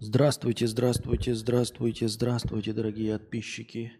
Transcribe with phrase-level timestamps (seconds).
[0.00, 3.94] Здравствуйте, здравствуйте, здравствуйте, здравствуйте, дорогие подписчики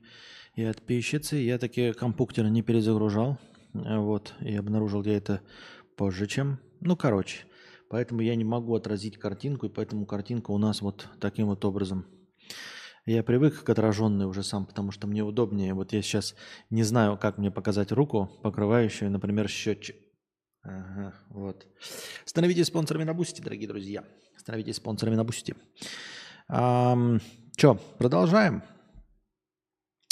[0.54, 1.38] и подписчицы.
[1.38, 3.36] Я таки компьютер не перезагружал.
[3.72, 5.40] Вот, и обнаружил я это
[5.96, 6.60] позже, чем...
[6.78, 7.46] Ну, короче,
[7.90, 12.06] поэтому я не могу отразить картинку, и поэтому картинка у нас вот таким вот образом.
[13.04, 15.74] Я привык к отраженной уже сам, потому что мне удобнее.
[15.74, 16.36] Вот я сейчас
[16.70, 19.96] не знаю, как мне показать руку, покрывающую, например, счетчик.
[20.62, 21.66] Ага, вот.
[22.24, 24.04] Становитесь спонсорами на Бусти, дорогие друзья.
[24.36, 25.54] Становитесь спонсорами на Бусти.
[26.48, 28.62] Че, продолжаем?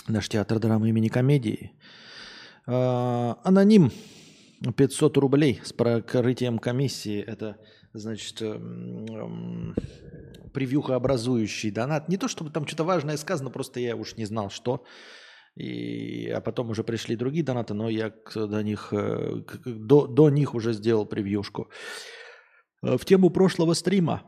[0.08, 1.72] Наш театр драмы имени комедии.
[2.66, 3.90] А, аноним
[4.76, 7.20] 500 рублей с покрытием комиссии.
[7.20, 7.56] Это,
[7.92, 8.38] значит,
[10.52, 12.08] превьюха образующий донат.
[12.08, 14.84] Не то, чтобы там что-то важное сказано, просто я уж не знал, что.
[15.56, 20.54] И, а потом уже пришли другие донаты, но я до них, э, до, до них
[20.54, 21.68] уже сделал превьюшку.
[22.82, 24.22] Э, в тему прошлого стрима.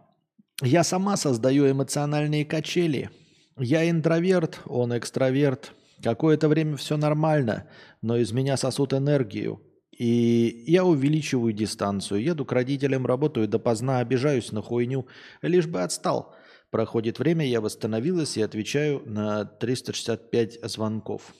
[0.62, 3.10] Я сама создаю эмоциональные качели.
[3.59, 5.73] Я интроверт, он экстраверт.
[6.02, 7.68] Какое-то время все нормально,
[8.02, 9.60] но из меня сосут энергию.
[9.98, 15.07] И я увеличиваю дистанцию, еду к родителям, работаю допоздна, обижаюсь на хуйню,
[15.42, 16.37] лишь бы отстал.
[16.71, 21.35] Проходит время, я восстановилась и отвечаю на 365 звонков.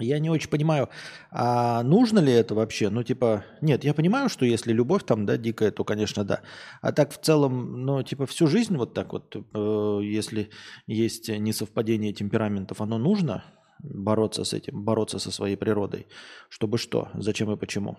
[0.00, 0.88] Я не очень понимаю,
[1.32, 2.88] а нужно ли это вообще?
[2.88, 6.42] Ну, типа, нет, я понимаю, что если любовь там, да, дикая, то, конечно, да.
[6.80, 10.50] А так в целом, ну, типа, всю жизнь вот так вот, э, если
[10.86, 13.44] есть несовпадение темпераментов, оно нужно
[13.80, 16.06] бороться с этим, бороться со своей природой.
[16.48, 17.98] Чтобы что, зачем и почему.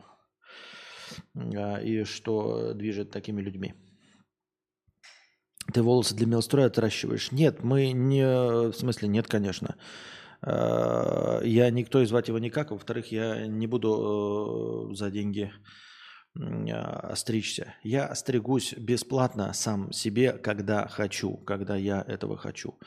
[1.36, 3.74] А, и что движет такими людьми.
[5.74, 7.32] Ты волосы для мелстроя отращиваешь?
[7.32, 8.24] Нет, мы не...
[8.24, 9.76] В смысле, нет, конечно.
[10.42, 12.72] Э, я никто и звать его никак.
[12.72, 15.52] Во-вторых, я не буду э, за деньги
[16.40, 17.76] э, стричься.
[17.84, 22.80] Я стригусь бесплатно сам себе, когда хочу, когда я этого хочу.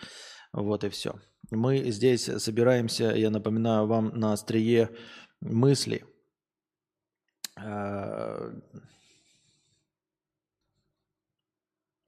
[0.52, 1.14] Вот и все.
[1.50, 4.90] Мы здесь собираемся, я напоминаю вам, на острие
[5.40, 6.04] мысли.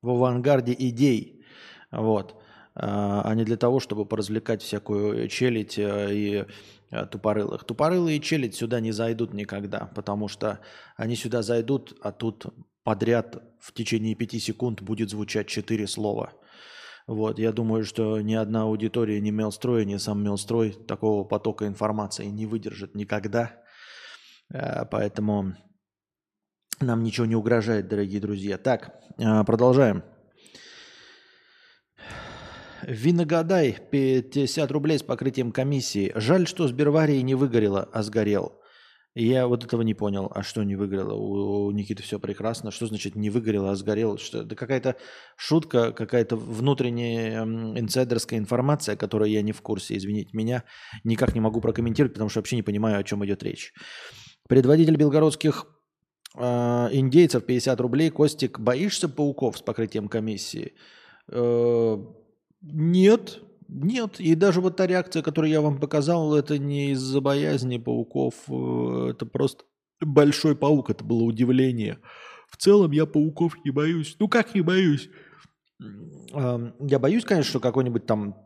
[0.05, 1.43] В авангарде идей.
[1.91, 2.37] Вот.
[2.75, 6.45] А, а не для того, чтобы поразвлекать всякую челядь э, и
[6.91, 7.65] э, тупорылых.
[7.65, 10.61] Тупорылые челядь сюда не зайдут никогда, потому что
[10.97, 12.47] они сюда зайдут, а тут
[12.83, 16.35] подряд в течение пяти секунд будет звучать четыре слова.
[17.07, 22.27] Вот, я думаю, что ни одна аудитория, ни Мелстрой, ни сам Мелстрой такого потока информации
[22.27, 23.53] не выдержит никогда.
[24.53, 25.55] Э, поэтому
[26.81, 28.59] нам ничего не угрожает, дорогие друзья.
[28.59, 28.95] Так,
[29.47, 30.03] продолжаем.
[32.83, 36.13] Виногадай 50 рублей с покрытием комиссии.
[36.17, 38.61] Жаль, что Сберварии не выгорело, а сгорел.
[39.15, 40.31] Я вот этого не понял.
[40.35, 41.15] А что не выгорело?
[41.15, 42.71] У Никиты все прекрасно.
[42.71, 44.19] Что значит не выгорело, а сгорел?
[44.19, 44.97] Что, это какая-то
[45.37, 49.97] шутка, какая-то внутренняя инсайдерская информация, которой я не в курсе.
[49.97, 50.65] Извините меня.
[51.05, 53.73] Никак не могу прокомментировать, потому что вообще не понимаю, о чем идет речь.
[54.49, 55.67] Предводитель белгородских
[56.35, 58.11] э, индейцев 50 рублей.
[58.11, 60.75] Костик, боишься пауков с покрытием комиссии?
[61.29, 61.97] Э,
[62.63, 64.21] нет, нет.
[64.21, 68.35] И даже вот та реакция, которую я вам показал, это не из-за боязни пауков.
[68.49, 69.65] Э, это просто
[70.01, 70.91] большой паук.
[70.91, 71.99] Это было удивление.
[72.49, 74.17] В целом я пауков не боюсь.
[74.19, 75.11] Ну как не боюсь?
[76.31, 78.44] Я боюсь, конечно, что какой-нибудь там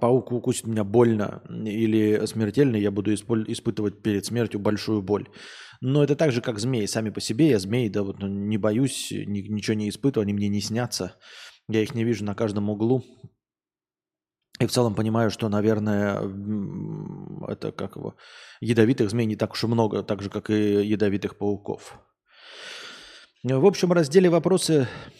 [0.00, 5.28] паук укусит меня больно или смертельно, я буду испытывать перед смертью большую боль.
[5.80, 6.86] Но это так же, как змеи.
[6.86, 10.48] Сами по себе я змеи, да, вот ну, не боюсь, ничего не испытываю, они мне
[10.48, 11.16] не снятся.
[11.68, 13.04] Я их не вижу на каждом углу.
[14.58, 16.20] И в целом понимаю, что, наверное,
[17.48, 18.16] это как его,
[18.60, 21.98] ядовитых змей не так уж и много, так же, как и ядовитых пауков.
[23.42, 25.19] В общем разделе вопросы а,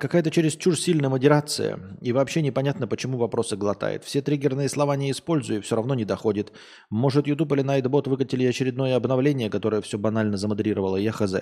[0.00, 1.78] какая-то чересчур сильная модерация.
[2.00, 4.04] И вообще непонятно, почему вопросы глотает.
[4.04, 6.52] Все триггерные слова не использую, все равно не доходит.
[6.90, 11.34] Может, YouTube или Nightbot выкатили очередное обновление, которое все банально замодрировало, я хз.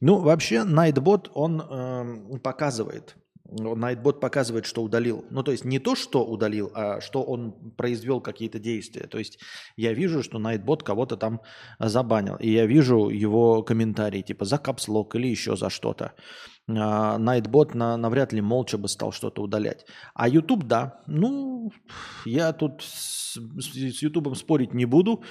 [0.00, 3.16] Ну, вообще, Nightbot, он э, показывает,
[3.50, 5.24] Nightbot показывает, что удалил.
[5.30, 9.06] Ну, то есть не то, что удалил, а что он произвел какие-то действия.
[9.06, 9.38] То есть
[9.76, 11.40] я вижу, что Nightbot кого-то там
[11.78, 12.36] забанил.
[12.36, 16.12] И я вижу его комментарии, типа за капслок или еще за что-то.
[16.68, 19.84] Nightbot на, навряд ли молча бы стал что-то удалять.
[20.14, 21.02] А YouTube, да.
[21.06, 21.72] Ну,
[22.24, 25.22] я тут с, с YouTube спорить не буду.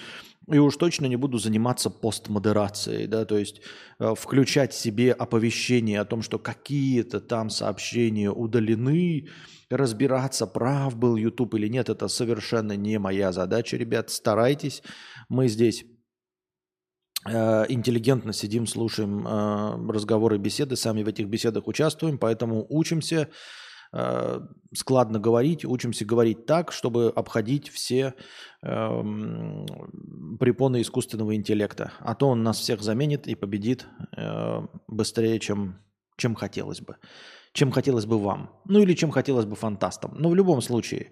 [0.51, 3.61] И уж точно не буду заниматься постмодерацией, да, то есть
[3.99, 9.29] э, включать себе оповещение о том, что какие-то там сообщения удалены,
[9.69, 14.83] разбираться, прав был YouTube или нет, это совершенно не моя задача, ребят, старайтесь.
[15.29, 15.85] Мы здесь
[17.25, 23.29] интеллигентно сидим, слушаем э, разговоры, беседы, сами в этих беседах участвуем, поэтому учимся
[23.93, 24.39] э,
[24.75, 28.13] складно говорить, учимся говорить так, чтобы обходить все
[28.61, 28.67] э,
[30.39, 31.93] препоны искусственного интеллекта.
[31.99, 33.85] А то он нас всех заменит и победит
[34.17, 35.79] э, быстрее, чем,
[36.17, 36.97] чем хотелось бы
[37.53, 38.49] чем хотелось бы вам.
[38.65, 40.15] Ну или чем хотелось бы фантастам.
[40.17, 41.11] Но в любом случае,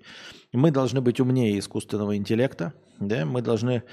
[0.52, 2.74] мы должны быть умнее искусственного интеллекта.
[3.00, 3.26] Да?
[3.26, 3.84] Мы должны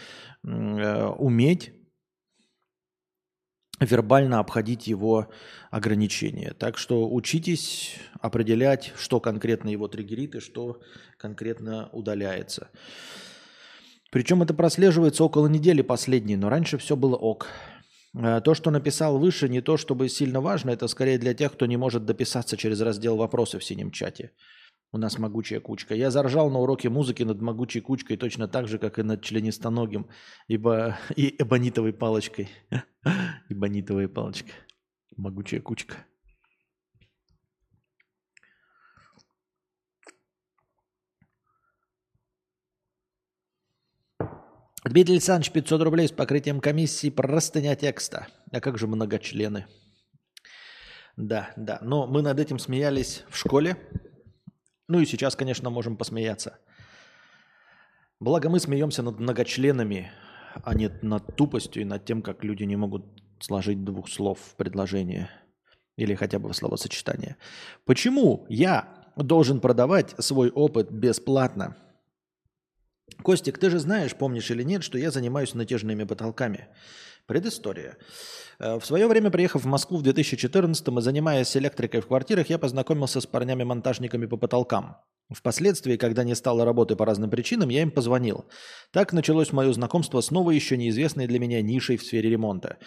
[0.43, 1.73] э, уметь
[3.81, 5.29] вербально обходить его
[5.71, 6.55] ограничения.
[6.59, 10.81] Так что учитесь определять, что конкретно его триггерит и что
[11.17, 12.69] конкретно удаляется.
[14.11, 17.49] Причем это прослеживается около недели последней, но раньше все было ок.
[18.15, 21.67] Э, то, что написал выше, не то чтобы сильно важно, это скорее для тех, кто
[21.67, 24.33] не может дописаться через раздел «Вопросы» в синем чате.
[24.91, 25.95] У нас могучая кучка.
[25.95, 30.09] Я заржал на уроке музыки над могучей кучкой точно так же, как и над членистоногим
[30.47, 30.97] ибо...
[31.17, 32.49] и эбонитовой палочкой.
[33.51, 34.53] эбонитовая палочка.
[35.17, 35.97] Могучая кучка.
[44.85, 48.29] Дмитрий Александрович, 500 рублей с покрытием комиссии простыня текста.
[48.51, 49.67] А как же многочлены?
[51.17, 51.79] Да, да.
[51.83, 53.77] Но мы над этим смеялись в школе.
[54.89, 56.59] Ну и сейчас, конечно, можем посмеяться.
[58.21, 60.11] Благо мы смеемся над многочленами,
[60.65, 63.05] а не над тупостью и над тем, как люди не могут
[63.39, 65.31] сложить двух слов в предложение
[65.97, 67.37] или хотя бы в словосочетание.
[67.85, 71.77] Почему я должен продавать свой опыт бесплатно?
[73.23, 76.69] Костик, ты же знаешь, помнишь или нет, что я занимаюсь натяжными потолками.
[77.29, 77.99] Предыстория.
[78.59, 82.59] Э, в свое время, приехав в Москву в 2014 и занимаясь электрикой в квартирах, я
[82.59, 84.97] познакомился с парнями-монтажниками по потолкам.
[85.31, 88.47] Впоследствии, когда не стало работы по разным причинам, я им позвонил.
[88.93, 92.79] Так началось мое знакомство с новой, еще неизвестной для меня нишей в сфере ремонта.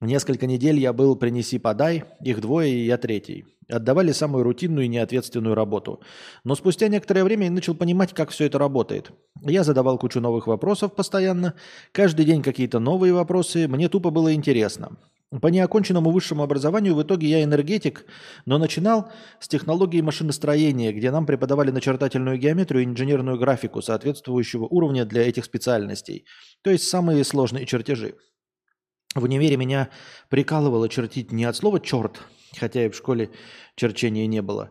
[0.00, 3.44] Несколько недель я был «принеси-подай», их двое и я третий.
[3.70, 6.00] Отдавали самую рутинную и неответственную работу.
[6.44, 9.12] Но спустя некоторое время я начал понимать, как все это работает.
[9.42, 11.54] Я задавал кучу новых вопросов постоянно.
[11.92, 13.68] Каждый день какие-то новые вопросы.
[13.68, 14.98] Мне тупо было интересно.
[15.40, 18.04] По неоконченному высшему образованию в итоге я энергетик,
[18.46, 25.04] но начинал с технологии машиностроения, где нам преподавали начертательную геометрию и инженерную графику соответствующего уровня
[25.04, 26.24] для этих специальностей,
[26.62, 28.16] то есть самые сложные чертежи.
[29.14, 29.90] В универе меня
[30.28, 32.20] прикалывало чертить не от слова «черт»,
[32.58, 33.30] хотя и в школе
[33.74, 34.70] черчения не было,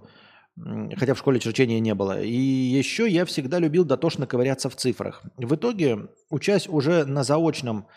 [0.95, 2.21] хотя в школе черчения не было.
[2.21, 5.23] И еще я всегда любил дотошно ковыряться в цифрах.
[5.37, 7.87] В итоге, учась уже на заочном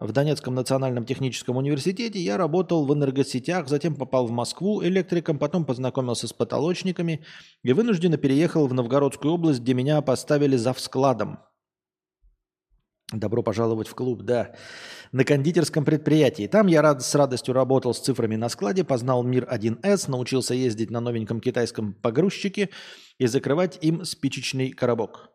[0.00, 5.66] в Донецком национальном техническом университете я работал в энергосетях, затем попал в Москву электриком, потом
[5.66, 7.22] познакомился с потолочниками
[7.62, 11.40] и вынужденно переехал в Новгородскую область, где меня поставили за складом.
[13.12, 14.54] Добро пожаловать в клуб, да.
[15.12, 16.46] На кондитерском предприятии.
[16.46, 20.90] Там я рад, с радостью работал с цифрами на складе, познал мир 1С, научился ездить
[20.90, 22.70] на новеньком китайском погрузчике
[23.18, 25.30] и закрывать им спичечный коробок.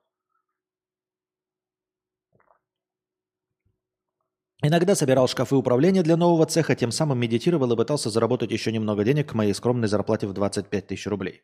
[4.63, 9.03] Иногда собирал шкафы управления для нового цеха, тем самым медитировал и пытался заработать еще немного
[9.03, 11.41] денег к моей скромной зарплате в 25 тысяч рублей.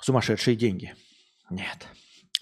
[0.00, 0.94] Сумасшедшие деньги.
[1.50, 1.86] Нет.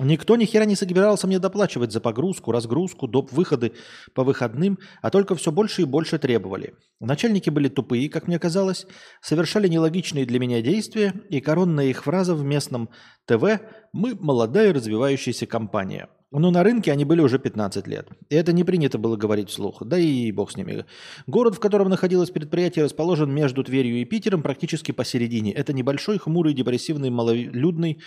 [0.01, 3.31] Никто ни хера не собирался мне доплачивать за погрузку, разгрузку, доп.
[3.31, 3.75] выходы
[4.13, 6.75] по выходным, а только все больше и больше требовали.
[6.99, 8.87] Начальники были тупые, как мне казалось,
[9.23, 12.91] совершали нелогичные для меня действия, и коронная их фраза в местном
[13.27, 13.61] ТВ
[13.93, 16.09] «Мы молодая развивающаяся компания».
[16.33, 18.09] Но на рынке они были уже 15 лет.
[18.29, 19.81] И это не принято было говорить вслух.
[19.87, 20.85] Да и бог с ними.
[21.29, 25.53] Город, в котором находилось предприятие, расположен между Тверью и Питером практически посередине.
[25.53, 28.01] Это небольшой, хмурый, депрессивный, малолюдный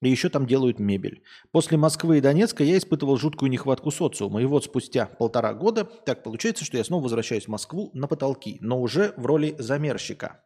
[0.00, 1.22] и еще там делают мебель.
[1.50, 4.40] После Москвы и Донецка я испытывал жуткую нехватку социума.
[4.40, 8.58] И вот спустя полтора года так получается, что я снова возвращаюсь в Москву на потолки,
[8.60, 10.40] но уже в роли замерщика.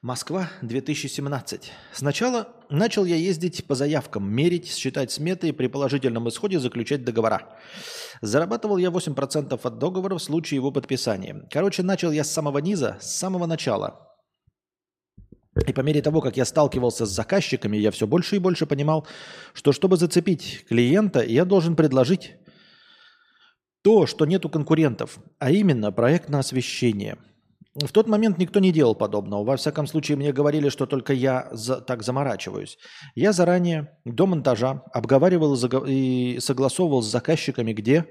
[0.00, 1.72] Москва, 2017.
[1.92, 7.58] Сначала начал я ездить по заявкам, мерить, считать сметы и при положительном исходе заключать договора.
[8.22, 11.48] Зарабатывал я 8% от договора в случае его подписания.
[11.50, 14.07] Короче, начал я с самого низа, с самого начала.
[15.66, 19.06] И по мере того, как я сталкивался с заказчиками, я все больше и больше понимал,
[19.52, 22.36] что чтобы зацепить клиента, я должен предложить
[23.82, 27.16] то, что нету конкурентов, а именно проект на освещение–
[27.86, 29.44] в тот момент никто не делал подобного.
[29.44, 32.78] Во всяком случае, мне говорили, что только я за, так заморачиваюсь.
[33.14, 38.06] Я заранее до монтажа обговаривал и согласовывал с заказчиками, где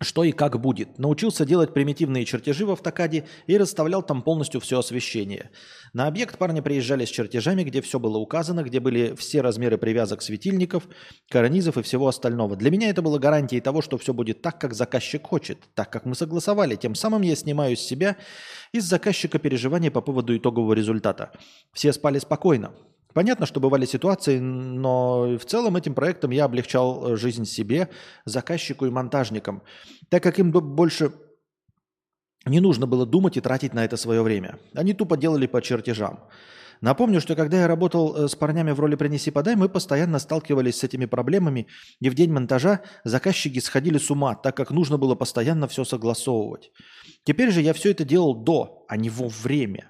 [0.00, 0.98] что и как будет.
[0.98, 5.50] Научился делать примитивные чертежи в автокаде и расставлял там полностью все освещение.
[5.92, 10.22] На объект парни приезжали с чертежами, где все было указано, где были все размеры привязок
[10.22, 10.88] светильников,
[11.28, 12.56] карнизов и всего остального.
[12.56, 16.06] Для меня это было гарантией того, что все будет так, как заказчик хочет, так, как
[16.06, 16.76] мы согласовали.
[16.76, 18.16] Тем самым я снимаю с себя
[18.72, 21.32] из заказчика переживания по поводу итогового результата.
[21.72, 22.72] Все спали спокойно.
[23.14, 27.88] Понятно, что бывали ситуации, но в целом этим проектом я облегчал э, жизнь себе,
[28.24, 29.62] заказчику и монтажникам,
[30.08, 31.12] так как им больше
[32.46, 34.58] не нужно было думать и тратить на это свое время.
[34.74, 36.20] Они тупо делали по чертежам.
[36.80, 40.84] Напомню, что когда я работал э, с парнями в роли «принеси-подай», мы постоянно сталкивались с
[40.84, 41.66] этими проблемами,
[42.00, 46.70] и в день монтажа заказчики сходили с ума, так как нужно было постоянно все согласовывать.
[47.24, 49.89] Теперь же я все это делал до, а не во время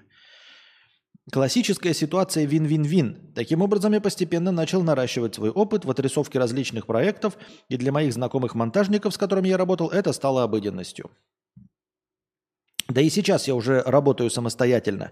[1.29, 3.33] Классическая ситуация вин-вин-вин.
[3.35, 7.37] Таким образом, я постепенно начал наращивать свой опыт в отрисовке различных проектов,
[7.69, 11.11] и для моих знакомых монтажников, с которыми я работал, это стало обыденностью.
[12.89, 15.11] Да и сейчас я уже работаю самостоятельно.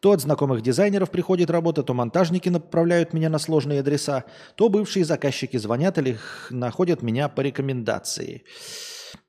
[0.00, 4.24] То от знакомых дизайнеров приходит работа, то монтажники направляют меня на сложные адреса,
[4.56, 6.18] то бывшие заказчики звонят или
[6.50, 8.44] находят меня по рекомендации.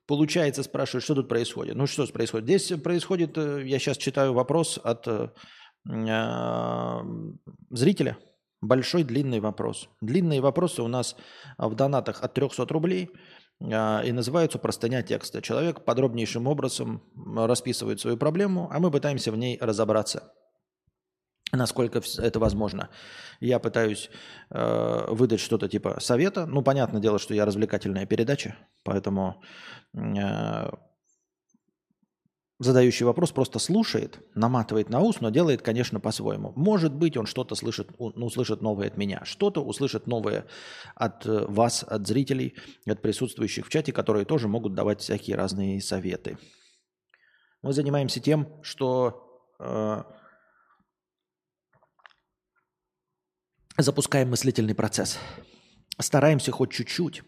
[0.07, 1.75] Получается, спрашивают, что тут происходит.
[1.75, 2.45] Ну что происходит?
[2.45, 5.29] Здесь происходит, э, я сейчас читаю вопрос от э,
[7.69, 8.17] зрителя.
[8.61, 9.89] Большой длинный вопрос.
[10.01, 11.15] Длинные вопросы у нас
[11.57, 13.11] в донатах от 300 рублей
[13.61, 15.41] а, и называются простыня текста.
[15.41, 17.03] Человек подробнейшим образом
[17.35, 20.33] расписывает свою проблему, а мы пытаемся в ней разобраться
[21.51, 22.89] насколько это возможно.
[23.39, 24.09] Я пытаюсь
[24.49, 26.45] э, выдать что-то типа совета.
[26.45, 29.41] Ну, понятное дело, что я развлекательная передача, поэтому
[29.93, 30.69] э,
[32.59, 36.53] задающий вопрос просто слушает, наматывает на ус, но делает, конечно, по-своему.
[36.55, 40.45] Может быть, он что-то слышит, ну, услышит новое от меня, что-то услышит новое
[40.95, 42.55] от э, вас, от зрителей,
[42.87, 46.37] от присутствующих в чате, которые тоже могут давать всякие разные советы.
[47.61, 50.03] Мы занимаемся тем, что э,
[53.77, 55.19] запускаем мыслительный процесс.
[55.99, 57.23] Стараемся хоть чуть-чуть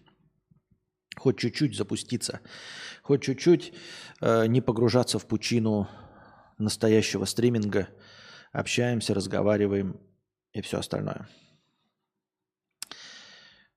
[1.17, 2.39] хоть чуть-чуть запуститься,
[3.03, 3.73] хоть чуть-чуть
[4.21, 5.87] э, не погружаться в пучину
[6.57, 7.89] настоящего стриминга,
[8.51, 9.99] общаемся, разговариваем
[10.53, 11.27] и все остальное.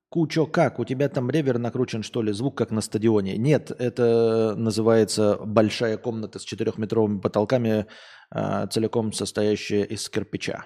[0.09, 0.81] Кучо как?
[0.81, 2.33] У тебя там ревер накручен, что ли?
[2.33, 3.37] Звук как на стадионе?
[3.37, 7.87] Нет, это называется большая комната с четырехметровыми потолками,
[8.35, 10.65] э, целиком состоящая из кирпича.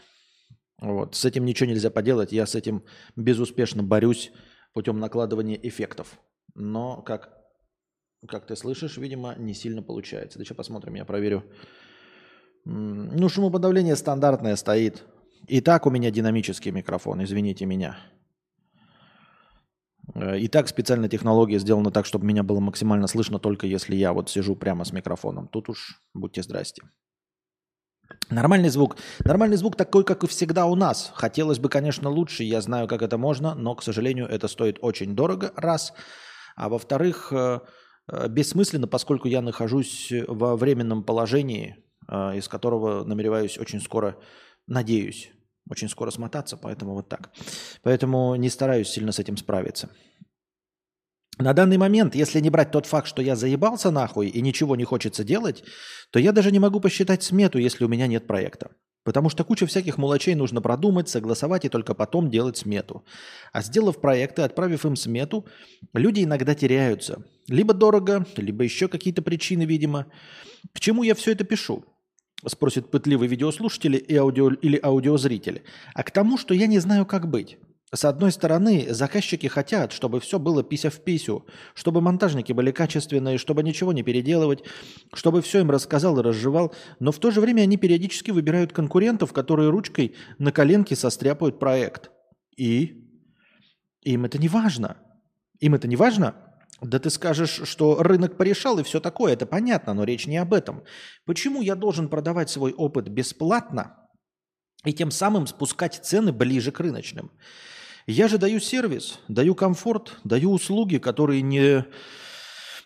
[0.81, 1.15] Вот.
[1.15, 2.33] С этим ничего нельзя поделать.
[2.33, 2.85] Я с этим
[3.17, 4.33] безуспешно борюсь
[4.73, 6.19] путем накладывания эффектов.
[6.55, 7.31] Но, как,
[8.29, 10.39] как ты слышишь, видимо, не сильно получается.
[10.39, 11.45] Да что посмотрим, я проверю.
[12.65, 15.05] Ну, шумоподавление стандартное стоит.
[15.47, 17.99] И так у меня динамический микрофон, извините меня.
[20.15, 24.13] Э, и так специальная технология сделана так, чтобы меня было максимально слышно, только если я
[24.13, 25.49] вот сижу прямо с микрофоном.
[25.49, 26.83] Тут уж будьте здрасте.
[28.31, 28.97] Нормальный звук.
[29.25, 31.13] Нормальный звук такой, как и всегда у нас.
[31.15, 32.45] Хотелось бы, конечно, лучше.
[32.45, 35.53] Я знаю, как это можно, но, к сожалению, это стоит очень дорого.
[35.57, 35.93] Раз.
[36.57, 37.61] А во-вторых, э,
[38.09, 41.77] э, бессмысленно, поскольку я нахожусь во временном положении,
[42.09, 44.17] э, из которого намереваюсь очень скоро,
[44.67, 45.31] надеюсь,
[45.71, 47.31] очень скоро смотаться, поэтому вот так.
[47.83, 49.91] Поэтому не стараюсь сильно с этим справиться.
[51.39, 54.85] На данный момент, если не брать тот факт, что я заебался нахуй и ничего не
[54.85, 55.65] хочется делать,
[56.11, 58.71] то я даже не могу посчитать смету, если у меня нет проекта.
[59.05, 63.05] Потому что куча всяких мелочей нужно продумать, согласовать и только потом делать смету.
[63.53, 65.47] А сделав проекты, отправив им смету,
[65.93, 67.23] люди иногда теряются.
[67.47, 70.07] Либо дорого, либо еще какие-то причины, видимо.
[70.73, 71.85] К чему я все это пишу?
[72.47, 75.63] Спросит пытливый видеослушатель и аудио, или аудиозритель.
[75.95, 77.59] А к тому, что я не знаю, как быть.
[77.95, 83.39] С одной стороны, заказчики хотят, чтобы все было пися в писю, чтобы монтажники были качественные,
[83.39, 84.65] чтобы ничего не переделывать,
[85.13, 89.33] чтобы все им рассказал и разжевал, но в то же время они периодически выбирают конкурентов,
[89.33, 92.11] которые ручкой на коленке состряпают проект.
[92.57, 93.09] И
[94.03, 94.97] им это не важно.
[95.61, 96.35] Им это не важно?
[96.81, 100.53] Да ты скажешь, что рынок порешал и все такое, это понятно, но речь не об
[100.53, 100.83] этом.
[101.27, 103.97] Почему я должен продавать свой опыт бесплатно
[104.85, 107.31] и тем самым спускать цены ближе к рыночным?
[108.07, 111.87] Я же даю сервис, даю комфорт, даю услуги, которые не,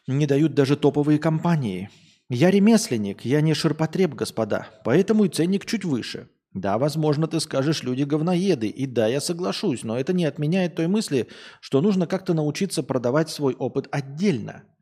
[0.06, 1.90] не дают даже топовые компании.
[2.30, 6.28] Я ремесленник, я не ширпотреб, господа, поэтому и ценник чуть выше.
[6.54, 10.86] Да, возможно, ты скажешь, люди говноеды, и да, я соглашусь, но это не отменяет той
[10.86, 11.28] мысли,
[11.60, 14.62] что нужно как-то научиться продавать свой опыт отдельно–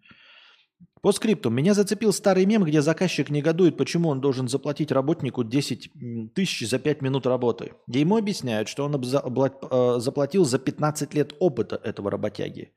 [1.02, 1.50] по скрипту.
[1.50, 6.78] Меня зацепил старый мем, где заказчик негодует, почему он должен заплатить работнику 10 тысяч за
[6.78, 7.72] 5 минут работы.
[7.86, 12.72] Где ему объясняют, что он э, заплатил за 15 лет опыта этого работяги.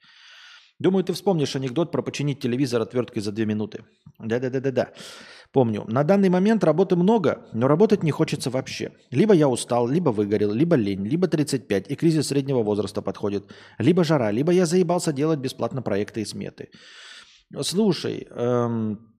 [0.80, 3.84] Думаю, ты вспомнишь анекдот про починить телевизор отверткой за две минуты.
[4.18, 4.94] Да-да-да-да-да.
[5.52, 5.84] Помню.
[5.88, 8.92] На данный момент работы много, но работать не хочется вообще.
[9.12, 13.44] Либо я устал, либо выгорел, либо лень, либо 35, и кризис среднего возраста подходит.
[13.78, 16.70] Либо жара, либо я заебался делать бесплатно проекты и сметы.
[17.62, 19.16] Слушай, эм,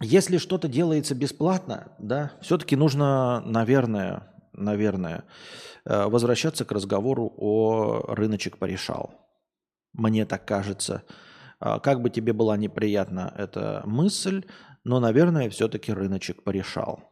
[0.00, 5.24] если что-то делается бесплатно, да, все-таки нужно, наверное, наверное,
[5.84, 9.28] э, возвращаться к разговору о рыночек порешал.
[9.92, 11.04] Мне так кажется.
[11.60, 14.44] А, как бы тебе была неприятна эта мысль,
[14.84, 17.10] но, наверное, все-таки рыночек порешал.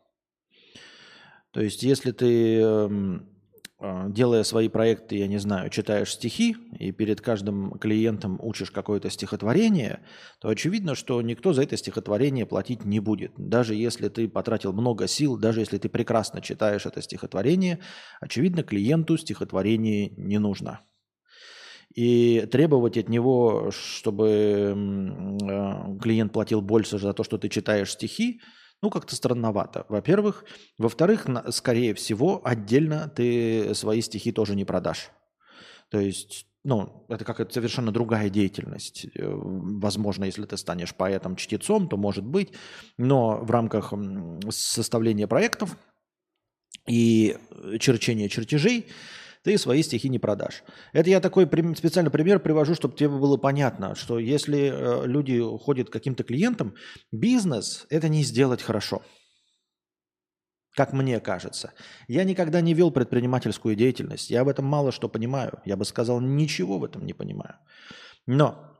[1.52, 3.35] То есть, если ты эм,
[3.80, 10.00] делая свои проекты, я не знаю, читаешь стихи и перед каждым клиентом учишь какое-то стихотворение,
[10.40, 13.32] то очевидно, что никто за это стихотворение платить не будет.
[13.36, 17.80] Даже если ты потратил много сил, даже если ты прекрасно читаешь это стихотворение,
[18.20, 20.80] очевидно, клиенту стихотворение не нужно.
[21.94, 24.74] И требовать от него, чтобы
[25.42, 28.40] а, клиент платил больше за то, что ты читаешь стихи,
[28.82, 30.44] ну, как-то странновато, во-первых.
[30.78, 35.10] Во-вторых, скорее всего, отдельно ты свои стихи тоже не продашь.
[35.90, 39.06] То есть, ну, это как совершенно другая деятельность.
[39.14, 42.52] Э, возможно, если ты станешь поэтом-чтецом, то может быть.
[42.98, 43.92] Но в рамках
[44.50, 45.76] составления проектов
[46.86, 47.36] и
[47.80, 48.86] черчения чертежей
[49.46, 50.64] ты свои стихи не продашь.
[50.92, 55.88] Это я такой специальный пример привожу, чтобы тебе было понятно, что если э, люди ходят
[55.88, 56.74] к каким-то клиентам,
[57.12, 59.02] бизнес– это не сделать хорошо.
[60.74, 61.74] Как мне кажется.
[62.08, 64.30] Я никогда не вел предпринимательскую деятельность.
[64.30, 65.60] Я об этом мало что понимаю.
[65.64, 67.54] Я бы сказал, ничего в этом не понимаю.
[68.26, 68.76] Но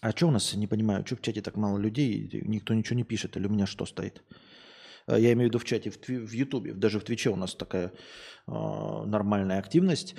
[0.00, 3.04] а что у нас, не понимаю, что в чате так мало людей, никто ничего не
[3.04, 4.24] пишет, или у меня что стоит?
[5.06, 7.54] Э, я имею в виду в чате, в, в Ютубе, даже в Твиче у нас
[7.54, 7.92] такая
[8.46, 10.14] э, нормальная активность.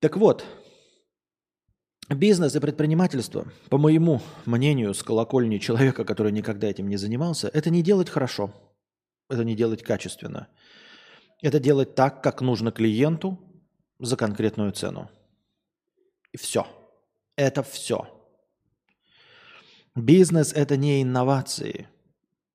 [0.00, 0.44] Так вот,
[2.08, 7.70] бизнес и предпринимательство, по моему мнению, с колокольни человека, который никогда этим не занимался, это
[7.70, 8.52] не делать хорошо,
[9.28, 10.48] это не делать качественно.
[11.42, 13.38] Это делать так, как нужно клиенту
[13.98, 15.10] за конкретную цену.
[16.32, 16.66] И все.
[17.36, 18.08] Это все.
[19.94, 21.88] Бизнес– это не инновации–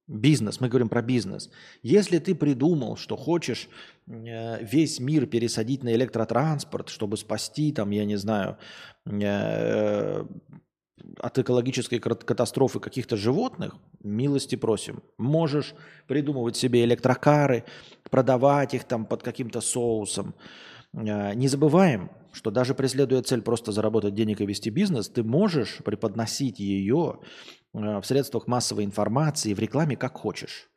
[0.10, 1.52] Бизнес, мы говорим про бизнес.
[1.84, 3.70] Если ты придумал, что хочешь
[4.08, 8.58] э, весь мир пересадить на электротранспорт, чтобы спасти, там, я не знаю,
[9.06, 10.26] э,
[11.20, 15.04] от экологической катастрофы каких-то животных, милости просим.
[15.20, 15.76] Можешь
[16.08, 17.64] придумывать себе электрокары,
[18.10, 20.34] продавать их там под каким-то соусом.
[20.94, 25.78] Э, не забываем, что даже преследуя цель просто заработать денег и вести бизнес, ты можешь
[25.84, 27.20] преподносить ее
[27.74, 30.70] Э, в средствах массовой информации, в рекламе как хочешь.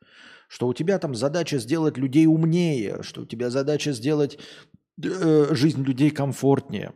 [0.47, 4.37] Что у тебя там задача сделать людей умнее, что у тебя задача сделать
[5.03, 6.93] э, жизнь людей комфортнее.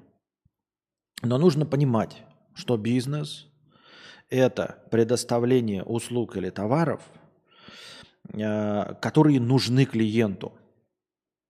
[1.24, 3.48] Но нужно понимать, что бизнес–
[4.30, 7.02] это предоставление услуг или товаров,
[8.34, 10.54] э, которые нужны клиенту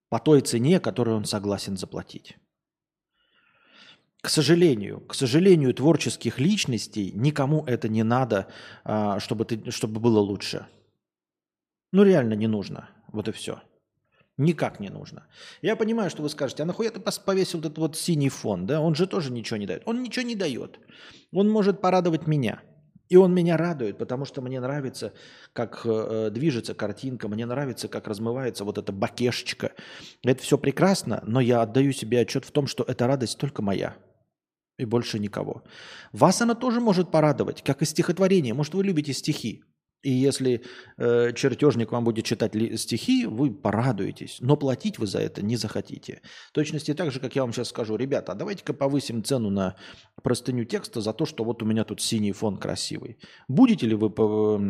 [0.09, 2.37] по той цене, которую он согласен заплатить.
[4.21, 8.47] К сожалению, к сожалению, творческих личностей никому это не надо,
[8.83, 10.65] а, чтобы, ты, чтобы было лучше.
[11.91, 12.89] Ну, реально не нужно.
[13.07, 13.61] Вот и все.
[14.37, 15.27] Никак не нужно.
[15.61, 18.81] Я понимаю, что вы скажете, а нахуя ты повесил этот вот синий фон, да?
[18.81, 19.83] Он же тоже ничего не дает.
[19.85, 20.79] Он ничего не дает.
[21.31, 22.61] Он может порадовать меня.
[23.09, 25.13] И он меня радует, потому что мне нравится,
[25.53, 29.71] как э, движется картинка, мне нравится, как размывается вот эта бакешечка.
[30.23, 33.95] Это все прекрасно, но я отдаю себе отчет в том, что эта радость только моя
[34.77, 35.63] и больше никого.
[36.11, 38.53] Вас она тоже может порадовать, как и стихотворение.
[38.53, 39.63] Может, вы любите стихи.
[40.03, 40.63] И если
[40.97, 44.37] э, чертежник вам будет читать стихи, вы порадуетесь.
[44.41, 46.21] Но платить вы за это не захотите.
[46.53, 49.75] Точности так же, как я вам сейчас скажу, ребята, а давайте-ка повысим цену на
[50.21, 53.17] простыню текста за то, что вот у меня тут синий фон красивый.
[53.47, 54.61] Будете ли вы по,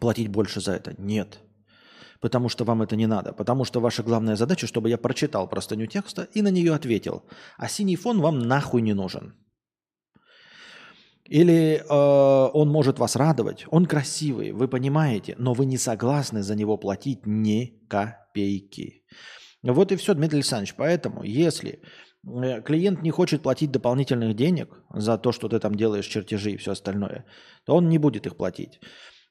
[0.00, 0.94] платить больше за это?
[0.98, 1.40] Нет
[2.20, 5.86] потому что вам это не надо, потому что ваша главная задача, чтобы я прочитал простыню
[5.86, 7.22] текста и на нее ответил,
[7.56, 9.34] а синий фон вам нахуй не нужен.
[11.28, 16.54] Или э, он может вас радовать, он красивый, вы понимаете, но вы не согласны за
[16.54, 19.04] него платить ни копейки.
[19.62, 20.74] Вот и все, Дмитрий Александрович.
[20.74, 21.82] Поэтому, если
[22.26, 26.56] э, клиент не хочет платить дополнительных денег за то, что ты там делаешь чертежи и
[26.56, 27.26] все остальное,
[27.66, 28.80] то он не будет их платить.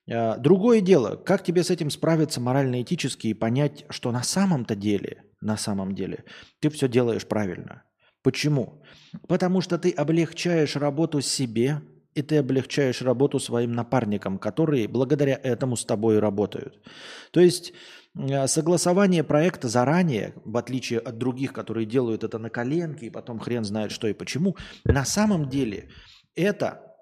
[0.06, 5.24] Э, другое дело, как тебе с этим справиться морально-этически и понять, что на самом-то деле,
[5.42, 6.26] на самом деле,
[6.60, 7.84] ты все делаешь правильно.
[8.28, 8.84] Почему?
[9.30, 11.82] Потому что ты облегчаешь работу себе,
[12.14, 16.86] и ты облегчаешь работу своим напарникам, которые благодаря этому с тобой работают.
[17.32, 17.72] То есть
[18.20, 23.40] э, согласование проекта заранее, в отличие от других, которые делают это на коленке, и потом
[23.40, 25.90] хрен знает что и почему, на самом деле
[26.36, 26.98] это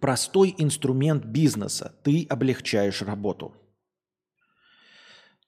[0.00, 1.96] простой инструмент бизнеса.
[2.04, 3.56] Ты облегчаешь работу.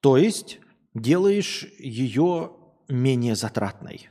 [0.00, 0.58] То есть
[0.94, 2.50] делаешь ее
[2.88, 4.10] менее затратной.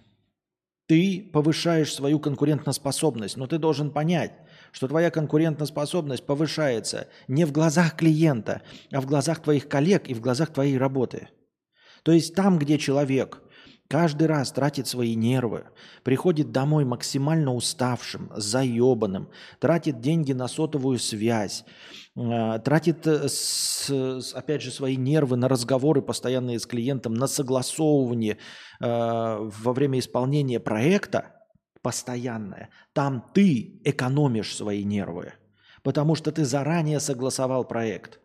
[0.94, 4.34] Ты повышаешь свою конкурентоспособность, но ты должен понять,
[4.72, 10.22] что твоя конкурентоспособность повышается не в глазах клиента, а в глазах твоих коллег и в
[10.22, 11.30] глазах твоей работы.
[12.04, 13.42] То есть там, где человек
[13.94, 15.66] каждый раз тратит свои нервы,
[16.02, 19.30] приходит домой максимально уставшим, заебанным,
[19.60, 21.64] тратит деньги на сотовую связь,
[22.16, 23.28] э, тратит, э,
[24.34, 28.40] опять же, свои нервы на разговоры постоянные с клиентом, на согласовывание
[28.82, 28.88] э,
[29.62, 31.32] во время исполнения проекта,
[31.84, 35.34] постоянное, там ты экономишь свои нервы,
[35.84, 38.20] потому что ты заранее согласовал проект.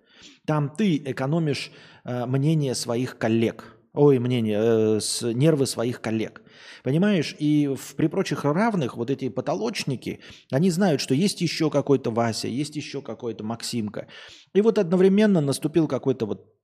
[0.46, 1.70] Там ты экономишь
[2.04, 6.42] мнение своих коллег– ой, мнение, э, с, нервы своих коллег.
[6.82, 7.34] Понимаешь?
[7.38, 10.20] И в, при прочих равных вот эти потолочники,
[10.50, 14.06] они знают, что есть еще какой-то Вася, есть еще какой-то Максимка.
[14.54, 16.54] И вот одновременно наступил какой-то вот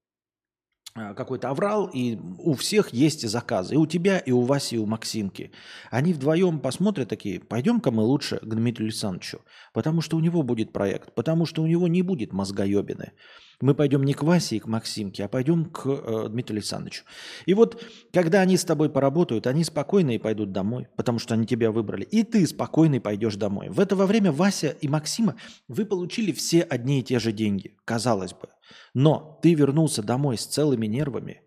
[0.96, 3.74] а, какой-то аврал, и у всех есть заказы.
[3.74, 5.50] И у тебя, и у Васи, и у Максимки.
[5.90, 9.40] Они вдвоем посмотрят такие, пойдем-ка мы лучше к Дмитрию Александровичу,
[9.72, 13.12] потому что у него будет проект, потому что у него не будет мозгоебины.
[13.60, 17.04] Мы пойдем не к Васе и к Максимке, а пойдем к э, Дмитрию Александровичу.
[17.46, 21.46] И вот, когда они с тобой поработают, они спокойно и пойдут домой, потому что они
[21.46, 22.04] тебя выбрали.
[22.04, 23.68] И ты спокойно пойдешь домой.
[23.68, 25.36] В это время Вася и Максима,
[25.68, 28.48] вы получили все одни и те же деньги, казалось бы.
[28.94, 31.42] Но ты вернулся домой с целыми нервами,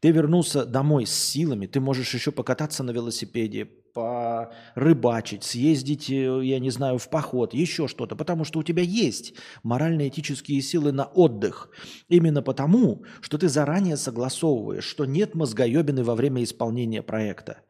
[0.00, 6.58] ты вернулся домой с силами, ты можешь еще покататься на велосипеде, порыбачить, съездить, э, я
[6.58, 11.70] не знаю, в поход, еще что-то, потому что у тебя есть морально-этические силы на отдых.
[12.08, 17.60] Именно потому, что ты заранее согласовываешь, что нет мозгоебины во время исполнения проекта.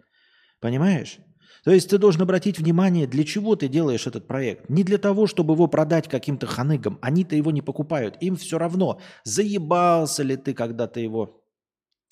[0.60, 1.18] Понимаешь?
[1.64, 4.68] То есть ты должен обратить внимание, для чего ты делаешь этот проект.
[4.68, 6.98] Не для того, чтобы его продать каким-то ханыгам.
[7.02, 8.16] Они-то его не покупают.
[8.20, 11.42] Им все равно, заебался ли ты, когда ты его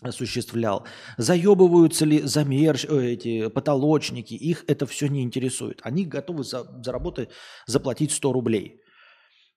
[0.03, 0.87] осуществлял.
[1.17, 5.81] Заебываются ли замерж, э, эти потолочники, их это все не интересует.
[5.83, 7.31] Они готовы за, заработать,
[7.67, 8.81] заплатить 100 рублей.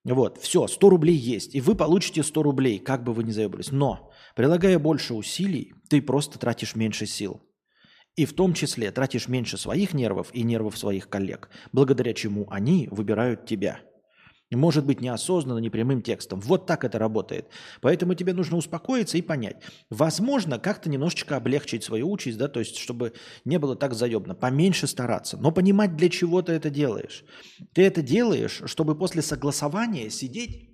[0.04, 3.72] Вот, все, 100 рублей есть, и вы получите 100 рублей, как бы вы ни заебались.
[3.72, 7.42] Но, прилагая больше усилий, ты просто тратишь меньше сил.
[8.16, 12.88] И в том числе тратишь меньше своих нервов и нервов своих коллег, благодаря чему они
[12.90, 13.82] выбирают тебя–
[14.56, 16.40] может быть неосознанно, непрямым текстом.
[16.40, 17.50] Вот так это работает.
[17.82, 19.58] Поэтому тебе нужно успокоиться и понять.
[19.90, 23.14] Возможно, как-то немножечко облегчить свою участь, да, то есть, чтобы
[23.46, 24.36] не было так заебно.
[24.36, 25.38] Поменьше стараться.
[25.38, 27.26] Но понимать, для чего ты это делаешь.
[27.74, 30.70] Ты это делаешь, чтобы после согласования сидеть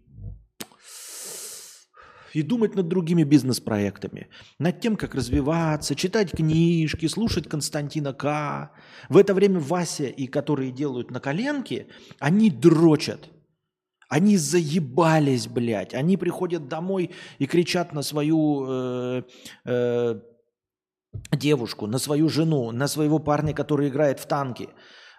[2.33, 4.27] и думать над другими бизнес-проектами,
[4.59, 8.71] над тем, как развиваться, читать книжки, слушать Константина К.
[9.09, 11.87] В это время Вася и которые делают на коленке,
[12.19, 13.29] они дрочат.
[14.13, 15.95] Они заебались, блядь.
[15.95, 19.23] Они приходят домой и кричат на свою э,
[19.65, 20.19] э,
[21.31, 24.69] девушку, на свою жену, на своего парня, который играет в танки,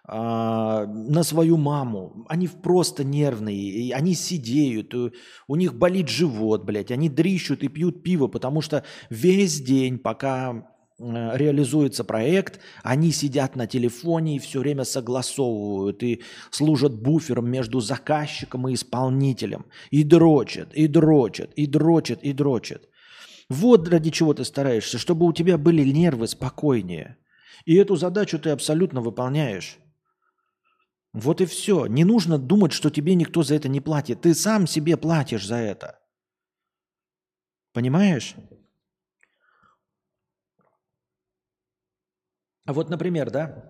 [0.09, 2.25] э, на свою маму.
[2.29, 5.11] Они просто нервные, они сидеют, э,
[5.49, 6.93] у них болит живот, блядь.
[6.93, 13.67] Они дрищут и пьют пиво, потому что весь день, пока реализуется проект, они сидят на
[13.67, 19.67] телефоне и все время согласовывают и служат буфером между заказчиком и исполнителем.
[19.91, 22.89] И дрочат, и дрочат, и дрочат, и дрочат.
[23.49, 27.19] Вот ради чего ты стараешься, чтобы у тебя были нервы спокойнее.
[27.65, 29.79] И эту задачу ты абсолютно выполняешь.
[31.13, 31.87] Вот и все.
[31.87, 34.23] Не нужно думать, что тебе никто за это не платит.
[34.23, 35.99] Ты сам себе платишь за это.
[37.73, 38.35] Понимаешь?
[42.73, 43.69] Вот, например, да,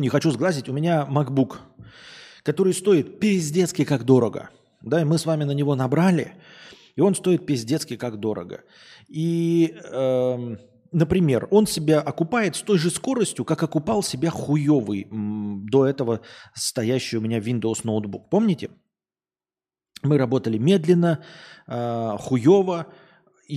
[0.00, 1.56] не хочу сглазить, у меня MacBook,
[2.42, 4.50] который стоит пиздецки как дорого.
[4.80, 6.34] Да, и мы с вами на него набрали,
[6.96, 8.62] и он стоит пиздецки как дорого.
[9.08, 10.56] И, э,
[10.92, 16.20] например, он себя окупает с той же скоростью, как окупал себя хуевый до этого
[16.54, 18.30] стоящий у меня Windows ноутбук.
[18.30, 18.70] Помните?
[20.02, 21.22] Мы работали медленно,
[21.66, 22.16] э,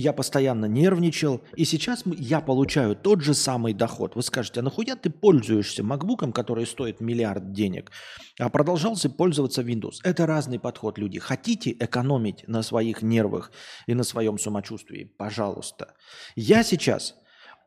[0.00, 4.16] я постоянно нервничал, и сейчас я получаю тот же самый доход.
[4.16, 7.90] Вы скажете, а нахуя ты пользуешься MacBook, который стоит миллиард денег,
[8.38, 9.96] а продолжался пользоваться Windows?
[10.02, 11.18] Это разный подход, люди.
[11.18, 13.52] Хотите экономить на своих нервах
[13.86, 15.04] и на своем самочувствии?
[15.04, 15.94] Пожалуйста.
[16.34, 17.14] Я сейчас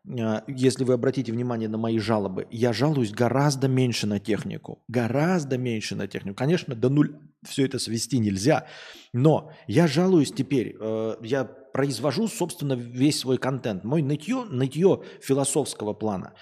[0.08, 4.84] э, если вы обратите внимание на мои жалобы, я жалуюсь гораздо меньше на технику.
[4.88, 6.36] Гораздо меньше на технику.
[6.36, 8.66] Конечно, до нуль все это свести нельзя.
[9.14, 13.84] Но я жалуюсь теперь, э, я произвожу, собственно, весь свой контент.
[13.84, 16.34] Мой нытье, нытье философского плана,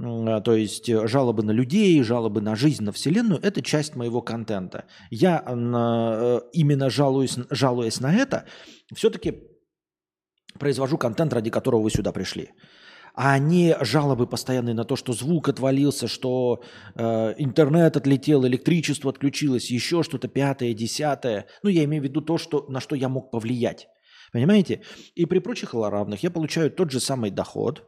[0.00, 4.86] э, то есть жалобы на людей, жалобы на жизнь, на Вселенную, это часть моего контента.
[5.10, 5.44] Я
[6.54, 8.46] именно жалуюсь, жалуясь на это,
[8.94, 9.42] все-таки
[10.58, 12.48] произвожу контент, ради которого вы сюда пришли.
[13.14, 16.62] А не жалобы постоянные на то, что звук отвалился, что
[16.94, 21.46] э, интернет отлетел, электричество отключилось, еще что-то пятое, десятое.
[21.62, 23.88] Ну, я имею в виду то, что, на что я мог повлиять.
[24.32, 24.82] Понимаете?
[25.14, 27.84] И при прочих равных я получаю тот же самый доход,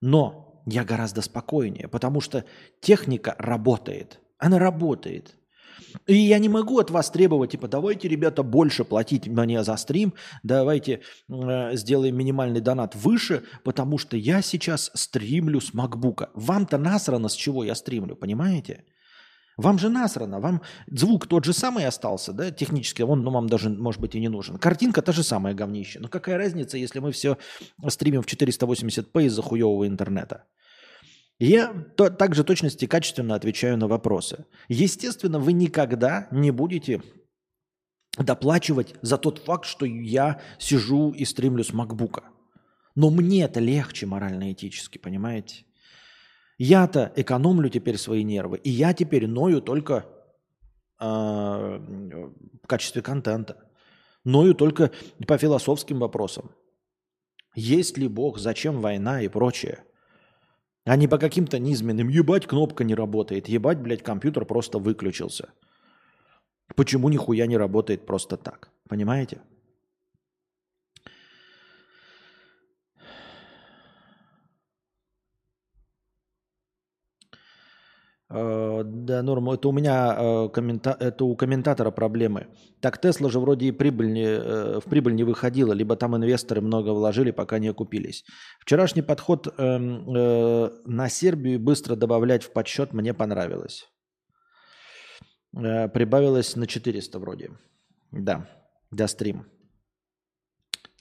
[0.00, 2.44] но я гораздо спокойнее, потому что
[2.80, 4.20] техника работает.
[4.38, 5.36] Она работает.
[6.06, 10.14] И я не могу от вас требовать, типа, давайте, ребята, больше платить мне за стрим,
[10.42, 16.30] давайте э, сделаем минимальный донат выше, потому что я сейчас стримлю с макбука.
[16.34, 18.84] Вам-то насрано, с чего я стримлю, понимаете?
[19.60, 23.68] Вам же насрано, вам звук тот же самый остался, да, технически, он ну, вам даже,
[23.68, 24.56] может быть, и не нужен.
[24.56, 26.00] Картинка та же самая говнище.
[26.00, 27.36] Но какая разница, если мы все
[27.88, 30.44] стримим в 480p из-за хуевого интернета?
[31.38, 34.44] Я то, также точности качественно отвечаю на вопросы.
[34.68, 37.02] Естественно, вы никогда не будете
[38.18, 42.24] доплачивать за тот факт, что я сижу и стримлю с макбука.
[42.94, 45.64] Но мне это легче морально-этически, понимаете?
[46.62, 50.04] Я-то экономлю теперь свои нервы, и я теперь ною только
[51.00, 53.56] э, в качестве контента.
[54.24, 54.90] Ною только
[55.26, 56.50] по философским вопросам.
[57.54, 59.84] Есть ли Бог, зачем война и прочее–
[60.84, 62.08] а не по каким-то низменным.
[62.08, 63.48] Ебать, кнопка не работает.
[63.48, 65.50] Ебать, блядь, компьютер просто выключился.
[66.74, 68.70] Почему нихуя не работает просто так?
[68.88, 69.40] Понимаете?
[78.30, 80.96] Да, Норм, это у меня э, коммента...
[81.00, 82.46] это у комментатора проблемы.
[82.80, 86.60] Так Тесла же вроде и прибыль не, э, в прибыль не выходила, либо там инвесторы
[86.60, 88.24] много вложили, пока не окупились.
[88.60, 93.88] Вчерашний подход э, э, на Сербию быстро добавлять в подсчет мне понравилось.
[95.56, 97.50] Э, прибавилось на 400 вроде.
[98.12, 98.46] Да,
[98.92, 99.46] до стрим.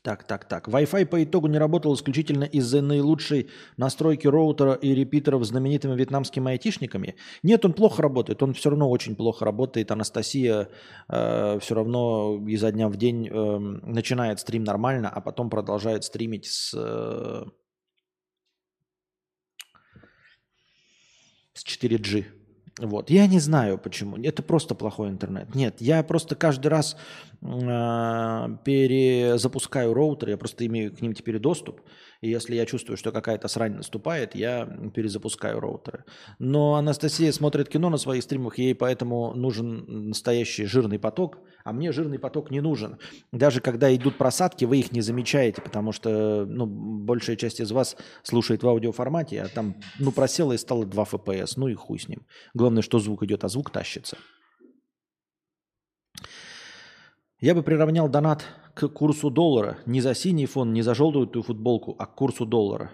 [0.02, 0.70] Так, так, так.
[0.70, 7.16] Wi-Fi по итогу не работал исключительно из-за наилучшей настройки роутера и репитеров знаменитыми вьетнамскими айтишниками.
[7.44, 9.92] Нет, он плохо работает, он все равно очень плохо работает.
[9.92, 10.70] Анастасия
[11.10, 16.46] э, все равно изо дня в день э, начинает стрим нормально, а потом продолжает стримить
[16.46, 17.44] с, э,
[21.54, 22.39] с 4G.
[22.80, 23.10] Вот.
[23.10, 24.18] Я не знаю почему.
[24.18, 25.54] Это просто плохой интернет.
[25.56, 26.96] Нет, я просто каждый раз
[27.42, 27.46] э,
[28.64, 31.82] перезапускаю роутер, я просто имею к ним теперь доступ.
[32.22, 36.04] И если я чувствую, что какая-то срань наступает, я перезапускаю роутеры.
[36.38, 41.92] Но Анастасия смотрит кино на своих стримах, ей поэтому нужен настоящий жирный поток, а мне
[41.92, 42.98] жирный поток не нужен.
[43.32, 47.96] Даже когда идут просадки, вы их не замечаете, потому что ну, большая часть из вас
[48.24, 52.10] слушает в аудиоформате, а там ну, просело и стало 2 FPS, ну и хуй с
[52.10, 52.26] ним.
[52.54, 54.18] Главное, что звук идет, а звук тащится.
[57.40, 58.44] Я бы приравнял донат
[58.88, 59.78] к курсу доллара.
[59.86, 62.92] Не за синий фон, не за желтую футболку, а к курсу доллара.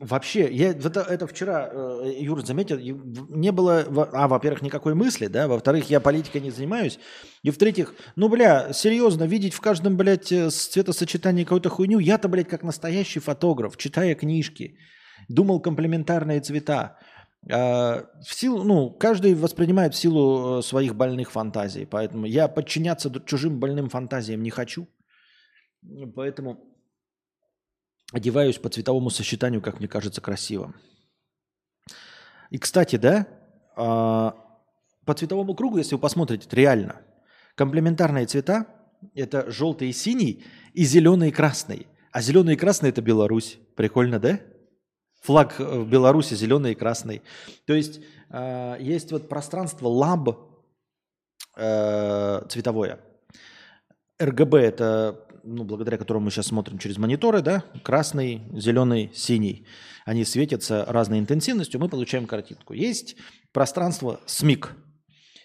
[0.00, 5.46] Вообще, я это, это вчера, э, Юр, заметил, не было, а, во-первых, никакой мысли, да,
[5.46, 6.98] во-вторых, я политикой не занимаюсь,
[7.42, 12.48] и в-третьих, ну, бля, серьезно, видеть в каждом, блядь, э, цветосочетании какую-то хуйню, я-то, блядь,
[12.48, 14.78] как настоящий фотограф, читая книжки,
[15.28, 16.96] думал комплементарные цвета,
[17.42, 23.58] в силу, ну, каждый воспринимает в силу э, своих больных фантазий, поэтому я подчиняться чужим
[23.58, 24.86] больным фантазиям не хочу,
[26.14, 26.62] поэтому
[28.12, 30.74] одеваюсь по цветовому сочетанию, как мне кажется, красиво.
[32.50, 33.26] И, кстати, да,
[33.76, 34.34] а,
[35.04, 37.00] по цветовому кругу, если вы посмотрите, реально.
[37.54, 38.66] Комплементарные цвета–
[39.14, 41.86] это желтый и синий, и зеленый и красный.
[42.12, 43.58] А зеленый и красный– это Беларусь.
[43.76, 44.40] Прикольно, да?
[45.20, 47.22] Флаг в Беларуси зеленый и красный.
[47.66, 50.30] То есть э, есть вот пространство лаб
[51.56, 53.00] э, цветовое.
[54.20, 59.66] РГБ это, ну, благодаря которому мы сейчас смотрим через мониторы, да, красный, зеленый, синий.
[60.04, 62.72] Они светятся разной интенсивностью, мы получаем картинку.
[62.72, 63.16] Есть
[63.52, 64.74] пространство СМИК.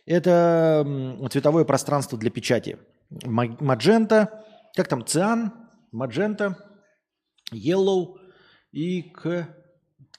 [0.06, 0.86] Это
[1.32, 2.78] цветовое пространство для печати.
[3.10, 5.54] Маджента, как там, циан,
[5.92, 6.58] маджента,
[7.54, 8.18] yellow
[8.72, 9.48] и к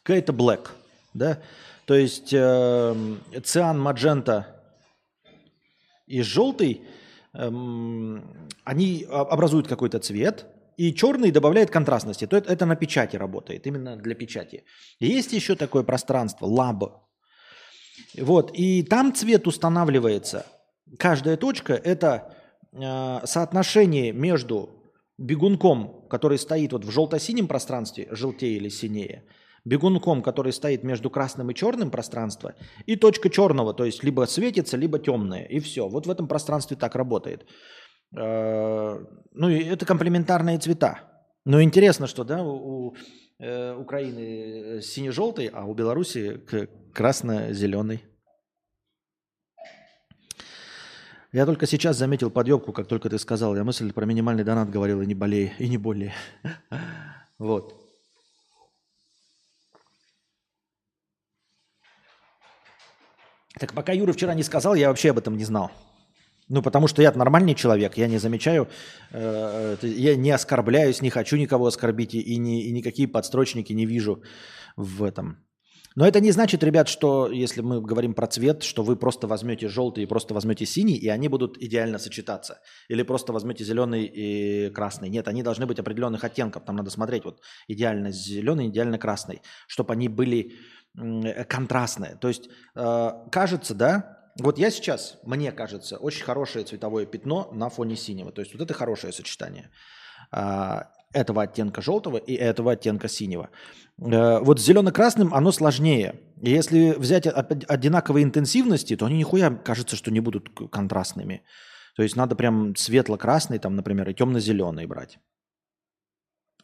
[0.06, 0.68] какая-то black,
[1.14, 1.40] да,
[1.84, 4.46] то есть э, циан, маджента
[6.06, 6.82] и желтый,
[7.34, 7.50] э,
[8.64, 10.46] они образуют какой-то цвет,
[10.78, 12.26] И черный добавляет контрастности.
[12.26, 14.64] То это, это на печати работает, именно для печати.
[15.00, 16.84] Есть еще такое пространство, лаб.
[18.18, 20.44] Вот, и там цвет устанавливается.
[20.98, 22.34] Каждая точка– это
[22.72, 24.68] э, соотношение между
[25.18, 29.24] бегунком, который стоит вот в желто-синем пространстве, желтее или синее,
[29.66, 32.52] бегунком, который стоит между красным и черным пространством,
[32.86, 35.88] и точка черного, то есть либо светится, либо темное, и все.
[35.88, 37.46] Вот в этом пространстве так работает.
[38.16, 41.00] Э, ну, и это комплементарные цвета.
[41.44, 42.94] Но интересно, что да, у,
[43.40, 46.40] э, Украины сине-желтый, а у Беларуси
[46.94, 48.04] красно-зеленый.
[51.32, 53.56] Я только сейчас заметил подъемку, как только ты сказал.
[53.56, 56.14] Я мысль про минимальный донат говорил, и не более, и не более.
[57.38, 57.85] Вот.
[63.58, 65.70] Так пока Юра вчера не сказал, я вообще об этом не знал.
[66.48, 68.68] Ну, потому что я нормальный человек, я не замечаю,
[69.10, 74.22] э, я не оскорбляюсь, не хочу никого оскорбить и, ни, и никакие подстрочники не вижу
[74.76, 75.38] в этом.
[75.96, 79.68] Но это не значит, ребят, что если мы говорим про цвет, что вы просто возьмете
[79.68, 82.60] желтый и просто возьмете синий, и они будут идеально сочетаться.
[82.90, 85.08] Или просто возьмете зеленый и красный.
[85.08, 86.64] Нет, они должны быть определенных оттенков.
[86.66, 90.52] Там надо смотреть вот идеально зеленый, идеально красный, чтобы они были
[91.48, 92.16] контрастные.
[92.16, 97.68] То есть э, кажется, да, вот я сейчас, мне кажется, очень хорошее цветовое пятно на
[97.68, 98.32] фоне синего.
[98.32, 99.70] То есть вот это хорошее сочетание
[100.30, 103.48] а, этого оттенка желтого и этого оттенка синего.
[103.98, 106.20] Э, вот с зелено-красным оно сложнее.
[106.42, 111.42] Если взять одинаковые интенсивности, то они нихуя кажется, что не будут контрастными.
[111.96, 115.18] То есть надо прям светло-красный, там, например, и темно-зеленый брать.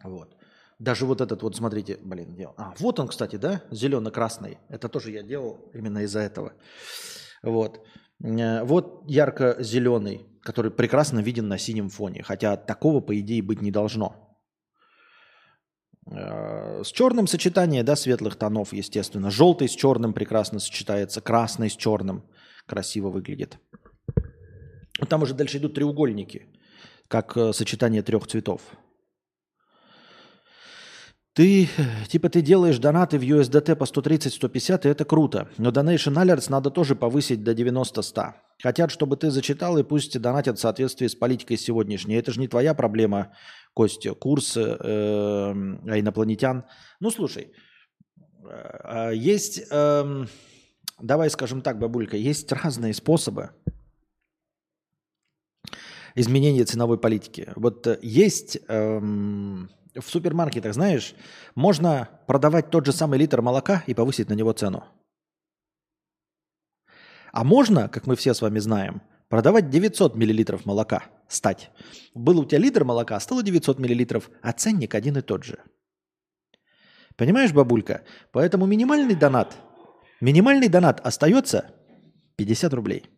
[0.04, 0.36] Вот.
[0.82, 2.54] Даже вот этот вот, смотрите, блин, делал.
[2.56, 4.58] А, вот он, кстати, да, зелено-красный.
[4.68, 6.54] Это тоже я делал именно из-за этого.
[7.44, 7.86] Вот.
[8.24, 12.24] Э, вот ярко-зеленый, который прекрасно виден на синем фоне.
[12.24, 14.36] Хотя такого, по идее, быть не должно.
[16.10, 19.30] Э, с черным сочетание, да, светлых тонов, естественно.
[19.30, 22.24] Желтый с черным прекрасно сочетается, красный с черным
[22.66, 23.56] красиво выглядит.
[25.08, 26.46] Там уже дальше идут треугольники,
[27.06, 28.62] как э, сочетание трех цветов.
[31.34, 31.66] Ты,
[32.08, 35.48] типа, ты делаешь донаты в USDT по 130-150, и это круто.
[35.56, 38.32] Но Donation Alerts надо тоже повысить до 90-100.
[38.62, 42.16] Хотят, чтобы ты зачитал, и пусть донатят в соответствии с политикой сегодняшней.
[42.16, 43.34] Это же не твоя проблема,
[43.72, 44.14] Костя.
[44.14, 45.52] Курс э, э,
[46.00, 46.64] инопланетян.
[47.00, 47.52] Ну, слушай,
[48.44, 50.26] э, есть, э,
[51.00, 53.50] давай скажем так, бабулька, есть разные способы
[56.14, 57.52] изменения ценовой политики.
[57.56, 58.58] Вот э, есть...
[58.68, 59.00] Э,
[59.94, 61.14] в супермаркетах, знаешь,
[61.54, 64.84] можно продавать тот же самый литр молока и повысить на него цену.
[67.32, 71.70] А можно, как мы все с вами знаем, продавать 900 миллилитров молока, стать.
[72.14, 75.58] Был у тебя литр молока, стало 900 миллилитров, а ценник один и тот же.
[77.16, 78.04] Понимаешь, бабулька?
[78.32, 79.56] Поэтому минимальный донат,
[80.20, 81.74] минимальный донат остается
[82.36, 83.10] 50 рублей.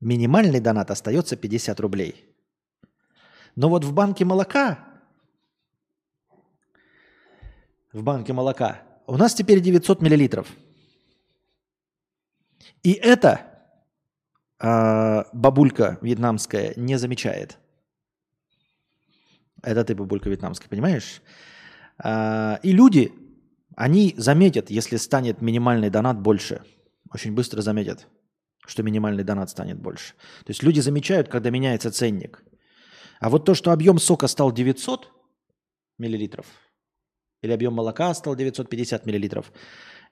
[0.00, 2.36] Минимальный донат остается 50 рублей.
[3.56, 4.93] Но вот в банке молока
[7.94, 8.82] в банке молока.
[9.06, 10.48] У нас теперь 900 миллилитров.
[12.82, 13.40] И это
[14.60, 17.56] э, бабулька вьетнамская не замечает.
[19.62, 21.22] Это ты, бабулька вьетнамская, понимаешь?
[22.02, 23.12] Э, и люди,
[23.76, 26.62] они заметят, если станет минимальный донат больше.
[27.12, 28.08] Очень быстро заметят,
[28.66, 30.14] что минимальный донат станет больше.
[30.44, 32.42] То есть люди замечают, когда меняется ценник.
[33.20, 35.12] А вот то, что объем сока стал 900
[35.96, 36.46] миллилитров–
[37.44, 39.52] или объем молока стал 950 миллилитров.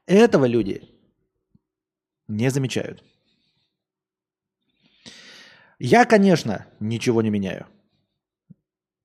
[0.06, 0.82] Этого люди
[2.28, 3.02] не замечают.
[5.78, 7.66] Я, конечно, ничего не меняю.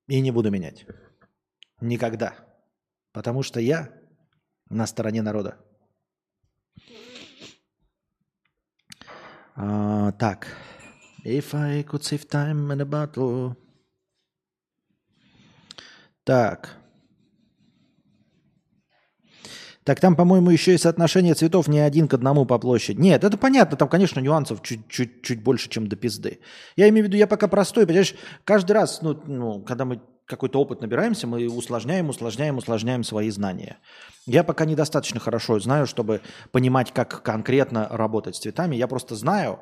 [0.08, 0.86] И не буду менять.
[1.80, 2.36] Никогда.
[3.14, 3.94] Потому что я
[4.70, 5.58] на стороне народа.
[9.56, 10.48] А, так.
[11.24, 13.56] If I could save time in a battle.
[16.26, 16.78] Так.
[19.88, 23.00] Так там, по-моему, еще и соотношение цветов не один к одному по площади.
[23.00, 26.42] Нет, это понятно, там, конечно, нюансов чуть-чуть чуть больше, чем до пизды.
[26.76, 30.60] Я имею в виду, я пока простой, понимаешь, каждый раз, ну, ну когда мы какой-то
[30.60, 33.78] опыт набираемся, мы усложняем, усложняем, усложняем свои знания.
[34.26, 36.20] Я пока недостаточно хорошо знаю, чтобы
[36.52, 38.76] понимать, как конкретно работать с цветами.
[38.76, 39.58] Я просто знаю,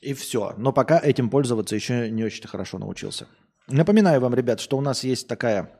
[0.00, 0.54] и все.
[0.56, 3.26] Но пока этим пользоваться еще не очень хорошо научился.
[3.66, 5.72] Напоминаю вам, ребят, что у нас есть такая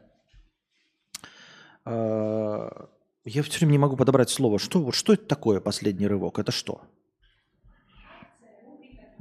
[1.89, 2.89] а,
[3.25, 4.59] я все время не могу подобрать слово.
[4.59, 6.39] Что, вот что это такое последний рывок?
[6.39, 6.83] Это что?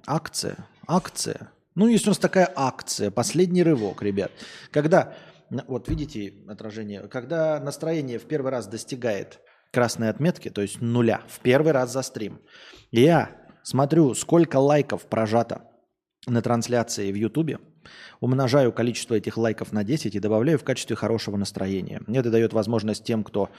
[0.06, 0.68] Акция.
[0.88, 1.52] Акция.
[1.76, 4.32] Ну, есть у нас такая акция, последний рывок, ребят.
[4.72, 5.16] Когда,
[5.68, 9.40] вот видите отражение, когда настроение в первый раз достигает
[9.72, 12.42] красной отметки, то есть нуля, в первый раз за стрим,
[12.90, 13.30] я
[13.62, 15.70] смотрю, сколько лайков прожато
[16.26, 17.60] на трансляции в Ютубе,
[18.20, 22.02] умножаю количество этих лайков на 10 и добавляю в качестве хорошего настроения.
[22.08, 23.50] Это дает возможность тем, кто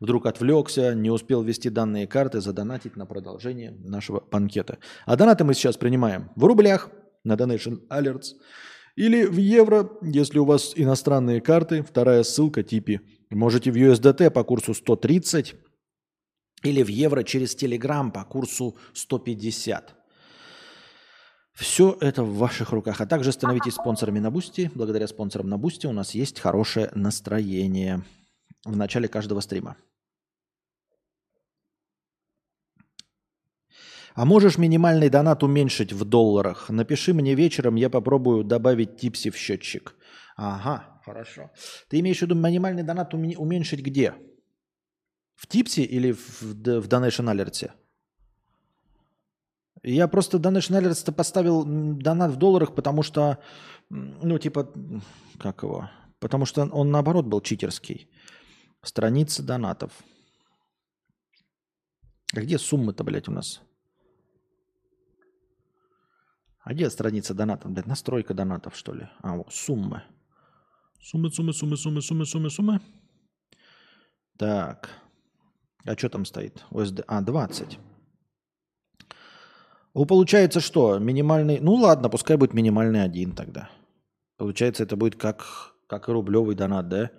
[0.00, 4.78] вдруг отвлекся, не успел ввести данные карты, задонатить на продолжение нашего банкета.
[5.06, 6.90] А донаты мы сейчас принимаем в рублях
[7.24, 8.34] на Donation Alerts
[8.96, 11.82] или в евро, если у вас иностранные карты.
[11.82, 13.00] Вторая ссылка типи.
[13.30, 15.54] Можете в USDT по курсу 130
[16.64, 19.97] или в евро через Telegram по курсу 150.
[21.58, 23.00] Все это в ваших руках.
[23.00, 24.70] А также становитесь спонсорами на Бусти.
[24.76, 28.04] Благодаря спонсорам на Бусти у нас есть хорошее настроение
[28.64, 29.76] в начале каждого стрима.
[34.14, 36.70] А можешь минимальный донат уменьшить в долларах?
[36.70, 39.96] Напиши мне вечером, я попробую добавить типси в счетчик.
[40.36, 41.50] Ага, хорошо.
[41.88, 44.14] Ты имеешь в виду минимальный донат уменьшить где?
[45.34, 47.72] В типсе или в, в, в Donation Alert?
[49.90, 53.38] Я просто Donation Alerts поставил донат в долларах, потому что,
[53.88, 54.70] ну, типа,
[55.38, 55.88] как его?
[56.18, 58.10] Потому что он, наоборот, был читерский.
[58.82, 59.92] Страница донатов.
[62.34, 63.62] А где суммы-то, блядь, у нас?
[66.60, 67.72] А где страница донатов?
[67.72, 69.08] Блядь, настройка донатов, что ли?
[69.22, 70.02] А, вот, суммы.
[71.00, 72.80] Суммы, суммы, суммы, суммы, суммы, суммы, суммы.
[74.36, 74.90] Так.
[75.86, 76.62] А что там стоит?
[76.70, 77.04] ОСД.
[77.06, 77.78] А, 20.
[79.98, 81.00] Ну, получается что?
[81.00, 81.58] Минимальный...
[81.58, 83.68] Ну ладно, пускай будет минимальный один тогда.
[84.36, 87.10] Получается, это будет как, как и рублевый донат, да?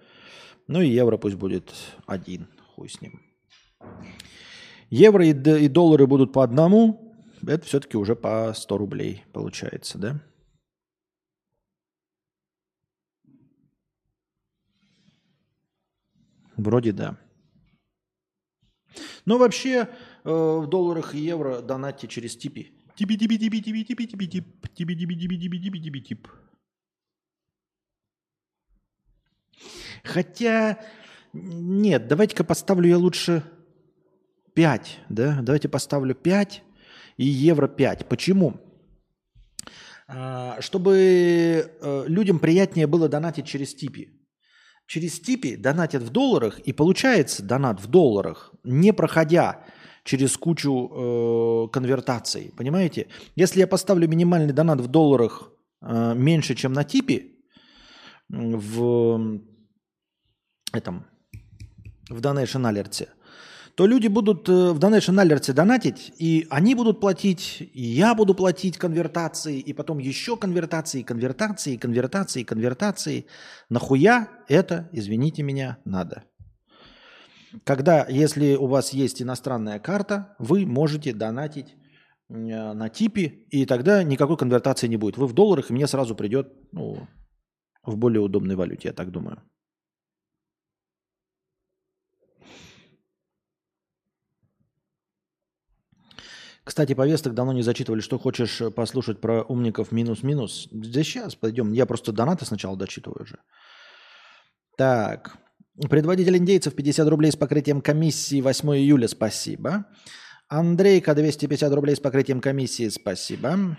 [0.68, 1.74] Ну и евро пусть будет
[2.06, 2.48] один.
[2.74, 3.22] Хуй с ним.
[4.90, 7.14] Евро и, и доллары будут по одному.
[7.46, 10.22] Это все-таки уже по 100 рублей получается, да?
[16.56, 17.18] Вроде да.
[19.26, 22.72] Но вообще Э, в долларах и евро донатьте через типи.
[22.96, 24.68] Типи, типи, типи, типи, типи, типи, тип.
[24.76, 26.28] Типи, типи, типи, типи, типи, типи, тип.
[30.04, 30.80] Хотя,
[31.34, 33.44] нет, давайте-ка поставлю я лучше
[34.54, 35.40] 5, да?
[35.42, 36.64] Давайте поставлю 5
[37.18, 38.08] и евро 5.
[38.08, 38.60] Почему?
[40.60, 44.10] Чтобы э, людям приятнее было донатить через типи.
[44.88, 49.64] Через типи донатят в долларах, и получается донат в долларах, не проходя
[50.10, 52.52] через кучу э, конвертаций.
[52.58, 53.06] Понимаете?
[53.36, 55.52] Если я поставлю минимальный донат в долларах
[55.82, 57.24] э, меньше, чем на типе,
[58.30, 59.40] в
[60.74, 61.06] этом,
[62.10, 63.08] в Donation Alert,
[63.76, 68.34] то люди будут э, в Donation Alert донатить, и они будут платить, и я буду
[68.34, 73.26] платить конвертации, и потом еще конвертации, конвертации, конвертации, конвертации.
[73.70, 76.24] Нахуя это, извините меня, надо?
[77.64, 81.76] Когда, если у вас есть иностранная карта, вы можете донатить
[82.30, 82.34] э,
[82.74, 85.18] на типе, и тогда никакой конвертации не будет.
[85.18, 87.08] Вы в долларах, и мне сразу придет ну,
[87.84, 89.42] в более удобной валюте, я так думаю.
[96.64, 98.00] Кстати, повесток давно не зачитывали.
[98.00, 100.68] Что хочешь послушать про умников минус-минус?
[100.70, 101.72] Да сейчас пойдем.
[101.74, 103.40] Я просто донаты сначала дочитываю уже.
[104.78, 105.40] Так.
[105.88, 109.86] Предводитель индейцев 50 рублей с покрытием комиссии 8 июля, спасибо.
[110.50, 113.78] Андрейка 250 рублей с покрытием комиссии, спасибо.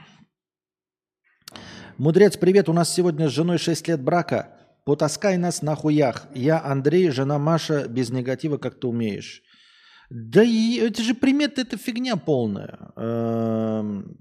[1.99, 4.57] Мудрец, привет, у нас сегодня с женой 6 лет брака.
[4.87, 6.27] Потаскай нас на хуях.
[6.35, 9.43] Я Андрей, жена Маша, без негатива, как ты умеешь.
[10.09, 12.93] Да и это же приметы, это фигня полная.
[12.97, 14.17] Эм,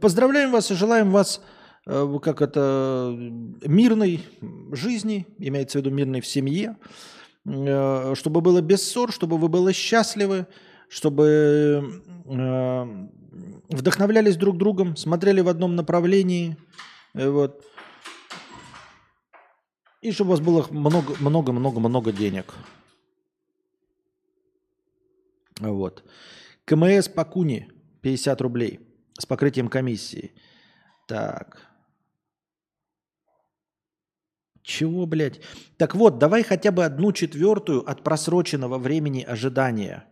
[0.00, 1.40] поздравляем вас и желаем вас
[1.88, 3.14] как это,
[3.64, 4.20] мирной
[4.72, 6.76] жизни, имеется в виду мирной в семье,
[7.46, 10.46] э, чтобы было без ссор, чтобы вы были счастливы,
[10.90, 13.08] чтобы э,
[13.70, 16.58] вдохновлялись друг другом, смотрели в одном направлении,
[17.14, 17.64] вот.
[20.02, 22.54] И чтобы у вас было много-много-много-много денег.
[25.58, 26.04] Вот.
[26.66, 27.72] КМС по Куни
[28.02, 28.80] 50 рублей
[29.18, 30.32] с покрытием комиссии.
[31.08, 31.67] Так.
[34.68, 35.40] Чего, блядь?
[35.78, 40.04] Так вот, давай хотя бы одну четвертую от просроченного времени ожидания.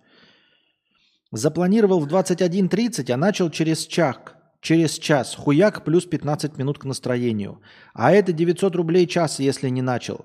[1.31, 4.17] Запланировал в 21.30, а начал через час.
[4.63, 5.35] Через час.
[5.35, 7.61] Хуяк плюс 15 минут к настроению.
[7.93, 10.25] А это 900 рублей час, если не начал.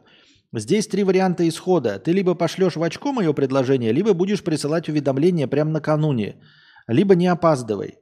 [0.53, 1.99] Здесь три варианта исхода.
[1.99, 6.38] Ты либо пошлешь в очко мое предложение, либо будешь присылать уведомления прямо накануне.
[6.88, 7.97] Либо не опаздывай.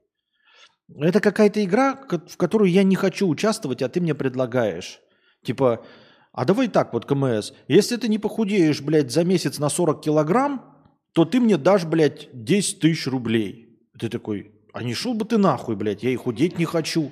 [0.96, 5.00] Это какая-то игра, в которую я не хочу участвовать, а ты мне предлагаешь.
[5.44, 5.84] Типа,
[6.32, 10.76] а давай так вот, КМС, если ты не похудеешь, блядь, за месяц на 40 килограмм,
[11.14, 13.80] то ты мне дашь, блядь, 10 тысяч рублей.
[13.98, 17.12] Ты такой, а не шел бы ты нахуй, блядь, я и худеть не хочу.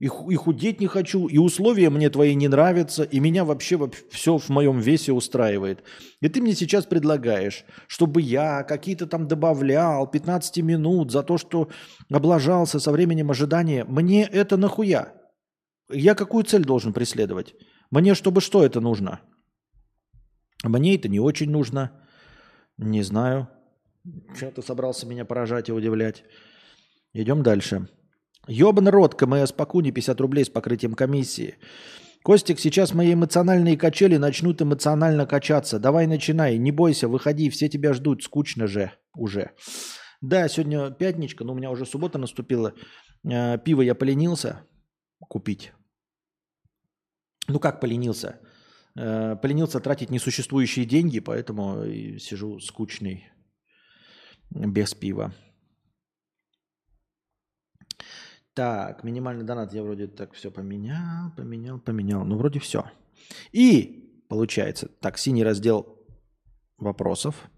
[0.00, 4.38] И, и худеть не хочу, и условия мне твои не нравятся, и меня вообще все
[4.38, 5.82] в моем весе устраивает.
[6.20, 11.68] И ты мне сейчас предлагаешь, чтобы я какие-то там добавлял 15 минут за то, что
[12.12, 13.84] облажался со временем ожидания.
[13.84, 15.14] Мне это нахуя?
[15.90, 17.54] Я какую цель должен преследовать?
[17.90, 19.20] Мне чтобы что это нужно?
[20.64, 21.90] Мне это не очень нужно.
[22.76, 23.48] Не знаю.
[24.34, 26.24] Что ты собрался меня поражать и удивлять?
[27.12, 27.88] Идем дальше.
[28.46, 31.56] Ёбаный рот, КМС Пакуни, 50 рублей с покрытием комиссии.
[32.22, 35.78] Костик, сейчас мои эмоциональные качели начнут эмоционально качаться.
[35.78, 39.52] Давай начинай, не бойся, выходи, все тебя ждут, скучно же уже.
[40.20, 42.74] Да, сегодня пятничка, но у меня уже суббота наступила.
[43.24, 44.66] Э, пиво я поленился
[45.20, 45.72] купить.
[47.48, 48.38] Ну как поленился?
[48.94, 51.84] Э, поленился тратить несуществующие деньги, поэтому
[52.18, 53.30] сижу скучный,
[54.50, 55.32] без пива.
[58.54, 62.24] Так, минимальный донат я вроде так все поменял, поменял, поменял.
[62.24, 62.90] Ну, вроде все.
[63.52, 65.96] И получается, так, синий раздел
[66.76, 67.48] вопросов.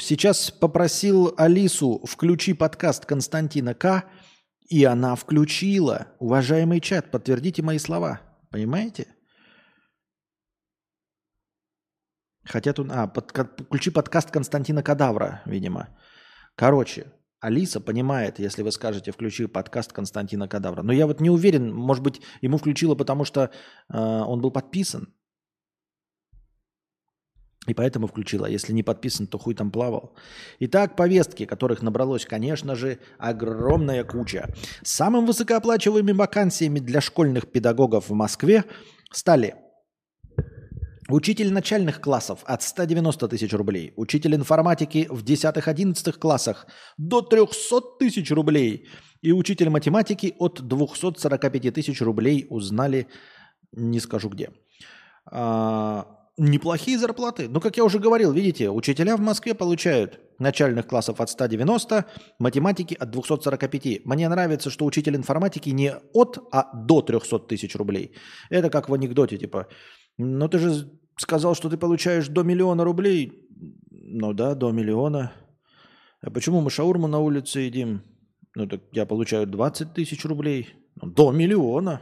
[0.00, 4.04] Сейчас попросил Алису включи подкаст Константина К.
[4.68, 6.08] И она включила.
[6.18, 8.20] Уважаемый чат, подтвердите мои слова.
[8.50, 9.08] Понимаете?
[12.44, 12.78] Хотят...
[12.78, 13.30] А, под,
[13.66, 15.88] включи подкаст Константина Кадавра, видимо.
[16.56, 20.82] Короче, Алиса понимает, если вы скажете, включи подкаст Константина Кадавра.
[20.82, 23.50] Но я вот не уверен, может быть, ему включила, потому что
[23.92, 25.12] э, он был подписан.
[27.66, 28.46] И поэтому включила.
[28.46, 30.14] Если не подписан, то хуй там плавал.
[30.60, 34.54] Итак, повестки, которых набралось, конечно же, огромная куча.
[34.82, 38.64] Самым высокооплачиваемыми вакансиями для школьных педагогов в Москве
[39.10, 39.54] стали
[41.10, 43.92] Учитель начальных классов от 190 тысяч рублей.
[43.96, 48.86] Учитель информатики в 10-11 классах до 300 тысяч рублей.
[49.20, 53.06] И учитель математики от 245 тысяч рублей узнали,
[53.72, 54.50] не скажу где.
[56.36, 57.48] Неплохие зарплаты.
[57.48, 62.06] Ну, как я уже говорил, видите, учителя в Москве получают начальных классов от 190,
[62.40, 64.04] математики от 245.
[64.04, 68.16] Мне нравится, что учитель информатики не от, а до 300 тысяч рублей.
[68.50, 69.68] Это как в анекдоте, типа,
[70.18, 73.32] но ты же сказал, что ты получаешь до миллиона рублей.
[73.90, 75.32] Ну да, до миллиона.
[76.20, 78.02] А почему мы шаурму на улице едим?
[78.56, 80.74] Ну так я получаю 20 тысяч рублей.
[80.96, 82.00] Ну, до миллиона.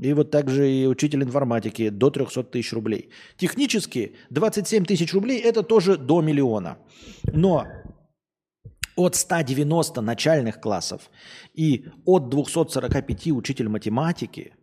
[0.00, 3.10] И вот также и учитель информатики до 300 тысяч рублей.
[3.36, 6.78] Технически 27 тысяч рублей это тоже до миллиона.
[7.32, 7.66] Но
[8.96, 11.10] от 190 начальных классов
[11.54, 14.54] и от 245 учитель математики–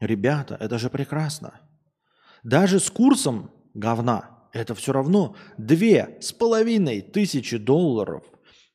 [0.00, 1.60] Ребята, это же прекрасно.
[2.44, 8.24] Даже с курсом говна это все равно две с половиной тысячи долларов.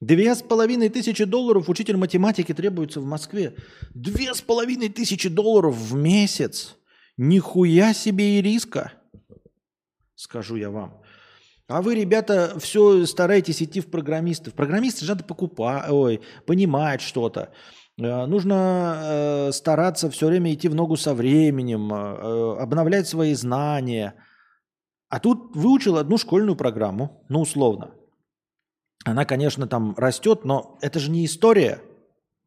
[0.06, 3.56] Две с половиной тысячи долларов учитель математики требуется в Москве.
[3.94, 6.76] Две с половиной тысячи долларов в месяц.
[7.16, 8.92] Нихуя себе и риска,
[10.16, 11.02] скажу я вам.
[11.70, 14.54] А вы, ребята, все стараетесь идти в программистов.
[14.54, 17.54] Программисты же надо покупать, ой, понимать что-то.
[17.98, 24.16] Э, нужно э, стараться все время идти в ногу со временем, э, обновлять свои знания.
[25.08, 27.92] А тут выучил одну школьную программу, ну условно.
[29.06, 31.82] Она, конечно, там растет, но это же не история.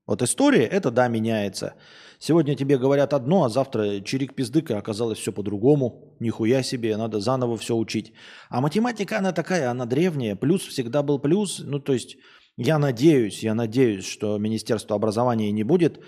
[0.06, 1.74] Вот история, это да, меняется.
[2.18, 6.16] Сегодня тебе говорят одно, а завтра чирик пиздык, и оказалось все по-другому.
[6.18, 8.12] Нихуя себе, надо заново все учить.
[8.48, 10.36] А математика, она такая, она древняя.
[10.36, 11.58] Плюс всегда был плюс.
[11.58, 12.16] Ну, то есть
[12.56, 16.00] я надеюсь, я надеюсь, что Министерство образования не будет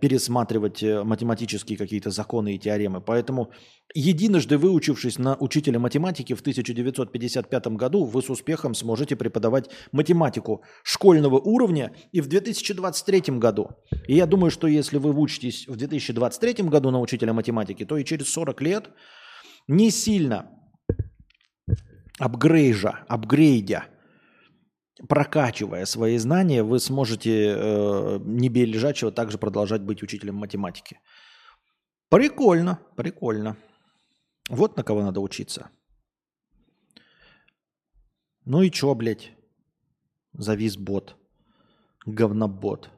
[0.00, 3.00] пересматривать э, математические какие-то законы и теоремы.
[3.00, 3.50] Поэтому,
[3.94, 11.38] единожды выучившись на учителя математики в 1955 году, вы с успехом сможете преподавать математику школьного
[11.38, 13.70] уровня и в 2023 году.
[14.06, 18.04] И я думаю, что если вы учитесь в 2023 году на учителя математики, то и
[18.04, 18.90] через 40 лет
[19.68, 20.50] не сильно
[22.18, 23.86] апгрейжа, апгрейдя–
[25.08, 31.00] прокачивая свои знания, вы сможете э, не бей лежачего также продолжать быть учителем математики.
[32.08, 33.56] Прикольно, прикольно.
[34.48, 35.70] Вот на кого надо учиться.
[38.44, 39.32] Ну и чё, блядь?
[40.32, 41.16] Завис бот.
[42.06, 42.90] Говнобот.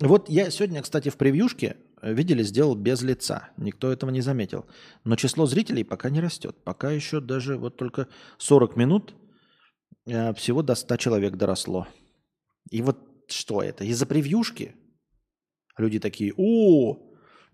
[0.00, 1.76] Вот я сегодня, кстати, в превьюшке
[2.12, 3.50] видели, сделал без лица.
[3.56, 4.66] Никто этого не заметил.
[5.04, 6.56] Но число зрителей пока не растет.
[6.64, 9.14] Пока еще даже вот только 40 минут
[10.06, 11.86] э, всего до 100 человек доросло.
[12.70, 12.98] И вот
[13.28, 13.84] что это?
[13.84, 14.74] Из-за превьюшки?
[15.76, 16.98] Люди такие, о,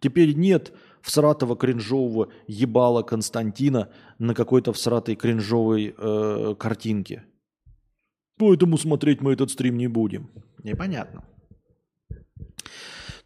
[0.01, 7.25] теперь нет всратого кринжового ебала Константина на какой-то всратой кринжовой э, картинке.
[8.37, 10.31] Поэтому смотреть мы этот стрим не будем.
[10.63, 11.25] Непонятно.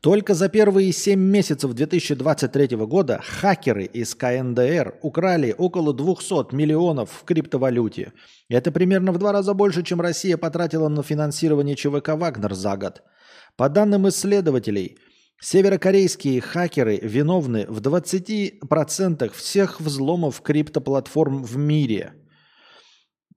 [0.04, 7.24] Только за первые 7 месяцев 2023 года хакеры из КНДР украли около 200 миллионов в
[7.24, 8.12] криптовалюте.
[8.50, 13.02] Это примерно в два раза больше, чем Россия потратила на финансирование ЧВК «Вагнер» за год.
[13.56, 14.98] По данным исследователей,
[15.40, 22.12] северокорейские хакеры виновны в 20% всех взломов криптоплатформ в мире.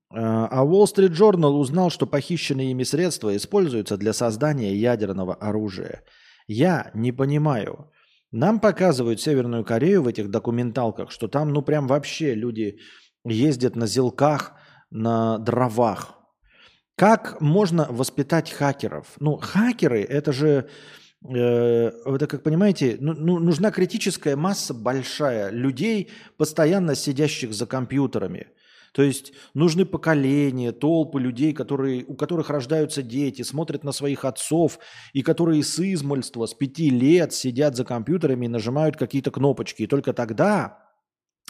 [0.09, 6.03] А Wall Street Journal узнал, что похищенные ими средства используются для создания ядерного оружия–
[6.47, 7.91] я не понимаю.
[8.31, 12.79] Нам показывают Северную Корею в этих документалках, что там ну прям вообще люди
[13.25, 14.53] ездят на зелках,
[14.89, 16.17] на дровах.
[16.95, 19.05] Как можно воспитать хакеров?
[19.19, 20.67] Ну, хакеры это же,
[21.29, 28.47] э, это как понимаете, ну, ну, нужна критическая масса большая людей, постоянно сидящих за компьютерами.
[28.93, 34.79] То есть нужны поколения, толпы людей, которые, у которых рождаются дети, смотрят на своих отцов,
[35.13, 39.83] и которые с измольства, с пяти лет сидят за компьютерами и нажимают какие-то кнопочки.
[39.83, 40.87] И только тогда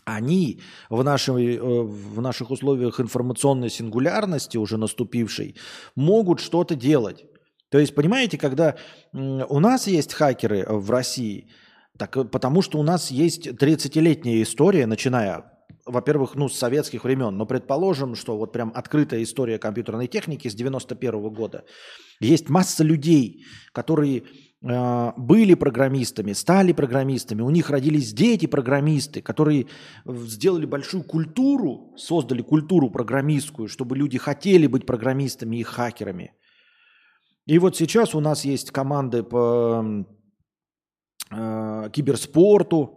[0.06, 5.56] они в, нашей, э, в наших условиях информационной сингулярности, уже наступившей,
[5.96, 7.26] могут что-то делать.
[7.70, 8.78] То есть, понимаете, когда
[9.14, 11.52] у нас есть хакеры в России,
[11.98, 15.57] так, э, потому что у нас есть 30-летняя история, начиная
[15.88, 20.56] во-первых, ну, с советских времен, но предположим, что вот прям открытая история компьютерной техники с
[20.56, 21.64] 91 -го года.
[22.20, 24.24] Есть масса людей, которые
[24.62, 29.68] э, были программистами, стали программистами, у них родились дети-программисты, которые
[30.06, 36.34] сделали большую культуру, создали культуру программистскую, чтобы люди хотели быть программистами и хакерами.
[37.46, 40.06] И вот сейчас у нас есть команды по
[41.32, 42.97] э, киберспорту,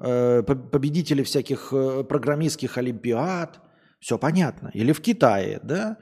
[0.00, 3.60] победители всяких э, программистских олимпиад,
[4.00, 4.70] все понятно.
[4.72, 5.98] Или в Китае, да,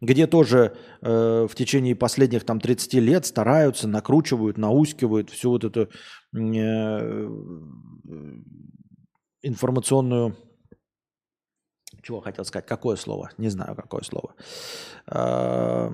[0.00, 5.80] где тоже э, в течение последних там 30 лет стараются, накручивают, наускивают всю вот эту
[5.80, 7.28] э,
[9.42, 10.36] информационную...
[12.02, 12.66] Чего хотел сказать?
[12.66, 13.30] Какое слово?
[13.36, 14.34] Не знаю, какое слово.
[15.06, 15.90] Э,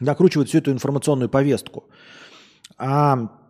[0.00, 1.84] накручивают всю эту информационную повестку.
[2.78, 3.43] А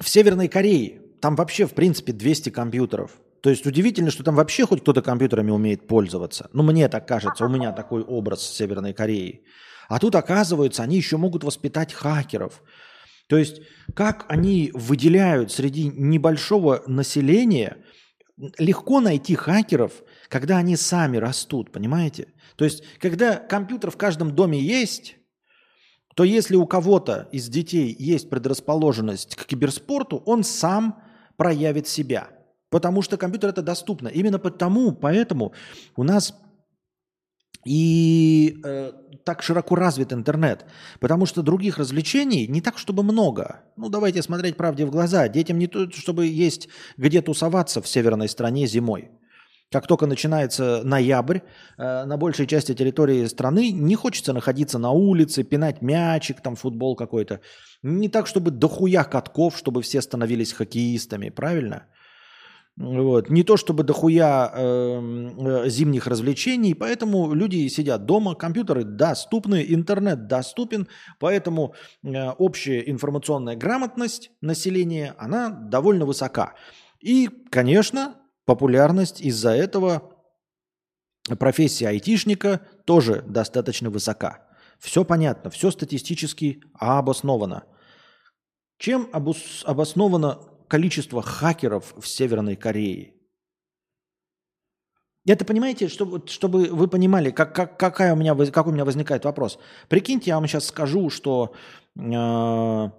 [0.00, 3.20] в Северной Корее там вообще, в принципе, 200 компьютеров.
[3.42, 6.48] То есть удивительно, что там вообще хоть кто-то компьютерами умеет пользоваться.
[6.52, 9.42] Ну, мне так кажется, у меня такой образ Северной Кореи.
[9.88, 12.62] А тут, оказывается, они еще могут воспитать хакеров.
[13.28, 13.60] То есть
[13.94, 17.76] как они выделяют среди небольшого населения,
[18.58, 19.92] легко найти хакеров,
[20.28, 22.28] когда они сами растут, понимаете?
[22.56, 25.16] То есть когда компьютер в каждом доме есть,
[26.14, 31.02] то если у кого-то из детей есть предрасположенность к киберспорту, он сам
[31.36, 32.28] проявит себя.
[32.68, 34.08] Потому что компьютер это доступно.
[34.08, 35.52] Именно потому, поэтому
[35.96, 36.34] у нас
[37.64, 38.92] и э,
[39.24, 40.64] так широко развит интернет.
[40.98, 43.62] Потому что других развлечений не так, чтобы много.
[43.76, 45.28] Ну, давайте смотреть правде в глаза.
[45.28, 49.10] Детям не то, чтобы есть где тусоваться в северной стране зимой.
[49.72, 51.38] Как только начинается ноябрь,
[51.78, 56.96] э, на большей части территории страны не хочется находиться на улице, пинать мячик, там футбол
[56.96, 57.40] какой-то.
[57.82, 61.86] Не так, чтобы дохуя катков, чтобы все становились хоккеистами, правильно?
[62.76, 63.30] Вот.
[63.30, 70.26] Не то чтобы дохуя э, э, зимних развлечений, поэтому люди сидят дома, компьютеры доступны, интернет
[70.26, 76.54] доступен, поэтому э, общая информационная грамотность населения, она довольно высока.
[77.00, 78.14] И, конечно,
[78.50, 80.12] популярность из-за этого
[81.38, 84.44] профессия айтишника тоже достаточно высока.
[84.80, 87.62] Все понятно, все статистически обосновано.
[88.76, 93.14] Чем обос обосновано количество хакеров в Северной Корее?
[95.24, 99.24] Это понимаете, чтобы, чтобы вы понимали, как, как, какая у меня, как у меня возникает
[99.26, 99.60] вопрос.
[99.88, 101.54] Прикиньте, я вам сейчас скажу, что
[101.94, 102.90] э, в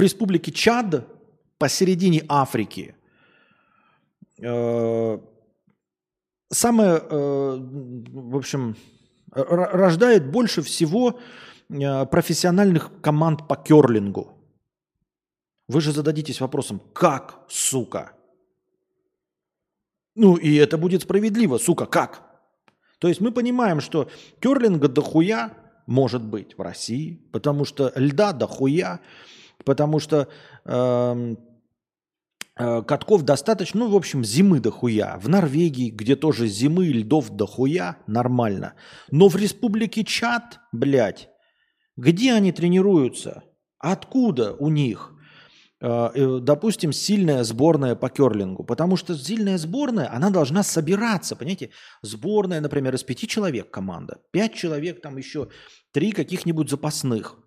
[0.00, 1.06] республике Чад
[1.58, 2.96] посередине Африки
[6.50, 7.58] самое, э,
[8.12, 8.76] в общем,
[9.32, 11.18] рождает больше всего
[11.68, 14.36] э, профессиональных команд по керлингу.
[15.68, 18.12] Вы же зададитесь вопросом, как, сука?
[20.16, 22.22] Ну и это будет справедливо, сука, как?
[22.98, 24.10] То есть мы понимаем, что
[24.40, 25.52] керлинга дохуя,
[25.86, 29.00] может быть в России, потому что льда дохуя,
[29.64, 30.28] потому что
[30.64, 31.36] э,
[32.86, 35.18] катков достаточно, ну, в общем, зимы дохуя.
[35.18, 38.74] В Норвегии, где тоже зимы и льдов дохуя, нормально.
[39.10, 41.30] Но в республике Чад, блядь,
[41.96, 43.42] где они тренируются?
[43.78, 45.12] Откуда у них?
[45.82, 48.64] Э, э, допустим, сильная сборная по керлингу.
[48.64, 51.70] Потому что сильная сборная, она должна собираться, понимаете?
[52.02, 54.18] Сборная, например, из пяти человек команда.
[54.30, 55.48] Пять человек, там еще
[55.92, 57.38] три каких-нибудь запасных.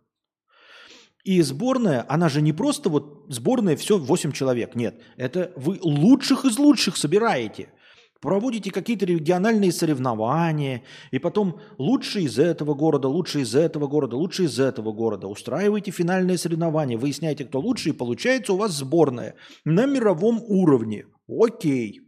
[1.23, 4.75] И сборная, она же не просто вот сборная все 8 человек.
[4.75, 7.69] Нет, это вы лучших из лучших собираете–
[8.23, 14.45] проводите какие-то региональные соревнования, и потом лучше из этого города, лучше из этого города, лучше
[14.45, 15.27] из этого города.
[15.27, 21.05] Устраиваете финальные соревнования, выясняете, кто лучше, и получается у вас сборная на мировом уровне.
[21.27, 21.99] Окей.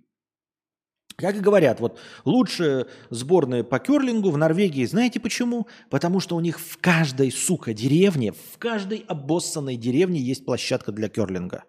[1.18, 5.68] Как и говорят, вот лучшие сборные по керлингу в Норвегии, знаете почему?
[5.90, 11.08] Потому что у них в каждой, сука, деревне, в каждой обоссанной деревне есть площадка для
[11.08, 11.64] керлинга.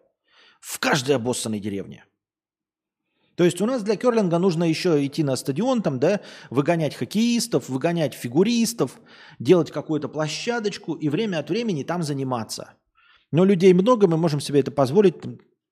[0.60, 2.04] В каждой обоссанной деревне.
[3.36, 6.20] То есть у нас для керлинга нужно еще идти на стадион, там, да,
[6.50, 8.98] выгонять хоккеистов, выгонять фигуристов,
[9.38, 12.72] делать какую-то площадочку и время от времени там заниматься.
[13.30, 15.16] Но людей много, мы можем себе это позволить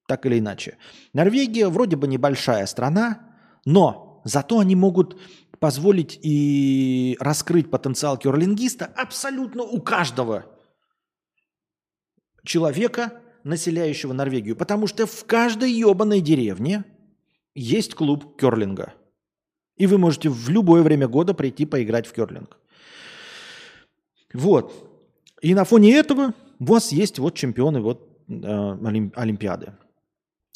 [0.07, 0.77] так или иначе.
[1.13, 3.34] Норвегия вроде бы небольшая страна,
[3.65, 5.19] но зато они могут
[5.59, 10.47] позволить и раскрыть потенциал керлингиста абсолютно у каждого
[12.45, 14.57] человека, населяющего Норвегию.
[14.57, 16.85] Потому что в каждой ебаной деревне–
[17.55, 18.95] есть клуб керлинга.
[19.77, 22.59] И вы можете в любое время года прийти поиграть в керлинг.
[24.33, 24.73] Вот.
[25.41, 29.75] И на фоне этого у вас есть вот чемпионы вот, э, Олимпиады.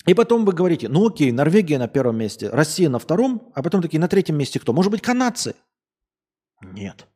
[0.06, 3.82] И потом вы говорите, ну окей, Норвегия на первом месте, Россия на втором, а потом
[3.82, 4.72] такие, на третьем месте кто?
[4.72, 5.54] Может быть, канадцы?
[6.62, 7.06] Нет.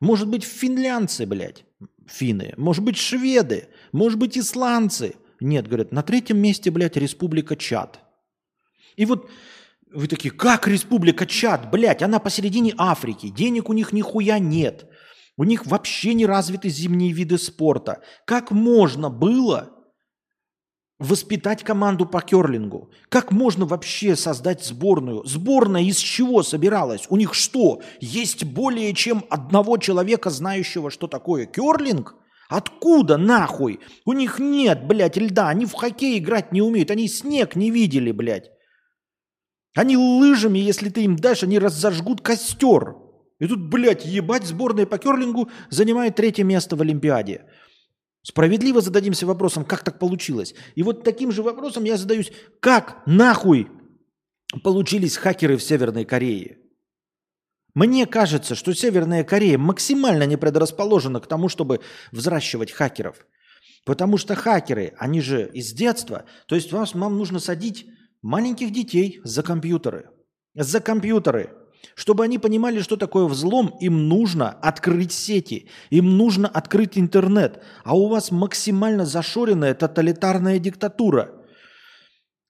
[0.00, 1.64] Может быть, финлянцы, блядь,
[2.06, 2.54] финны.
[2.56, 3.68] Может быть, шведы.
[3.92, 5.16] Может быть, исландцы.
[5.40, 8.00] Нет, говорят, на третьем месте, блядь, Республика Чад.
[8.96, 9.28] И вот
[9.92, 14.86] вы такие, как Республика Чад, блядь, она посередине Африки, денег у них нихуя нет.
[15.36, 18.02] У них вообще не развиты зимние виды спорта.
[18.24, 19.77] Как можно было
[20.98, 22.90] воспитать команду по керлингу?
[23.08, 25.24] Как можно вообще создать сборную?
[25.24, 27.06] Сборная из чего собиралась?
[27.08, 32.14] У них что, есть более чем одного человека, знающего, что такое керлинг?
[32.48, 33.80] Откуда нахуй?
[34.06, 35.48] У них нет, блядь, льда.
[35.48, 36.90] Они в хоккей играть не умеют.
[36.90, 38.50] Они снег не видели, блядь.
[39.76, 42.96] Они лыжами, если ты им дашь, они разожгут костер.
[43.38, 47.44] И тут, блядь, ебать, сборная по керлингу занимает третье место в Олимпиаде.
[48.22, 50.54] Справедливо зададимся вопросом, как так получилось.
[50.74, 53.68] И вот таким же вопросом я задаюсь, как нахуй
[54.62, 56.58] получились хакеры в Северной Корее?
[57.74, 63.24] Мне кажется, что Северная Корея максимально не предрасположена к тому, чтобы взращивать хакеров.
[63.84, 67.86] Потому что хакеры, они же из детства, то есть вам, вам нужно садить
[68.20, 70.10] маленьких детей за компьютеры.
[70.54, 71.56] За компьютеры.
[71.94, 77.62] Чтобы они понимали, что такое взлом, им нужно открыть сети, им нужно открыть интернет.
[77.84, 81.32] А у вас максимально зашоренная тоталитарная диктатура–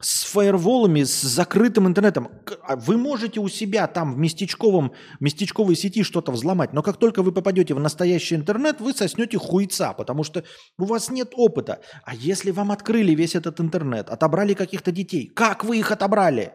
[0.01, 2.29] с фаерволами, с закрытым интернетом.
[2.63, 7.23] А вы можете у себя там в местечковом, местечковой сети что-то взломать, но как только
[7.23, 10.45] вы попадете в настоящий интернет, вы соснете хуйца, потому что
[10.79, 11.81] у вас нет опыта.
[12.05, 16.53] А если вам открыли весь этот интернет, отобрали каких-то детей, как вы их отобрали?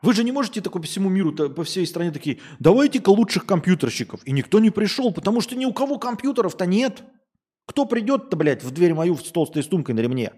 [0.00, 4.20] Вы же не можете такой по всему миру, по всей стране такие, давайте-ка лучших компьютерщиков.
[4.24, 7.02] И никто не пришел, потому что ни у кого компьютеров-то нет.
[7.66, 10.32] Кто придет-то, блядь, в дверь мою с толстой сумкой на ремне?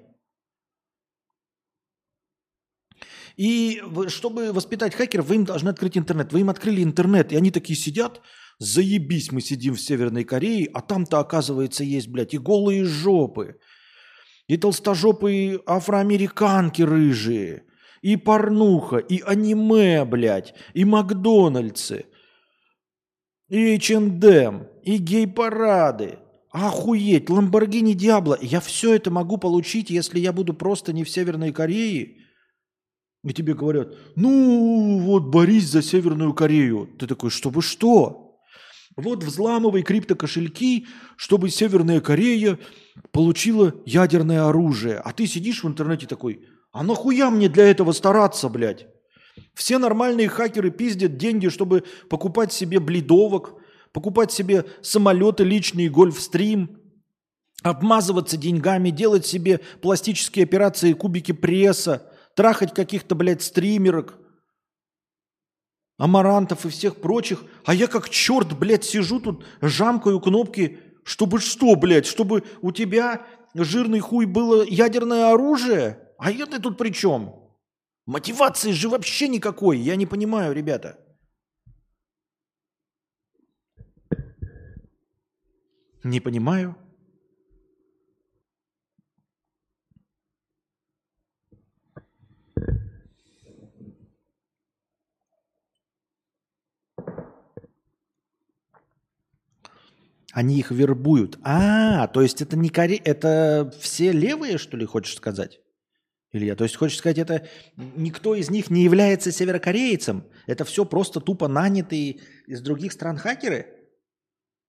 [3.37, 6.33] И чтобы воспитать хакеров, вы им должны открыть интернет.
[6.33, 8.21] Вы им открыли интернет, и они такие сидят,
[8.59, 13.59] заебись, мы сидим в Северной Корее, а там-то, оказывается, есть, блядь, и голые жопы,
[14.49, 17.65] и толстожопые афроамериканки рыжие,
[18.03, 22.07] и порнуха, и аниме, блядь, и Макдональдсы,
[23.49, 26.19] и H&M, и гей-парады.
[26.53, 28.37] Охуеть, Ламборгини Диабло.
[28.41, 32.17] Я все это могу получить, если я буду просто не в Северной Корее–
[33.23, 36.89] и тебе говорят, ну вот борись за Северную Корею.
[36.99, 38.39] Ты такой, чтобы что?
[38.97, 40.87] Вот взламывай криптокошельки,
[41.17, 42.59] чтобы Северная Корея
[43.13, 44.97] получила ядерное оружие.
[44.97, 48.87] А ты сидишь в интернете такой, а нахуя мне для этого стараться, блядь?
[49.55, 53.55] Все нормальные хакеры пиздят деньги, чтобы покупать себе бледовок,
[53.93, 56.79] покупать себе самолеты личные, гольфстрим,
[57.63, 64.19] обмазываться деньгами, делать себе пластические операции, кубики пресса– трахать каких-то, блядь, стримерок.
[65.99, 67.45] Амарантов и всех прочих.
[67.67, 73.27] А я как черт, блядь, сижу тут, жамкаю кнопки, чтобы что, блядь, чтобы у тебя
[73.55, 75.99] жирный хуй было ядерное оружие?
[76.21, 77.35] А я ты тут при чем?
[78.05, 80.99] Мотивации же вообще никакой, я не понимаю, ребята.
[86.05, 86.77] Не понимаю.
[100.33, 101.39] Они их вербуют.
[101.43, 102.97] А, то есть это не коре...
[102.97, 105.61] это все левые, что ли, хочешь сказать?
[106.33, 110.25] Илья, то есть хочешь сказать, это никто из них не является северокорейцем?
[110.47, 113.67] Это все просто тупо нанятые из других стран хакеры?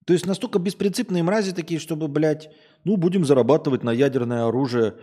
[0.05, 2.49] То есть настолько беспринципные мрази такие, чтобы, блядь,
[2.83, 4.95] ну, будем зарабатывать на ядерное оружие.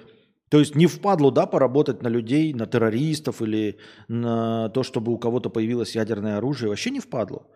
[0.48, 3.78] То есть не впадло, да, поработать на людей, на террористов или
[4.08, 6.70] на то, чтобы у кого-то появилось ядерное оружие.
[6.70, 7.46] Вообще не впадло.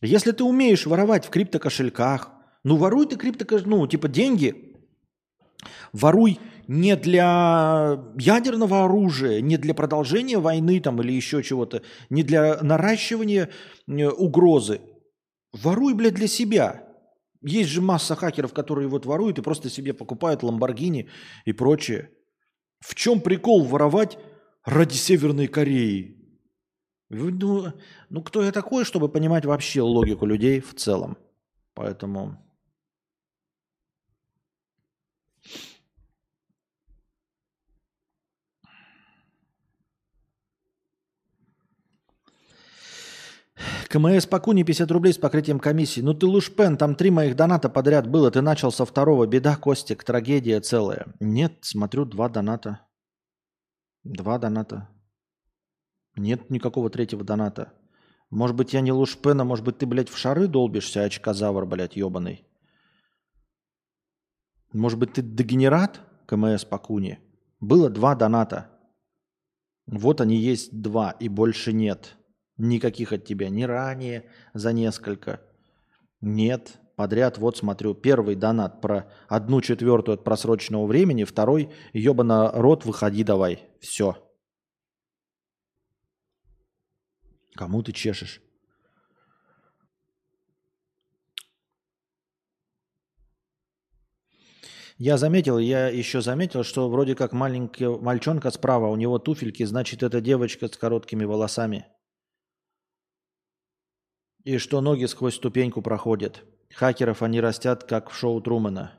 [0.00, 2.30] Если ты умеешь воровать в криптокошельках,
[2.64, 4.71] ну воруй ты криптокошельки, ну типа деньги,
[5.92, 6.38] воруй
[6.68, 13.50] не для ядерного оружия, не для продолжения войны там или еще чего-то, не для наращивания
[13.88, 14.80] э, угрозы.
[15.52, 16.88] Воруй, блядь, для себя.
[17.42, 21.08] Есть же масса хакеров, которые вот воруют и просто себе покупают Ламборгини
[21.44, 22.10] и прочее.
[22.80, 24.18] В чем прикол воровать
[24.64, 26.18] ради Северной Кореи?
[27.10, 27.72] Ну,
[28.08, 31.18] ну, кто я такой, чтобы понимать вообще логику людей в целом?
[31.74, 32.38] Поэтому...
[43.92, 46.00] КМС Пакуни 50 рублей с покрытием комиссии.
[46.00, 48.30] Ну ты лушпен, там три моих доната подряд было.
[48.30, 49.26] Ты начал со второго.
[49.26, 51.12] Беда, Костик, трагедия целая.
[51.20, 52.80] Нет, смотрю, два доната.
[54.02, 54.88] Два доната.
[56.16, 57.74] Нет никакого третьего доната.
[58.30, 62.46] Может быть, я не лушпена, может быть, ты, блядь, в шары долбишься, очкозавр, блядь, ебаный.
[64.72, 67.18] Может быть, ты дегенерат, КМС Пакуни?
[67.60, 68.70] Было два доната.
[69.84, 72.16] Вот они есть два, и больше нет.
[72.56, 73.48] Никаких от тебя.
[73.48, 75.40] Ни ранее, за несколько.
[76.20, 76.78] Нет.
[76.94, 83.24] Подряд, вот смотрю, первый донат про одну четвертую от просроченного времени, второй, ебана рот, выходи
[83.24, 83.66] давай.
[83.80, 84.16] Все.
[87.54, 88.42] Кому ты чешешь?
[94.98, 100.02] Я заметил, я еще заметил, что вроде как маленький мальчонка справа, у него туфельки, значит,
[100.02, 101.86] это девочка с короткими волосами.
[104.44, 106.44] И что ноги сквозь ступеньку проходят.
[106.74, 108.92] Хакеров они растят, как в шоу Трумана.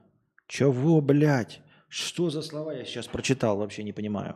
[0.47, 1.61] Чего, блядь?
[1.89, 4.35] Что за слова я сейчас прочитал, вообще не понимаю.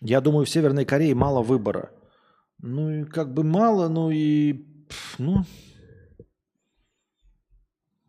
[0.00, 1.90] Я думаю, в Северной Корее мало выбора.
[2.58, 4.66] Ну и как бы мало, ну и...
[5.18, 5.44] Ну...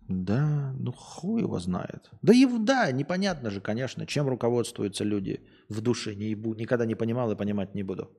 [0.10, 2.10] Да, ну хуй его знает.
[2.22, 6.14] Да и да, непонятно же, конечно, чем руководствуются люди в душе.
[6.14, 8.12] Не никогда не понимал и понимать не буду.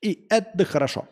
[0.00, 1.08] И это хорошо.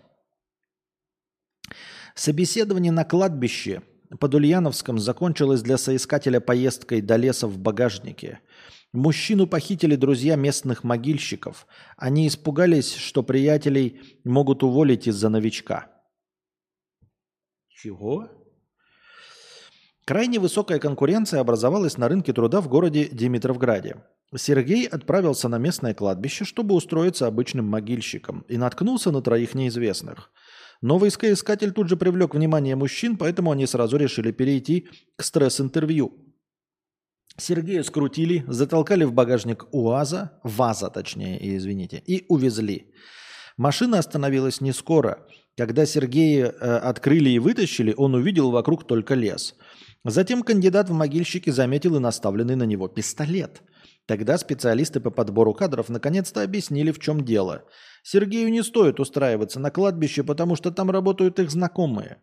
[2.14, 3.82] Собеседование на кладбище
[4.20, 8.40] под Ульяновском закончилось для соискателя поездкой до леса в багажнике–
[8.94, 11.66] Мужчину похитили друзья местных могильщиков.
[11.96, 15.90] Они испугались, что приятелей могут уволить из-за новичка.
[17.66, 18.28] Чего?
[20.06, 23.96] Крайне высокая конкуренция образовалась на рынке труда в городе Димитровграде.
[24.36, 30.30] Сергей отправился на местное кладбище, чтобы устроиться обычным могильщиком, и наткнулся на троих неизвестных.
[30.82, 36.12] Новый искатель тут же привлек внимание мужчин, поэтому они сразу решили перейти к стресс-интервью.
[37.38, 42.92] Сергея скрутили, затолкали в багажник УАЗа, ВАЗа точнее, извините, и увезли.
[43.56, 45.26] Машина остановилась не скоро.
[45.56, 49.54] Когда Сергея э, открыли и вытащили, он увидел вокруг только лес.
[50.04, 53.62] Затем кандидат в могильщики заметил и наставленный на него пистолет.
[54.06, 57.64] Тогда специалисты по подбору кадров наконец-то объяснили, в чем дело.
[58.02, 62.18] Сергею не стоит устраиваться на кладбище, потому что там работают их знакомые,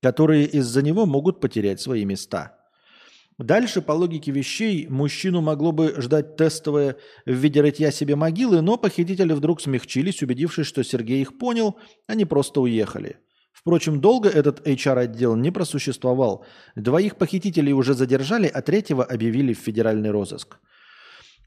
[0.00, 2.56] которые из-за него могут потерять свои места.
[3.36, 8.78] Дальше, по логике вещей, мужчину могло бы ждать тестовое в виде рытья себе могилы, но
[8.78, 11.76] похитители вдруг смягчились, убедившись, что Сергей их понял,
[12.06, 13.18] они просто уехали.
[13.66, 16.46] Впрочем, долго этот HR-отдел не просуществовал.
[16.76, 20.58] Двоих похитителей уже задержали, а третьего объявили в федеральный розыск.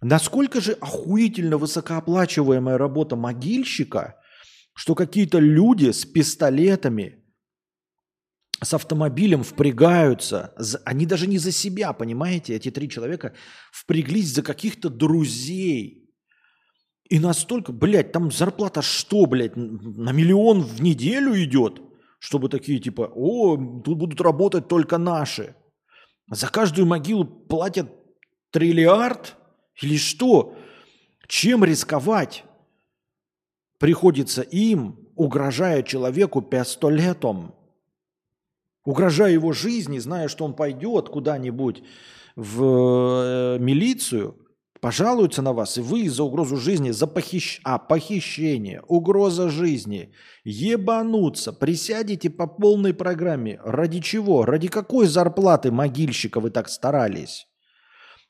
[0.02, 4.18] Насколько же охуительно высокооплачиваемая работа могильщика,
[4.74, 7.16] что какие-то люди с пистолетами–
[8.62, 10.54] с автомобилем впрягаются.
[10.84, 12.54] Они даже не за себя, понимаете?
[12.54, 13.34] Эти три человека
[13.72, 16.12] впряглись за каких-то друзей.
[17.10, 21.82] И настолько, блядь, там зарплата что, блядь, на миллион в неделю идет?
[22.20, 25.56] Чтобы такие типа, о, тут будут работать только наши.
[26.30, 27.90] За каждую могилу платят
[28.52, 29.36] триллиард?
[29.82, 30.56] Или что?
[31.28, 32.44] Чем рисковать?
[33.80, 37.56] Приходится им, угрожая человеку пистолетом,
[38.84, 41.84] угрожая его жизни, зная, что он пойдет куда-нибудь
[42.36, 44.36] в э, милицию,
[44.82, 47.62] пожалуются на вас, и вы за угрозу жизни, за похищ...
[47.64, 50.14] а, похищение, угроза жизни,
[50.44, 53.60] ебануться, присядете по полной программе.
[53.64, 54.46] Ради чего?
[54.46, 57.48] Ради какой зарплаты могильщика вы так старались?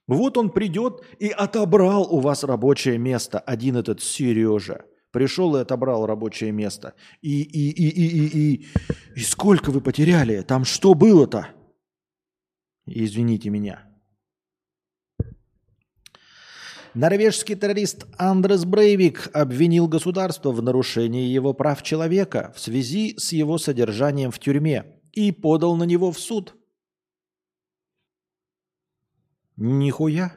[0.08, 4.86] Вот он придет и отобрал у вас рабочее место, один этот Сережа.
[5.12, 6.94] Пришел и отобрал рабочее место.
[7.22, 8.68] И, и, и, и, и, и,
[9.16, 10.42] и сколько вы потеряли?
[10.42, 11.50] Там что было-то?
[12.86, 13.89] Извините меня.
[16.96, 23.58] Норвежский террорист Андрес Брейвик обвинил государство в нарушении его прав человека в связи с его
[23.60, 26.56] содержанием в тюрьме и подал на него в суд.
[29.56, 30.36] Нихуя.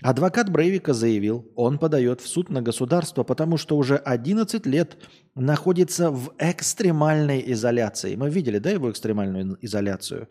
[0.00, 4.96] Адвокат Брейвика заявил, он подает в суд на государство, потому что уже 11 лет
[5.34, 8.14] находится в экстремальной изоляции.
[8.14, 10.28] Мы видели, да, его экстремальную изоляцию?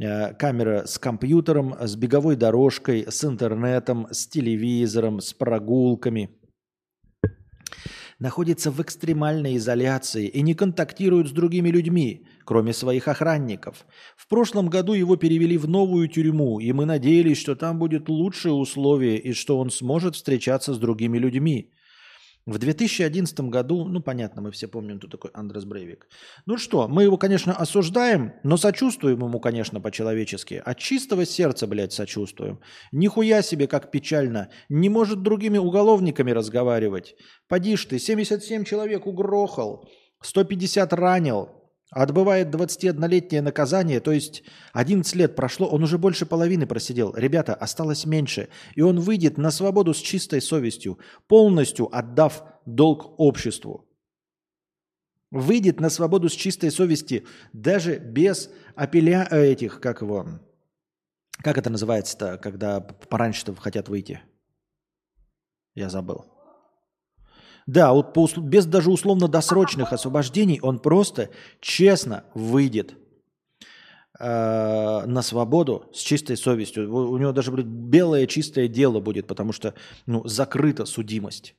[0.00, 6.30] Э, камера с компьютером, с беговой дорожкой, с интернетом, с телевизором, с прогулками.
[8.18, 13.84] Находится в экстремальной изоляции и не контактирует с другими людьми, кроме своих охранников.
[14.16, 18.54] В прошлом году его перевели в новую тюрьму, и мы надеялись, что там будет лучшие
[18.54, 21.72] условия и что он сможет встречаться с другими людьми.
[22.44, 26.08] В 2011 году, ну понятно, мы все помним, кто такой Андрес Брейвик.
[26.44, 30.60] Ну что, мы его, конечно, осуждаем, но сочувствуем ему, конечно, по-человечески.
[30.64, 32.58] От чистого сердца, блядь, сочувствуем.
[32.90, 34.48] Нихуя себе, как печально.
[34.68, 37.14] Не может другими уголовниками разговаривать.
[37.48, 39.88] Поди ж ты, 77 человек угрохал,
[40.20, 41.61] 150 ранил,
[41.92, 47.14] Отбывает 21-летнее наказание, то есть 11 лет прошло, он уже больше половины просидел.
[47.14, 48.48] Ребята, осталось меньше.
[48.74, 53.86] И он выйдет на свободу с чистой совестью, полностью отдав долг обществу.
[55.30, 60.26] Выйдет на свободу с чистой совести, даже без апеля э, этих, как его,
[61.42, 64.22] как это называется-то, когда пораньше-то хотят выйти?
[65.74, 66.24] Я забыл.
[67.66, 72.94] Да, вот по, без даже условно-досрочных освобождений он просто честно выйдет
[74.18, 76.92] э, на свободу с чистой совестью.
[76.92, 79.74] У него даже блядь, белое чистое дело будет, потому что
[80.06, 81.54] ну, закрыта судимость.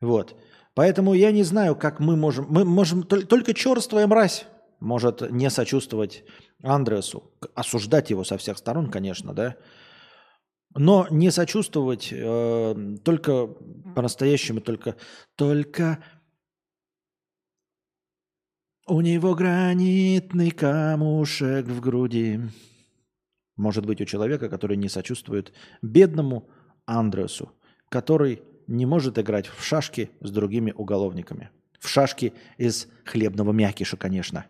[0.00, 0.36] Вот.
[0.74, 2.46] Поэтому я не знаю, как мы можем...
[2.48, 3.02] Мы можем...
[3.02, 4.46] Только черствая мразь
[4.80, 6.24] может не сочувствовать
[6.62, 7.32] Андреасу.
[7.54, 9.56] Осуждать его со всех сторон, конечно, да.
[10.74, 13.46] Но не сочувствовать э, только
[13.94, 14.96] по-настоящему, только,
[15.34, 16.02] только
[18.86, 22.40] у него гранитный камушек в груди.
[23.56, 25.52] Может быть у человека, который не сочувствует
[25.82, 26.48] бедному
[26.86, 27.50] Андресу,
[27.88, 31.50] который не может играть в шашки с другими уголовниками.
[31.80, 34.46] В шашки из хлебного мякиша, конечно.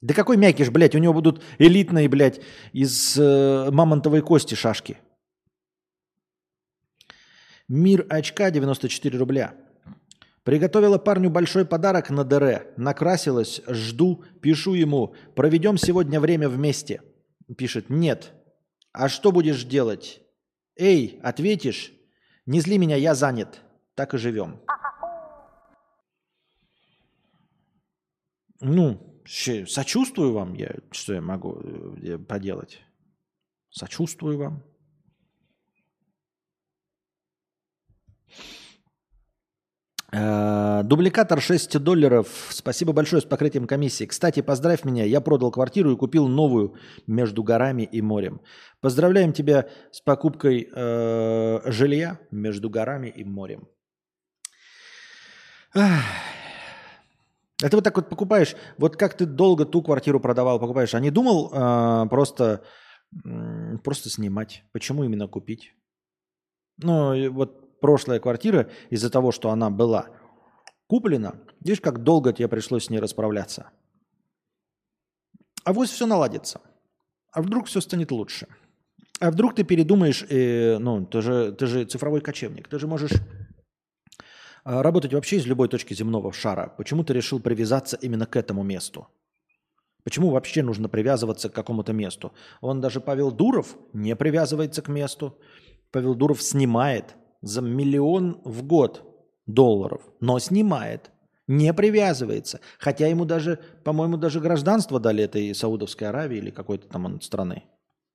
[0.00, 0.94] Да какой мякиш, блядь?
[0.94, 2.40] У него будут элитные, блядь,
[2.72, 4.96] из э, мамонтовой кости шашки–
[7.72, 9.54] Мир очка 94 рубля.
[10.42, 12.66] Приготовила парню большой подарок на ДР.
[12.76, 15.14] Накрасилась, жду, пишу ему.
[15.34, 17.00] Проведем сегодня время вместе.
[17.56, 18.34] Пишет, нет.
[18.92, 20.20] А что будешь делать?
[20.76, 21.94] Эй, ответишь?
[22.44, 23.62] Не зли меня, я занят.
[23.94, 24.60] Так и живем.
[28.60, 30.74] Ну, сочувствую вам я.
[30.90, 32.82] Что я могу э, поделать?
[33.70, 34.71] Сочувствую вам.
[40.12, 42.28] Дубликатор 6 долларов.
[42.50, 44.04] Спасибо большое с покрытием комиссии.
[44.04, 45.04] Кстати, поздравь меня.
[45.04, 46.74] Я продал квартиру и купил новую
[47.06, 48.42] между горами и морем.
[48.82, 53.68] Поздравляем тебя с покупкой э, жилья между горами и морем.
[57.62, 58.56] Это вот так вот покупаешь.
[58.76, 60.94] Вот как ты долго ту квартиру продавал, покупаешь.
[60.94, 62.64] А не думал э, просто,
[63.24, 64.64] э, просто снимать?
[64.72, 65.72] Почему именно купить?
[66.78, 70.06] Ну, вот прошлая квартира из-за того, что она была
[70.86, 73.70] куплена, видишь, как долго тебе пришлось с ней расправляться.
[75.64, 76.60] А вот все наладится.
[77.32, 78.46] А вдруг все станет лучше.
[79.20, 83.12] А вдруг ты передумаешь, э, ну, ты же, ты же цифровой кочевник, ты же можешь
[84.64, 86.74] а, работать вообще из любой точки земного шара.
[86.76, 89.08] Почему ты решил привязаться именно к этому месту?
[90.04, 92.32] Почему вообще нужно привязываться к какому-то месту?
[92.60, 95.38] Он даже Павел Дуров не привязывается к месту.
[95.90, 99.04] Павел Дуров снимает за миллион в год
[99.46, 101.10] долларов, но снимает,
[101.46, 102.60] не привязывается.
[102.78, 107.64] Хотя ему даже, по-моему, даже гражданство дали этой Саудовской Аравии или какой-то там страны.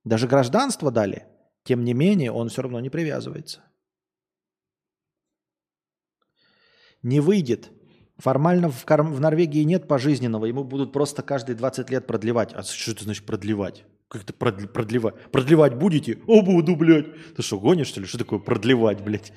[0.04, 1.26] Даже гражданство дали.
[1.64, 3.60] Тем не менее, он все равно не привязывается.
[7.02, 7.70] Не выйдет.
[8.16, 10.46] Формально в, в Норвегии нет пожизненного.
[10.46, 12.52] Ему будут просто каждые 20 лет продлевать.
[12.54, 13.84] А что это значит продлевать?
[14.08, 15.30] Как это продлевать?
[15.30, 16.18] Продлевать будете?
[16.26, 17.34] О, буду, блядь.
[17.34, 18.06] Ты что, гонишь, что ли?
[18.06, 19.32] Что такое продлевать, блядь?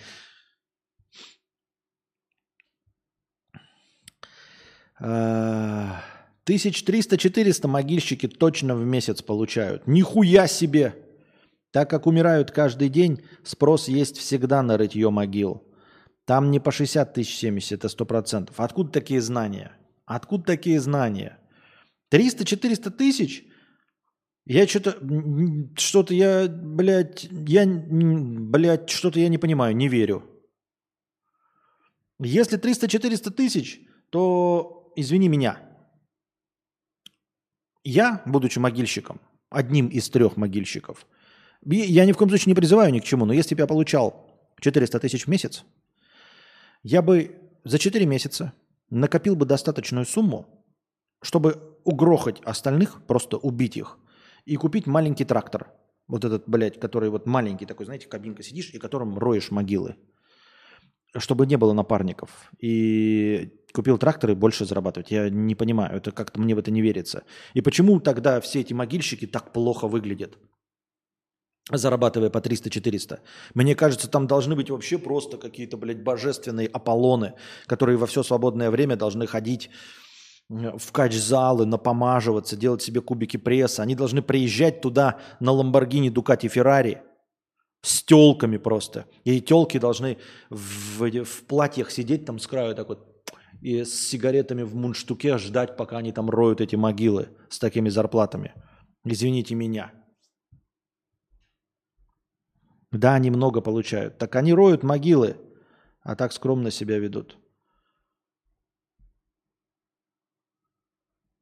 [4.99, 9.87] 1300-400 могильщики точно в месяц получают.
[9.87, 10.95] Нихуя себе!
[11.71, 15.63] Так как умирают каждый день, спрос есть всегда на рытье могил.
[16.25, 18.51] Там не по 60 тысяч 70, это 100%.
[18.57, 19.71] Откуда такие знания?
[20.05, 21.39] Откуда такие знания?
[22.13, 23.45] 300-400 тысяч?
[24.45, 24.97] Я что-то,
[25.77, 30.23] что-то я, блядь, я, блядь, что-то я не понимаю, не верю.
[32.19, 35.59] Если 300-400 тысяч, то извини меня.
[37.83, 41.05] Я, будучи могильщиком, одним из трех могильщиков,
[41.63, 44.53] я ни в коем случае не призываю ни к чему, но если бы я получал
[44.59, 45.63] 400 тысяч в месяц,
[46.83, 48.53] я бы за 4 месяца
[48.89, 50.65] накопил бы достаточную сумму,
[51.21, 53.97] чтобы угрохать остальных, просто убить их,
[54.45, 55.71] и купить маленький трактор.
[56.07, 59.95] Вот этот, блядь, который вот маленький такой, знаете, кабинка сидишь, и которым роешь могилы.
[61.17, 62.29] Чтобы не было напарников.
[62.59, 65.11] И купил трактор и больше зарабатывать.
[65.11, 67.23] Я не понимаю, это как-то мне в это не верится.
[67.53, 70.37] И почему тогда все эти могильщики так плохо выглядят?
[71.69, 73.19] зарабатывая по 300-400.
[73.53, 77.33] Мне кажется, там должны быть вообще просто какие-то, блядь, божественные Аполлоны,
[77.67, 79.69] которые во все свободное время должны ходить
[80.51, 83.83] в кач-залы, напомаживаться, делать себе кубики пресса.
[83.83, 87.01] Они должны приезжать туда на Ламборгини, Дукати, Феррари
[87.81, 89.05] с телками просто.
[89.23, 90.17] И телки должны
[90.49, 93.07] в, в платьях сидеть там с краю так вот
[93.61, 98.53] и с сигаретами в мундштуке ждать, пока они там роют эти могилы с такими зарплатами.
[99.05, 99.93] Извините меня.
[102.91, 104.17] Да, они много получают.
[104.17, 105.37] Так они роют могилы,
[106.01, 107.37] а так скромно себя ведут.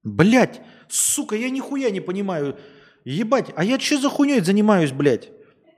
[0.10, 2.57] Блять, сука, я нихуя не понимаю.
[3.05, 5.30] Ебать, а я что за хуйней занимаюсь, блядь?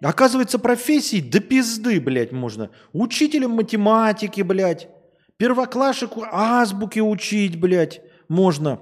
[0.01, 2.71] Оказывается, профессии до пизды, блядь, можно.
[2.93, 4.89] Учителем математики, блядь.
[5.37, 8.79] Первоклашек азбуки учить, блядь, можно.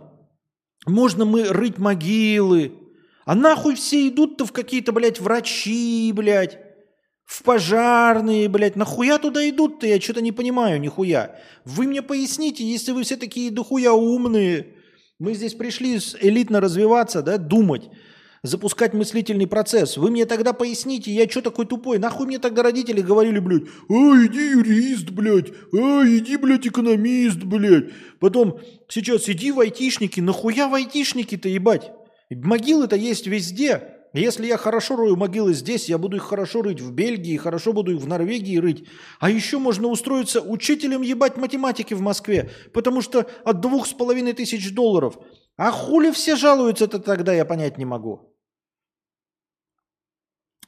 [0.85, 2.73] Можно мы рыть могилы.
[3.25, 6.59] А нахуй все идут-то в какие-то, блядь, врачи, блядь
[7.29, 11.35] в пожарные, блядь, нахуя туда идут-то, я что-то не понимаю, нихуя.
[11.63, 14.73] Вы мне поясните, если вы все такие дохуя умные,
[15.19, 17.89] мы здесь пришли элитно развиваться, да, думать,
[18.41, 19.97] запускать мыслительный процесс.
[19.97, 21.99] Вы мне тогда поясните, я что такой тупой?
[21.99, 27.91] Нахуй мне тогда родители говорили, блядь, а иди юрист, блядь, а иди, блядь, экономист, блядь.
[28.19, 31.91] Потом сейчас иди в айтишники, нахуя в айтишники-то, ебать?
[32.29, 33.98] Могилы-то есть везде.
[34.13, 37.93] Если я хорошо рою могилы здесь, я буду их хорошо рыть в Бельгии, хорошо буду
[37.93, 38.87] их в Норвегии рыть.
[39.19, 44.33] А еще можно устроиться учителем ебать математики в Москве, потому что от двух с половиной
[44.33, 45.17] тысяч долларов.
[45.57, 48.35] А хули все жалуются-то тогда, я понять не могу.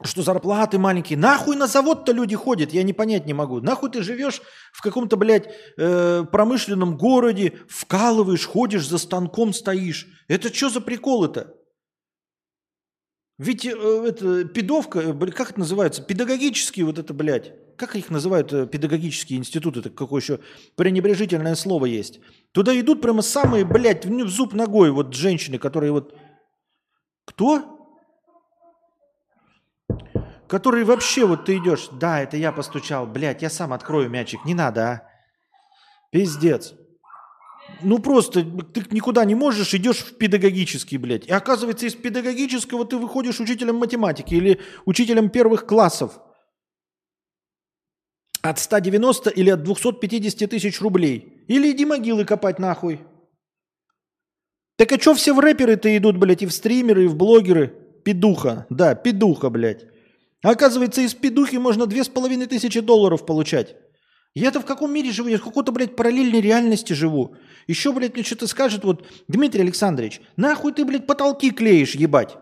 [0.03, 1.17] Что зарплаты маленькие.
[1.17, 3.59] Нахуй на завод-то люди ходят, я не понять не могу.
[3.59, 10.07] Нахуй ты живешь в каком-то, блядь, э, промышленном городе, вкалываешь, ходишь, за станком стоишь.
[10.27, 11.55] Это что за приколы-то?
[13.37, 16.03] Ведь э, это педовка, э, как это называется?
[16.03, 17.53] Педагогические вот это, блядь.
[17.75, 19.79] Как их называют э, педагогические институты?
[19.79, 20.39] Это какое еще
[20.75, 22.19] пренебрежительное слово есть.
[22.51, 26.15] Туда идут прямо самые, блядь, в зуб ногой вот женщины, которые вот...
[27.25, 27.97] Кто?
[30.47, 31.87] Которые вообще вот ты идешь.
[31.91, 33.07] Да, это я постучал.
[33.07, 34.45] Блядь, я сам открою мячик.
[34.45, 35.11] Не надо, а.
[36.11, 36.73] Пиздец.
[37.81, 41.27] Ну просто ты никуда не можешь, идешь в педагогический, блядь.
[41.27, 46.19] И оказывается, из педагогического ты выходишь учителем математики или учителем первых классов.
[48.41, 51.43] От 190 или от 250 тысяч рублей.
[51.47, 53.01] Или иди могилы копать нахуй.
[54.77, 57.67] Так а что все в рэперы-то идут, блядь, и в стримеры, и в блогеры?
[58.03, 59.85] Педуха, да, педуха, блядь.
[60.41, 63.75] оказывается, из педухи можно две с половиной тысячи долларов получать.
[64.33, 65.27] Я-то в каком мире живу?
[65.29, 67.35] Я в какой-то, блядь, параллельной реальности живу.
[67.71, 72.35] Еще, блядь, мне что-то скажет, вот, Дмитрий Александрович, нахуй ты, блядь, потолки клеишь, ебать?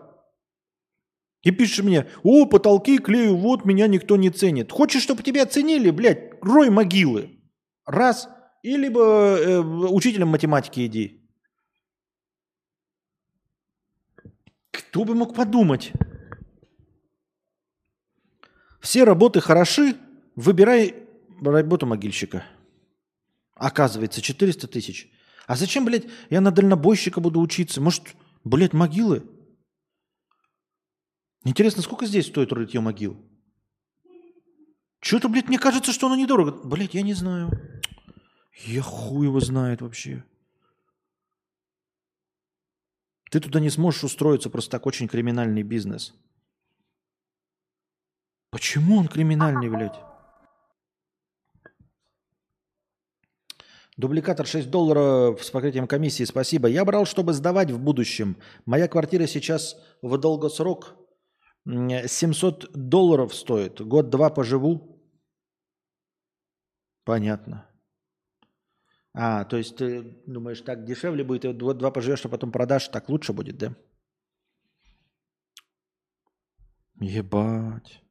[1.42, 4.72] И пишешь мне, о, потолки клею, вот меня никто не ценит.
[4.72, 7.38] Хочешь, чтобы тебя оценили, блядь, рой могилы.
[7.86, 8.28] Раз.
[8.64, 11.30] И либо э, учителем математики иди.
[14.72, 15.92] Кто бы мог подумать?
[18.80, 19.94] Все работы хороши,
[20.34, 20.94] Выбирай
[21.42, 22.44] работу могильщика.
[23.54, 25.12] Оказывается, 400 тысяч.
[25.50, 27.80] А зачем, блядь, я на дальнобойщика буду учиться?
[27.80, 28.14] Может,
[28.44, 29.28] блядь, могилы?
[31.42, 33.20] Интересно, сколько здесь стоит рытье могил?
[35.00, 36.52] Что-то, блядь, мне кажется, что оно недорого.
[36.52, 37.50] Блядь, я не знаю.
[38.64, 40.24] Я хуй его знает вообще.
[43.32, 46.14] Ты туда не сможешь устроиться, просто так очень криминальный бизнес.
[48.50, 50.09] Почему он криминальный, блядь?
[54.00, 56.68] Дубликатор 6 долларов с покрытием комиссии, спасибо.
[56.68, 58.38] Я брал, чтобы сдавать в будущем.
[58.64, 60.96] Моя квартира сейчас в долгосрок
[61.66, 63.82] 700 долларов стоит.
[63.82, 65.04] Год-два поживу.
[67.04, 67.66] Понятно.
[69.12, 73.10] А, то есть ты думаешь, так дешевле будет, и год-два поживешь, а потом продашь, так
[73.10, 73.76] лучше будет, да?
[77.00, 78.02] Ебать.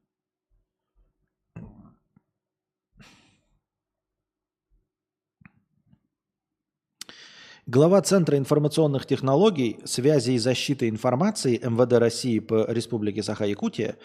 [7.66, 13.96] Глава Центра информационных технологий, связи и защиты информации МВД России по Республике Саха-Якутия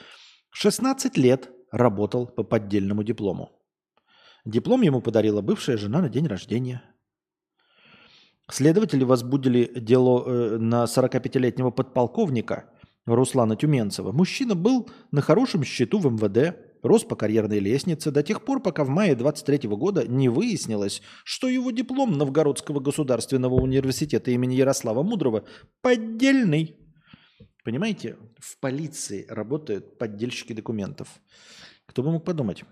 [0.51, 3.51] 16 лет работал по поддельному диплому.
[4.43, 6.83] Диплом ему подарила бывшая жена на день рождения.
[8.51, 12.69] Следователи возбудили дело э, на 45-летнего подполковника
[13.05, 14.11] Руслана Тюменцева.
[14.11, 18.83] Мужчина был на хорошем счету в МВД, рос по карьерной лестнице до тех пор, пока
[18.83, 25.45] в мае 23 года не выяснилось, что его диплом Новгородского государственного университета имени Ярослава Мудрого
[25.81, 26.77] поддельный.
[27.63, 31.07] Понимаете, в полиции работают поддельщики документов.
[31.85, 32.63] Кто бы мог подумать?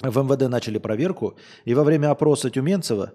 [0.00, 3.14] В МВД начали проверку, и во время опроса Тюменцева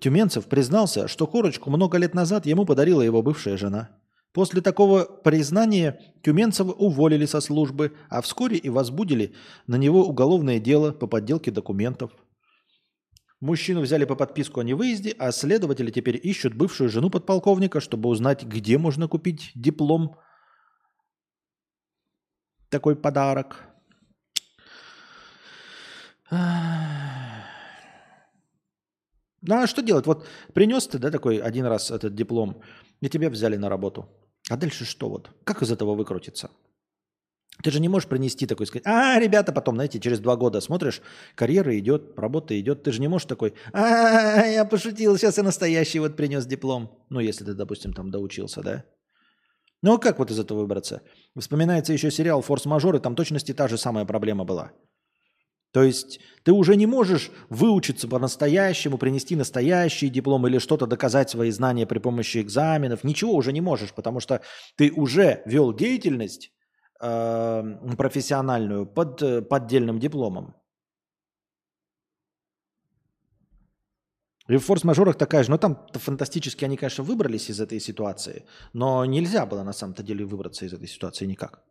[0.00, 3.90] Тюменцев признался, что корочку много лет назад ему подарила его бывшая жена–
[4.36, 9.34] После такого признания Тюменцева уволили со службы, а вскоре и возбудили
[9.66, 12.12] на него уголовное дело по подделке документов.
[13.40, 18.44] Мужчину взяли по подписку о невыезде, а следователи теперь ищут бывшую жену подполковника, чтобы узнать,
[18.44, 20.18] где можно купить диплом.
[22.68, 23.56] Такой подарок.
[26.30, 26.38] Ну
[29.48, 30.04] а что делать?
[30.04, 32.60] Вот принес ты, да, такой один раз этот диплом,
[33.00, 34.10] и тебя взяли на работу.
[34.48, 35.30] А дальше что вот?
[35.44, 36.50] Как из этого выкрутиться?
[37.62, 41.00] Ты же не можешь принести такой, сказать, а, ребята, потом, знаете, через два года смотришь,
[41.34, 45.98] карьера идет, работа идет, ты же не можешь такой, а, я пошутил, сейчас я настоящий
[45.98, 47.04] вот принес диплом.
[47.08, 48.84] Ну, если ты, допустим, там доучился, да?
[49.82, 51.02] Ну, а как вот из этого выбраться?
[51.38, 54.72] Вспоминается еще сериал «Форс-мажоры», там точности та же самая проблема была–
[55.72, 61.50] то есть ты уже не можешь выучиться по-настоящему, принести настоящий диплом или что-то доказать свои
[61.50, 63.04] знания при помощи экзаменов.
[63.04, 64.40] Ничего уже не можешь, потому что
[64.76, 66.52] ты уже вел деятельность
[67.00, 67.62] э,
[67.98, 70.54] профессиональную под э, поддельным дипломом.
[74.48, 79.04] И в форс-мажорах такая же, но там фантастически они, конечно, выбрались из этой ситуации, но
[79.04, 81.64] нельзя было на самом-то деле выбраться из этой ситуации никак.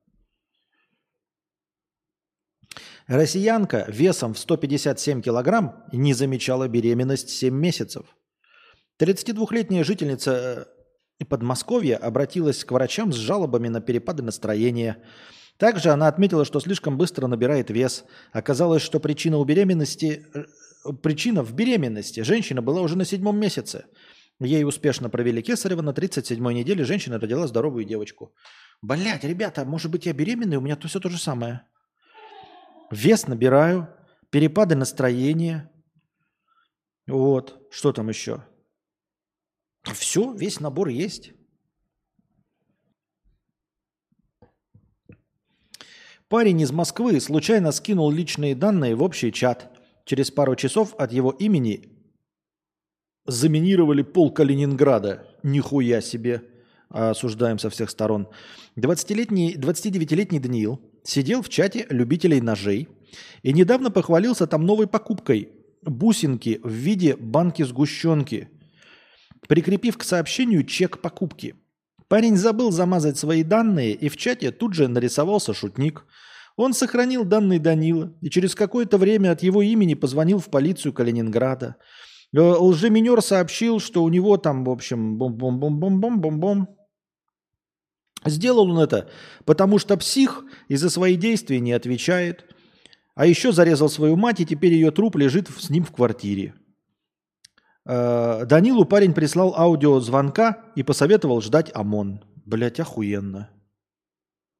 [3.07, 8.05] Россиянка весом в 157 килограмм не замечала беременность 7 месяцев.
[8.99, 10.67] 32-летняя жительница
[11.19, 14.97] э, Подмосковья обратилась к врачам с жалобами на перепады настроения.
[15.57, 18.05] Также она отметила, что слишком быстро набирает вес.
[18.31, 22.21] Оказалось, что причина у беременности, э, причина в беременности.
[22.21, 23.85] Женщина была уже на седьмом месяце.
[24.39, 25.83] Ей успешно провели кесарево.
[25.83, 28.33] На 37-й неделе женщина родила здоровую девочку.
[28.81, 31.61] Блять, ребята, может быть я беременная, у меня то все то же самое.
[32.95, 33.89] Вес набираю,
[34.29, 35.69] перепады настроения.
[37.07, 38.45] Вот, что там еще?
[39.83, 41.33] Все, весь набор есть.
[46.29, 49.77] Парень из Москвы случайно скинул личные данные в общий чат.
[50.05, 51.89] Через пару часов от его имени
[53.25, 55.27] заминировали пол Калининграда.
[55.43, 56.43] Нихуя себе.
[56.87, 58.29] Осуждаем со всех сторон.
[58.77, 62.89] 20-летний, 29-летний Даниил сидел в чате любителей ножей
[63.43, 65.49] и недавно похвалился там новой покупкой
[65.83, 68.49] бусинки в виде банки сгущенки,
[69.47, 71.55] прикрепив к сообщению чек покупки.
[72.07, 76.05] Парень забыл замазать свои данные, и в чате тут же нарисовался шутник.
[76.55, 81.75] Он сохранил данные Данила, и через какое-то время от его имени позвонил в полицию Калининграда.
[82.33, 86.67] Э, лжеминер сообщил, что у него там, в общем, бом-бом-бом-бом-бом-бом-бом,
[88.25, 89.09] Сделал он это,
[89.45, 92.45] потому что псих из-за своих действий не отвечает,
[93.13, 96.55] а еще зарезал свою мать, и теперь ее труп лежит с ним в квартире.
[97.85, 102.23] Э, Данилу парень прислал аудиозвонка и посоветовал ждать ОМОН.
[102.45, 103.49] Блять, охуенно.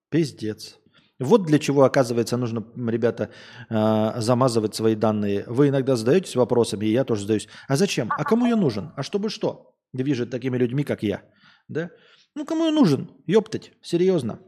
[0.09, 0.77] Пиздец.
[1.19, 3.29] Вот для чего, оказывается, нужно, ребята,
[3.69, 5.45] э, замазывать свои данные.
[5.47, 7.47] Вы иногда задаетесь вопросами, и я тоже задаюсь.
[7.67, 8.09] А зачем?
[8.11, 8.91] А кому я нужен?
[8.95, 9.75] А чтобы что?
[9.93, 11.23] Я вижу такими людьми, как я.
[11.67, 11.89] Да?
[12.35, 13.09] Ну, кому я нужен?
[13.25, 14.39] Ёптать, серьезно.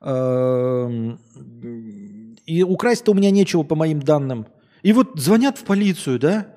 [0.00, 1.18] Эм,
[2.44, 4.46] и украсть-то у меня нечего по моим данным.
[4.82, 6.54] И вот звонят в полицию, да?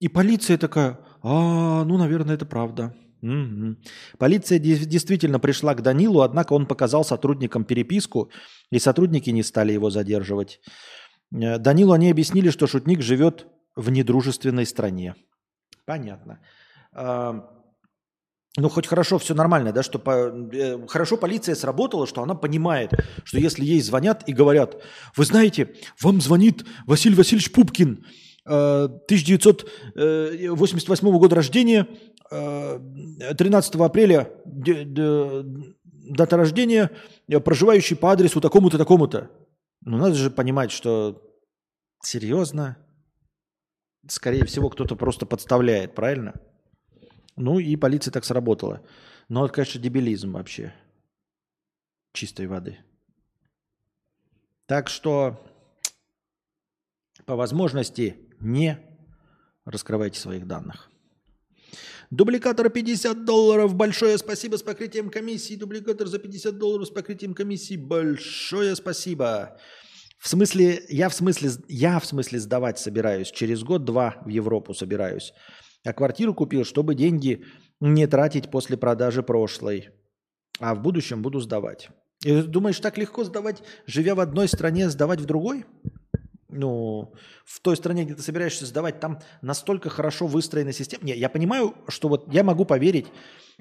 [0.00, 2.94] И полиция такая, а, ну, наверное, это правда.
[3.22, 3.76] Угу.
[4.18, 8.30] Полиция действительно пришла к Данилу, однако он показал сотрудникам переписку,
[8.70, 10.60] и сотрудники не стали его задерживать.
[11.32, 13.46] Э, Данилу они объяснили, что шутник живет
[13.76, 15.14] в недружественной стране.
[15.86, 16.40] Понятно.
[18.56, 22.92] Ну, хоть хорошо, все нормально, да, что по, э, хорошо полиция сработала, что она понимает,
[23.24, 24.80] что если ей звонят и говорят,
[25.16, 28.06] вы знаете, вам звонит Василий Васильевич Пупкин,
[28.44, 31.88] 1988 э, года рождения,
[32.30, 34.28] 13 апреля
[36.08, 36.90] дата рождения,
[37.28, 39.30] э, проживающий по адресу такому-то, такому-то.
[39.80, 41.22] Ну, надо же понимать, что
[42.02, 42.76] серьезно,
[44.08, 46.34] скорее всего, кто-то просто подставляет, правильно?
[47.36, 48.82] Ну и полиция так сработала.
[49.28, 50.74] Но это, конечно, дебилизм вообще.
[52.12, 52.78] Чистой воды.
[54.66, 55.40] Так что
[57.26, 58.78] по возможности не
[59.64, 60.90] раскрывайте своих данных.
[62.10, 63.74] Дубликатор 50 долларов.
[63.74, 65.56] Большое спасибо с покрытием комиссии.
[65.56, 67.76] Дубликатор за 50 долларов с покрытием комиссии.
[67.76, 69.58] Большое спасибо.
[70.18, 73.30] В смысле, я в смысле, я в смысле сдавать собираюсь.
[73.30, 75.32] Через год-два в Европу собираюсь.
[75.84, 77.44] А квартиру купил, чтобы деньги
[77.80, 79.90] не тратить после продажи прошлой.
[80.60, 81.88] А в будущем буду сдавать.
[82.24, 85.64] И думаешь, так легко сдавать, живя в одной стране, сдавать в другой?
[86.54, 87.12] ну,
[87.44, 91.04] в той стране, где ты собираешься сдавать, там настолько хорошо выстроена система.
[91.04, 93.06] Не, я понимаю, что вот я могу поверить,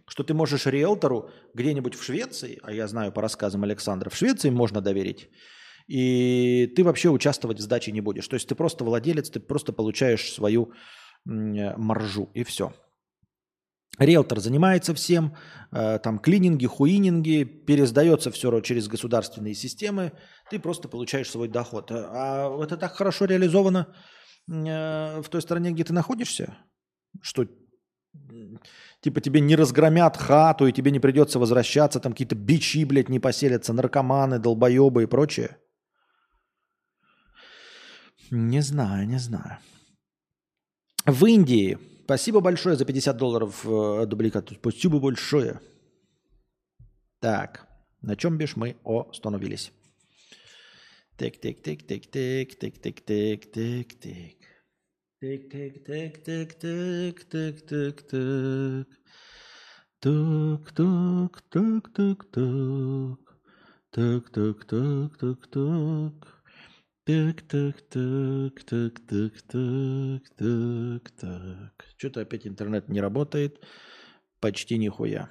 [0.07, 4.49] что ты можешь риэлтору где-нибудь в Швеции, а я знаю по рассказам Александра, в Швеции
[4.49, 5.29] можно доверить,
[5.87, 8.27] и ты вообще участвовать в сдаче не будешь.
[8.27, 10.71] То есть ты просто владелец, ты просто получаешь свою
[11.25, 12.73] маржу, и все.
[13.99, 15.35] Риэлтор занимается всем,
[15.71, 20.13] э, там клининги, хуининги, пересдается все через государственные системы,
[20.49, 21.91] ты просто получаешь свой доход.
[21.91, 23.93] А это так хорошо реализовано
[24.49, 26.57] э, в той стране, где ты находишься,
[27.21, 27.47] что
[29.01, 33.19] типа тебе не разгромят хату, и тебе не придется возвращаться, там какие-то бичи, блядь, не
[33.19, 35.57] поселятся, наркоманы, долбоебы и прочее.
[38.31, 39.59] Не знаю, не знаю.
[41.05, 44.49] В Индии Спасибо большое за 50 долларов э, дубликат.
[44.51, 45.61] Спасибо большое.
[47.19, 47.65] Так,
[48.01, 49.71] на чем бишь мы остановились?
[51.17, 54.37] Тик, тик, тик, тик, тик, тик, тик, тик, тик, тик.
[55.21, 58.87] Тик, тик, тик, тик, тик, тик, тик, тик.
[60.01, 63.39] Тук, тук, тук, тук, тук.
[63.91, 66.32] Тук, тук, тук, тук, тук.
[67.05, 71.85] Так, так, так, так, так, так, так, так.
[71.97, 73.61] Что-то опять интернет не работает.
[74.39, 75.29] Почти нихуя.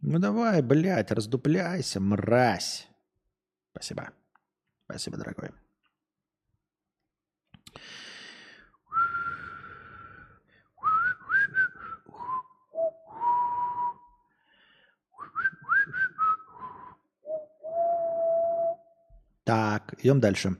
[0.00, 2.88] Ну давай, блядь, раздупляйся, мразь.
[3.72, 4.12] Спасибо.
[4.86, 5.50] Спасибо, дорогой.
[19.46, 20.56] Так, идем дальше.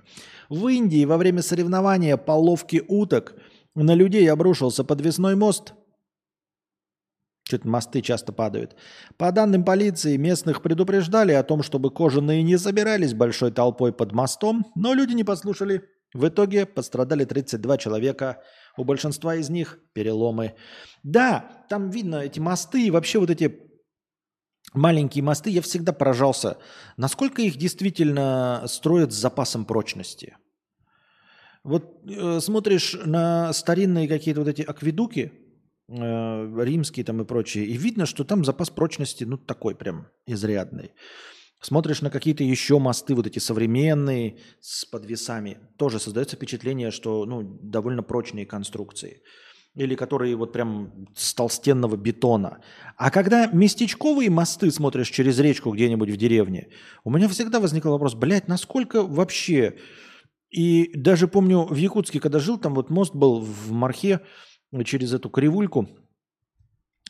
[0.48, 3.34] В Индии во время соревнования по ловке уток
[3.74, 5.74] на людей обрушился подвесной мост.
[7.42, 8.76] Что-то мосты часто падают.
[9.16, 14.66] По данным полиции, местных предупреждали о том, чтобы кожаные не собирались большой толпой под мостом,
[14.76, 15.82] но люди не послушали.
[16.14, 18.40] В итоге пострадали 32 человека.
[18.76, 20.54] У большинства из них переломы.
[21.02, 23.65] Да, там видно эти мосты и вообще вот эти
[24.74, 26.58] маленькие мосты, я всегда поражался,
[26.96, 30.36] насколько их действительно строят с запасом прочности.
[31.64, 35.32] Вот э, смотришь на старинные какие-то вот эти акведуки,
[35.88, 40.92] э, римские там и прочие, и видно, что там запас прочности, ну, такой прям изрядный.
[41.60, 47.42] Смотришь на какие-то еще мосты, вот эти современные, с подвесами, тоже создается впечатление, что, ну,
[47.42, 49.22] довольно прочные конструкции
[49.76, 52.60] или которые вот прям с толстенного бетона.
[52.96, 56.68] А когда местечковые мосты смотришь через речку где-нибудь в деревне,
[57.04, 59.76] у меня всегда возникал вопрос, блядь, насколько вообще...
[60.48, 64.20] И даже помню в Якутске, когда жил, там вот мост был в Мархе
[64.84, 65.88] через эту кривульку,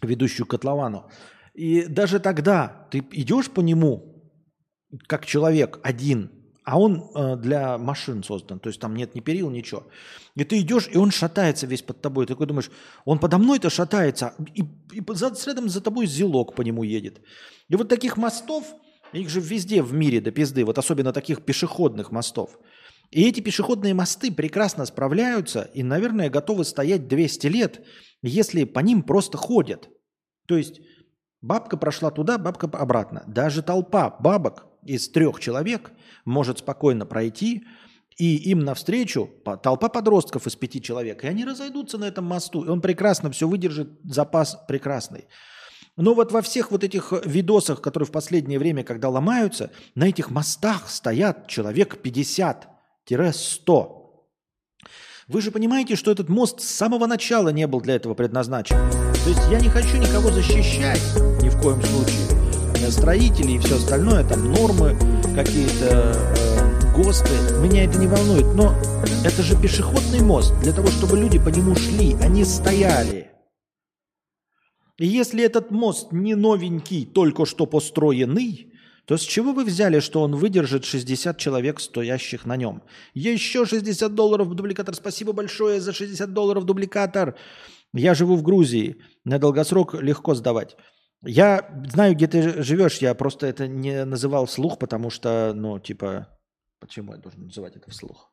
[0.03, 1.09] ведущую к котловану.
[1.55, 4.33] И даже тогда ты идешь по нему,
[5.07, 6.36] как человек один,
[6.67, 9.87] а он э, для машин создан, то есть там нет ни перил, ничего.
[10.35, 12.27] И ты идешь, и он шатается весь под тобой.
[12.27, 12.73] Ты такой думаешь,
[13.05, 17.21] он подо мной-то шатается, и, и за, следом за тобой зелок по нему едет.
[17.69, 18.65] И вот таких мостов
[19.13, 22.59] Их же везде в мире до пизды, вот особенно таких пешеходных мостов.
[23.13, 27.87] И эти пешеходные мосты прекрасно справляются и, наверное, готовы стоять 200 лет,
[28.23, 29.89] если по ним просто ходят.
[30.49, 30.81] То есть
[31.41, 33.23] бабка прошла туда, бабка обратно.
[33.29, 35.93] Даже толпа бабок из трех человек
[36.25, 37.67] может спокойно пройти,
[38.17, 39.31] и им навстречу
[39.63, 43.47] толпа подростков из пяти человек, и они разойдутся на этом мосту, и он прекрасно все
[43.47, 45.27] выдержит, запас прекрасный.
[45.97, 50.31] Но вот во всех вот этих видосах, которые в последнее время, когда ломаются, на этих
[50.31, 53.97] мостах стоят человек 50-100.
[55.29, 58.77] Вы же понимаете, что этот мост с самого начала не был для этого предназначен.
[59.25, 61.03] То есть я не хочу никого защищать
[61.43, 62.46] ни в коем случае.
[62.91, 64.97] Строители и все остальное, там нормы
[65.35, 67.31] какие-то, э, ГОСТы,
[67.61, 68.55] меня это не волнует.
[68.55, 68.75] Но
[69.25, 73.31] это же пешеходный мост для того, чтобы люди по нему шли, они стояли.
[74.99, 78.73] И если этот мост не новенький, только что построенный,
[79.07, 82.83] то с чего вы взяли, что он выдержит 60 человек, стоящих на нем?
[83.15, 84.95] Еще 60 долларов дубликатор.
[84.95, 87.37] Спасибо большое за 60 долларов дубликатор.
[87.93, 88.97] Я живу в Грузии.
[89.25, 90.77] На долгосрок легко сдавать.
[91.23, 96.29] Я знаю, где ты живешь, я просто это не называл вслух, потому что, ну, типа,
[96.79, 98.31] почему я должен называть это вслух?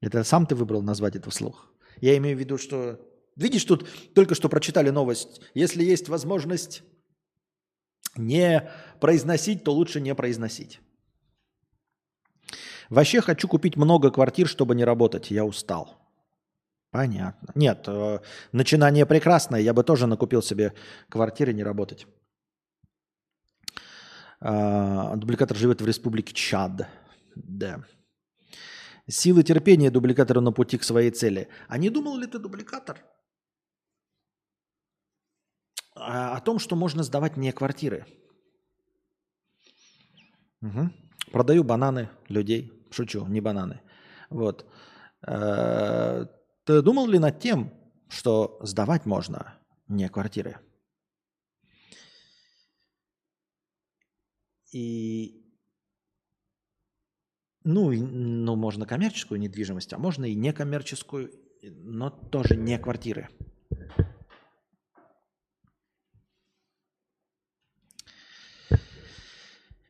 [0.00, 1.70] Это сам ты выбрал назвать это вслух.
[2.00, 2.98] Я имею в виду, что
[3.36, 5.40] Видишь, тут только что прочитали новость.
[5.54, 6.82] Если есть возможность
[8.16, 8.70] не
[9.00, 10.80] произносить, то лучше не произносить.
[12.90, 15.30] Вообще хочу купить много квартир, чтобы не работать.
[15.30, 15.99] Я устал.
[16.90, 17.52] Понятно.
[17.54, 18.18] Нет, э,
[18.52, 19.60] начинание прекрасное.
[19.60, 20.72] Я бы тоже накупил себе
[21.08, 22.06] квартиры, не работать.
[24.40, 26.88] Э, дубликатор живет в республике Чад.
[27.36, 27.84] Да.
[29.08, 31.48] Силы терпения дубликатора на пути к своей цели.
[31.68, 32.98] А не думал ли ты, дубликатор,
[35.94, 38.06] а, о том, что можно сдавать не квартиры.
[40.62, 40.90] Угу.
[41.32, 42.72] Продаю бананы людей.
[42.90, 43.80] Шучу, не бананы.
[44.30, 44.66] Вот.
[46.70, 47.74] Ты думал ли над тем,
[48.08, 50.60] что сдавать можно не квартиры?
[54.70, 55.52] И
[57.64, 63.28] ну, ну, можно коммерческую недвижимость, а можно и некоммерческую, но тоже не квартиры.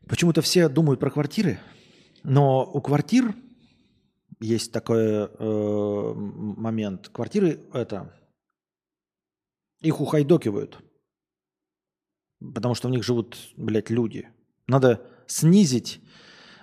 [0.09, 1.61] Почему-то все думают про квартиры,
[2.23, 3.35] но у квартир
[4.41, 7.09] есть такой э, момент.
[7.11, 8.13] Квартиры это
[9.81, 10.79] их ухайдокивают,
[12.39, 14.29] потому что в них живут, блядь, люди.
[14.67, 16.01] Надо снизить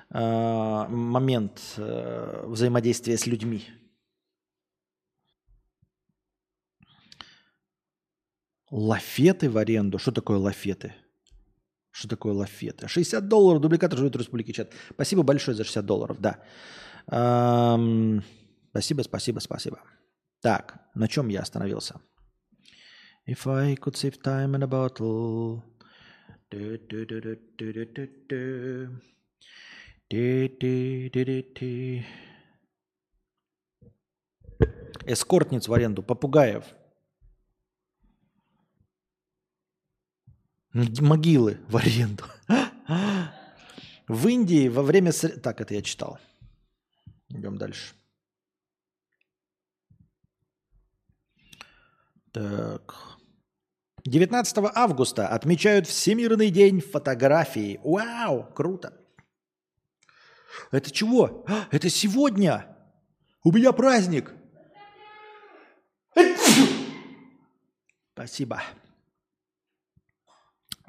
[0.10, 3.64] э, момент э, взаимодействия с людьми.
[8.70, 9.98] Лафеты в аренду.
[9.98, 10.94] Что такое лафеты?
[11.98, 12.88] Что такое лафеты?
[12.88, 14.72] 60 долларов, дубликатор живет в Республике Чат.
[14.92, 16.44] Спасибо большое за 60 долларов, да.
[17.08, 18.24] Эм,
[18.70, 19.80] спасибо, спасибо, спасибо.
[20.40, 22.00] Так, на чем я остановился?
[23.28, 25.64] If I could save time in a bottle.
[35.08, 36.64] Эскортниц в аренду, попугаев–
[40.74, 42.26] могилы в аренду.
[44.08, 45.12] В Индии во время...
[45.12, 46.20] Так, это я читал.
[47.30, 47.94] Идем дальше.
[52.32, 52.96] Так.
[54.06, 57.80] 19 августа отмечают Всемирный день фотографии.
[57.84, 58.94] Вау, круто.
[60.72, 61.46] Это чего?
[61.72, 62.78] Это сегодня.
[63.44, 64.34] У меня праздник.
[68.14, 68.62] Спасибо.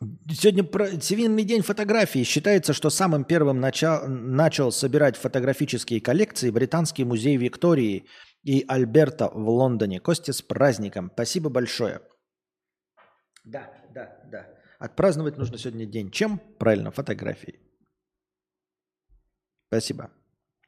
[0.00, 2.22] Сегодня Всемирный день фотографии.
[2.22, 8.06] Считается, что самым первым начал, начал собирать фотографические коллекции британский музей Виктории
[8.44, 9.98] и Альберта в Лондоне.
[9.98, 11.10] Костя, с праздником.
[11.12, 12.00] Спасибо большое.
[13.42, 14.46] Да, да, да.
[14.78, 16.12] Отпраздновать нужно сегодня день.
[16.12, 16.40] Чем?
[16.58, 17.58] Правильно, фотографией.
[19.66, 20.12] Спасибо.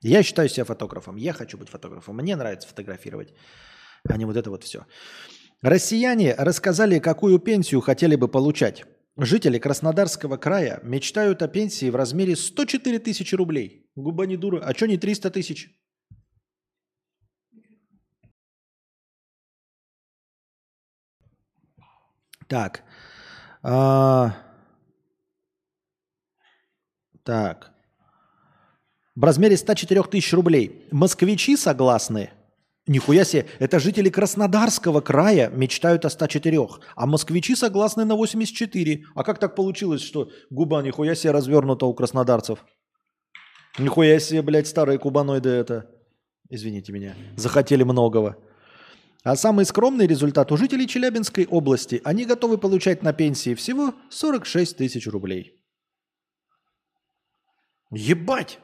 [0.03, 1.17] Я считаю себя фотографом.
[1.17, 2.17] Я хочу быть фотографом.
[2.17, 3.33] Мне нравится фотографировать,
[4.09, 4.87] а не вот это вот все.
[5.63, 8.87] Россияне рассказали, какую пенсию хотели бы получать.
[9.17, 13.91] Жители Краснодарского края мечтают о пенсии в размере 104 тысячи рублей.
[13.97, 14.61] Губа не дура.
[14.65, 15.69] А что не 300 тысяч?
[22.47, 22.83] Так.
[23.63, 24.37] А...
[27.23, 27.73] Так.
[29.15, 30.89] В размере 104 тысяч рублей.
[30.91, 32.31] Москвичи согласны?
[32.91, 36.59] Нихуя себе, это жители Краснодарского края мечтают о 104,
[36.97, 39.05] а москвичи согласны на 84.
[39.15, 42.59] А как так получилось, что губа нихуя себе развернута у краснодарцев?
[43.79, 45.89] Нихуя себе, блядь, старые кубаноиды это.
[46.49, 47.15] Извините меня.
[47.37, 48.37] Захотели многого.
[49.23, 52.01] А самый скромный результат у жителей Челябинской области.
[52.03, 55.63] Они готовы получать на пенсии всего 46 тысяч рублей.
[57.93, 58.59] Ебать!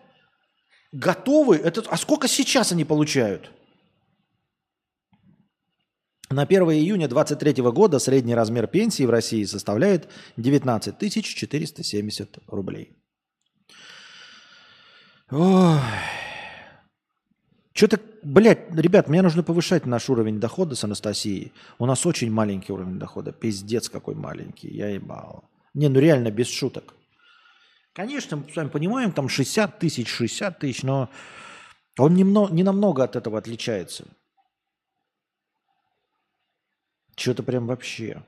[0.91, 1.59] Готовы?
[1.59, 1.85] Это...
[1.89, 3.53] А сколько сейчас они получают?
[6.29, 12.97] На 1 июня 2023 года средний размер пенсии в России составляет 19 470 рублей.
[15.31, 15.79] Ой.
[17.73, 21.53] Что-то, блядь, ребят, мне нужно повышать наш уровень дохода с Анастасией.
[21.79, 23.33] У нас очень маленький уровень дохода.
[23.33, 24.69] Пиздец какой маленький.
[24.69, 25.45] Я ебал.
[25.75, 26.95] Не, ну реально без шуток.
[27.93, 31.09] Конечно, мы с вами понимаем, там 60 тысяч, 60 тысяч, но
[31.99, 34.07] он немного, не намного от этого отличается.
[37.17, 38.23] Что-то прям вообще.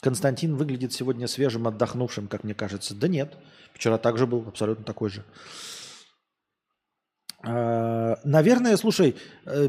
[0.00, 2.94] Константин выглядит сегодня свежим, отдохнувшим, как мне кажется.
[2.94, 3.36] Да нет,
[3.72, 5.24] вчера также был абсолютно такой же.
[7.42, 9.16] А, наверное, слушай,
[9.46, 9.68] э,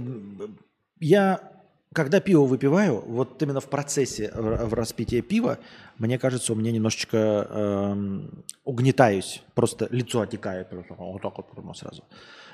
[0.99, 1.59] я
[1.93, 5.57] когда пиво выпиваю, вот именно в процессе в распития пива,
[5.97, 8.19] мне кажется, у меня немножечко э,
[8.63, 12.03] угнетаюсь, просто лицо отекает, вот так вот прямо сразу.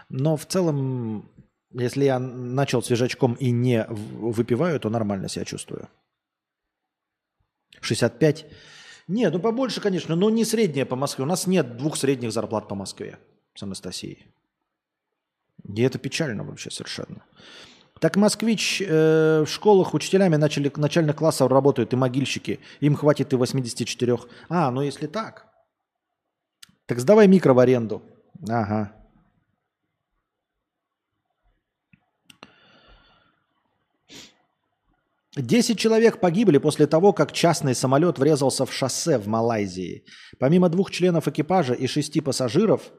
[0.08, 1.30] Но в целом
[1.82, 5.90] если я начал свежачком и не выпиваю, то нормально себя чувствую.
[7.82, 8.46] 65.
[9.08, 11.24] Нет, ну побольше, конечно, но не средняя по Москве.
[11.24, 13.20] У нас нет двух средних зарплат по Москве
[13.54, 14.26] с Анастасией.
[15.64, 17.24] И это печально вообще совершенно.
[18.00, 22.60] Так москвич э, в школах учителями начали, начальных классов работают и могильщики.
[22.82, 24.18] Им хватит и 84.
[24.50, 25.48] А, ну если так.
[26.88, 28.04] Так сдавай микро в аренду.
[28.48, 28.92] Ага.
[35.36, 40.06] 10 человек погибли после того, как частный самолет врезался в шоссе в Малайзии.
[40.40, 42.94] Помимо двух членов экипажа и шести пассажиров,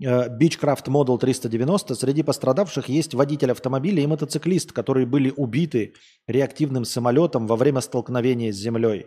[0.00, 5.94] э, Beechcraft Model 390, среди пострадавших есть водитель автомобиля и мотоциклист, которые были убиты
[6.26, 9.06] реактивным самолетом во время столкновения с землей.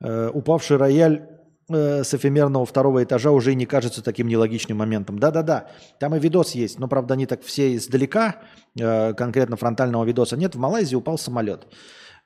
[0.00, 1.37] Э, упавший рояль
[1.68, 5.18] э, с эфемерного второго этажа уже не кажется таким нелогичным моментом.
[5.18, 5.68] Да-да-да,
[5.98, 8.36] там и видос есть, но, правда, они так все издалека,
[8.78, 10.54] э, конкретно фронтального видоса нет.
[10.54, 11.66] В Малайзии упал самолет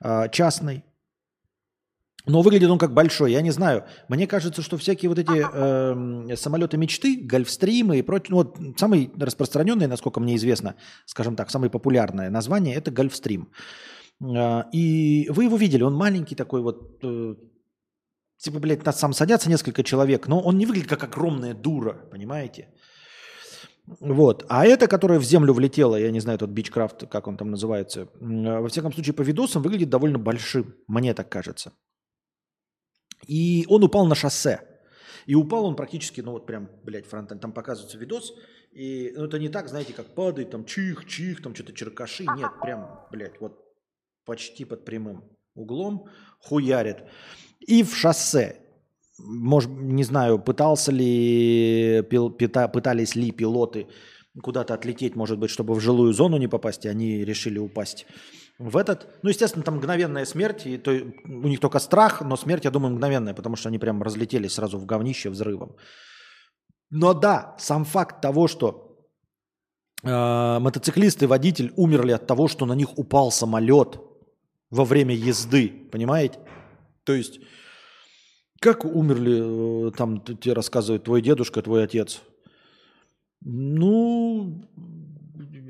[0.03, 0.83] э, частный,
[2.25, 3.33] но выглядит он как большой.
[3.33, 3.83] Я не знаю.
[4.07, 9.11] Мне кажется, что всякие вот эти э, самолеты мечты, гольфстримы и прочее, ну, вот самый
[9.19, 10.75] распространенный, насколько мне известно,
[11.05, 13.49] скажем так, самое популярное название это гольфстрим.
[14.21, 17.35] Э, и вы его видели, он маленький такой вот, э,
[18.43, 22.67] Типа, блядь, там садятся несколько человек, но он не выглядит как огромная дура, понимаете?
[24.01, 24.45] Вот.
[24.49, 28.09] А это, которая в землю влетела, я не знаю, тот бичкрафт, как он там называется,
[28.19, 31.71] во всяком случае, по видосам выглядит довольно большим, мне так кажется.
[33.25, 34.59] И он упал на шоссе.
[35.25, 37.41] И упал он практически, ну вот прям, блядь, фронтально.
[37.41, 38.33] Там показывается видос,
[38.73, 42.25] и ну, это не так, знаете, как падает, там чих-чих, там что-то черкаши.
[42.35, 43.57] Нет, прям, блядь, вот
[44.25, 45.23] почти под прямым
[45.55, 46.09] углом
[46.39, 47.05] хуярит
[47.67, 48.57] и в шоссе.
[49.19, 53.87] Может, не знаю, пытался ли, пытались ли пилоты
[54.41, 58.07] куда-то отлететь, может быть, чтобы в жилую зону не попасть, и они решили упасть
[58.57, 59.07] в этот.
[59.21, 62.93] Ну, естественно, там мгновенная смерть, и то, у них только страх, но смерть, я думаю,
[62.93, 65.75] мгновенная, потому что они прям разлетелись сразу в говнище взрывом.
[66.89, 69.07] Но да, сам факт того, что
[70.03, 73.99] э, мотоциклист и водитель умерли от того, что на них упал самолет
[74.69, 76.39] во время езды, понимаете?
[77.03, 77.39] То есть,
[78.59, 82.21] как умерли, э, там тебе рассказывает твой дедушка, твой отец?
[83.41, 84.69] Ну,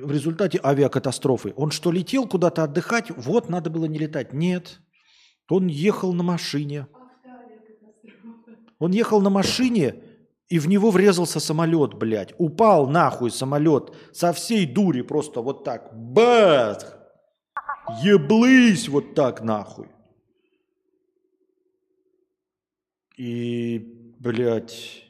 [0.04, 1.54] в результате авиакатастрофы.
[1.56, 3.10] Он что, летел куда-то отдыхать?
[3.16, 4.34] Вот, надо было не летать.
[4.34, 4.80] Нет.
[5.50, 6.88] Он ехал на машине.
[8.80, 9.96] Он ехал на машине,
[10.50, 12.34] и в него врезался самолет, блядь.
[12.38, 15.90] Упал нахуй самолет со всей дури просто вот так.
[15.94, 16.98] Бах!
[18.04, 19.88] Еблысь вот так нахуй.
[23.16, 25.06] И, блядь,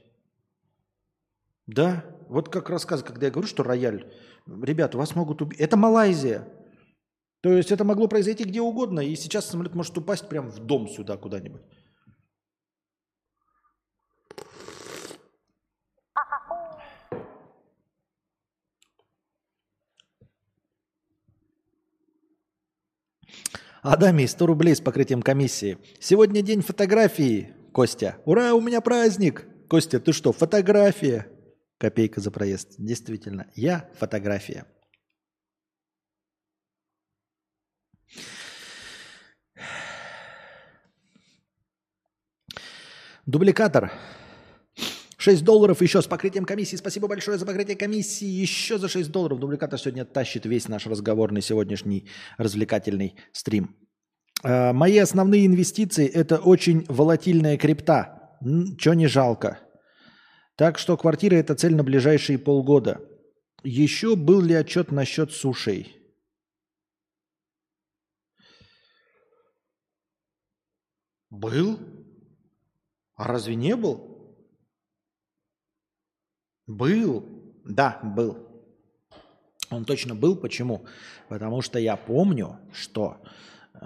[1.68, 4.12] да, вот как рассказываю, когда я говорю, что рояль,
[4.46, 5.60] ребята, вас могут убить.
[5.60, 6.48] Это Малайзия.
[7.42, 10.88] То есть это могло произойти где угодно, и сейчас самолет может упасть прямо в дом
[10.88, 11.62] сюда куда-нибудь.
[23.82, 25.78] Адами, 100 рублей с покрытием комиссии.
[26.00, 27.54] Сегодня день фотографии.
[27.74, 28.18] Костя.
[28.26, 29.48] Ура, у меня праздник!
[29.68, 31.28] Костя, ты что, фотография?
[31.80, 32.76] Копейка за проезд.
[32.78, 34.66] Действительно, я фотография.
[43.26, 43.91] Дубликатор.
[45.18, 46.76] 6 долларов еще с покрытием комиссии.
[46.76, 48.28] Спасибо большое за покрытие комиссии.
[48.28, 53.76] Еще за 6 долларов дубликатор сегодня тащит весь наш разговорный сегодняшний развлекательный стрим.
[54.44, 58.38] А, мои основные инвестиции– это очень волатильная крипта.
[58.78, 59.60] Чего не жалко.
[60.56, 63.02] Так что квартира– это цель на ближайшие полгода.
[63.64, 65.98] Еще был ли отчет насчет сушей?
[71.30, 71.80] Был?
[73.15, 74.38] А разве не был?
[76.68, 77.26] Был.
[77.65, 78.38] Да, был.
[79.70, 80.36] Он точно был.
[80.36, 80.86] Почему?
[81.30, 83.28] Потому что я помню, что э,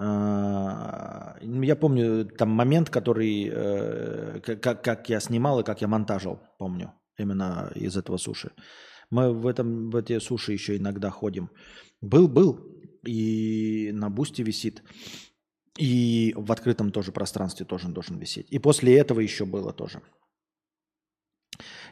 [0.00, 6.92] я помню там момент, который э, как, как я снимал и как я монтажил, помню,
[7.18, 8.52] именно из этого суши.
[9.10, 11.50] Мы в, этом, в эти суши еще иногда ходим.
[12.00, 12.60] Был, был.
[13.06, 14.82] И на бусте висит.
[15.78, 18.48] И в открытом тоже пространстве тоже должен висеть.
[18.50, 20.02] И после этого еще было тоже.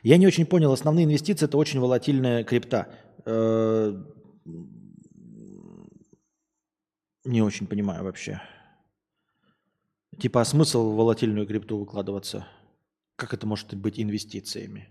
[0.03, 0.73] Я не очень понял.
[0.73, 2.89] Основные инвестиции– это очень волатильная крипта.
[7.27, 8.41] Не очень понимаю вообще.
[10.21, 12.47] Типа, а смысл в волатильную крипту выкладываться?
[13.17, 14.89] Как это может быть инвестициями?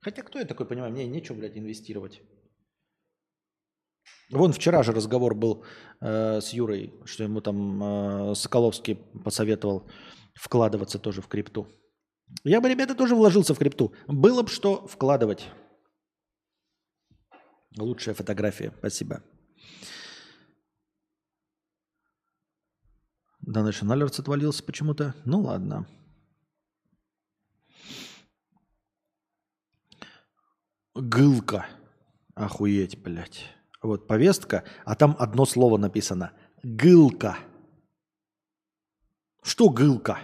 [0.00, 0.92] Хотя кто я такой понимаю?
[0.92, 2.22] Мне нечего, блядь, инвестировать.
[4.30, 5.64] Вон вчера же разговор был
[6.00, 8.94] э, с Юрой, что ему там э, Соколовский
[9.24, 9.90] посоветовал
[10.34, 11.66] вкладываться тоже в крипту.
[12.44, 13.92] Я бы, ребята, тоже вложился в крипту.
[14.06, 15.48] Было бы что вкладывать.
[17.76, 18.72] Лучшая фотография.
[18.78, 19.24] Спасибо.
[23.46, 25.14] Дальше Налерц отвалился почему-то.
[25.24, 25.86] Ну ладно.
[30.94, 31.66] Гылка.
[32.34, 33.44] Охуеть, блядь.
[33.82, 36.32] Вот повестка, а там одно слово написано.
[36.62, 37.38] Гылка.
[39.42, 40.18] Что гылка?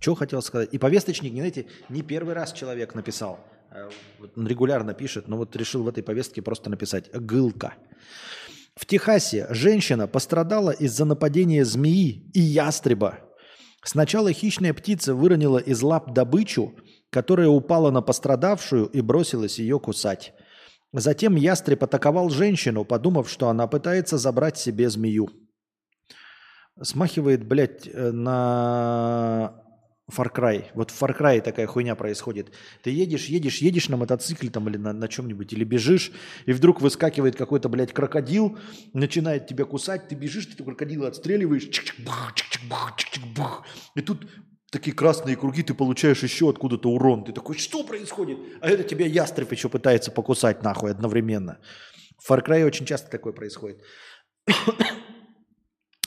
[0.00, 0.74] Что хотел сказать?
[0.74, 3.38] И повесточник, не знаете, не первый раз человек написал.
[3.70, 3.88] Э,
[4.36, 7.74] он регулярно пишет, но вот решил в этой повестке просто написать «гылка».
[8.74, 13.20] В Техасе женщина пострадала из-за нападения змеи и ястреба.
[13.84, 16.74] Сначала хищная птица выронила из лап добычу,
[17.10, 20.32] которая упала на пострадавшую и бросилась ее кусать.
[20.92, 25.28] Затем ястреб атаковал женщину, подумав, что она пытается забрать себе змею.
[26.80, 29.63] Смахивает, блядь, э, на
[30.10, 30.66] Far Cry.
[30.74, 32.52] Вот в Far Cry такая хуйня происходит.
[32.82, 36.12] Ты едешь, едешь, едешь на мотоцикле там или на, на чем-нибудь, или бежишь,
[36.44, 38.58] и вдруг выскакивает какой-то, блядь, крокодил,
[38.92, 41.68] начинает тебя кусать, ты бежишь, ты крокодила отстреливаешь,
[43.94, 44.28] и тут
[44.70, 47.24] такие красные круги, ты получаешь еще откуда-то урон.
[47.24, 48.38] Ты такой, что происходит?
[48.60, 51.60] А это тебя ястреб еще пытается покусать нахуй одновременно.
[52.18, 53.80] В Far Cry очень часто такое происходит.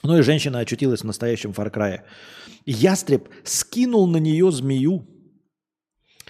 [0.07, 1.99] Ну и женщина очутилась в настоящем Cry.
[2.65, 5.05] Ястреб скинул на нее змею.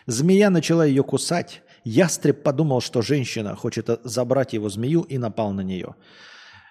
[0.07, 1.61] Змея начала ее кусать.
[1.83, 5.93] Ястреб подумал, что женщина хочет забрать его змею и напал на нее.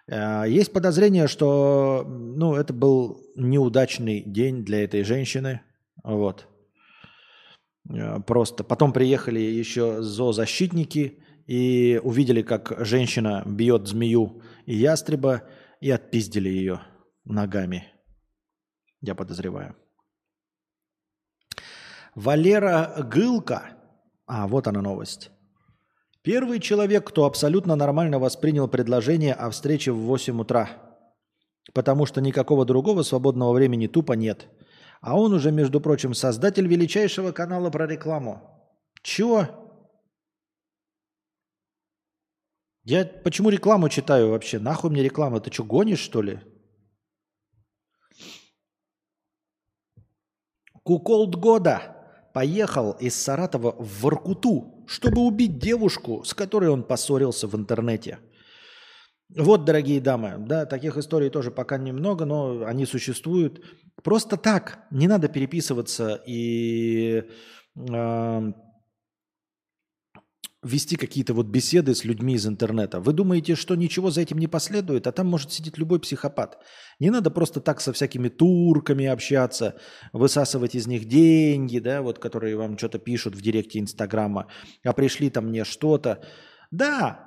[0.09, 5.61] Э, есть подозрение, что ну, это был неудачный день для этой женщины.
[6.03, 6.49] Вот.
[7.89, 15.45] Э, просто потом приехали еще зоозащитники и увидели, как женщина бьет змею и ястреба,
[15.81, 16.81] и отпиздили ее
[17.27, 17.93] ногами.
[19.01, 19.77] Я подозреваю.
[22.15, 23.77] Валера Гылка.
[24.27, 25.31] А, вот она новость.
[26.23, 30.70] Первый человек, кто абсолютно нормально воспринял предложение о встрече в 8 утра.
[31.73, 34.48] Потому что никакого другого свободного времени тупо нет.
[35.01, 38.40] А он уже, между прочим, создатель величайшего канала про рекламу.
[39.03, 39.47] Чего?
[42.82, 44.59] Я почему рекламу читаю вообще?
[44.59, 45.40] Нахуй мне реклама?
[45.40, 46.40] Ты что, гонишь, что ли?
[50.86, 51.82] Куколд года
[52.32, 58.18] поехал из Саратова в Воркуту чтобы убить девушку, с которой он поссорился в интернете.
[59.36, 63.64] Вот, дорогие дамы, да, таких историй тоже пока немного, но они существуют.
[64.04, 67.24] Просто так, не надо переписываться и
[67.74, 68.52] э,
[70.66, 73.01] вести какие-то вот беседы с людьми из интернета.
[73.01, 76.59] Вы думаете, что ничего за этим не последует, а там может сидеть любой психопат.
[77.01, 79.74] Не надо просто так со всякими турками общаться,
[80.12, 84.47] высасывать из них деньги, да, вот которые вам что-то пишут в директе Инстаграма,
[84.84, 86.22] а пришли там мне что-то.
[86.70, 87.20] Да,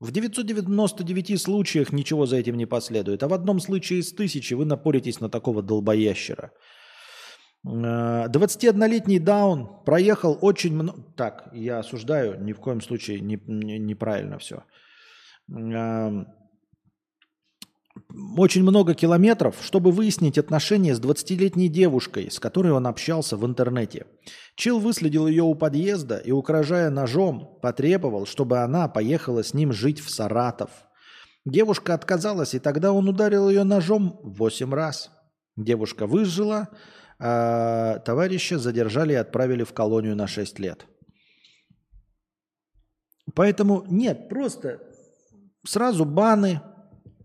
[0.00, 4.64] в 999 случаях ничего за этим не последует, а в одном случае из тысячи вы
[4.64, 6.52] напоритесь на такого долбоящера–
[7.66, 11.02] 21-летний э, Даун проехал очень много...
[11.16, 14.64] Так, я осуждаю, ни в коем случае не, не, неправильно все.
[18.36, 24.06] очень много километров, чтобы выяснить отношения с 20-летней девушкой, с которой он общался в интернете.
[24.56, 30.00] Чил выследил ее у подъезда и, угрожая ножом, потребовал, чтобы она поехала с ним жить
[30.00, 30.70] в Саратов.
[31.44, 35.10] Девушка отказалась, и тогда он ударил ее ножом 8 раз.
[35.56, 36.68] Девушка выжила,
[37.20, 40.86] а товарища задержали и отправили в колонию на 6 лет.
[43.34, 44.80] Поэтому нет, просто
[45.64, 46.62] сразу баны,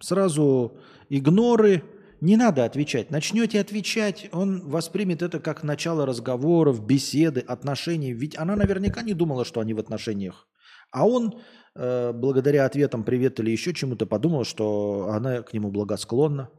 [0.02, 0.78] сразу
[1.10, 1.84] игноры,
[2.22, 3.10] не надо отвечать.
[3.10, 8.14] Начнете отвечать, он воспримет это как начало разговоров, беседы, отношений.
[8.14, 10.48] Ведь она наверняка не думала, что они в отношениях.
[10.92, 11.42] А он,
[11.76, 16.50] э, благодаря ответам «привет» или еще чему-то, подумал, что она к нему благосклонна.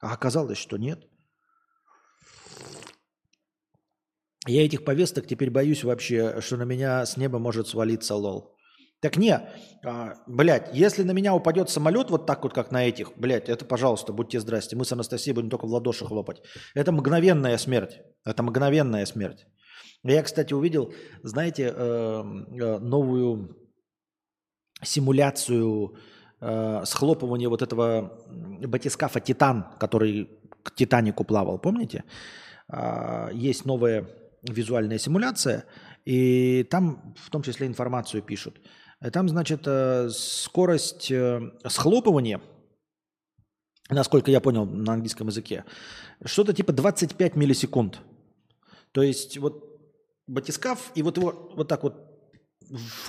[0.00, 1.06] А оказалось, что нет.
[4.46, 8.56] Я этих повесток теперь боюсь вообще, что на меня с неба может свалиться лол.
[9.00, 9.40] Так не,
[9.84, 13.64] а, блядь, если на меня упадет самолет вот так вот, как на этих, блядь, это,
[13.64, 16.40] пожалуйста, будьте здрасте, мы с Анастасией будем только в ладоши хлопать.
[16.74, 19.44] Это мгновенная смерть, это мгновенная смерть.
[20.04, 20.92] Я, кстати, увидел,
[21.24, 23.56] знаете, э, э, новую
[24.82, 25.96] симуляцию
[26.40, 28.20] э, схлопывания вот этого
[28.66, 30.28] батискафа «Титан», который
[30.62, 32.04] к «Титанику» плавал, помните?
[32.68, 34.08] А, есть новая
[34.42, 35.64] визуальная симуляция,
[36.04, 38.60] и там в том числе информацию пишут–
[39.02, 42.40] Э, там, значит, э, скорость э, схлопывания,
[43.90, 45.64] насколько я понял на английском языке,
[46.24, 48.00] что-то типа 25 миллисекунд.
[48.92, 49.80] То есть вот
[50.28, 51.96] батискаф, и вот его вот так вот,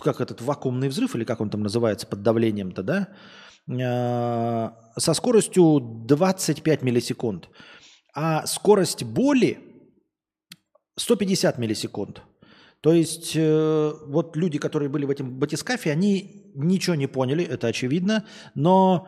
[0.02, 6.82] как этот вакуумный взрыв, или как он там называется, под давлением-то, да, со скоростью 25
[6.82, 7.50] миллисекунд.
[8.16, 9.73] А скорость боли
[10.96, 12.22] 150 миллисекунд.
[12.82, 17.68] То есть э, вот люди, которые были в этом батискафе, они ничего не поняли, это
[17.68, 18.26] очевидно,
[18.56, 19.08] но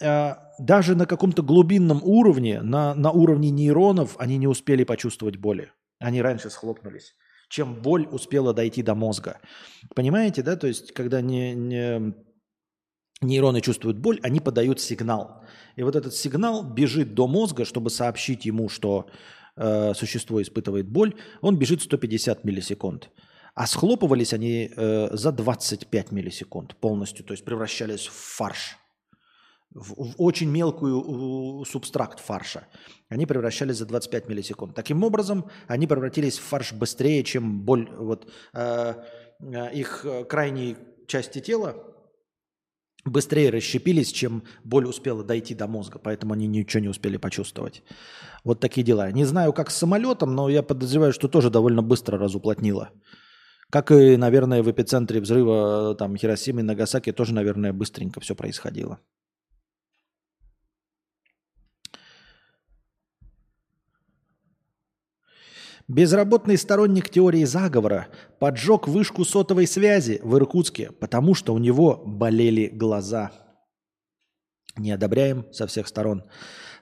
[0.00, 5.72] э, даже на каком-то глубинном уровне, на, на уровне нейронов, они не успели почувствовать боли.
[5.98, 7.14] Они раньше схлопнулись,
[7.48, 9.40] чем боль успела дойти до мозга.
[9.94, 10.54] Понимаете, да?
[10.56, 12.14] То есть когда не, не,
[13.22, 15.42] нейроны чувствуют боль, они подают сигнал.
[15.74, 19.08] И вот этот сигнал бежит до мозга, чтобы сообщить ему, что
[19.56, 23.10] э, существо испытывает боль, он бежит 150 миллисекунд.
[23.54, 28.76] А схлопывались они э, за 25 миллисекунд полностью, то есть превращались в фарш,
[29.70, 32.66] в, в очень мелкую субстракт фарша.
[33.08, 34.74] Они превращались за 25 миллисекунд.
[34.74, 38.94] Таким образом, они превратились в фарш быстрее, чем боль, вот, э,
[39.40, 40.76] э, их э, крайней
[41.06, 41.95] части тела
[43.06, 47.82] быстрее расщепились, чем боль успела дойти до мозга, поэтому они ничего не успели почувствовать.
[48.44, 49.10] Вот такие дела.
[49.12, 52.90] Не знаю, как с самолетом, но я подозреваю, что тоже довольно быстро разуплотнило.
[53.70, 59.00] Как и, наверное, в эпицентре взрыва там Хиросимы и Нагасаки тоже, наверное, быстренько все происходило.
[65.88, 68.08] Безработный сторонник теории заговора
[68.40, 73.30] поджег вышку сотовой связи в Иркутске, потому что у него болели глаза.
[74.76, 76.24] Не одобряем со всех сторон.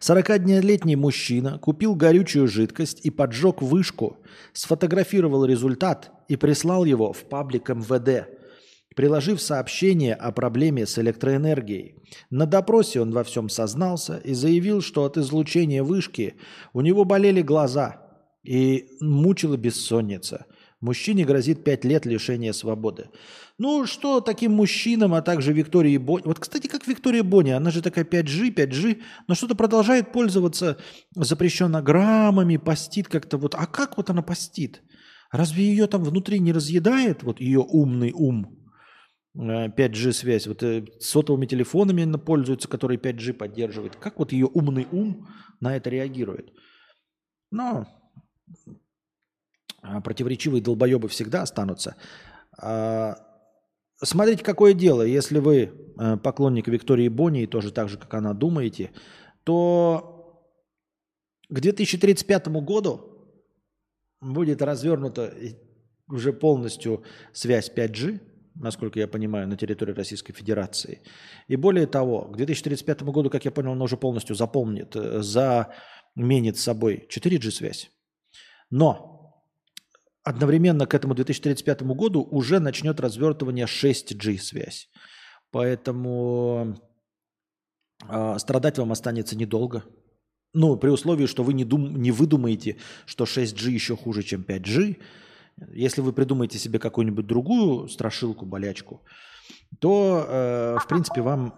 [0.00, 4.16] 40-летний мужчина купил горючую жидкость и поджег вышку,
[4.54, 8.26] сфотографировал результат и прислал его в паблик МВД,
[8.96, 12.02] приложив сообщение о проблеме с электроэнергией.
[12.30, 16.36] На допросе он во всем сознался и заявил, что от излучения вышки
[16.72, 18.00] у него болели глаза–
[18.44, 20.46] и мучила бессонница.
[20.80, 23.08] Мужчине грозит 5 лет лишения свободы.
[23.56, 26.24] Ну что таким мужчинам, а также Виктории Бони...
[26.26, 30.76] Вот, кстати, как Виктория Бони, она же такая 5G, 5G, но что-то продолжает пользоваться
[31.14, 33.54] запрещенно граммами, постит как-то вот.
[33.54, 34.82] А как вот она постит?
[35.30, 38.60] Разве ее там внутри не разъедает вот ее умный ум?
[39.36, 43.96] 5G э, вот э, сотовыми телефонами пользуются, которые 5G поддерживают.
[43.96, 45.28] Как вот ее умный ум
[45.60, 46.52] на это реагирует?
[47.50, 47.86] Но
[50.02, 51.96] противоречивые долбоебы всегда останутся.
[52.58, 53.16] А,
[54.02, 55.02] смотрите, какое дело.
[55.02, 58.92] Если вы э, поклонник Виктории Бонни, и тоже так же, как она, думаете,
[59.44, 60.14] то
[61.48, 63.10] к 2035 году
[64.20, 65.34] будет развернута
[66.08, 67.02] уже полностью
[67.32, 68.20] связь 5G,
[68.54, 71.02] насколько я понимаю, на территории Российской Федерации.
[71.48, 76.58] И более того, к 2035 году, как я понял, она уже полностью заполнит, э, заменит
[76.58, 77.90] собой 4G-связь.
[78.76, 79.40] Но
[80.24, 84.88] одновременно к этому 2035 году уже начнет развертывание 6G связь.
[85.52, 86.76] Поэтому
[88.08, 89.84] э, страдать вам останется недолго.
[90.54, 92.76] Ну, при условии, что вы не, дум, не выдумаете,
[93.06, 94.96] что 6G еще хуже, чем 5G.
[95.72, 99.04] Если вы придумаете себе какую-нибудь другую страшилку, болячку,
[99.78, 101.54] то, э, в принципе, вам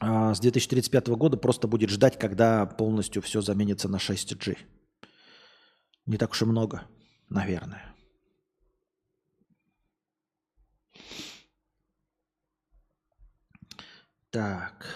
[0.00, 4.56] а, с 2035 года просто будет ждать, когда полностью все заменится на 6G.
[6.08, 6.84] Не так уж и много,
[7.28, 7.94] наверное.
[14.30, 14.86] Так.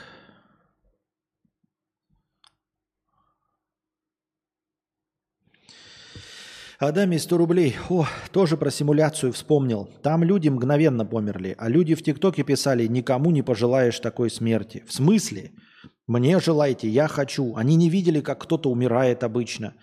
[6.78, 7.76] Адаме 100 рублей.
[7.90, 9.90] О, тоже про симуляцию вспомнил.
[10.02, 14.82] Там люди мгновенно померли, а люди в ТикТоке писали, никому не пожелаешь такой смерти.
[14.88, 15.52] В смысле?
[16.06, 17.54] Мне желайте, я хочу.
[17.54, 19.74] Они не видели, как кто-то умирает обычно.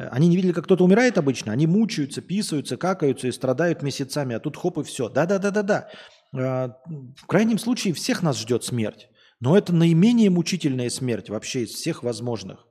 [0.00, 1.52] Э, они не видели, как кто-то умирает обычно.
[1.52, 4.34] Они мучаются, писаются, какаются и страдают месяцами.
[4.34, 5.08] А тут хоп и все.
[5.08, 5.88] Да-да-да-да-да.
[6.34, 6.76] А,
[7.16, 9.08] в крайнем случае всех нас ждет смерть.
[9.40, 12.66] Но это наименее мучительная смерть вообще из всех возможных.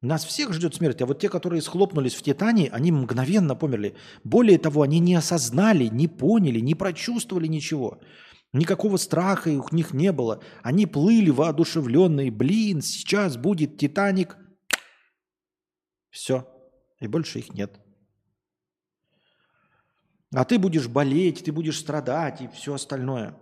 [0.00, 3.94] Нас всех ждет смерть, а вот те, которые схлопнулись в Титане, они мгновенно померли.
[4.22, 8.00] Более того, они не осознали, не поняли, не прочувствовали ничего.
[8.52, 10.42] Никакого страха у них не было.
[10.62, 12.30] Они плыли воодушевленные.
[12.30, 14.36] Блин, сейчас будет Титаник.
[16.14, 16.48] Все.
[17.00, 17.80] И больше их нет.
[20.32, 23.36] А ты будешь болеть, ты будешь страдать и все остальное.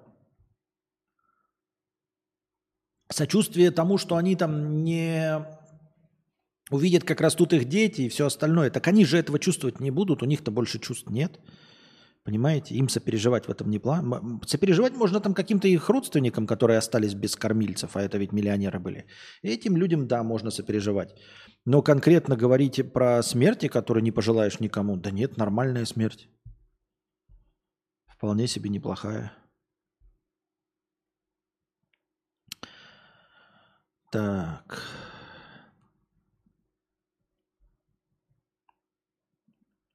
[3.10, 5.44] Сочувствие тому, что они там не
[6.70, 10.22] увидят, как растут их дети и все остальное, так они же этого чувствовать не будут,
[10.22, 11.38] у них-то больше чувств нет.
[12.24, 12.76] Понимаете?
[12.76, 14.40] Им сопереживать в этом не план.
[14.46, 19.06] Сопереживать можно там каким-то их родственникам, которые остались без кормильцев, а это ведь миллионеры были.
[19.42, 21.14] Этим людям, да, можно сопереживать.
[21.64, 26.28] Но конкретно говорить про смерти, которые не пожелаешь никому, да нет, нормальная смерть.
[28.06, 29.32] Вполне себе неплохая.
[34.12, 34.80] Так.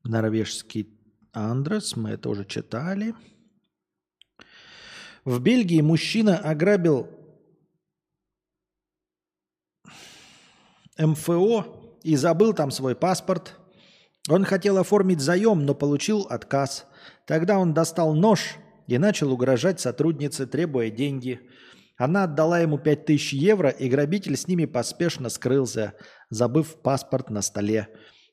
[0.04, 0.97] Норвежский
[1.38, 3.14] Андрес, мы это уже читали.
[5.24, 7.10] В Бельгии мужчина ограбил
[10.98, 13.56] МФО и забыл там свой паспорт.
[14.30, 16.88] Он хотел оформить заем, но получил отказ.
[17.26, 18.56] Тогда он достал нож
[18.88, 21.40] и начал угрожать сотруднице, требуя деньги.
[21.98, 25.94] Она отдала ему 5000 евро, и грабитель с ними поспешно скрылся,
[26.30, 27.90] забыв паспорт на столе.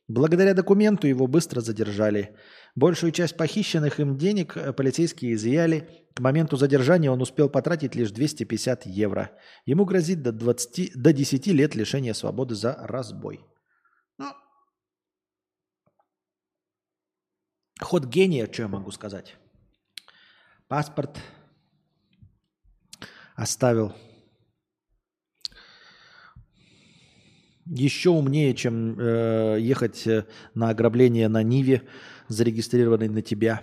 [0.07, 2.37] Благодаря документу его быстро задержали.
[2.75, 6.07] Большую часть похищенных им денег э, полицейские изъяли.
[6.15, 9.31] К моменту задержания он успел потратить лишь 250 евро.
[9.65, 13.41] Ему грозит до, 20, до 10 лет лишения свободы за разбой.
[14.19, 14.27] Ну,
[17.81, 19.37] ход гения, что я могу сказать.
[20.69, 21.19] Паспорт
[23.37, 23.95] оставил
[27.67, 30.25] еще умнее, чем э, ехать э,
[30.55, 31.83] на ограбление на Ниве,
[32.29, 33.63] зарегистрированной на тебя.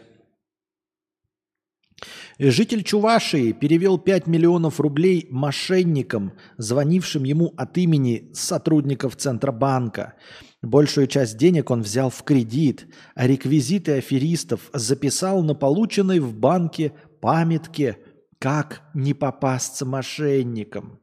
[2.40, 10.15] Житель Чувашии перевел 5 миллионов рублей мошенникам, звонившим ему от имени сотрудников Центробанка.
[10.64, 16.94] Большую часть денег он взял в кредит, а реквизиты аферистов записал на полученной в банке
[17.19, 17.98] памятке
[18.40, 21.01] «Как не попасться мошенникам».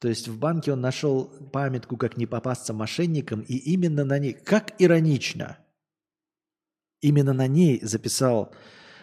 [0.00, 4.32] То есть в банке он нашел памятку, как не попасться мошенникам, и именно на ней,
[4.32, 5.58] как иронично,
[7.02, 8.52] именно на ней записал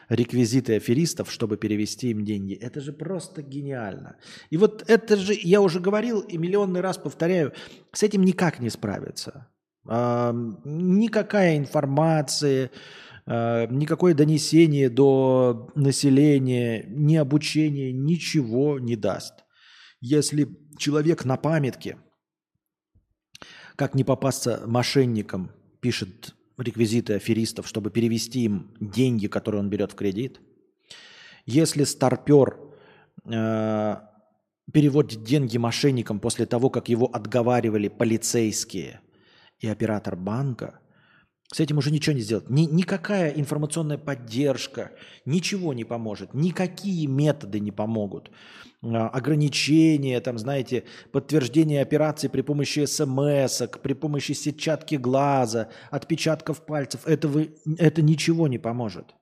[0.09, 2.53] реквизиты аферистов, чтобы перевести им деньги.
[2.53, 4.15] Это же просто гениально.
[4.49, 7.53] И вот это же, я уже говорил и миллионный раз повторяю,
[7.91, 9.47] с этим никак не справиться.
[9.85, 12.71] Никакая информация,
[13.25, 19.45] а, никакое донесение до населения, ни обучение ничего не даст.
[19.99, 20.47] Если
[20.77, 21.97] человек на памятке,
[23.75, 29.95] как не попасться мошенникам, пишет реквизиты аферистов, чтобы перевести им деньги, которые он берет в
[29.95, 30.41] кредит.
[31.45, 32.57] Если старпер
[33.25, 33.97] э,
[34.73, 39.01] переводит деньги мошенникам после того, как его отговаривали полицейские
[39.59, 40.79] и оператор банка,
[41.53, 42.49] с этим уже ничего не сделать.
[42.49, 44.91] Ни, никакая информационная поддержка,
[45.25, 46.33] ничего не поможет.
[46.33, 48.31] Никакие методы не помогут.
[48.83, 50.83] А, ограничения, там, знаете,
[51.13, 57.01] подтверждение операции при помощи смс, при помощи сетчатки глаза, отпечатков пальцев.
[57.05, 59.15] Это, вы, это ничего не поможет.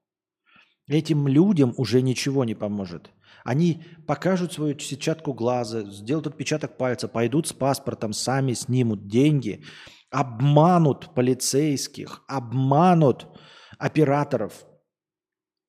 [0.88, 3.12] Этим людям уже ничего не поможет.
[3.44, 9.64] Они покажут свою сетчатку глаза, сделают отпечаток пальца, пойдут с паспортом, сами снимут деньги–
[10.10, 13.28] обманут полицейских, обманут
[13.78, 14.66] операторов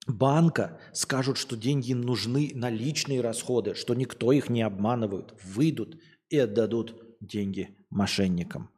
[0.06, 6.00] банка, скажут, что деньги им нужны на личные расходы, что никто их не обманывает, выйдут
[6.28, 8.70] и отдадут деньги мошенникам.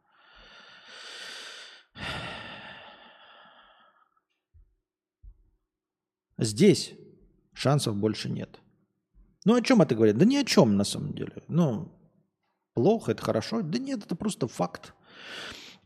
[6.37, 6.93] Здесь
[7.53, 8.59] шансов больше нет.
[9.45, 10.17] Ну о чем это говорит?
[10.17, 11.43] Да ни о чем на самом деле.
[11.47, 11.91] Ну,
[12.73, 13.61] плохо, это хорошо.
[13.61, 14.93] Да нет, это просто факт.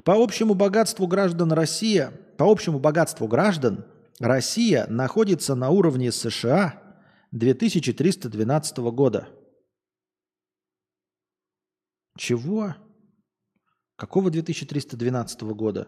[0.04, 3.86] По общему богатству граждан Россия, по общему богатству граждан
[4.20, 6.82] Россия находится на уровне США
[7.32, 9.30] 2312 года.
[12.18, 12.76] Чего?
[13.96, 15.88] Какого 2312 года?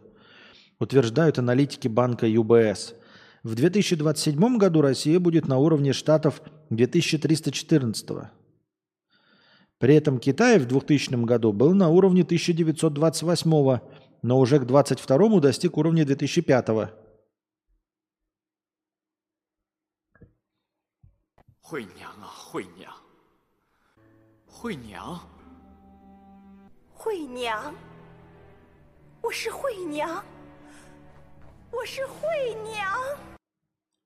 [0.80, 2.96] Утверждают аналитики банка ЮБС.
[3.44, 6.42] В 2027 году Россия будет на уровне штатов
[6.72, 8.10] 2314.
[9.78, 13.80] При этом Китай в 2000 году был на уровне 1928,
[14.22, 16.70] но уже к 22 достиг уровня 2005.
[16.70, 16.90] -го.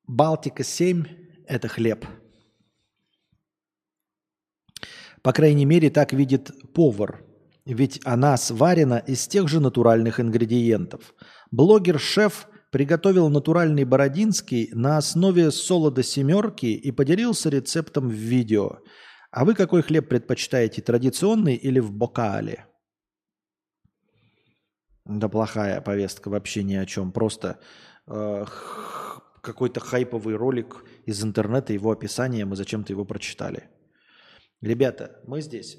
[0.08, 1.06] Балтика 7–
[1.48, 2.06] это хлеб.
[5.30, 7.24] По крайней мере, так видит повар.
[7.64, 11.14] Ведь она сварена из тех же натуральных ингредиентов.
[11.52, 18.80] Блогер-шеф приготовил натуральный бородинский на основе солода семерки и поделился рецептом в видео.
[19.30, 22.66] А вы какой хлеб предпочитаете, традиционный или в бокале?
[25.06, 27.12] Да плохая повестка, вообще ни о чем.
[27.12, 27.60] Просто
[28.08, 28.46] э,
[29.42, 33.70] какой-то хайповый ролик из интернета, его описание, мы зачем-то его прочитали.
[34.62, 35.78] Ребята, мы здесь,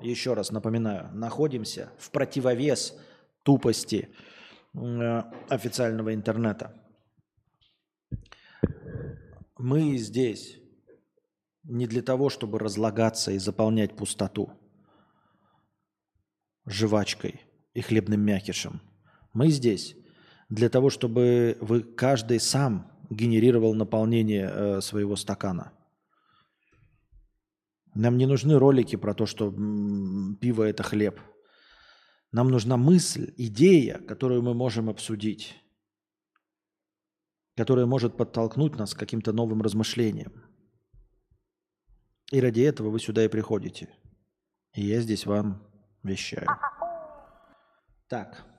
[0.00, 2.98] еще раз напоминаю, находимся в противовес
[3.42, 4.10] тупости
[4.74, 6.74] э, официального интернета.
[9.56, 10.58] Мы здесь
[11.64, 14.52] не для того, чтобы разлагаться и заполнять пустоту
[16.66, 17.40] жвачкой
[17.74, 18.80] и хлебным мякишем.
[19.32, 19.96] Мы здесь
[20.48, 25.72] для того, чтобы вы каждый сам генерировал наполнение э, своего стакана.
[27.94, 29.50] Нам не нужны ролики про то, что
[30.40, 31.20] пиво это хлеб.
[32.30, 35.54] Нам нужна мысль, идея, которую мы можем обсудить,
[37.56, 40.32] которая может подтолкнуть нас к каким-то новым размышлениям.
[42.30, 43.94] И ради этого вы сюда и приходите.
[44.72, 45.62] И я здесь вам
[46.02, 46.48] вещаю.
[48.08, 48.51] Так.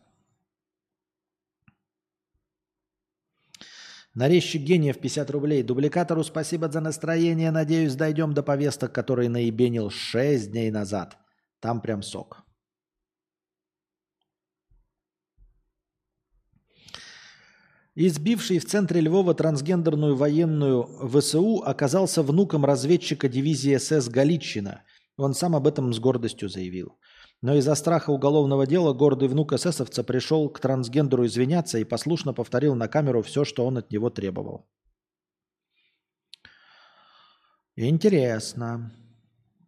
[4.16, 5.64] Нарезчик гениев 50 рублей.
[5.64, 7.50] Дубликатору спасибо за настроение.
[7.50, 11.18] Надеюсь, дойдем до повесток, которые наебенил 6 дней назад.
[11.60, 12.44] Там прям сок.
[17.96, 24.84] Избивший в центре Львова трансгендерную военную ВСУ оказался внуком разведчика дивизии СС Галичина.
[25.16, 26.98] Он сам об этом с гордостью заявил.
[27.44, 32.74] Но из-за страха уголовного дела гордый внук эсэсовца пришел к трансгендеру извиняться и послушно повторил
[32.74, 34.66] на камеру все, что он от него требовал.
[37.76, 38.94] Интересно.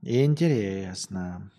[0.02, 1.52] Интересно.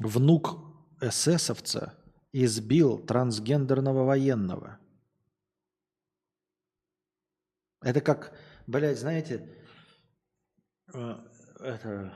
[0.00, 0.58] Внук
[1.00, 1.94] эсэсовца
[2.32, 4.78] избил трансгендерного военного.
[7.80, 9.53] Это как, блядь, знаете,
[11.60, 12.12] это,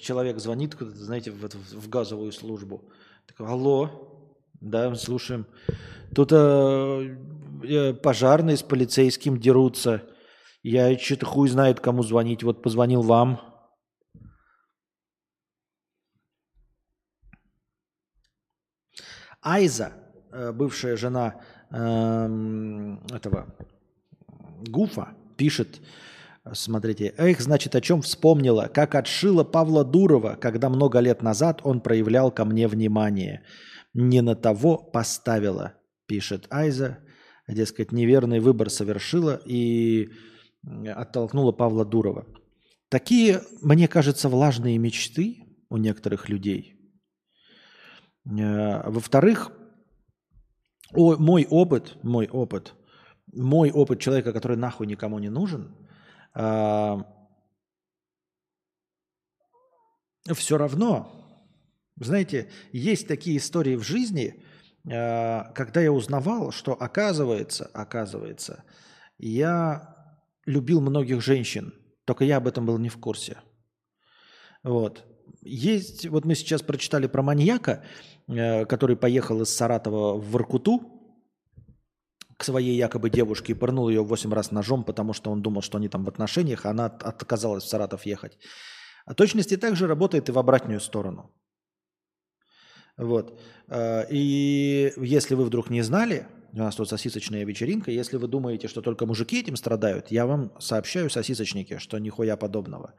[0.00, 2.90] человек звонит, куда-то, знаете, в, эту- в газовую службу.
[3.26, 5.46] Такой, алло, да, слушаем.
[6.14, 7.16] Тут э,
[7.64, 10.02] э, пожарные с полицейским дерутся.
[10.62, 12.42] Я что-то хуй знает, кому звонить.
[12.42, 13.40] Вот позвонил вам.
[19.42, 19.92] Айза,
[20.32, 21.40] э, бывшая жена
[21.70, 23.54] эм, этого
[24.66, 25.80] Гуфа, пишет,
[26.52, 31.80] смотрите, эх, значит, о чем вспомнила, как отшила Павла Дурова, когда много лет назад он
[31.80, 33.42] проявлял ко мне внимание.
[33.94, 35.74] Не на того поставила,
[36.06, 36.98] пишет Айза,
[37.48, 40.10] дескать, неверный выбор совершила и
[40.86, 42.26] оттолкнула Павла Дурова.
[42.88, 46.74] Такие, мне кажется, влажные мечты у некоторых людей–
[48.26, 49.52] Э, Во-вторых,
[50.92, 52.74] мой опыт, мой опыт,
[53.32, 55.74] мой опыт человека, который нахуй никому не нужен,
[60.34, 61.12] все равно,
[61.98, 64.42] знаете, есть такие истории в жизни,
[64.84, 68.64] э, когда я узнавал, что оказывается, оказывается,
[69.18, 70.14] я
[70.44, 71.72] любил многих женщин,
[72.04, 73.38] только я об этом был не в курсе.
[74.62, 75.04] Вот.
[75.42, 77.84] Есть, вот мы сейчас прочитали про маньяка,
[78.28, 80.95] э, который поехал из Саратова в Воркуту
[82.36, 85.78] к своей якобы девушке и пырнул ее 8 раз ножом, потому что он думал, что
[85.78, 88.38] они там в отношениях, а она от- отказалась в Саратов ехать.
[89.06, 91.30] А точности также работает и в обратную сторону.
[92.98, 93.40] Вот.
[93.68, 97.90] Э, И если вы вдруг не знали, у нас тут сосисочная вечеринка.
[97.90, 102.94] Если вы думаете, что только мужики этим страдают, я вам сообщаю, сосисочники, что нихуя подобного.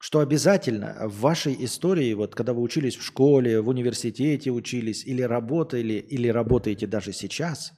[0.00, 5.22] Что обязательно в вашей истории, вот когда вы учились в школе, в университете учились, или
[5.22, 7.72] работали, или работаете даже сейчас,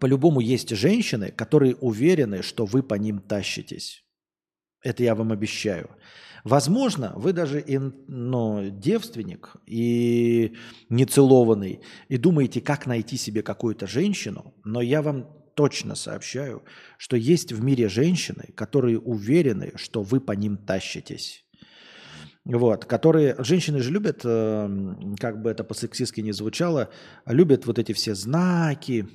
[0.00, 4.04] по-любому есть женщины, которые уверены, что вы по ним тащитесь.
[4.82, 5.90] Это я вам обещаю.
[6.44, 7.64] Возможно, вы даже
[8.06, 10.54] ну, девственник и
[10.88, 16.62] нецелованный, и думаете, как найти себе какую-то женщину, но я вам точно сообщаю,
[16.96, 21.44] что есть в мире женщины, которые уверены, что вы по ним тащитесь.
[22.48, 26.88] Вот, которые, женщины же любят, э, как бы это по-сексистски не звучало,
[27.26, 29.06] любят вот эти все знаки,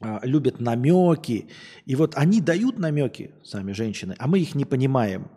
[0.00, 1.48] а, любят намеки.
[1.86, 5.30] И вот они дают намеки, сами женщины, а мы их не понимаем.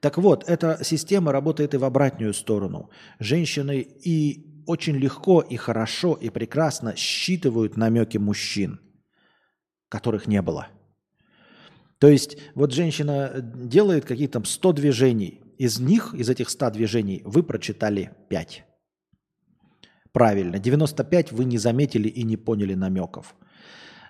[0.00, 2.88] Так вот, эта система работает и в обратную сторону.
[3.18, 8.80] Женщины и очень легко, и хорошо, и прекрасно считывают намеки мужчин,
[9.90, 10.68] которых не было.
[11.98, 15.42] То есть вот женщина делает какие-то там 100 движений.
[15.58, 18.64] Из них, из этих 100 движений, вы прочитали 5.
[20.12, 20.58] Правильно.
[20.58, 23.34] 95 вы не заметили и не поняли намеков.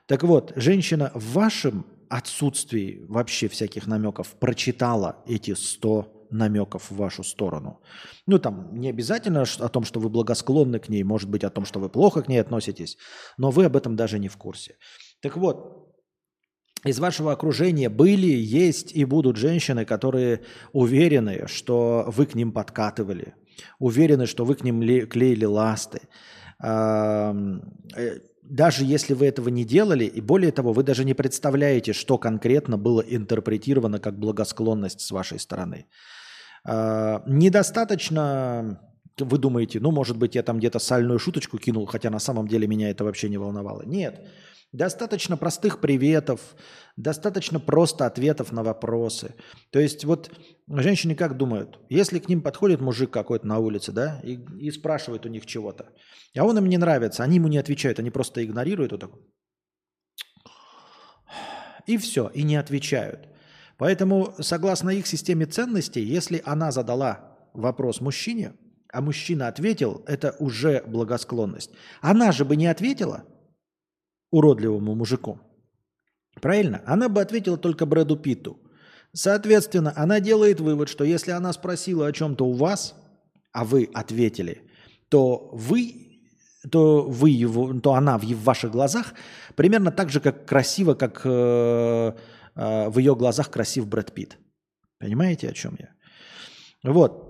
[0.07, 7.25] Так вот, женщина в вашем отсутствии вообще всяких намеков прочитала эти 100 намеков в вашу
[7.25, 7.81] сторону.
[8.27, 11.65] Ну, там, не обязательно о том, что вы благосклонны к ней, может быть, о том,
[11.65, 12.97] что вы плохо к ней относитесь,
[13.37, 14.77] но вы об этом даже не в курсе.
[15.21, 15.86] Так вот,
[16.85, 20.43] из вашего окружения были, есть и будут женщины, которые
[20.73, 23.35] уверены, что вы к ним подкатывали,
[23.79, 26.03] уверены, что вы к ним клеили ласты,
[26.63, 27.35] э,
[28.49, 32.79] даже если вы этого не делали, и более того, вы даже не представляете, что конкретно
[32.79, 35.87] было интерпретировано как благосклонность с вашей стороны.
[36.65, 38.81] А, недостаточно,
[39.19, 42.67] вы думаете, ну, может быть, я там где-то сальную шуточку кинул, хотя на самом деле
[42.67, 43.83] меня это вообще не волновало.
[43.83, 44.21] Нет.
[44.77, 46.55] Достаточно простых приветов,
[46.97, 49.35] достаточно просто ответов на вопросы.
[49.71, 50.31] То есть вот
[50.69, 55.25] женщины как думают, если к ним подходит мужик какой-то на улице, да, и, и спрашивает
[55.25, 55.95] у них чего-то,
[56.37, 59.11] а он им не нравится, они ему не отвечают, они просто игнорируют вот так.
[61.87, 63.31] И все, и не отвечают.
[63.79, 68.53] Поэтому, согласно их системе ценностей, если она задала вопрос мужчине,
[68.93, 71.71] а мужчина ответил, это уже благосклонность.
[72.03, 73.25] Она же бы не ответила–
[74.37, 75.41] уродливому мужику.
[76.41, 76.83] Правильно?
[76.87, 78.59] Она бы ответила только Брэду Питту.
[79.13, 82.95] Соответственно, она делает вывод, что если она спросила о чем-то у вас,
[83.53, 84.63] а вы ответили,
[85.09, 86.21] то вы,
[86.71, 89.15] то вы его, то она в ваших глазах
[89.55, 92.13] примерно так же, как красиво, как э,
[92.55, 94.39] э, в ее глазах красив Брэд Питт.
[94.99, 95.89] Понимаете, о чем я?
[96.93, 97.27] Вот.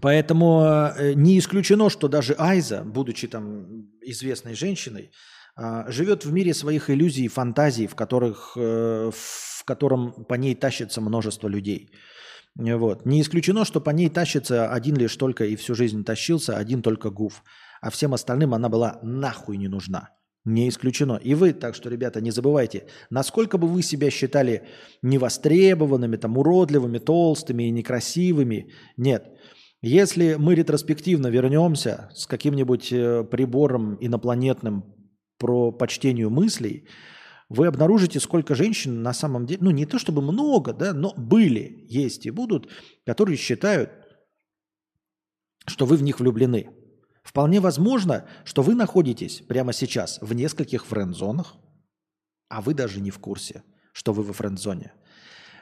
[0.00, 5.10] Поэтому э, не исключено, что даже Айза, будучи там известной женщиной,
[5.88, 11.00] живет в мире своих иллюзий и фантазий, в, которых, э, в котором по ней тащится
[11.00, 11.90] множество людей.
[12.56, 13.06] Вот.
[13.06, 17.10] Не исключено, что по ней тащится один лишь только и всю жизнь тащился один только
[17.10, 17.42] Гуф.
[17.80, 20.10] А всем остальным она была нахуй не нужна.
[20.44, 21.20] Не исключено.
[21.22, 24.62] И вы, так что, ребята, не забывайте, насколько бы вы себя считали
[25.02, 29.26] невостребованными, там, уродливыми, толстыми и некрасивыми, нет.
[29.82, 34.97] Если мы ретроспективно вернемся с каким-нибудь э, прибором инопланетным
[35.38, 36.86] про почтению мыслей,
[37.48, 41.86] вы обнаружите, сколько женщин на самом деле, ну не то чтобы много, да, но были,
[41.88, 42.68] есть и будут,
[43.06, 43.90] которые считают,
[45.66, 46.70] что вы в них влюблены.
[47.22, 51.56] Вполне возможно, что вы находитесь прямо сейчас в нескольких френд-зонах,
[52.48, 53.62] а вы даже не в курсе,
[53.92, 54.92] что вы во френд-зоне.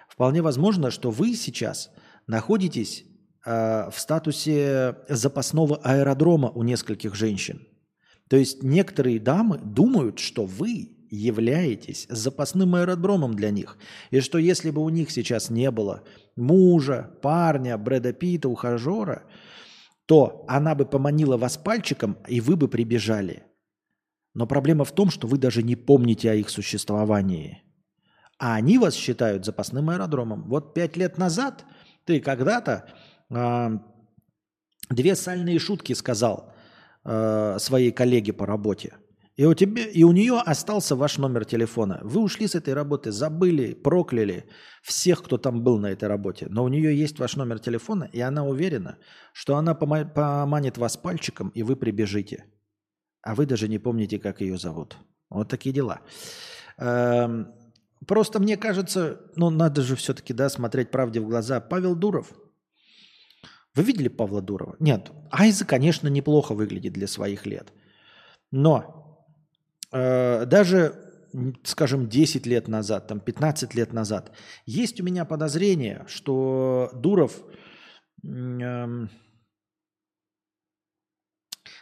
[0.09, 1.91] Вполне возможно, что вы сейчас
[2.27, 3.05] находитесь
[3.45, 7.67] э, в статусе запасного аэродрома у нескольких женщин–
[8.29, 13.79] то есть некоторые дамы думают, что вы являетесь запасным аэродромом для них.
[14.11, 16.03] И что если бы у них сейчас не было
[16.35, 19.23] мужа, парня, Брэда Питта, ухажера,
[20.07, 23.45] то она бы поманила вас пальчиком, и вы бы прибежали.
[24.35, 27.63] Но проблема в том, что вы даже не помните о их существовании.
[28.39, 30.45] А они вас считают запасным аэродромом.
[30.49, 31.65] Вот пять лет назад
[32.05, 32.87] ты когда-то
[33.31, 33.79] э,
[34.91, 36.53] две сальные шутки сказал–
[37.07, 38.95] э, своей коллеге по работе.
[39.37, 42.01] И у, тебя, и у нее остался ваш номер телефона.
[42.03, 44.45] Вы ушли с этой работы, забыли, прокляли
[44.83, 46.47] всех, кто там был на этой работе.
[46.49, 48.97] Но у нее есть ваш номер телефона, и она уверена,
[49.35, 52.45] что она пома- поманит вас пальчиком, и вы прибежите.
[53.23, 54.97] А вы даже не помните, как ее зовут.
[55.29, 56.01] Вот такие дела.
[56.79, 57.53] Эм,
[58.07, 61.61] просто мне кажется, ну надо же все-таки да, смотреть правде в глаза.
[61.61, 62.33] Павел Дуров–
[63.77, 64.75] Вы видели Павла Дурова?
[64.79, 65.13] Нет.
[65.31, 67.73] Айза, конечно, неплохо выглядит для своих лет.
[68.51, 69.27] Но
[69.93, 70.95] э, даже,
[71.63, 74.33] скажем, 10 лет назад, там 15 лет назад,
[74.65, 77.45] есть у меня подозрение, что Дуров...
[78.25, 79.07] Э,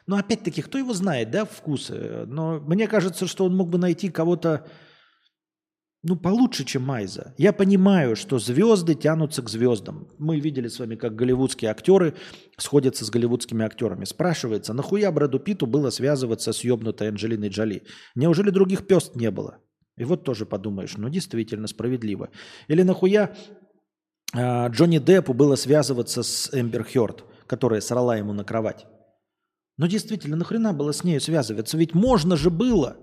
[0.07, 2.25] ну, опять-таки, кто его знает, да, вкусы?
[2.27, 4.67] Но мне кажется, что он мог бы найти кого-то
[6.07, 7.35] ну, получше, чем Майза.
[7.39, 10.07] Я понимаю, что звезды тянутся к звездам.
[10.19, 12.15] Мы видели с вами, как голливудские актеры
[12.59, 14.05] сходятся с голливудскими актерами.
[14.05, 17.85] Спрашивается, нахуя Брэду Питу было связываться с ёбнутой Анджелиной Джоли?
[18.15, 19.63] Неужели других пест не было?
[19.97, 22.29] И вот тоже подумаешь, ну, действительно, справедливо.
[22.69, 23.35] Или нахуя
[24.35, 28.85] э, Джонни Деппу было связываться с Эмбер Хёрд, которая срала ему на кровать?
[29.79, 31.79] Ну, действительно, нахрена было с ней связываться?
[31.79, 32.99] Ведь можно же было.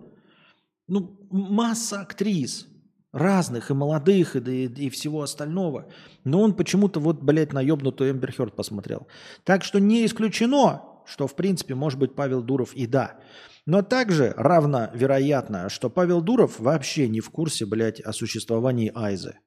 [0.87, 2.67] Ну, масса актрис–
[3.11, 5.89] Разных, и молодых, и, и, и всего остального.
[6.23, 9.07] Но он почему-то вот, блядь, на ебнутую Эмбер Хёрд посмотрел.
[9.43, 13.19] Так что не исключено, что, в принципе, может быть Павел Дуров и да.
[13.65, 19.39] Но также равно вероятно, что Павел Дуров вообще не в курсе, блядь, о существовании Айзы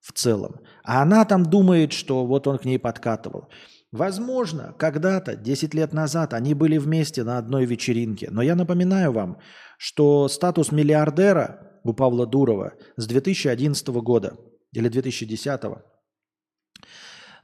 [0.00, 0.60] в целом.
[0.84, 3.48] А она там думает, что вот он к ней подкатывал.
[3.90, 8.28] Возможно, когда-то, 10 лет назад, они были вместе на одной вечеринке.
[8.30, 9.38] Но я напоминаю вам,
[9.78, 14.36] что статус миллиардера у Павла Дурова с 2011 года
[14.72, 15.60] или 2010.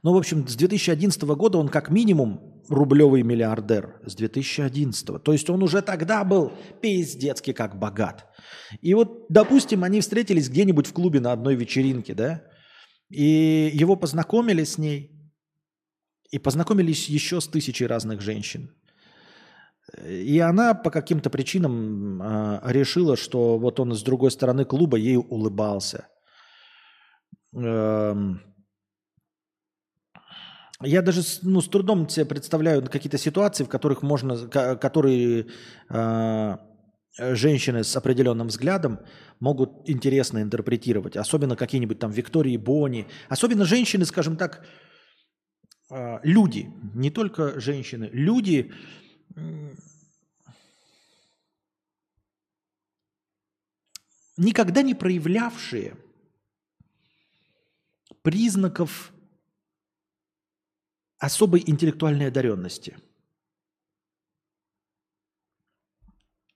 [0.03, 5.23] Ну, в общем, с 2011 года он как минимум рублевый миллиардер с 2011.
[5.23, 6.51] То есть он уже тогда был
[6.81, 8.27] пиздецки как богат.
[8.81, 12.43] И вот, допустим, они встретились где-нибудь в клубе на одной вечеринке, да,
[13.09, 15.11] и его познакомили с ней,
[16.31, 18.75] и познакомились еще с тысячей разных женщин.
[20.03, 25.17] И она по каким-то причинам э, решила, что вот он с другой стороны клуба ей
[25.17, 26.07] улыбался.
[27.53, 28.41] Эм...
[30.81, 35.47] Я даже ну, с трудом себе представляю какие-то ситуации, в которых можно, которые
[35.89, 36.57] э,
[37.17, 38.99] женщины с определенным взглядом
[39.39, 41.15] могут интересно интерпретировать.
[41.15, 43.07] Особенно какие-нибудь там Виктории Бони.
[43.29, 44.65] Особенно женщины, скажем так,
[45.91, 48.73] э, люди, не только женщины, люди,
[54.37, 55.95] никогда не проявлявшие
[58.21, 59.11] признаков
[61.17, 62.97] особой интеллектуальной одаренности.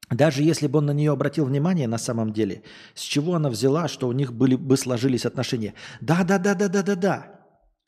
[0.09, 2.63] Даже если бы он на нее обратил внимание на самом деле,
[2.95, 5.75] с чего она взяла, что у них были бы сложились отношения.
[6.01, 7.38] Да, да, да, да, да, да, да.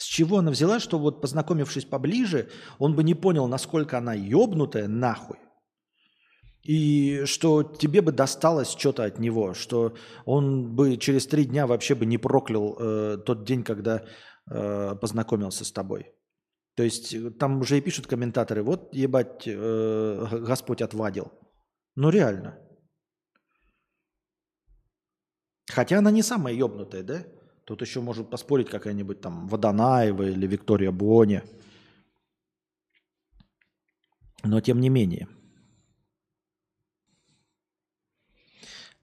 [0.02, 2.50] С чего она взяла, что вот познакомившись поближе,
[2.80, 5.38] он бы не понял, насколько она ебнутая нахуй.
[6.64, 9.94] И что тебе бы досталось что-то от него, что
[10.26, 14.04] он бы через три дня вообще бы не проклял э, тот день, когда
[14.50, 16.12] э, познакомился с тобой.
[16.76, 21.32] То есть э, там уже и пишут комментаторы, вот ебать, э, Господь отвадил.
[21.96, 22.58] Ну реально.
[25.70, 27.24] Хотя она не самая ебнутая, да?
[27.66, 31.42] Тут еще может поспорить какая-нибудь там Водонаева или Виктория Бони.
[34.44, 35.28] Но тем не менее.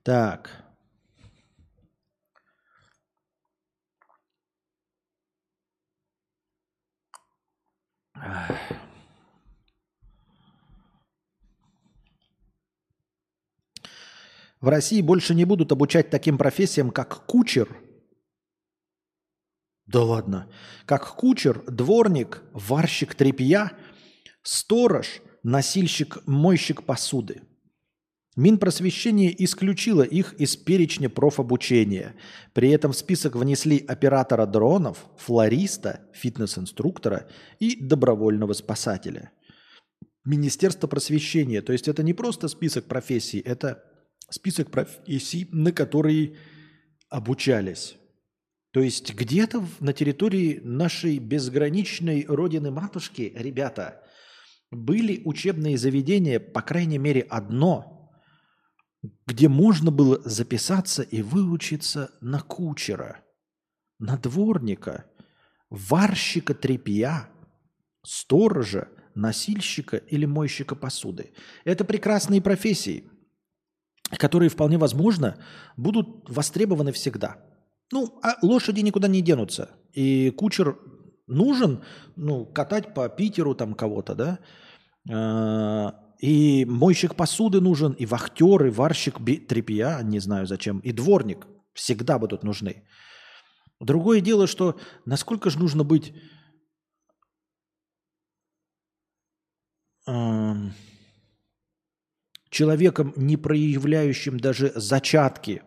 [0.03, 0.65] Так.
[14.61, 17.69] В России больше не будут обучать таким профессиям, как кучер–
[19.89, 20.47] да ладно.
[20.85, 23.73] Как кучер, дворник, варщик тряпья,
[24.43, 27.41] сторож, носильщик, мойщик посуды.
[28.37, 32.15] Минпросвещение исключило их из перечня профобучения.
[32.53, 37.27] При этом в список внесли оператора дронов, флориста, фитнес-инструктора
[37.59, 39.33] и добровольного спасателя.
[40.25, 41.63] Министерство просвещения.
[41.63, 43.83] То есть это не просто список профессий, это
[44.31, 46.37] список профессий, на которые
[47.09, 47.97] обучались.
[48.73, 54.03] То есть где-то на территории нашей безграничной родины-матушки, ребята,
[54.71, 58.13] были учебные заведения, по крайней мере, одно,
[59.27, 63.25] где можно было записаться и выучиться на кучера,
[63.99, 65.07] на дворника,
[65.71, 67.31] варщика тряпья,
[68.05, 71.33] сторожа, носильщика или мойщика посуды.
[71.65, 73.09] Это прекрасные профессии,
[74.19, 75.43] которые вполне возможно
[75.79, 77.43] будут востребованы всегда–
[77.93, 79.71] ну, а лошади никуда не денутся.
[79.93, 80.79] И кучер
[81.27, 81.83] нужен,
[82.17, 84.39] ну, катать по Питеру там кого-то, да.
[85.11, 91.47] А, и мойщик посуды нужен, и вахтер, и варщик трепья, не знаю зачем, и дворник
[91.73, 92.85] всегда будут нужны.
[93.81, 96.13] Другое дело, что насколько же нужно быть
[100.07, 100.75] эм,
[102.51, 105.63] человеком, не проявляющим даже зачатки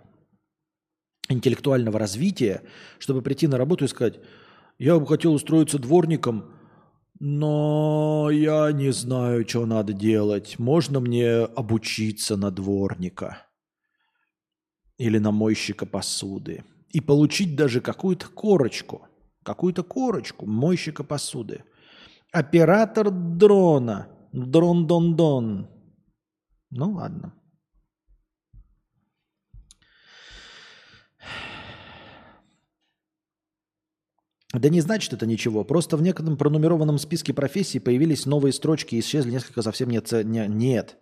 [1.30, 2.64] интеллектуального развития,
[3.00, 4.20] чтобы прийти на работу и сказать,
[4.78, 6.54] я бы хотел устроиться дворником,
[7.20, 10.58] но я не знаю, что надо делать.
[10.58, 13.46] Можно мне обучиться на дворника
[14.98, 19.08] или на мойщика посуды и получить даже какую-то корочку,
[19.44, 21.64] какую-то корочку мойщика посуды.
[22.32, 25.70] Оператор дрона, дрон-дон-дон.
[26.72, 27.34] Ну ладно.
[34.54, 35.64] Да не значит это ничего.
[35.64, 40.12] Просто в некотором пронумерованном списке профессий появились новые строчки и исчезли несколько совсем нет.
[40.12, 40.98] Нет.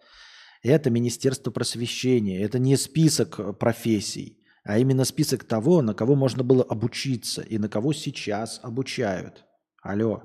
[0.61, 2.41] Это Министерство просвещения.
[2.43, 7.69] Это не список профессий, а именно список того, на кого можно было обучиться и на
[7.69, 9.45] кого сейчас обучают.
[9.81, 10.23] Алло.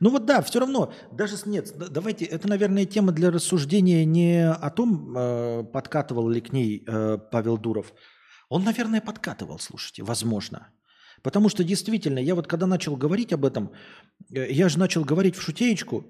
[0.00, 4.70] Ну вот да, все равно, даже нет, давайте, это, наверное, тема для рассуждения не о
[4.70, 7.92] том, э, подкатывал ли к ней э, Павел Дуров.
[8.48, 10.68] Он, наверное, подкатывал, слушайте, возможно.
[11.22, 13.72] Потому что действительно, я вот когда начал говорить об этом,
[14.32, 16.04] э, я же начал говорить в шутеечку,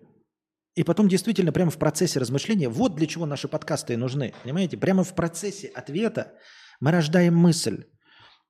[0.74, 4.76] и потом действительно прямо в процессе размышления, вот для чего наши подкасты и нужны, понимаете?
[4.76, 6.34] Прямо в процессе ответа
[6.78, 7.86] мы рождаем мысль,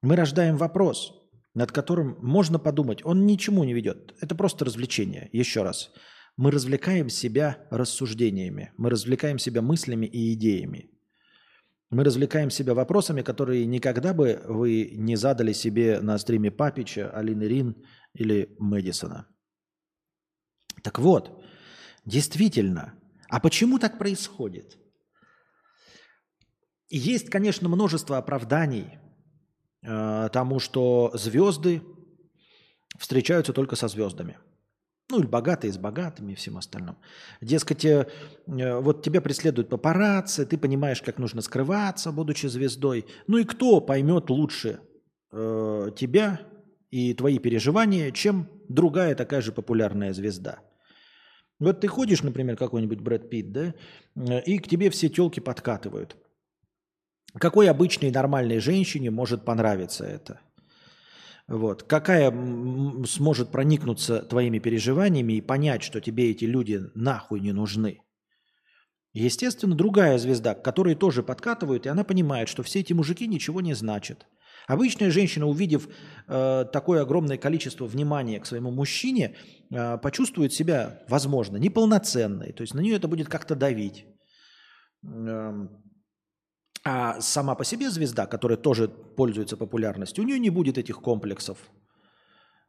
[0.02, 1.14] мы рождаем вопрос–
[1.58, 4.14] над которым можно подумать, он ничему не ведет.
[4.20, 5.28] Это просто развлечение.
[5.32, 5.90] Еще раз.
[6.36, 10.88] Мы развлекаем себя рассуждениями, мы развлекаем себя мыслями и идеями.
[11.90, 17.42] Мы развлекаем себя вопросами, которые никогда бы вы не задали себе на стриме Папича, Алины
[17.42, 17.74] Рин
[18.14, 19.26] или Мэдисона.
[20.84, 21.42] Так вот,
[22.04, 22.94] действительно,
[23.28, 24.78] а почему так происходит?
[26.88, 29.00] Есть, конечно, множество оправданий
[29.82, 31.82] э, тому, что звезды
[32.98, 34.38] встречаются только со звездами.
[35.10, 36.96] Ну, или богатые с богатыми и всем остальным.
[37.40, 38.06] Дескать, э,
[38.46, 43.06] вот тебя преследуют папарацци, ты понимаешь, как нужно скрываться, будучи звездой.
[43.26, 44.80] Ну и кто поймет лучше
[45.32, 46.40] э, тебя
[46.90, 50.58] и твои переживания, чем другая такая же популярная звезда?
[51.58, 53.74] Вот ты ходишь, например, какой-нибудь Брэд Питт, да,
[54.14, 56.16] э, и к тебе все телки подкатывают–
[57.34, 60.40] какой обычной нормальной женщине может понравиться это?
[61.46, 61.82] Вот.
[61.82, 62.30] Какая
[63.06, 68.00] сможет проникнуться твоими переживаниями и понять, что тебе эти люди нахуй не нужны?
[69.14, 73.60] Естественно, другая звезда, к которой тоже подкатывают, и она понимает, что все эти мужики ничего
[73.60, 74.26] не значат.
[74.66, 75.88] Обычная женщина, увидев
[76.26, 79.34] э, такое огромное количество внимания к своему мужчине,
[79.70, 82.52] э, почувствует себя, возможно, неполноценной.
[82.52, 84.04] То есть на нее это будет как-то давить.
[85.02, 85.87] Эм,
[86.88, 91.58] а сама по себе звезда, которая тоже пользуется популярностью, у нее не будет этих комплексов.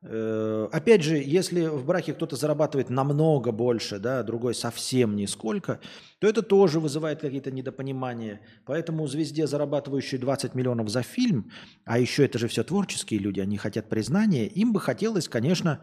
[0.01, 5.79] Э, опять же, если в браке кто-то зарабатывает намного больше, да, другой совсем нисколько,
[6.19, 8.41] то это тоже вызывает какие-то недопонимания.
[8.65, 11.51] Поэтому звезде, зарабатывающей 20 миллионов за фильм,
[11.85, 15.81] а еще это же все творческие люди, они хотят признания, им бы хотелось, конечно,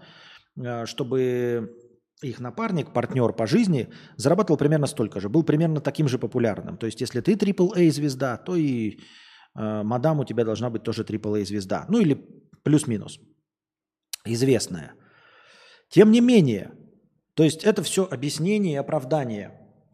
[0.57, 1.75] э, чтобы
[2.23, 6.77] их напарник, партнер по жизни, зарабатывал примерно столько же, был примерно таким же популярным.
[6.79, 8.99] То есть, если ты AAA звезда, то и
[9.55, 11.85] э, мадам у тебя должна быть тоже AAA звезда.
[11.89, 12.19] Ну или
[12.63, 13.21] плюс-минус.
[14.25, 14.95] Известная.
[15.89, 16.73] Тем не менее,
[17.35, 19.53] то есть это все объяснение и оправдание,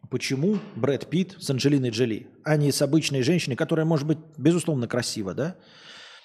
[0.09, 4.87] почему Брэд Питт с Анджелиной Джоли, а не с обычной женщиной, которая может быть, безусловно,
[4.87, 5.55] красива, да?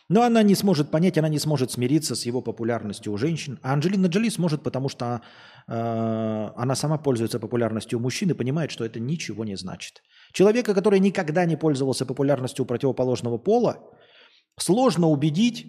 [0.08, 3.58] Но она не сможет понять, она не сможет смириться с его популярностью у женщин.
[3.62, 5.20] А Анджелина Джоли сможет, потому что
[5.66, 10.02] э, она сама пользуется популярностью у мужчин и понимает, что это ничего не значит.
[10.32, 13.76] Человека, который никогда не пользовался популярностью у противоположного пола,
[14.58, 15.66] сложно убедить,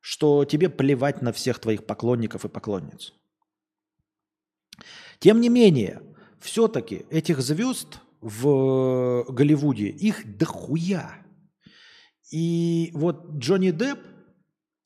[0.00, 3.12] что тебе плевать на всех твоих поклонников и поклонниц.
[5.18, 6.00] Тем не менее,
[6.38, 11.23] все-таки этих звезд в Голливуде, их дохуя.
[12.34, 14.00] И вот Джонни Депп,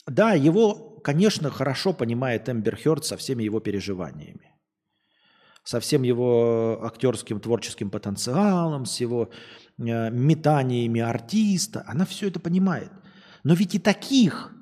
[0.06, 4.54] да, его, конечно, хорошо понимает Эмбер Хёрд со всеми его переживаниями.
[5.64, 9.30] Со всем его актерским творческим потенциалом, с его
[9.78, 11.84] э, метаниями артиста.
[11.86, 12.90] Она все это понимает.
[13.44, 14.52] Но ведь и таких,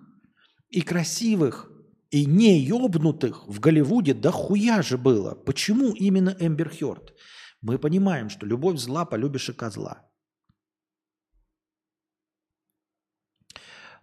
[0.69, 1.69] и красивых,
[2.13, 5.35] и не ёбнутых в Голливуде дохуя же было.
[5.35, 7.15] Почему именно Эмбер Хёрд?
[7.63, 10.06] Мы понимаем, что любовь зла, полюбишь и козла.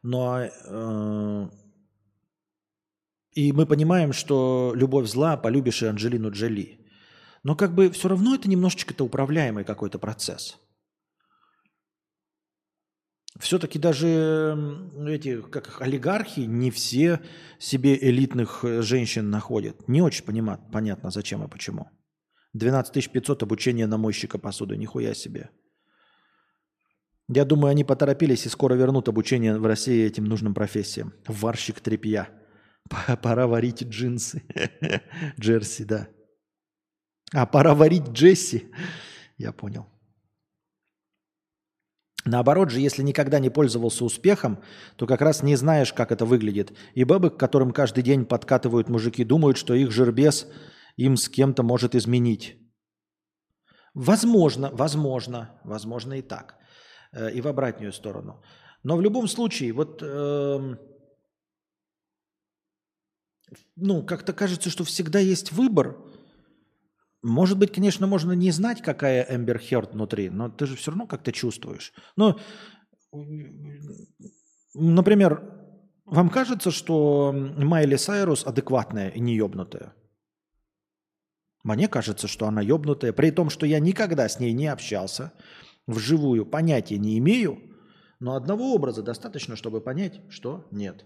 [0.04, 1.50] Но э,
[3.32, 6.86] и мы понимаем, что любовь зла, полюбишь и Анджелину Джоли.
[7.44, 10.58] Но как бы все равно это немножечко-то управляемый какой-то процесс.
[13.40, 14.56] все-таки даже
[15.08, 17.20] эти, как олигархи, не все
[17.60, 19.88] себе элитных э, женщин находят.
[19.88, 21.90] Не очень понима- понятно, зачем и почему.
[22.54, 24.78] 12 500 обучение на мойщика посуды.
[24.78, 25.50] Нихуя себе.
[27.30, 31.14] Я думаю, они поторопились и скоро вернут обучение в России этим нужным профессиям.
[31.28, 32.30] Варщик тряпья.
[32.90, 34.44] П- Пора варить джинсы.
[35.40, 36.08] Джерси, да.
[37.34, 38.72] А, пора варить Джесси.
[39.38, 39.88] Я понял.
[42.26, 44.62] Наоборот же, если никогда не пользовался успехом,
[44.96, 46.72] то как раз не знаешь, как это выглядит.
[46.94, 50.48] И бабы, к которым каждый день подкатывают мужики, думают, что их жербес
[50.96, 52.58] им с кем-то может изменить.
[53.94, 56.58] Возможно, возможно, возможно и так.
[57.14, 58.42] Э, И в обратную сторону.
[58.84, 60.78] Но в любом случае, вот, эм,
[63.76, 65.98] ну, как-то кажется, что всегда есть выбор.
[67.22, 71.08] Может быть, конечно, можно не знать, какая Эмбер Херд внутри, но ты же все равно
[71.08, 71.94] как-то чувствуешь.
[72.18, 72.38] Ну,
[74.74, 75.42] например,
[76.06, 79.94] вам кажется, что Майли Сайрус адекватная и не ебнутая?
[81.64, 85.32] Мне кажется, что она ебнутая, при том, что я никогда с ней не общался,
[85.88, 87.60] вживую понятия не имею,
[88.20, 91.06] но одного образа достаточно, чтобы понять, что нет.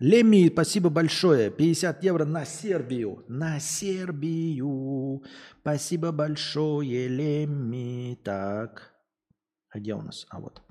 [0.00, 1.50] Лемми, спасибо большое.
[1.50, 3.24] 50 евро на Сербию.
[3.26, 5.24] На Сербию.
[5.60, 8.16] Спасибо большое, Лемми.
[8.22, 8.94] Так.
[9.70, 10.24] А где у нас?
[10.30, 10.62] А вот.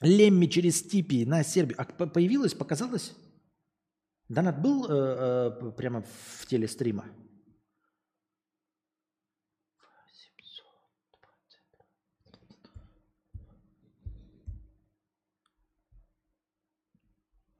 [0.00, 1.80] Лемми через Типи на Сербию.
[1.80, 3.12] А по- появилась, показалось?
[4.28, 6.02] Донат был э, э, прямо
[6.38, 7.06] в теле стрима?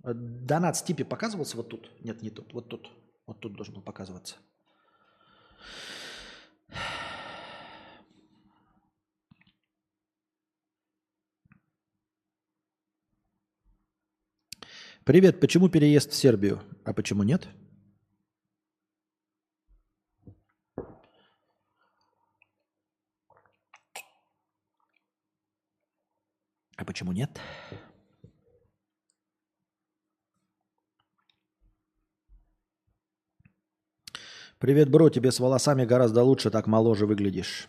[0.02, 1.90] Донат с Типи показывался вот тут?
[2.00, 2.52] Нет, не тут.
[2.52, 2.90] Вот тут.
[3.26, 4.36] Вот тут должен был показываться.
[15.04, 16.62] Привет, почему переезд в Сербию?
[16.84, 17.48] А почему нет?
[26.76, 27.40] А почему нет?
[34.62, 37.68] Привет, бро, тебе с волосами гораздо лучше, так моложе выглядишь.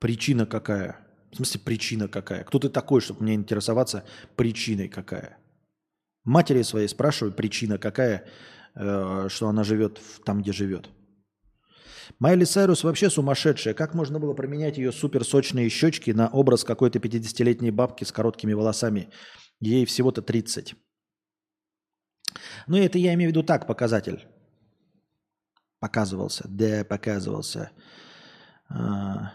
[0.00, 0.96] Причина какая?
[1.30, 2.42] В смысле, причина какая?
[2.42, 4.02] Кто ты такой, чтобы мне интересоваться
[4.34, 5.38] причиной какая?
[6.24, 8.26] Матери своей спрашиваю, причина какая,
[8.74, 10.90] э, что она живет в- там, где живет.
[12.18, 13.74] Майли Сайрус вообще сумасшедшая.
[13.74, 19.10] Как можно было променять ее суперсочные щечки на образ какой-то 50-летней бабки с короткими волосами?
[19.60, 20.74] Ей всего-то 30.
[22.66, 24.26] Ну, это я имею в виду так, показатель.
[25.80, 26.44] Показывался.
[26.48, 27.70] Да, показывался.
[28.68, 29.32] А,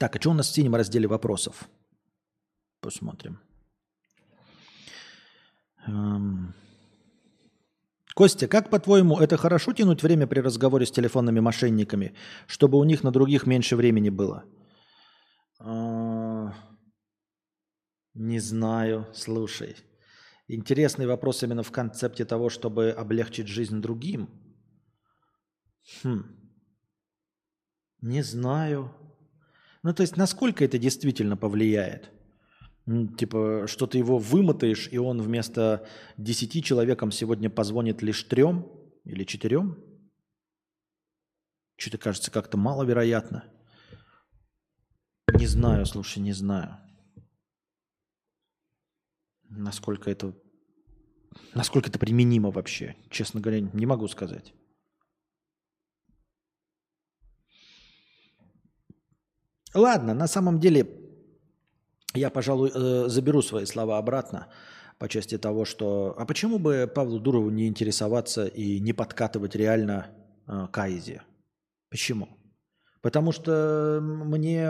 [0.00, 1.68] Так, а что у нас в синем разделе вопросов?
[2.80, 3.38] Посмотрим.
[5.90, 6.54] Эм.
[8.14, 12.14] Костя, как по-твоему, это хорошо тянуть время при разговоре с телефонными мошенниками,
[12.46, 14.44] чтобы у них на других меньше времени было?
[15.58, 16.52] А,
[18.14, 19.76] Не знаю, слушай.
[20.48, 24.28] Интересный вопрос именно в концепте того, чтобы облегчить жизнь другим.
[26.02, 26.24] Хм.
[28.00, 28.92] Не знаю.
[29.82, 32.10] Ну, то есть, насколько это действительно повлияет?
[33.16, 35.86] Типа, что ты его вымотаешь, и он вместо
[36.16, 38.66] 10 человекам сегодня позвонит лишь трем
[39.04, 39.78] или четырем?
[41.76, 43.44] Что-то кажется как-то маловероятно.
[45.34, 46.78] Не знаю, слушай, не знаю.
[49.44, 50.34] Насколько это...
[51.54, 52.96] Насколько это применимо вообще?
[53.08, 54.52] Честно говоря, не могу сказать.
[59.74, 61.09] Ладно, на самом деле
[62.14, 64.48] я, пожалуй, э, заберу свои слова обратно
[64.98, 66.14] по части того, что...
[66.18, 70.08] А почему бы Павлу Дурову не интересоваться и не подкатывать реально
[70.46, 71.22] э, Кайзе?
[71.88, 72.28] Почему?
[73.00, 74.60] Потому что мне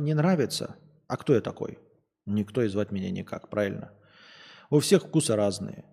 [0.00, 0.76] не нравится.
[1.06, 1.78] А кто я такой?
[2.26, 3.92] Никто и звать меня никак, правильно?
[4.70, 5.84] У всех вкусы разные.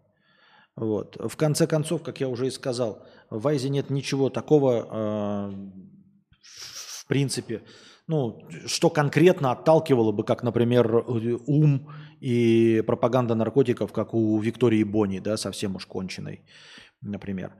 [0.75, 1.17] Вот.
[1.19, 5.71] В конце концов, как я уже и сказал, в Айзе нет ничего такого, э,
[6.41, 7.63] в принципе,
[8.07, 11.05] ну, что конкретно отталкивало бы, как, например,
[11.47, 16.41] ум и пропаганда наркотиков, как у Виктории Бони, да, совсем уж конченой,
[17.01, 17.53] например.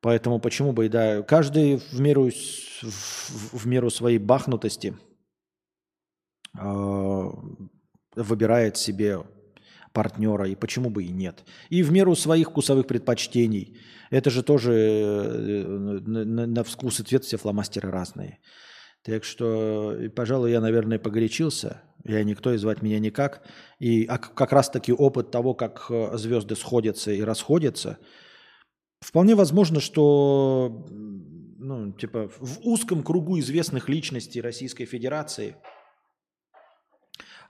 [0.00, 4.96] Поэтому почему бы и да, каждый в меру, в, в меру своей бахнутости
[6.58, 7.30] э,
[8.16, 9.18] выбирает себе
[9.92, 11.44] партнера, и почему бы и нет.
[11.68, 13.76] И в меру своих вкусовых предпочтений.
[14.10, 15.64] Это же тоже э,
[16.06, 18.38] на- на вкус и цвет все фломастеры разные.
[19.02, 21.82] Так что, пожалуй, я, наверное, погорячился.
[22.04, 23.42] Я никто, и звать меня никак.
[23.78, 27.98] И а как раз-таки опыт того, как э, звезды сходятся и расходятся,
[29.00, 30.86] вполне возможно, что
[31.60, 35.56] ну, типа, в узком кругу известных личностей Российской Федерации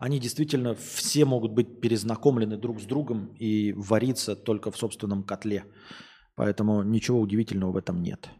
[0.00, 5.64] они действительно все могут быть перезнакомлены друг с другом и вариться только в собственном котле.
[6.34, 8.30] Поэтому ничего удивительного в этом нет.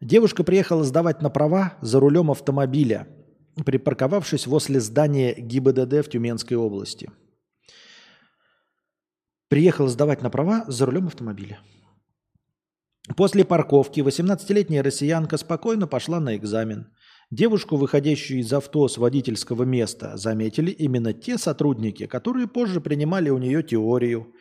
[0.00, 3.08] Девушка приехала сдавать на права за рулем автомобиля,
[3.64, 7.10] припарковавшись возле здания ГИБДД в Тюменской области.
[9.48, 11.60] Приехала сдавать на права за рулем автомобиля.
[13.16, 16.88] После парковки 18-летняя россиянка спокойно пошла на экзамен.
[17.30, 23.38] Девушку, выходящую из авто с водительского места, заметили именно те сотрудники, которые позже принимали у
[23.38, 24.34] нее теорию.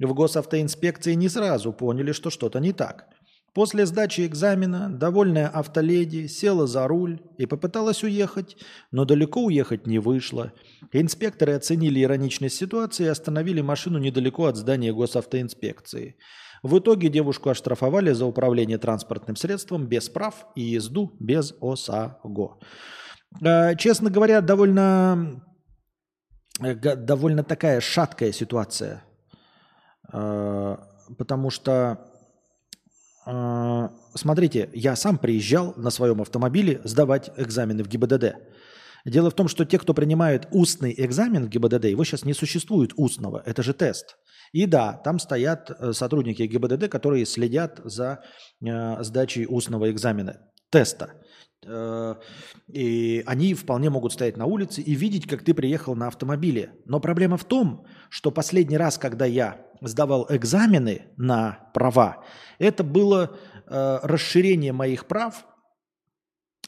[0.00, 3.06] В госавтоинспекции не сразу поняли, что что-то не так.
[3.56, 8.58] После сдачи экзамена довольная автоледи села за руль и попыталась уехать,
[8.90, 10.52] но далеко уехать не вышло.
[10.92, 16.18] Инспекторы оценили ироничность ситуации и остановили машину недалеко от здания госавтоинспекции.
[16.62, 22.58] В итоге девушку оштрафовали за управление транспортным средством без прав и езду без ОСАГО.
[23.42, 25.42] Э, Честно говоря, довольно,
[26.60, 29.02] э, довольно такая шаткая ситуация.
[30.12, 30.76] Э,
[31.18, 32.15] Потому что а,
[33.26, 38.36] Смотрите, я сам приезжал на своем автомобиле сдавать экзамены в ГИБДД.
[39.04, 42.92] Дело в том, что те, кто принимает устный экзамен в ГИБДД, его сейчас не существует
[42.96, 44.16] устного, это же тест.
[44.52, 48.20] И да, там стоят э, сотрудники ГИБДД, которые следят за
[48.64, 50.40] э, сдачей устного экзамена,
[50.70, 51.12] теста.
[51.66, 52.14] Э,
[52.68, 56.72] И они вполне могут стоять на улице и видеть, как ты приехал на автомобиле.
[56.84, 62.24] Но проблема в том, что последний раз, когда я сдавал экзамены на права,
[62.58, 63.36] это было
[63.66, 65.46] э, расширение моих прав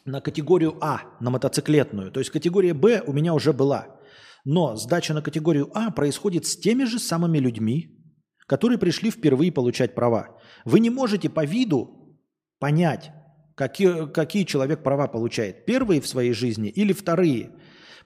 [0.05, 2.11] на категорию А, на мотоциклетную.
[2.11, 3.99] То есть категория Б у меня уже была.
[4.45, 7.99] Но сдача на категорию А происходит с теми же самыми людьми,
[8.47, 10.39] которые пришли впервые получать права.
[10.65, 12.17] Вы не можете по виду
[12.59, 13.13] понять,
[13.59, 15.67] какие, какие человек права получает.
[15.67, 17.51] Первые в своей жизни или вторые.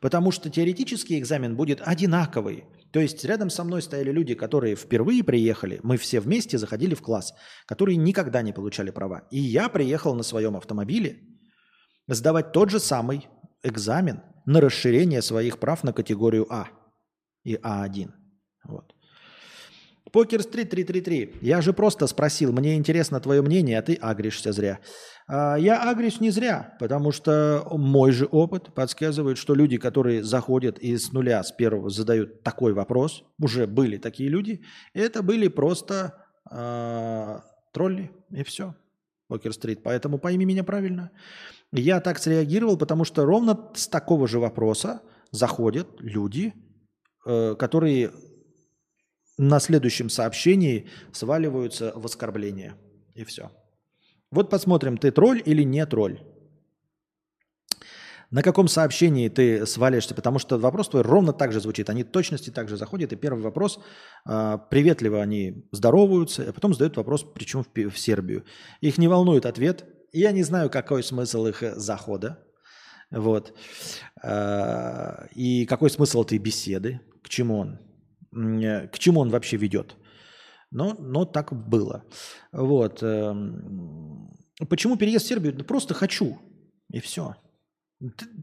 [0.00, 2.64] Потому что теоретический экзамен будет одинаковый.
[2.90, 7.02] То есть рядом со мной стояли люди, которые впервые приехали, мы все вместе заходили в
[7.02, 7.34] класс,
[7.66, 9.28] которые никогда не получали права.
[9.30, 11.20] И я приехал на своем автомобиле
[12.08, 13.28] сдавать тот же самый
[13.62, 16.68] экзамен на расширение своих прав на категорию А
[17.44, 18.10] и А1.
[18.64, 18.94] Вот.
[20.12, 21.36] Покер Стрит 333.
[21.40, 24.80] Я же просто спросил, мне интересно твое мнение, а ты агришься зря.
[25.26, 30.78] А, я агрюсь не зря, потому что мой же опыт подсказывает, что люди, которые заходят
[30.78, 34.62] и с нуля, с первого задают такой вопрос, уже были такие люди,
[34.92, 36.14] это были просто
[36.50, 38.74] а, тролли, и все.
[39.28, 39.82] Покер Стрит.
[39.82, 41.10] Поэтому пойми меня правильно.
[41.72, 46.52] Я так среагировал, потому что ровно с такого же вопроса заходят люди,
[47.24, 48.12] э, которые
[49.42, 52.74] на следующем сообщении сваливаются в оскорбление.
[53.14, 53.50] И все.
[54.30, 56.20] Вот посмотрим, ты тролль или не тролль.
[58.30, 60.14] На каком сообщении ты свалишься?
[60.14, 61.90] Потому что вопрос твой ровно так же звучит.
[61.90, 63.12] Они точности так же заходят.
[63.12, 63.78] И первый вопрос,
[64.24, 68.44] а, приветливо они здороваются, а потом задают вопрос, причем в, в Сербию.
[68.80, 69.84] Их не волнует ответ.
[70.12, 72.38] Я не знаю, какой смысл их э, захода.
[73.10, 73.54] Вот.
[74.22, 77.00] А, И какой смысл этой беседы?
[77.22, 77.78] К чему он?
[78.34, 79.96] Э, К чему он вообще ведет?
[80.70, 82.04] Но, но так было.
[82.52, 83.02] Вот.
[83.02, 84.34] эм,
[84.68, 85.52] Почему переезд в Сербию?
[85.52, 86.38] Да просто хочу.
[86.90, 87.34] И все.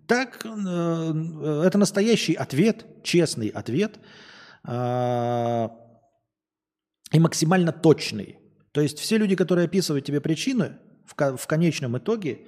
[0.08, 4.00] Так, э, э, это настоящий ответ, честный ответ
[4.64, 5.72] а,
[7.12, 8.38] и максимально точный.
[8.72, 12.46] То есть все люди, которые описывают тебе причины, в, ко- в конечном итоге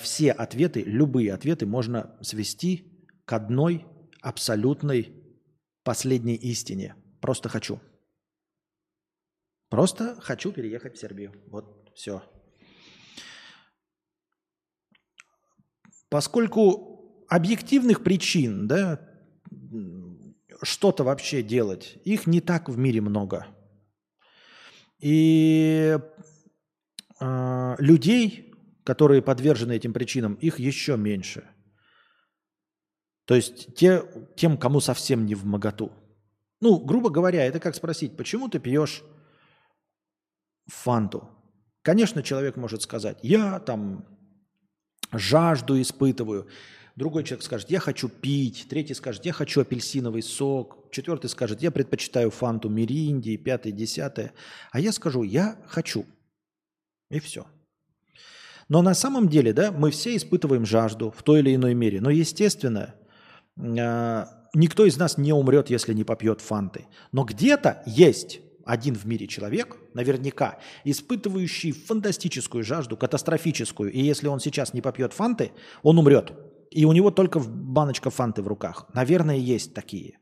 [0.00, 2.92] все ответы, любые ответы можно свести
[3.24, 3.86] к одной
[4.20, 5.17] абсолютной
[5.88, 6.94] последней истине.
[7.22, 7.80] Просто хочу.
[9.70, 11.32] Просто хочу переехать в Сербию.
[11.46, 12.22] Вот все.
[16.10, 19.00] Поскольку объективных причин, да,
[20.62, 23.46] что-то вообще делать, их не так в мире много.
[24.98, 25.98] И
[27.18, 28.52] э, людей,
[28.84, 31.48] которые подвержены этим причинам, их еще меньше.
[33.28, 34.04] То есть те,
[34.36, 35.92] тем, кому совсем не в моготу.
[36.62, 39.02] Ну, грубо говоря, это как спросить, почему ты пьешь
[40.66, 41.28] фанту.
[41.82, 44.06] Конечно, человек может сказать, я там
[45.12, 46.48] жажду испытываю.
[46.96, 48.66] Другой человек скажет, я хочу пить.
[48.70, 50.90] Третий скажет, я хочу апельсиновый сок.
[50.90, 53.36] Четвертый скажет, я предпочитаю фанту Миринди.
[53.36, 54.32] Пятый, десятое.
[54.72, 56.06] А я скажу, я хочу.
[57.10, 57.46] И все.
[58.70, 62.00] Но на самом деле, да, мы все испытываем жажду в той или иной мере.
[62.00, 62.94] Но, естественно,
[63.58, 66.86] никто из нас не умрет, если не попьет фанты.
[67.12, 73.90] Но где-то есть один в мире человек, наверняка, испытывающий фантастическую жажду, катастрофическую.
[73.90, 75.52] И если он сейчас не попьет фанты,
[75.82, 76.32] он умрет.
[76.70, 78.86] И у него только баночка фанты в руках.
[78.92, 80.18] Наверное, есть такие.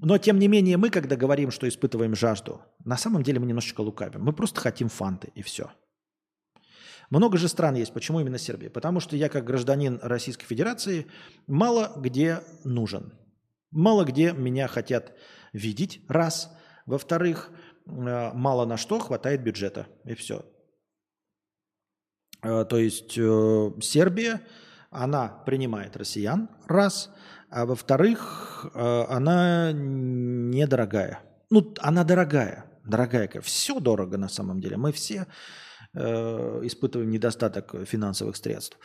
[0.00, 3.80] Но, тем не менее, мы, когда говорим, что испытываем жажду, на самом деле мы немножечко
[3.80, 4.22] лукавим.
[4.22, 5.70] Мы просто хотим фанты, и все.
[7.10, 7.92] Много же стран есть.
[7.92, 8.70] Почему именно Сербия?
[8.70, 11.06] Потому что я, как гражданин Российской Федерации,
[11.46, 13.12] мало где нужен.
[13.70, 15.12] Мало где меня хотят
[15.52, 16.50] видеть, раз.
[16.86, 17.50] Во-вторых,
[17.86, 20.44] э, мало на что хватает бюджета, и все.
[22.42, 24.40] Э, то есть э, Сербия,
[24.90, 27.10] она принимает россиян, раз.
[27.50, 31.20] А во-вторых, она недорогая.
[31.50, 33.30] Ну, она дорогая, дорогая.
[33.42, 34.76] Все дорого на самом деле.
[34.76, 35.28] Мы все
[35.94, 38.78] испытываем недостаток финансовых средств.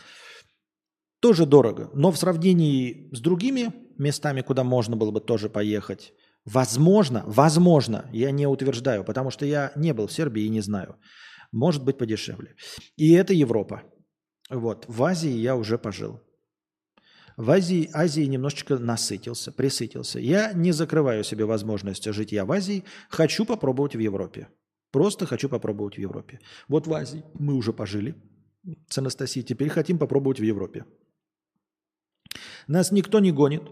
[1.19, 6.13] Тоже дорого, но в сравнении с другими местами, куда можно было бы тоже поехать,
[6.45, 10.95] возможно, возможно, я не утверждаю, потому что я не был в Сербии и не знаю,
[11.51, 12.55] может быть подешевле.
[12.95, 13.83] И это Европа.
[14.49, 16.21] Вот, в Азии я уже пожил.
[17.37, 20.19] В Азии, Азии немножечко насытился, присытился.
[20.19, 24.49] Я не закрываю себе возможность жить я в Азии, хочу попробовать в Европе.
[24.91, 26.39] Просто хочу попробовать в Европе.
[26.67, 28.15] Вот в Азии мы уже пожили
[28.89, 30.85] с Анастасией, теперь хотим попробовать в Европе.
[32.67, 33.63] Нас никто не гонит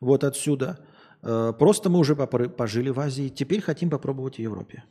[0.00, 0.78] вот отсюда.
[1.22, 4.84] Э, просто мы уже пожили в Азии, теперь хотим попробовать в Европе.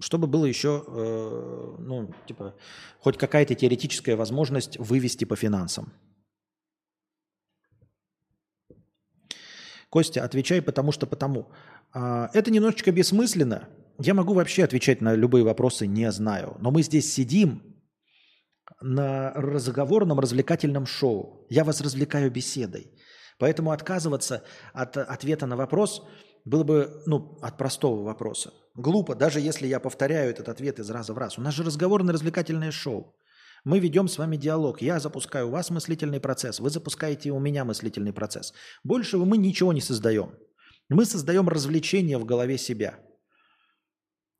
[0.00, 2.54] Чтобы было еще, э, ну, типа,
[2.98, 5.92] хоть какая-то теоретическая возможность вывести по финансам.
[9.94, 11.52] Костя, отвечай потому что потому.
[11.92, 13.68] А, это немножечко бессмысленно.
[14.00, 16.56] Я могу вообще отвечать на любые вопросы, не знаю.
[16.58, 17.62] Но мы здесь сидим,
[18.80, 21.46] на разговорном развлекательном шоу.
[21.48, 22.90] Я вас развлекаю беседой.
[23.38, 24.42] Поэтому отказываться
[24.72, 26.02] от ответа на вопрос
[26.44, 28.52] было бы, ну, от простого вопроса.
[28.74, 31.38] Глупо, даже если я повторяю этот ответ из раза в раз.
[31.38, 33.14] У нас же разговорно-развлекательное шоу.
[33.64, 34.82] Мы ведем с вами диалог.
[34.82, 38.52] Я запускаю у вас мыслительный процесс, вы запускаете у меня мыслительный процесс.
[38.82, 40.34] Больше мы ничего не создаем.
[40.88, 42.98] Мы создаем развлечение в голове себя–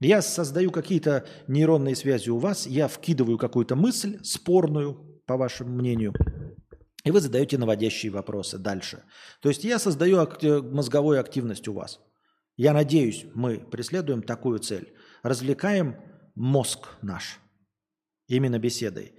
[0.00, 6.12] я создаю какие-то нейронные связи у вас, я вкидываю какую-то мысль спорную, по вашему мнению,
[7.04, 9.04] и вы задаете наводящие вопросы дальше.
[9.40, 12.00] То есть я создаю акти- мозговую активность у вас.
[12.56, 14.92] Я надеюсь, мы преследуем такую цель.
[15.22, 15.96] Развлекаем
[16.34, 17.40] мозг наш
[18.28, 19.14] именно беседой.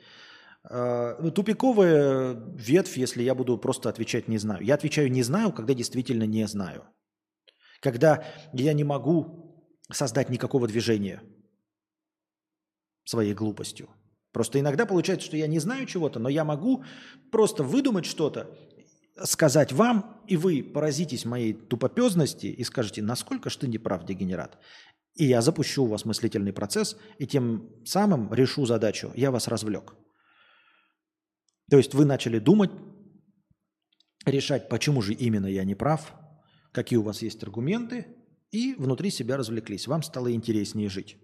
[0.64, 4.64] А, ну, тупиковая ветвь, если я буду просто отвечать «не знаю».
[4.64, 6.84] Я отвечаю «не знаю», когда действительно не знаю.
[7.82, 9.46] Когда я не могу
[9.92, 11.22] создать никакого движения
[13.04, 13.90] своей глупостью.
[14.32, 16.84] Просто иногда получается, что я не знаю чего-то, но я могу
[17.32, 18.50] просто выдумать что-то,
[19.24, 24.58] сказать вам, и вы поразитесь моей тупопезности и скажете, насколько ж ты неправ, дегенерат.
[25.16, 29.96] И я запущу у вас мыслительный процесс, и тем самым решу задачу, я вас развлек.
[31.70, 32.72] То есть вы начали думать,
[34.26, 36.14] решать, почему же именно я не прав,
[36.74, 38.08] какие у вас есть аргументы,
[38.52, 39.88] и внутри себя развлеклись.
[39.88, 41.18] Вам стало интереснее жить.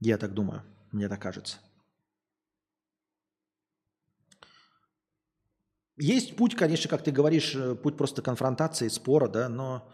[0.00, 1.58] Я так думаю, мне так кажется.
[5.96, 9.88] Есть путь, конечно, как ты говоришь, э, путь просто конфронтации, спора, да, но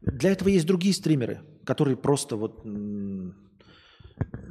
[0.00, 2.64] для этого есть другие стримеры, которые просто вот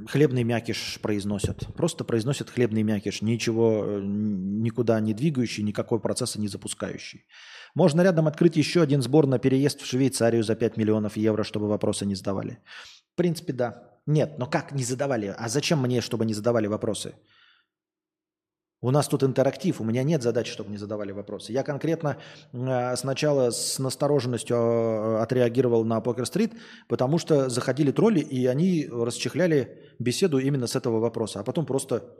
[0.07, 1.67] хлебный мякиш произносят.
[1.75, 7.25] Просто произносят хлебный мякиш, ничего э, никуда не двигающий, никакой процесса не запускающий.
[7.75, 11.67] Можно рядом открыть еще один сбор на переезд в Швейцарию за 5 миллионов евро, чтобы
[11.67, 12.59] вопросы не задавали.
[13.13, 13.99] В принципе, да.
[14.05, 15.33] Нет, но как не задавали?
[15.37, 17.13] А зачем мне, чтобы не задавали вопросы?
[18.83, 21.53] У нас тут интерактив, у меня нет задачи, чтобы не задавали вопросы.
[21.53, 22.17] Я конкретно
[22.51, 26.51] э, сначала с настороженностью э, отреагировал на Покер-стрит,
[26.89, 32.13] потому что заходили тролли, и они расчехляли беседу именно с этого вопроса, а потом просто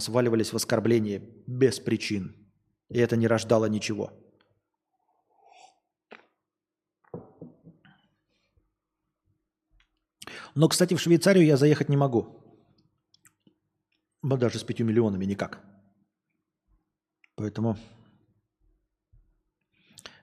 [0.00, 2.34] сваливались в оскорбление без причин.
[2.88, 4.10] И это не рождало ничего.
[10.56, 12.47] Но, кстати, в Швейцарию я заехать не могу.
[14.22, 15.60] Ну, даже с пятью миллионами никак.
[17.36, 17.76] Поэтому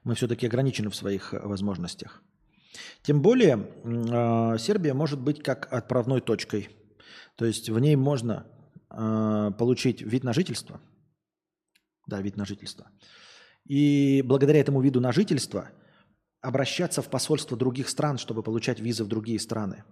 [0.04, 2.22] мы все-таки ограничены в своих э, возможностях.
[3.02, 6.70] Тем более э, Сербия может быть как отправной точкой.
[7.36, 8.46] То есть в ней можно
[8.90, 10.80] э, получить вид на жительство.
[12.08, 12.90] Да, вид на жительство.
[13.64, 15.72] И благодаря этому виду на жительство
[16.42, 19.84] обращаться в посольство других стран, чтобы получать визы в другие страны.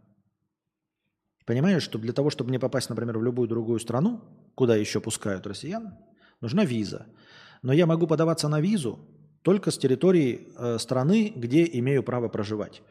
[1.46, 4.22] Понимаешь, что для того, чтобы мне попасть, например, в любую другую страну,
[4.56, 5.98] куда еще пускают россиян,
[6.42, 7.06] нужна виза.
[7.62, 9.00] Но я могу подаваться на визу
[9.42, 12.82] только с территории э, страны, где имею право проживать.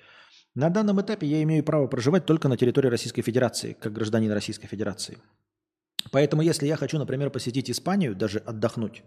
[0.54, 4.66] На данном этапе я имею право проживать только на территории Российской Федерации, как гражданин Российской
[4.66, 5.18] Федерации.
[6.10, 9.02] Поэтому, если я хочу, например, посетить Испанию, даже отдохнуть,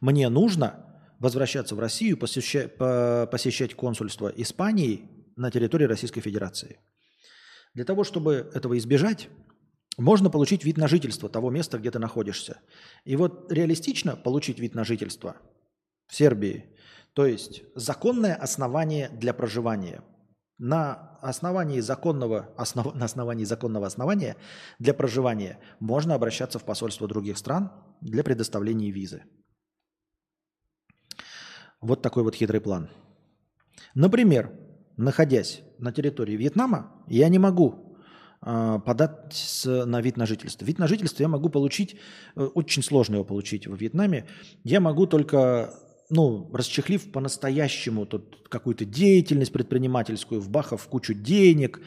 [0.00, 0.84] мне нужно
[1.18, 6.78] возвращаться в Россию, посещать, посещать консульство Испании на территории Российской Федерации.
[7.78, 9.28] Для того, чтобы этого избежать,
[9.98, 12.58] можно получить вид на жительство того места, где ты находишься.
[13.04, 15.36] И вот реалистично получить вид на жительство
[16.08, 16.76] в Сербии,
[17.12, 20.02] то есть законное основание для проживания.
[20.58, 24.34] На основании законного, основ, на основании законного основания
[24.80, 29.22] для проживания можно обращаться в посольство других стран для предоставления визы.
[31.80, 32.90] Вот такой вот хитрый план.
[33.94, 34.67] Например,
[34.98, 37.96] находясь на территории Вьетнама, я не могу
[38.42, 40.64] э, подать на вид на жительство.
[40.66, 41.96] Вид на жительство я могу получить,
[42.36, 44.26] э, очень сложно его получить в Вьетнаме.
[44.64, 45.72] Я могу только,
[46.10, 51.80] ну, расчехлив по-настоящему тут какую-то деятельность предпринимательскую, вбахав кучу денег,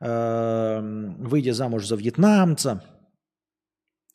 [0.00, 2.84] э, выйдя замуж за вьетнамца,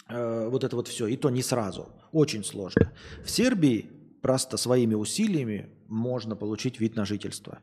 [0.07, 1.07] э, вот это вот все.
[1.07, 1.89] И то не сразу.
[2.11, 2.93] Очень сложно.
[3.23, 3.89] В Сербии
[4.21, 7.59] просто своими усилиями можно получить вид на жительство.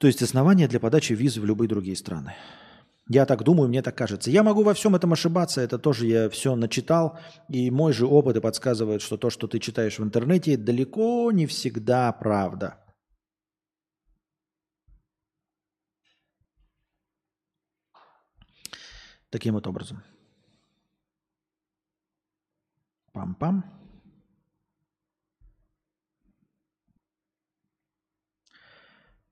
[0.00, 2.34] То есть основания для подачи визы в любые другие страны.
[3.06, 4.30] Я так думаю, мне так кажется.
[4.30, 7.18] Я могу во всем этом ошибаться, это тоже я все начитал,
[7.50, 11.46] и мой же опыт и подсказывает, что то, что ты читаешь в интернете, далеко не
[11.46, 12.78] всегда правда.
[19.28, 20.02] Таким вот образом.
[23.12, 23.79] Пам-пам.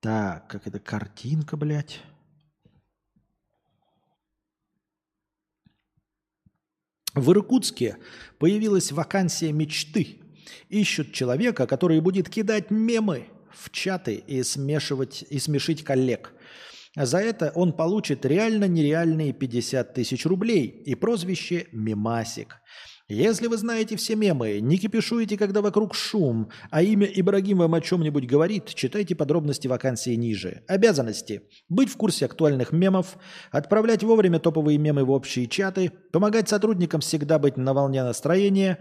[0.00, 2.00] Так, как это картинка, блядь.
[7.14, 7.96] В Иркутске
[8.38, 10.18] появилась вакансия мечты.
[10.68, 16.32] Ищут человека, который будет кидать мемы в чаты и смешивать и смешить коллег.
[16.94, 22.60] За это он получит реально нереальные 50 тысяч рублей и прозвище «Мемасик».
[23.10, 27.80] Если вы знаете все мемы, не кипишуете, когда вокруг шум, а имя Ибрагим вам о
[27.80, 30.62] чем-нибудь говорит, читайте подробности вакансии ниже.
[30.68, 31.40] Обязанности.
[31.70, 33.16] Быть в курсе актуальных мемов,
[33.50, 38.78] отправлять вовремя топовые мемы в общие чаты, помогать сотрудникам всегда быть на волне настроения,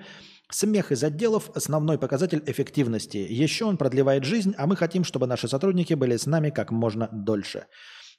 [0.50, 3.18] Смех из отделов– основной показатель эффективности.
[3.18, 7.10] Еще он продлевает жизнь, а мы хотим, чтобы наши сотрудники были с нами как можно
[7.12, 7.66] дольше.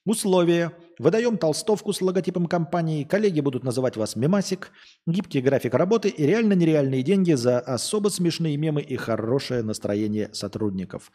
[0.04, 0.72] Условия.
[0.98, 4.72] Выдаем толстовку с логотипом компании, коллеги будут называть вас мемасик,
[5.06, 11.12] гибкий график работы и реально нереальные деньги за особо смешные мемы и хорошее настроение сотрудников.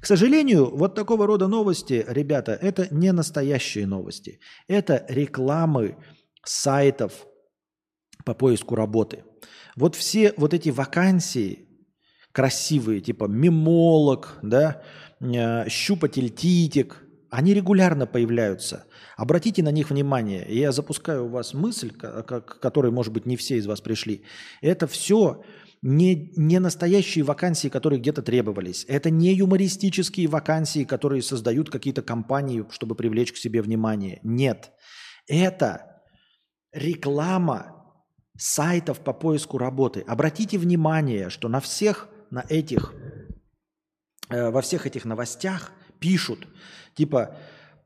[0.00, 4.40] К сожалению, вот такого рода новости, ребята, это не настоящие новости.
[4.68, 5.98] Это рекламы
[6.42, 7.26] сайтов
[8.24, 9.24] по поиску работы.
[9.76, 11.68] Вот все вот эти вакансии
[12.32, 14.82] красивые, типа мемолог, да,
[15.20, 18.86] э, щупатель титик– они регулярно появляются.
[19.16, 20.46] Обратите на них внимание.
[20.48, 24.24] Я запускаю у вас мысль, к которой, может быть, не все из вас пришли.
[24.60, 25.42] Это все
[25.82, 28.84] не, не настоящие вакансии, которые где-то требовались.
[28.88, 34.20] Это не юмористические вакансии, которые создают какие-то компании, чтобы привлечь к себе внимание.
[34.22, 34.72] Нет.
[35.28, 36.02] Это
[36.72, 37.76] реклама
[38.36, 40.04] сайтов по поиску работы.
[40.06, 42.92] Обратите внимание, что на всех на этих,
[44.28, 46.46] э, во всех этих новостях пишут,
[46.96, 47.36] Типа,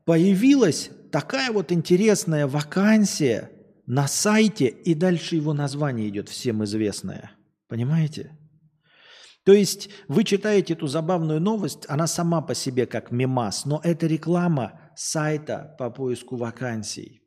[0.05, 3.51] появилась такая вот интересная вакансия
[3.85, 7.31] на сайте, и дальше его название идет всем известное.
[7.67, 8.37] Понимаете?
[9.43, 14.07] То есть вы читаете эту забавную новость, она сама по себе как мемас, но это
[14.07, 17.21] реклама сайта по поиску вакансий.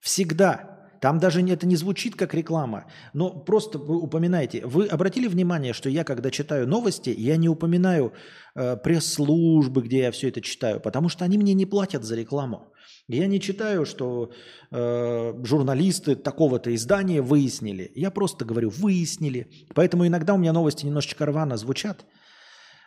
[0.00, 0.71] Всегда.
[1.02, 4.64] Там даже это не звучит как реклама, но просто вы упоминаете.
[4.64, 8.12] Вы обратили внимание, что я, когда читаю новости, я не упоминаю
[8.54, 12.72] э, пресс-службы, где я все это читаю, потому что они мне не платят за рекламу.
[13.08, 14.30] Я не читаю, что
[14.70, 17.90] э, журналисты такого-то издания выяснили.
[17.96, 19.50] Я просто говорю, выяснили.
[19.74, 22.06] Поэтому иногда у меня новости немножечко рвано звучат.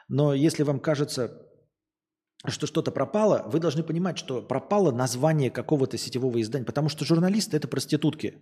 [0.07, 1.44] Но если вам кажется,
[2.47, 7.57] что что-то пропало, вы должны понимать, что пропало название какого-то сетевого издания, потому что журналисты–
[7.57, 8.41] это проститутки.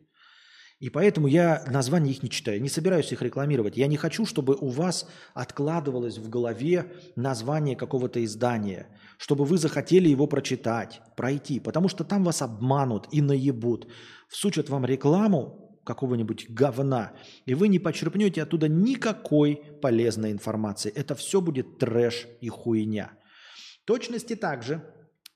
[0.79, 3.77] И поэтому я названия их не читаю, не собираюсь их рекламировать.
[3.77, 10.09] Я не хочу, чтобы у вас откладывалось в голове название какого-то издания, чтобы вы захотели
[10.09, 13.87] его прочитать, пройти, потому что там вас обманут и наебут.
[14.27, 17.13] Всучат вам рекламу какого-нибудь говна,
[17.45, 20.91] и вы не почерпнете оттуда никакой полезной информации.
[20.91, 23.11] Это все будет трэш и хуйня.
[23.85, 24.81] Точности также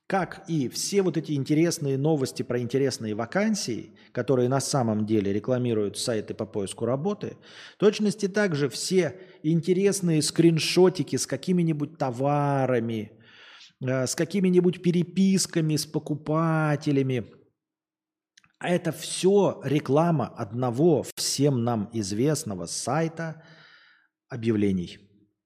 [0.07, 5.97] как и все вот эти интересные новости про интересные вакансии, которые на самом деле рекламируют
[5.97, 7.37] сайты по поиску работы,
[7.77, 13.11] точности также все интересные скриншотики с какими-нибудь товарами,
[13.81, 17.25] э, с какими-нибудь переписками с покупателями.
[18.59, 23.43] А это все реклама одного всем нам известного сайта
[24.29, 24.99] объявлений,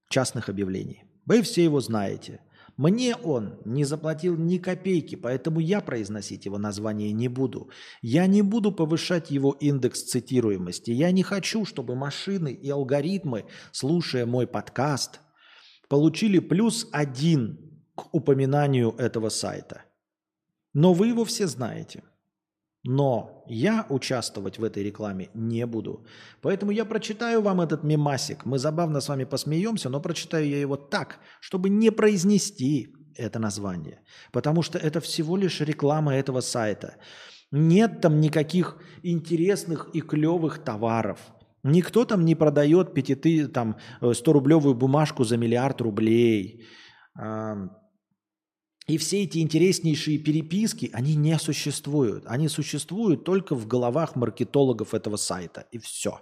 [0.07, 1.03] частных объявлений.
[1.25, 2.41] Вы все его знаете–
[2.82, 7.69] мне он не заплатил ни копейки, поэтому я произносить его название не буду.
[8.01, 10.90] Я не буду повышать его индекс цитируемости.
[10.90, 15.19] Я не хочу, чтобы машины и алгоритмы, слушая мой подкаст,
[15.90, 19.84] получили плюс один к упоминанию этого сайта.
[20.74, 22.01] Но вы его все знаете.
[22.84, 26.06] Но я участвовать в этой рекламе не буду.
[26.42, 28.45] Поэтому я прочитаю вам этот мемасик.
[28.45, 34.01] Мы забавно с вами посмеемся, но прочитаю я его так, чтобы не произнести это название.
[34.32, 36.95] Потому что это всего лишь реклама этого сайта.
[37.51, 41.19] Нет там никаких интересных и клевых товаров.
[41.64, 46.66] Никто там не продает 5, там, 100-рублевую бумажку за миллиард рублей
[48.88, 52.24] и все эти интереснейшие переписки, они не существуют.
[52.27, 55.66] Они существуют только в головах маркетологов этого сайта.
[55.72, 56.19] И все.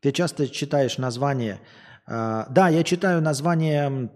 [0.00, 1.60] Ты часто читаешь название...
[2.06, 4.10] Э, да, я читаю название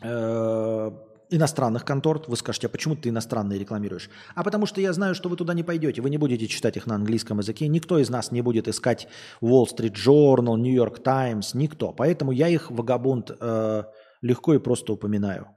[0.00, 0.90] э,
[1.30, 2.22] иностранных контор.
[2.28, 4.08] Вы скажете, а почему ты иностранные рекламируешь?
[4.36, 6.02] А потому что я знаю, что вы туда не пойдете.
[6.02, 7.66] Вы не будете читать их на английском языке.
[7.66, 9.08] Никто из нас не будет искать
[9.40, 11.52] Wall Street Journal, New York Times.
[11.54, 11.92] Никто.
[11.92, 13.32] Поэтому я их, вагабунд...
[13.40, 13.84] Э,
[14.22, 15.48] легко и просто упоминаю.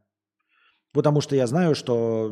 [0.91, 2.31] Потому что я знаю, что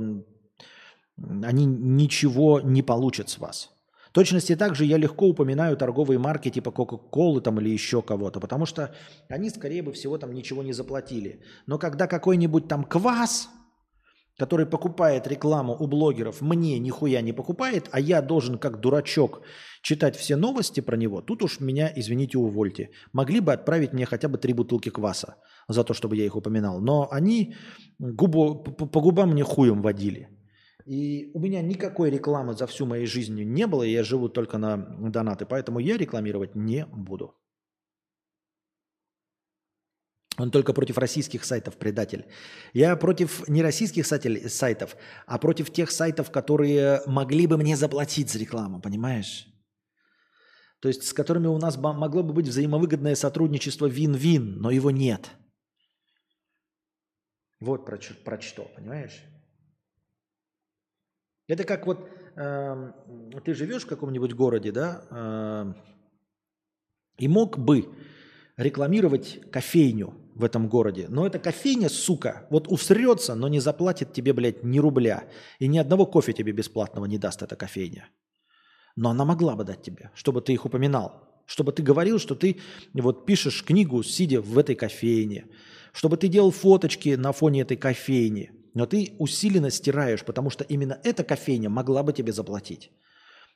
[1.44, 3.72] они ничего не получат с вас.
[4.12, 8.96] Точности также я легко упоминаю торговые марки типа Coca-Cola там или еще кого-то, потому что
[9.30, 11.42] они, скорее бы всего, там ничего не заплатили.
[11.68, 13.50] Но когда какой-нибудь там квас,
[14.38, 19.42] который покупает рекламу у блогеров, мне нихуя не покупает, а я должен как дурачок
[19.82, 22.90] читать все новости про него, тут уж меня, извините, увольте.
[23.14, 25.36] Могли бы отправить мне хотя бы три бутылки кваса
[25.68, 26.80] за то, чтобы я их упоминал.
[26.82, 27.56] Но они
[28.00, 30.30] губу, по губам мне хуем водили.
[30.86, 34.78] И у меня никакой рекламы за всю мою жизнь не было, я живу только на
[34.78, 37.36] донаты, поэтому я рекламировать не буду.
[40.38, 42.26] Он только против российских сайтов предатель.
[42.74, 48.40] Я против не российских сайтов, а против тех сайтов, которые могли бы мне заплатить за
[48.40, 49.48] рекламу, понимаешь?
[50.80, 55.32] То есть с которыми у нас могло бы быть взаимовыгодное сотрудничество вин-вин, но его нет–
[57.60, 59.24] вот про, про что, понимаешь?
[61.48, 62.92] Это как вот э,
[63.44, 65.74] ты живешь в каком-нибудь городе, да, э,
[67.20, 67.96] и мог бы
[68.58, 71.08] рекламировать кофейню в этом городе.
[71.10, 75.26] Но эта кофейня, сука, вот усрется, но не заплатит тебе, блядь, ни рубля.
[75.60, 78.08] И ни одного кофе тебе бесплатного не даст эта кофейня.
[78.96, 81.24] Но она могла бы дать тебе, чтобы ты их упоминал.
[81.46, 82.60] Чтобы ты говорил, что ты
[82.94, 85.46] вот пишешь книгу, сидя в этой кофейне
[85.98, 91.00] чтобы ты делал фоточки на фоне этой кофейни, но ты усиленно стираешь, потому что именно
[91.04, 92.92] эта кофейня могла бы тебе заплатить.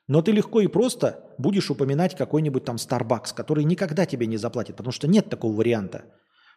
[0.08, 4.76] Но ты легко и просто будешь упоминать какой-нибудь там Starbucks, который никогда тебе не заплатит,
[4.76, 6.06] потому что нет такого варианта,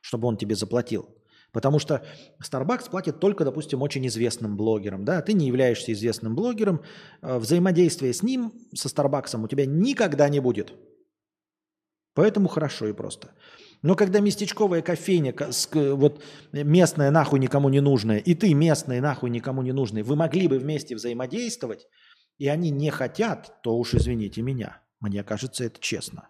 [0.05, 1.09] чтобы он тебе заплатил.
[1.51, 2.05] Потому что
[2.43, 5.07] Starbucks платит только, допустим, очень известным блогерам.
[5.07, 5.23] Да?
[5.23, 6.83] Ты не являешься известным блогером,
[7.23, 10.75] э, взаимодействия с ним, со Starbucks у тебя никогда не будет.
[12.13, 13.31] Поэтому хорошо и просто.
[13.81, 15.35] Но когда местечковая кофейня,
[15.73, 20.49] вот местная нахуй никому не нужная, и ты местная нахуй никому не нужный, вы могли
[20.49, 21.87] бы вместе взаимодействовать,
[22.37, 24.83] и они не хотят, то уж извините меня.
[25.01, 26.29] Мне кажется, это честно.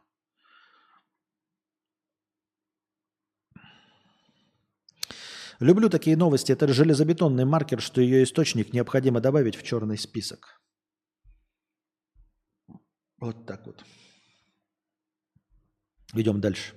[5.64, 6.52] Люблю такие новости.
[6.52, 10.60] Это железобетонный маркер, что ее источник необходимо добавить в черный список.
[13.18, 13.82] Вот так вот.
[16.12, 16.74] Идем дальше.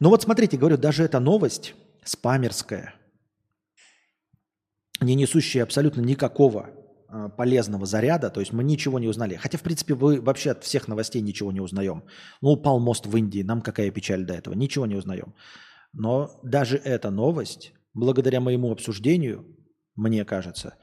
[0.00, 2.96] Ну вот смотрите, говорю, даже эта новость спамерская,
[5.00, 9.36] не несущая абсолютно никакого э, полезного заряда, то есть мы ничего не узнали.
[9.36, 12.02] Хотя, в принципе, вы вообще от всех новостей ничего не узнаем.
[12.40, 15.32] Ну, упал мост в Индии, нам какая печаль до этого, ничего не узнаем.
[15.94, 19.56] Но даже эта новость, благодаря моему обсуждению,
[19.94, 20.76] мне кажется,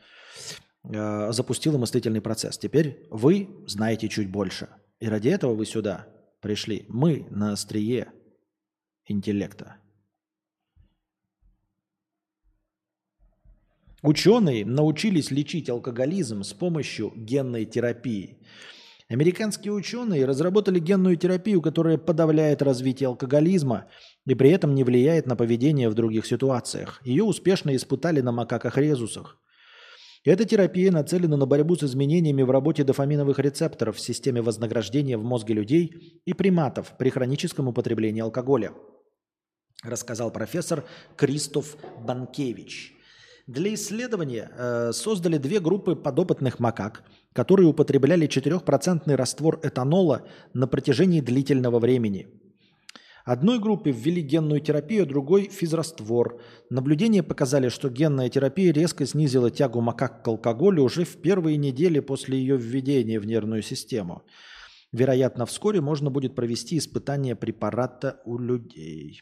[0.83, 2.57] э, запустила мыслительный процесс.
[2.57, 4.69] Теперь вы знаете чуть больше.
[4.99, 6.07] И ради этого вы сюда
[6.41, 6.85] пришли.
[6.87, 8.11] Мы на острие
[9.05, 9.77] интеллекта.
[14.01, 18.39] Ученые научились лечить алкоголизм с помощью генной терапии.
[19.11, 23.89] Американские ученые разработали генную терапию, которая подавляет развитие алкоголизма
[24.25, 27.01] и при этом не влияет на поведение в других ситуациях.
[27.03, 29.37] Ее успешно испытали на макаках-резусах.
[30.23, 35.25] Эта терапия нацелена на борьбу с изменениями в работе дофаминовых рецепторов в системе вознаграждения в
[35.25, 38.71] мозге людей и приматов при хроническом употреблении алкоголя,
[39.83, 40.85] рассказал профессор
[41.17, 41.75] Кристоф
[42.05, 42.95] Банкевич.
[43.47, 47.03] Для исследования э, создали две группы подопытных макак,
[47.33, 52.27] которые употребляли 4% раствор этанола на протяжении длительного времени.
[53.23, 56.41] Одной группе ввели генную терапию, другой– физраствор.
[56.69, 61.99] Наблюдения показали, что генная терапия резко снизила тягу макак к алкоголю уже в первые недели
[61.99, 64.23] после ее введения в нервную систему.
[64.91, 69.21] Вероятно, вскоре можно будет провести испытание препарата у людей.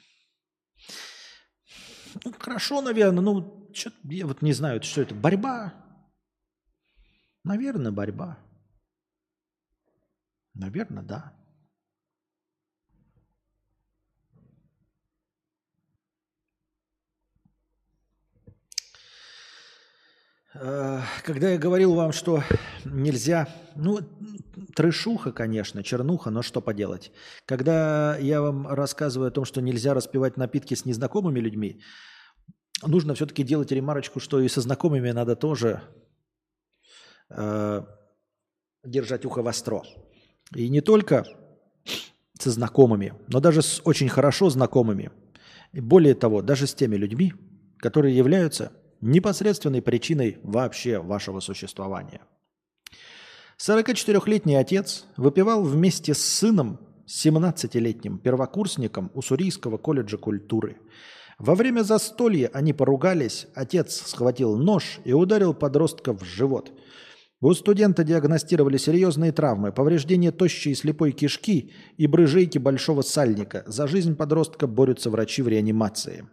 [2.24, 3.22] Ну, хорошо, наверное.
[3.22, 5.16] Ну, что я вот не знаю, что это.
[5.16, 5.74] Борьба?
[7.44, 8.38] Наверное, борьба.
[10.54, 11.34] Наверное, да.
[20.56, 22.44] Э, когда я говорил вам, что
[22.84, 24.00] нельзя, ну,
[24.76, 27.12] трешуха, конечно, чернуха, но что поделать.
[27.46, 31.82] Когда я вам рассказываю о том, что нельзя распивать напитки с незнакомыми людьми,
[32.84, 35.82] нужно все-таки делать ремарочку, что и со знакомыми надо тоже
[37.30, 37.82] э,
[38.84, 39.84] держать ухо востро.
[40.56, 41.26] И не только
[42.40, 45.12] со знакомыми, но даже с очень хорошо знакомыми.
[45.74, 47.34] И более того, даже с теми людьми,
[47.78, 52.22] которые являются непосредственной причиной вообще вашего существования.
[53.60, 60.78] 44-летний отец выпивал вместе с сыном, 17-летним первокурсником Уссурийского колледжа культуры.
[61.40, 66.74] Во время застолья они поругались, отец схватил нож и ударил подростка в живот.
[67.42, 73.64] У студента диагностировали серьезные травмы, повреждение тощей и слепой кишки и брыжейки большого сальника.
[73.66, 76.28] За жизнь подростка борются врачи в реанимации.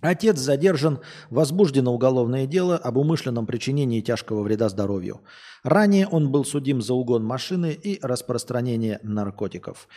[0.00, 5.20] Отец задержан, возбуждено уголовное дело об умышленном причинении тяжкого вреда здоровью.
[5.62, 9.88] Ранее он был судим за угон машины и распространение наркотиков.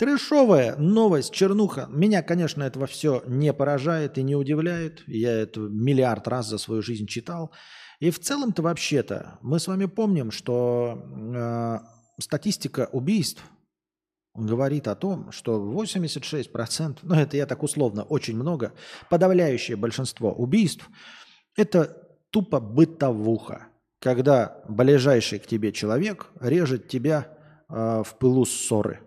[0.00, 1.86] Трешовая новость, чернуха.
[1.90, 5.02] Меня, конечно, этого все не поражает и не удивляет.
[5.06, 7.52] Я это миллиард раз за свою жизнь читал.
[7.98, 11.04] И в целом-то вообще-то мы с вами помним, что
[11.36, 11.78] э,
[12.18, 13.44] статистика убийств–
[14.34, 18.72] говорит о том, что 86%, ну это я так условно, очень много,
[19.10, 20.88] подавляющее большинство убийств–
[21.56, 23.66] это тупо бытовуха,
[23.98, 27.36] когда ближайший к тебе человек режет тебя
[27.68, 29.00] э, в пылу ссоры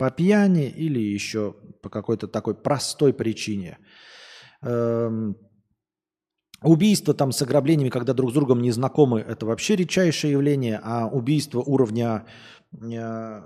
[0.00, 3.76] по пьяни или еще по какой-то такой простой причине.
[4.62, 5.36] Эм,
[6.62, 11.06] убийство там с ограблениями, когда друг с другом не знакомы, это вообще редчайшее явление, а
[11.06, 12.24] убийство уровня
[12.72, 13.42] э,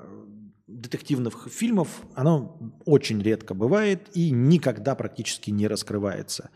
[0.69, 6.51] детективных фильмов, оно очень редко бывает и никогда практически не раскрывается.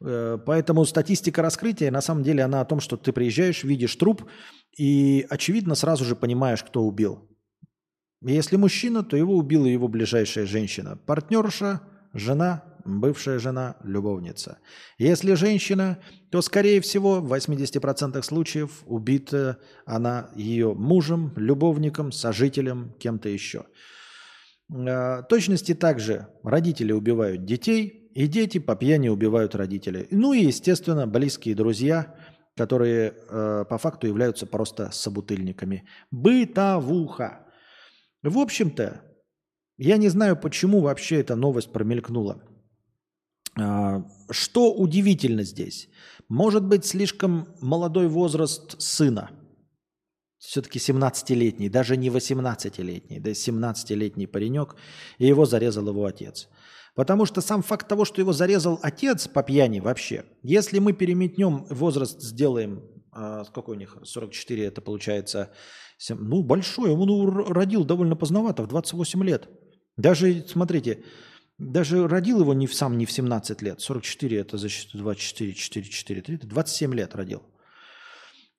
[0.00, 4.24] Э, поэтому статистика раскрытия, на самом деле, она о том, что ты приезжаешь, видишь труп,
[4.78, 7.28] и, очевидно, сразу же понимаешь, кто убил.
[8.24, 10.96] Если мужчина, то его убила его ближайшая женщина.
[11.04, 11.82] Партнерша,
[12.14, 14.58] жена, бывшая жена, любовница.
[14.98, 15.98] Если женщина,
[16.30, 23.66] то, скорее всего, в 80% случаев убита она ее мужем, любовником, сожителем, кем-то еще.
[24.72, 30.06] А, точности также родители убивают детей, и дети по пьяни убивают родителей.
[30.10, 32.14] Ну и, естественно, близкие друзья,
[32.56, 35.84] которые э, по факту являются просто собутыльниками.
[36.12, 37.43] Бытовуха.
[38.24, 39.02] В общем-то,
[39.76, 42.42] я не знаю, почему вообще эта новость промелькнула.
[43.60, 45.90] А, что удивительно здесь?
[46.28, 49.30] Может быть, слишком молодой возраст сына.
[50.38, 54.76] Все-таки 17-летний, даже не 18-летний, да 17-летний паренек,
[55.18, 56.48] и его зарезал его отец.
[56.94, 61.66] Потому что сам факт того, что его зарезал отец по пьяни вообще, если мы переметнем
[61.68, 65.52] возраст, сделаем, э, сколько у них, 44, это получается, 7,
[66.08, 69.48] ну, большой, он родил довольно поздновато, в 28 лет.
[69.96, 71.04] Даже, смотрите,
[71.58, 73.80] даже родил его не в сам не в 17 лет.
[73.80, 77.42] 44 это за 24, 4, 4, 3, 27 лет родил.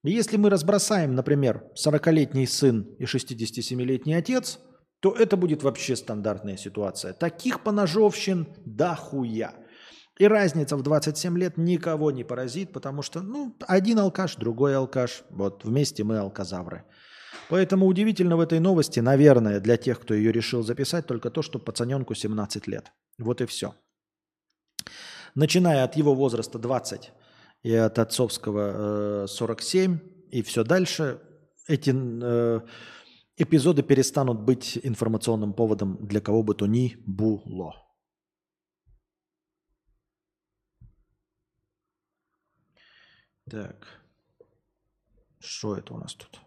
[0.04, 4.60] И если мы разбросаем, например, 40-летний сын и 67-летний отец,
[5.00, 7.14] то это будет вообще стандартная ситуация.
[7.14, 9.54] Таких поножовщин дохуя.
[10.18, 15.24] И разница в 27 лет никого не поразит, потому что, ну, один алкаш, другой алкаш.
[15.30, 16.86] Вот вместе мы алказавры.
[17.50, 21.60] Поэтому удивительно в этой новости, наверное, для тех, кто ее решил записать, только то, что
[21.60, 22.92] пацаненку 17 лет.
[23.18, 23.76] Вот и все.
[25.36, 27.12] Начиная от его возраста 20
[27.64, 30.00] и от отцовского э, 47
[30.32, 31.22] и все дальше,
[31.68, 32.62] эти э,
[33.38, 37.74] эпизоды перестанут быть информационным поводом для кого бы то ни было.
[43.50, 43.88] Так.
[45.40, 46.45] Что это у нас тут?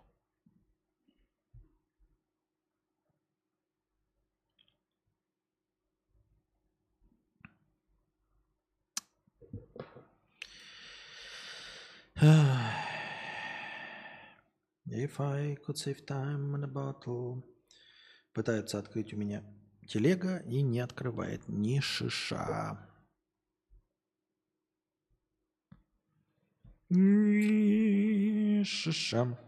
[14.91, 17.45] If I could save time in a bottle.
[18.33, 19.45] Пытается открыть у меня
[19.87, 22.77] телега и не открывает ни шиша.
[26.89, 29.39] Ни шиша.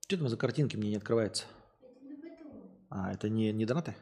[0.00, 1.44] Что там за картинки мне не открывается?
[2.90, 3.94] А, это не, не донаты?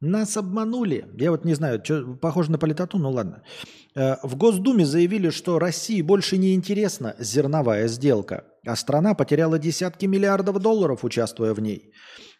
[0.00, 1.08] Нас обманули.
[1.18, 3.42] Я вот не знаю, что, похоже на политоту, ну ладно.
[3.94, 10.06] Э, в Госдуме заявили, что России больше не интересна зерновая сделка, а страна потеряла десятки
[10.06, 11.92] миллиардов долларов, участвуя в ней.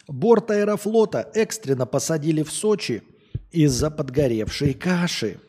[0.08, 3.02] Борт аэрофлота экстренно посадили в Сочи
[3.50, 5.40] из-за подгоревшей каши.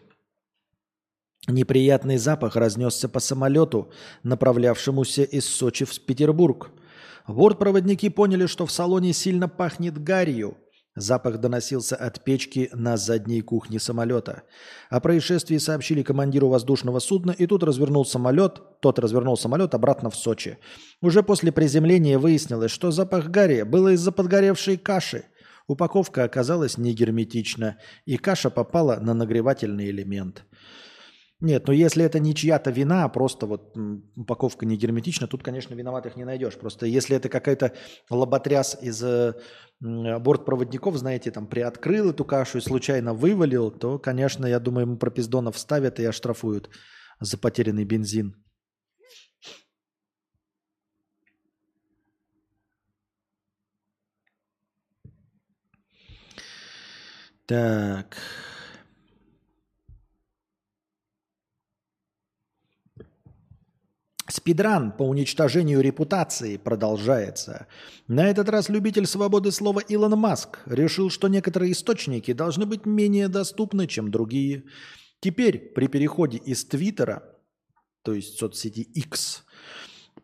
[1.47, 3.91] Неприятный запах разнесся по самолету,
[4.23, 6.71] направлявшемуся из Сочи в Петербург.
[7.27, 10.57] Бортпроводники поняли, что в салоне сильно пахнет гарью.
[10.99, 14.43] Запах доносился от печки на задней кухне самолета.
[14.89, 20.15] О происшествии сообщили командиру воздушного судна, и тут развернул самолет, тот развернул самолет обратно в
[20.15, 20.57] Сочи.
[21.01, 25.23] Уже после приземления выяснилось, что запах гари было из-за подгоревшей каши.
[25.67, 30.43] Упаковка оказалась негерметична, и каша попала на нагревательный элемент.
[31.41, 33.73] Нет, но если это не чья-то вина, а просто вот
[34.17, 36.57] упаковка не герметична, тут, конечно, виноватых не найдешь.
[36.57, 37.71] Просто если это какая-то
[38.09, 39.35] лоботряс из э,
[39.79, 45.57] бортпроводников, знаете, там приоткрыл эту кашу и случайно вывалил, то, конечно, я думаю, ему пропиздонов
[45.57, 46.69] ставят и оштрафуют
[47.21, 48.35] за потерянный бензин.
[57.45, 58.17] Так.
[64.29, 67.65] Спидран по уничтожению репутации продолжается.
[68.07, 73.27] На этот раз любитель свободы слова Илон Маск решил, что некоторые источники должны быть менее
[73.27, 74.65] доступны, чем другие.
[75.19, 77.23] Теперь при переходе из Твиттера,
[78.03, 79.45] то есть соцсети X,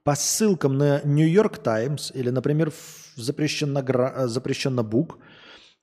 [0.03, 2.71] по ссылкам на York Times или, например,
[3.15, 3.83] запрещенно,
[4.27, 5.17] запрещенно Бук,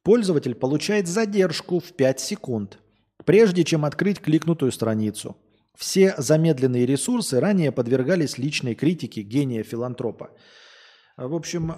[0.05, 2.79] пользователь получает задержку в 5 секунд,
[3.25, 5.37] прежде чем открыть кликнутую страницу–
[5.83, 10.31] все замедленные ресурсы ранее подвергались личной критике гения-филантропа.
[11.17, 11.73] А, В общем,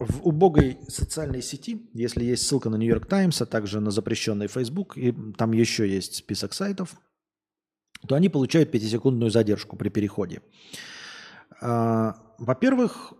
[0.00, 4.98] в убогой социальной сети, если есть ссылка на Нью-Йорк Таймс, а также на запрещенный Facebook,
[4.98, 6.96] и там еще есть список сайтов,
[8.08, 10.42] то они получают пятисекундную задержку при переходе.
[11.60, 13.12] А, Во-первых,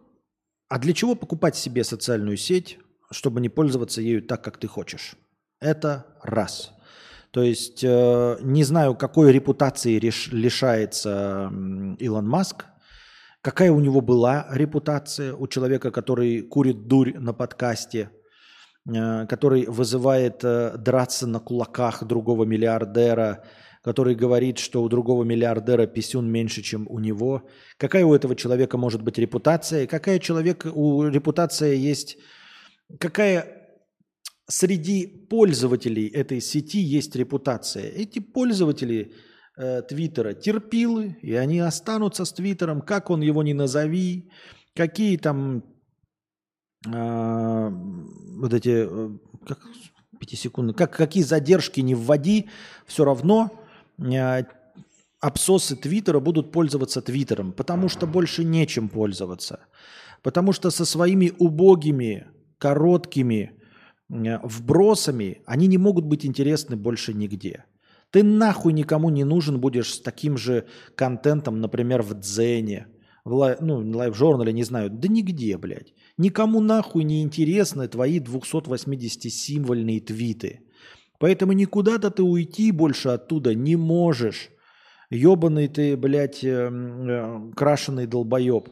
[0.68, 2.78] а для чего покупать себе социальную сеть,
[3.12, 5.15] чтобы не пользоваться ею так, как ты хочешь?
[5.60, 6.73] Это раз.
[7.33, 11.52] То есть э, не знаю, какой репутации лишается
[11.99, 12.65] Илон Маск,
[13.41, 18.10] какая у него была репутация у человека, который курит дурь на подкасте,
[18.89, 23.44] э, который вызывает э, драться на кулаках другого миллиардера,
[23.83, 27.49] который говорит, что у другого миллиардера писюн меньше, чем у него.
[27.78, 29.86] Какая у этого человека может быть репутация?
[29.86, 32.18] Какая человек, у репутация есть...
[32.99, 33.59] Какая
[34.51, 37.85] среди пользователей этой сети есть репутация?
[37.85, 39.12] Эти пользователи
[39.57, 44.31] э, Твиттера терпилы, и они останутся с Твиттером, как он его не назови,
[44.75, 45.62] какие там
[46.87, 49.61] э, вот эти, э, как,
[50.19, 52.51] пятисекундные, как, какие задержки не вводи,
[52.87, 53.51] все равно
[53.99, 54.43] э,
[55.20, 59.61] обсосы Твиттера будут пользоваться Твиттером, потому что больше нечем пользоваться.
[60.23, 62.27] Потому что со своими убогими,
[62.59, 63.59] короткими
[64.10, 67.64] вбросами они не могут быть интересны больше нигде.
[68.10, 70.66] Ты нахуй никому не нужен будешь с таким же
[70.97, 72.89] контентом, например, в Дзене,
[73.24, 75.94] в лай, ну, лайв-журнале, не знаю, да нигде, блядь.
[76.18, 80.60] Никому нахуй не интересны твои 280-символьные твиты.
[81.20, 84.50] Поэтому никуда-то ты уйти больше оттуда не можешь.
[85.10, 88.68] Ебаный ты, блядь, э, э, крашеный долбоеб.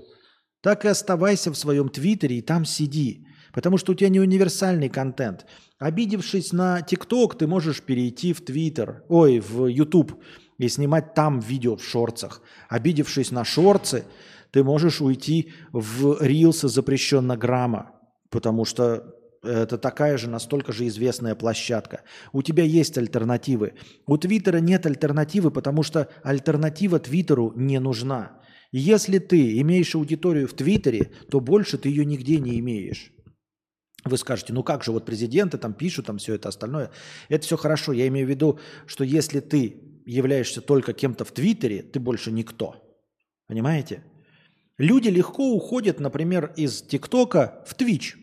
[0.63, 3.27] Так и оставайся в своем твиттере и там сиди.
[3.59, 5.45] Потому что у тебя не универсальный контент.
[5.81, 10.13] Обидевшись на ТикТок, ты можешь перейти в Твиттер, ой, в Ютуб
[10.59, 12.41] и снимать там видео в шорцах.
[12.69, 14.05] Обидевшись на шорцы,
[14.53, 17.91] ты можешь уйти в рилсы запрещенно грамма,
[18.31, 22.03] потому что это такая же, настолько же известная площадка.
[22.33, 23.73] У тебя есть альтернативы.
[24.07, 28.41] У Твиттера нет альтернативы, потому что альтернатива Твиттеру не нужна.
[28.71, 33.11] Если ты имеешь аудиторию в Твиттере, то больше ты ее нигде не имеешь.
[34.09, 36.91] Вы скажете, ну как же, вот президенты там пишут, там все это остальное.
[37.29, 37.93] Это все хорошо.
[37.93, 42.77] Я имею в виду, что если ты являешься только кем-то в Твиттере, ты больше никто.
[43.47, 44.03] Понимаете?
[44.79, 48.17] Люди легко уходят, например, из ТикТока в Твич.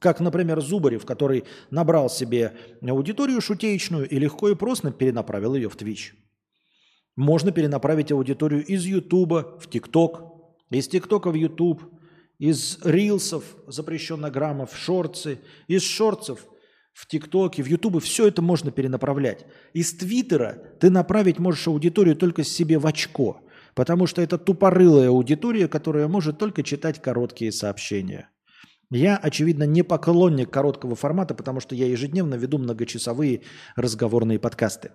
[0.00, 5.76] Как, например, Зубарев, который набрал себе аудиторию шутеечную и легко и просто перенаправил ее в
[5.76, 6.14] Твич.
[7.16, 10.24] Можно перенаправить аудиторию из Ютуба в ТикТок,
[10.70, 11.82] из ТикТока в Ютуб,
[12.38, 16.46] из рилсов запрещеннограмов в шорцы, из шорцев
[16.92, 18.00] в ТикТоке, в Ютубе.
[18.00, 19.46] Все это можно перенаправлять.
[19.72, 23.42] Из Твиттера ты направить можешь аудиторию только себе в очко,
[23.74, 28.30] потому что это тупорылая аудитория, которая может только читать короткие сообщения.
[28.90, 33.42] Я, очевидно, не поклонник короткого формата, потому что я ежедневно веду многочасовые
[33.74, 34.92] разговорные подкасты.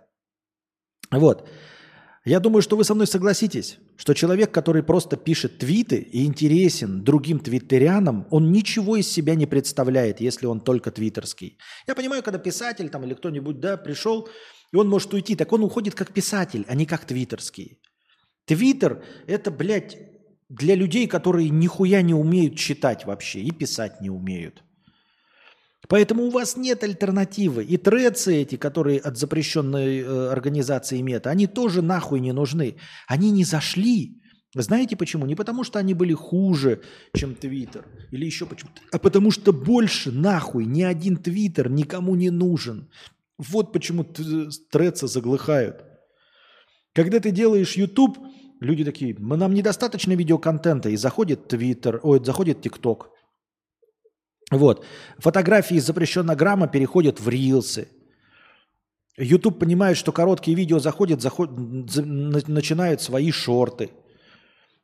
[1.12, 1.50] Вот.
[2.26, 7.04] Я думаю, что вы со мной согласитесь, что человек, который просто пишет твиты и интересен
[7.04, 11.58] другим твиттерянам, он ничего из себя не представляет, если он только твиттерский.
[11.88, 14.28] Я понимаю, когда писатель там или кто-нибудь, да, пришел,
[14.74, 17.80] и он может уйти, так он уходит как писатель, а не как твиттерский.
[18.46, 19.98] Твиттер– это, блядь,
[20.50, 24.64] для людей, которые нихуя не умеют читать вообще и писать не умеют.
[25.90, 27.64] Поэтому у вас нет альтернативы.
[27.64, 32.76] И трецы эти, которые от запрещенной э, организации мета, они тоже нахуй не нужны.
[33.08, 34.22] Они не зашли.
[34.54, 35.26] Знаете почему?
[35.26, 36.84] Не потому, что они были хуже,
[37.16, 37.86] чем Твиттер.
[38.12, 42.92] Или еще почему А потому что больше нахуй ни один Твиттер никому не нужен.
[43.40, 45.84] Вот почему трецы заглыхают.
[46.94, 48.20] Когда ты делаешь YouTube,
[48.60, 53.10] люди такие, нам недостаточно видеоконтента, и заходит Твиттер, ой, заходит ТикТок.
[54.52, 54.86] Вот.
[55.18, 57.88] Фотографии из запрещенного грамма переходят в рилсы.
[59.18, 61.52] YouTube понимает, что короткие видео заходят, заход...
[61.90, 62.04] за...
[62.04, 63.92] начинают свои шорты.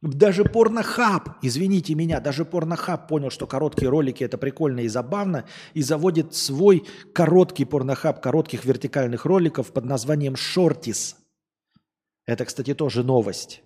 [0.02, 5.82] Даже порнохаб, извините меня, даже порнохаб понял, что короткие ролики это прикольно и забавно, и
[5.82, 11.16] заводит свой короткий порнохаб коротких вертикальных роликов под названием Шортис.
[12.28, 13.64] Это, кстати, тоже новость.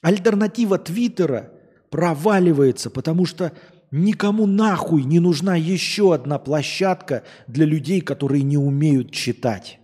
[0.00, 1.52] Альтернатива Твиттера
[1.90, 3.52] проваливается, потому что
[3.90, 9.80] Никому нахуй не нужна еще одна площадка для людей, которые не умеют читать.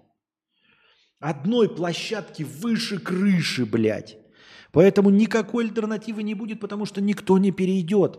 [1.20, 4.18] Одной площадки выше крыши, блядь.
[4.72, 8.18] Поэтому никакой альтернативы не будет, потому что никто не перейдет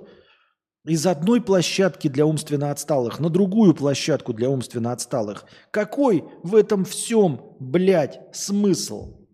[0.85, 5.45] из одной площадки для умственно отсталых на другую площадку для умственно отсталых.
[5.71, 9.24] Какой в этом всем, блядь, смысл?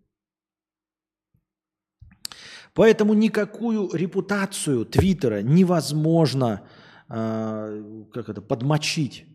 [2.74, 6.61] Поэтому никакую репутацию Твиттера невозможно
[7.09, 9.25] э, как это, подмочить.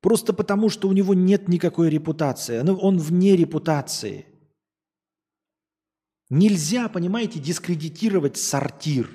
[0.00, 2.58] Просто потому, что у него нет никакой репутации.
[2.58, 4.26] Он вне репутации.
[6.30, 9.10] Нельзя, понимаете, дискредитировать сортир.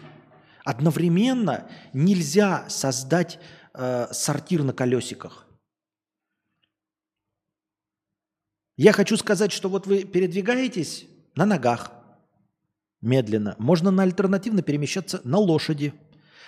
[0.65, 3.39] Одновременно нельзя создать
[3.73, 5.47] э, сортир на колесиках.
[8.77, 11.98] Я хочу сказать, что вот вы передвигаетесь на ногах
[13.01, 13.55] медленно.
[13.59, 15.93] Можно на альтернативно перемещаться на лошади.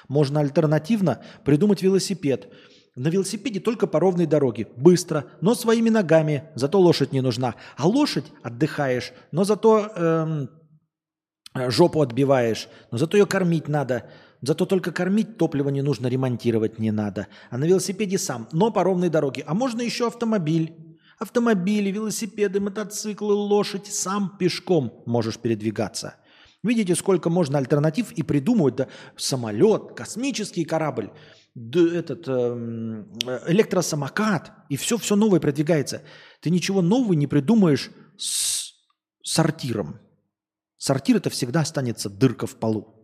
[0.07, 2.51] Можно альтернативно придумать велосипед.
[2.95, 4.67] На велосипеде только по ровной дороге.
[4.75, 6.43] Быстро, но своими ногами.
[6.55, 7.55] Зато лошадь не нужна.
[7.77, 10.49] А лошадь отдыхаешь, но зато эм,
[11.55, 12.67] жопу отбиваешь.
[12.91, 14.09] Но зато ее кормить надо.
[14.41, 17.27] Зато только кормить топливо не нужно, ремонтировать не надо.
[17.49, 19.43] А на велосипеде сам, но по ровной дороге.
[19.47, 20.75] А можно еще автомобиль.
[21.19, 23.87] Автомобили, велосипеды, мотоциклы, лошадь.
[23.87, 26.15] Сам пешком можешь передвигаться.
[26.63, 28.75] Видите, сколько можно альтернатив и придумывать.
[28.75, 31.11] Да, самолет, космический корабль,
[31.55, 33.03] да, этот э,
[33.47, 34.51] электросамокат.
[34.69, 36.03] И все, все новое продвигается.
[36.39, 38.73] Ты ничего нового не придумаешь с
[39.23, 39.99] сортиром.
[40.77, 42.95] Сортир это всегда останется дырка в полу.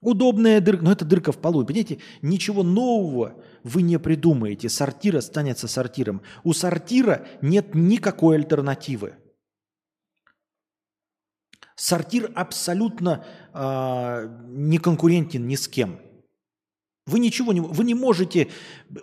[0.00, 1.64] Удобная дырка, но это дырка в полу.
[1.64, 4.68] Понимаете, ничего нового вы не придумаете.
[4.68, 6.22] Сортир останется сортиром.
[6.42, 9.14] У сортира нет никакой альтернативы.
[11.76, 16.00] Сортир абсолютно э, не конкурентен ни с кем.
[17.04, 18.48] Вы ничего не, вы не можете,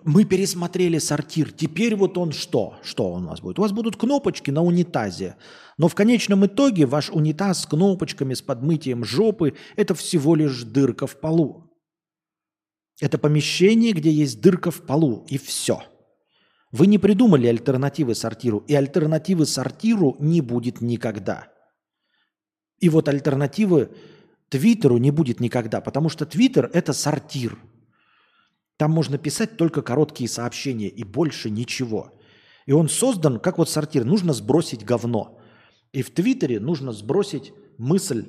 [0.05, 2.75] мы пересмотрели сортир, теперь вот он что?
[2.81, 3.59] Что у вас будет?
[3.59, 5.35] У вас будут кнопочки на унитазе,
[5.77, 11.07] но в конечном итоге ваш унитаз с кнопочками, с подмытием жопы– это всего лишь дырка
[11.07, 11.69] в полу.
[13.01, 15.83] Это помещение, где есть дырка в полу, и все.
[16.71, 21.49] Вы не придумали альтернативы сортиру, и альтернативы сортиру не будет никогда.
[22.79, 23.89] И вот альтернативы
[24.49, 27.57] Твиттеру не будет никогда, потому что Твиттер– это сортир–
[28.79, 32.13] там можно писать только короткие сообщения и больше ничего.
[32.65, 35.37] И он создан, как вот сортир, нужно сбросить говно.
[35.91, 38.27] И в Твиттере нужно сбросить мысль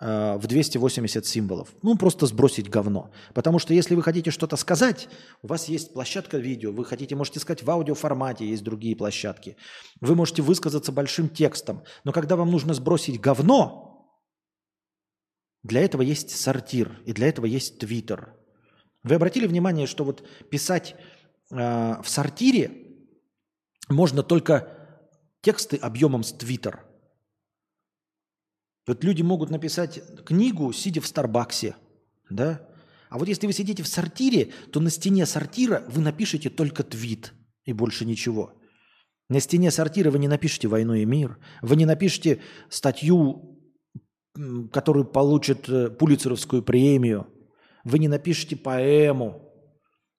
[0.00, 1.68] э, в 280 символов.
[1.82, 3.12] Ну, просто сбросить говно.
[3.32, 5.08] Потому что если вы хотите что-то сказать,
[5.40, 9.56] у вас есть площадка видео, вы хотите, можете сказать в аудиоформате, есть другие площадки.
[10.00, 11.84] Вы можете высказаться большим текстом.
[12.02, 13.91] Но когда вам нужно сбросить говно,
[15.62, 18.34] для этого есть сортир, и для этого есть Твиттер.
[19.02, 20.94] Вы обратили внимание, что вот писать
[21.50, 22.96] э, в сортире
[23.88, 24.68] можно только
[25.40, 26.84] тексты объемом с Твиттер.
[28.86, 31.76] Вот люди могут написать книгу, сидя в Старбаксе,
[32.28, 32.68] да?
[33.08, 37.34] А вот если вы сидите в сортире, то на стене сортира вы напишете только твит
[37.64, 38.58] и больше ничего.
[39.28, 43.51] На стене сортира вы не напишете «Войну и мир», вы не напишете статью,
[44.72, 47.26] которую получит э, Пулицеровскую премию–
[47.84, 49.48] вы не напишете поэму.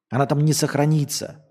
[0.09, 1.45] Она там не сохранится.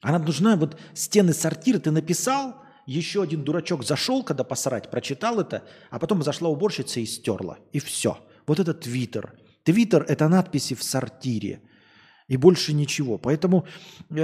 [0.00, 5.64] Она нужна, вот стены сортира ты написал, еще один дурачок зашел, когда посрать, прочитал это,
[5.90, 7.58] а потом зашла уборщица и стерла.
[7.72, 8.18] И все.
[8.46, 9.38] Вот это Твиттер.
[9.62, 11.60] Твиттер– это надписи в сортире.
[12.28, 13.18] И больше ничего.
[13.18, 13.66] Поэтому
[14.08, 14.14] э,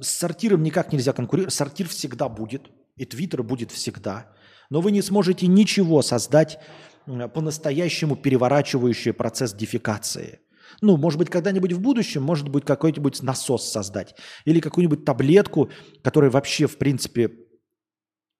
[0.00, 1.52] с сортиром никак нельзя конкурировать.
[1.52, 2.70] Сортир всегда будет.
[2.96, 4.32] И Твиттер будет всегда.
[4.70, 6.58] Но вы не сможете ничего создать
[7.06, 10.40] по-настоящему переворачивающее процесс дефекации.
[10.80, 14.14] Ну, может быть, когда-нибудь в будущем, может быть, какой-нибудь насос создать.
[14.44, 15.70] Или какую-нибудь таблетку,
[16.02, 17.32] которая вообще, в принципе,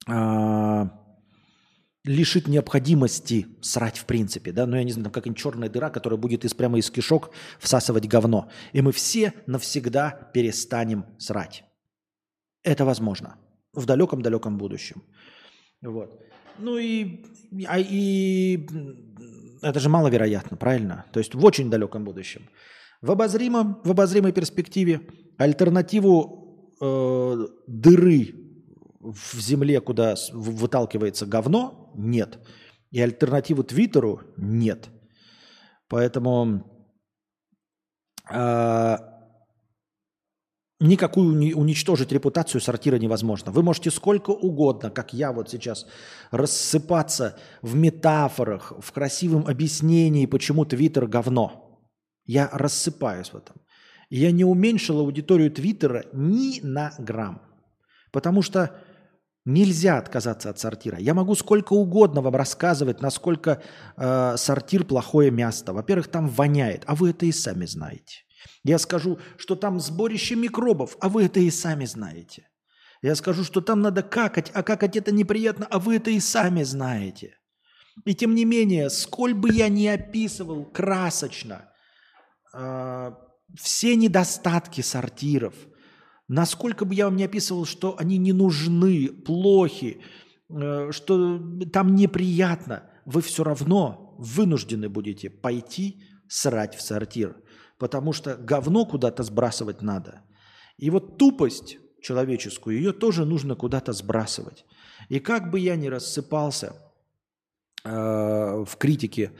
[0.09, 0.85] э,
[2.05, 4.53] лишит необходимости срать в принципе.
[4.53, 4.67] Да?
[4.67, 8.07] Ну, я не знаю, там какая-нибудь черная дыра, которая будет из, прямо из кишок всасывать
[8.07, 8.49] говно.
[8.73, 11.65] И мы все навсегда перестанем срать.
[12.63, 13.37] Это возможно.
[13.73, 15.03] В далеком-далеком будущем.
[15.83, 16.21] Вот.
[16.59, 17.25] Ну и,
[17.67, 18.67] а, и
[19.63, 21.05] это же маловероятно, правильно?
[21.13, 22.49] То есть в очень далеком будущем.
[23.03, 25.01] В, обозримом, в обозримой перспективе
[25.39, 28.35] альтернативу э, дыры
[29.01, 32.39] в земле, куда выталкивается говно, нет.
[32.91, 34.89] И альтернативу Твиттеру нет.
[35.89, 36.65] Поэтому
[38.31, 38.97] э,
[40.81, 43.53] никакую уничтожить репутацию сортира невозможно.
[43.53, 45.87] Вы можете сколько угодно, как я вот сейчас,
[46.31, 51.81] рассыпаться в метафорах, в красивом объяснении, почему Твиттер говно.
[52.25, 53.57] Я рассыпаюсь в этом.
[54.11, 57.43] я не уменьшил аудиторию Твиттера ни на грамм.
[58.13, 58.77] Потому что
[59.45, 60.99] нельзя отказаться от сортира.
[60.99, 63.63] Я могу сколько угодно вам рассказывать, насколько
[63.97, 65.73] э, сортир плохое место.
[65.73, 68.26] Во-первых, там воняет, а вы это и сами знаете.
[68.65, 72.49] Я скажу, что там сборище микробов, а вы это и сами знаете.
[73.03, 76.63] Я скажу, что там надо какать, а какать это неприятно, а вы это и сами
[76.63, 77.37] знаете.
[78.05, 81.73] И тем не менее, сколь бы я ни описывал красочно
[82.53, 83.13] э,
[83.55, 85.55] все недостатки сортиров,
[86.29, 90.01] насколько бы я вам не описывал, что они не нужны, плохи,
[90.51, 91.41] э, что
[91.73, 97.37] там неприятно, вы все равно вынуждены будете пойти срать в сортир,
[97.79, 100.23] потому что говно куда-то сбрасывать надо.
[100.77, 104.65] И вот тупость человеческую, ее тоже нужно куда-то сбрасывать.
[105.09, 106.75] И как бы я ни рассыпался
[107.85, 109.33] э, в критике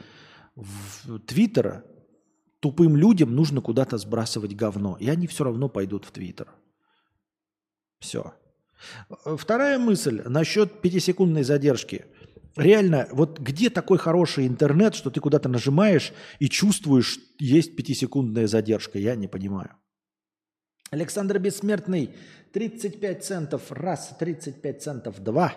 [0.55, 1.85] в Твиттера,
[2.59, 4.97] тупым людям нужно куда-то сбрасывать говно.
[4.99, 6.47] И они все равно пойдут в Твиттер.
[7.99, 8.33] Все.
[9.37, 12.05] Вторая мысль насчет пятисекундной задержки.
[12.57, 18.97] Реально, вот где такой хороший интернет, что ты куда-то нажимаешь и чувствуешь, есть пятисекундная задержка?
[18.97, 19.75] Я не понимаю.
[20.89, 22.15] Александр Бессмертный,
[22.53, 25.53] 35 центов раз, 35 центов два.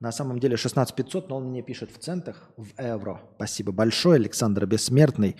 [0.00, 3.20] На самом деле 16 500, но он мне пишет в центах, в евро.
[3.36, 5.36] Спасибо большое, Александр Бессмертный.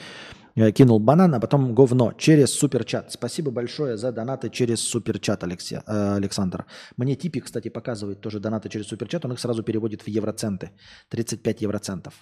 [0.59, 3.13] Я кинул банан, а потом говно через суперчат.
[3.13, 6.65] Спасибо большое за донаты через суперчат, Алексей, э, Александр.
[6.97, 9.25] Мне типик, кстати, показывает тоже донаты через суперчат.
[9.25, 10.71] Он их сразу переводит в евроценты.
[11.11, 12.15] 35 евроцентов.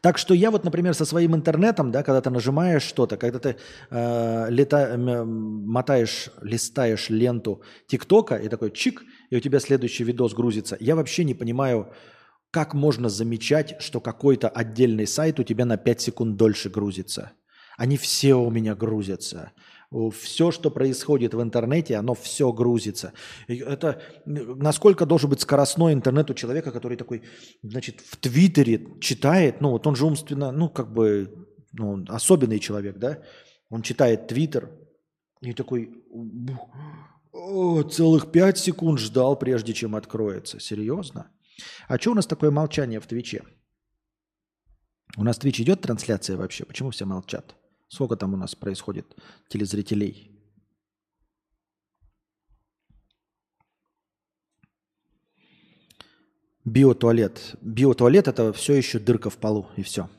[0.00, 3.56] Так что я вот, например, со своим интернетом, да, когда ты нажимаешь что-то, когда ты
[3.90, 10.34] э, лета, э, мотаешь, листаешь ленту ТикТока и такой чик, и у тебя следующий видос
[10.34, 11.92] грузится, я вообще не понимаю,
[12.50, 17.32] как можно замечать, что какой-то отдельный сайт у тебя на 5 секунд дольше грузится.
[17.76, 19.52] Они все у меня грузятся.
[19.90, 23.12] Все, что происходит в интернете, оно все грузится.
[23.46, 27.22] Это насколько должен быть скоростной интернет у человека, который такой,
[27.62, 32.98] значит, в Твиттере читает, ну вот он же умственно, ну как бы, ну, особенный человек,
[32.98, 33.22] да?
[33.70, 34.70] Он читает Твиттер
[35.40, 35.90] и такой,
[37.32, 40.60] о, целых пять секунд ждал, прежде чем откроется.
[40.60, 41.30] Серьезно?
[41.88, 43.44] А что у нас такое молчание в Твиче?
[45.16, 46.64] У нас Твич идет трансляция вообще?
[46.64, 47.54] Почему все молчат?
[47.88, 49.16] Сколько там у нас происходит
[49.48, 50.30] телезрителей?
[56.64, 57.56] Биотуалет.
[57.62, 60.10] Биотуалет это все еще дырка в полу и все.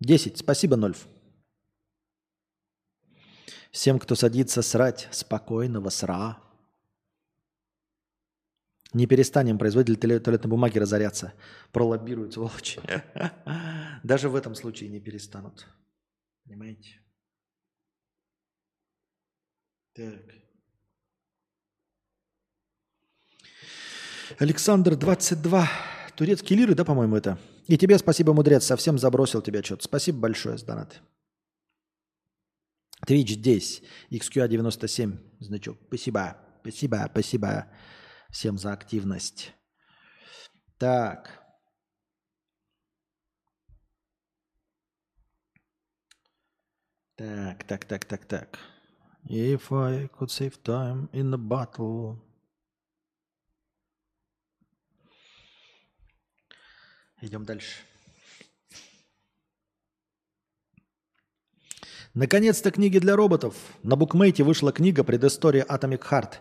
[0.00, 0.38] 10.
[0.38, 1.06] Спасибо, Нольф.
[3.70, 6.38] Всем, кто садится срать, спокойного сра.
[8.92, 11.32] Не перестанем производитель туалетной бумаги разоряться.
[11.70, 12.80] Пролоббируют, сволочи.
[14.02, 15.66] Даже в этом случае не перестанут.
[16.44, 17.00] Понимаете?
[19.94, 20.24] Так.
[24.38, 25.68] Александр 22.
[26.16, 27.38] Турецкие лиры, да, по-моему, это?
[27.68, 29.84] И тебе спасибо, мудрец, совсем забросил тебя что-то.
[29.84, 31.00] Спасибо большое за донат.
[33.06, 33.82] Twitch здесь.
[34.10, 35.78] XQA 97 значок.
[35.86, 36.36] Спасибо.
[36.62, 37.68] Спасибо, спасибо
[38.30, 39.52] всем за активность.
[40.78, 41.40] Так.
[47.16, 48.58] Так, так, так, так, так.
[49.28, 52.16] If I could save time in a battle.
[57.20, 57.84] Идем дальше.
[62.14, 63.54] Наконец-то книги для роботов.
[63.82, 66.38] На букмейте вышла книга «Предыстория Atomic Heart».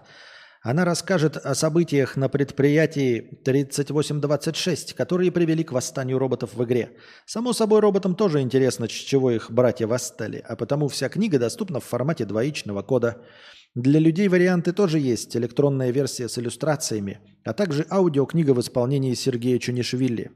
[0.62, 6.98] Она расскажет о событиях на предприятии 3826, которые привели к восстанию роботов в игре.
[7.26, 11.80] Само собой, роботам тоже интересно, с чего их братья восстали, а потому вся книга доступна
[11.80, 13.22] в формате двоичного кода.
[13.74, 19.60] Для людей варианты тоже есть, электронная версия с иллюстрациями, а также аудиокнига в исполнении Сергея
[19.60, 20.32] Чунишвили.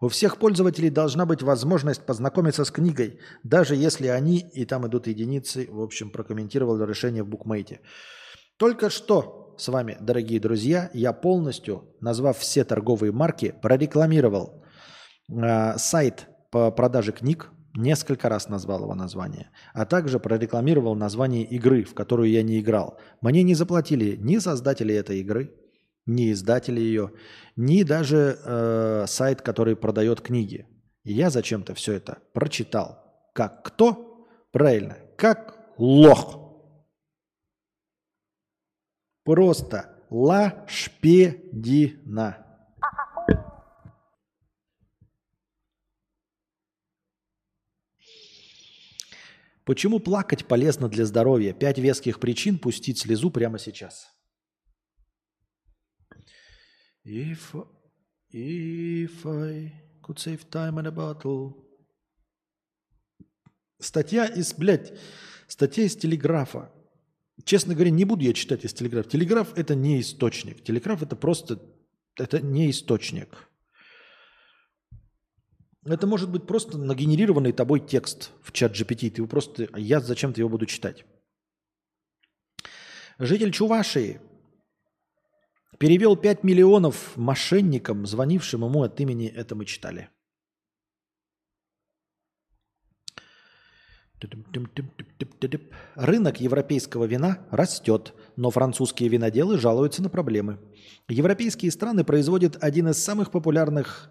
[0.00, 5.08] У всех пользователей должна быть возможность познакомиться с книгой, даже если они, и там идут
[5.08, 7.80] единицы, в общем, прокомментировал решение в букмейте.
[8.60, 14.64] Только что с вами, дорогие друзья, я полностью, назвав все торговые марки, прорекламировал
[15.28, 21.84] э, сайт по продаже книг, несколько раз назвал его название, а также прорекламировал название игры,
[21.84, 22.98] в которую я не играл.
[23.20, 25.54] Мне не заплатили ни создатели этой игры,
[26.06, 27.12] ни издатели ее,
[27.54, 30.66] ни даже э, сайт, который продает книги.
[31.04, 33.04] И я зачем-то все это прочитал.
[33.34, 34.26] Как кто?
[34.52, 36.39] Правильно, как лох.
[39.30, 39.78] Просто
[40.10, 41.06] лашпедина.
[49.64, 51.52] Почему плакать полезно для здоровья?
[51.52, 54.10] Пять веских причин пустить слезу прямо сейчас.
[57.04, 57.54] If,
[58.32, 61.54] if I could save time in a bottle.
[63.78, 64.92] Статья из, блядь,
[65.46, 66.72] статья из телеграфа.
[67.44, 69.08] Честно говоря, не буду я читать из Телеграф.
[69.08, 70.62] Телеграф это не источник.
[70.64, 71.60] Телеграф это просто,
[72.16, 73.48] это не источник.
[75.84, 79.10] Это может быть просто нагенерированный тобой текст в чат GPT.
[79.10, 81.04] Ты его просто, я зачем-то его буду читать.
[83.18, 84.20] Житель Чувашии
[85.78, 90.10] перевел 5 миллионов мошенникам, звонившим ему от имени, это мы читали.
[95.94, 100.58] Рынок европейского вина растет, но французские виноделы жалуются на проблемы.
[101.08, 104.10] Европейские страны производят один из самых популярных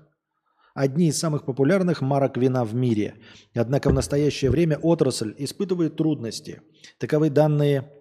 [0.74, 3.16] одни из самых популярных марок вина в мире.
[3.54, 6.62] Однако в настоящее время отрасль испытывает трудности.
[7.00, 7.92] Таковы данные,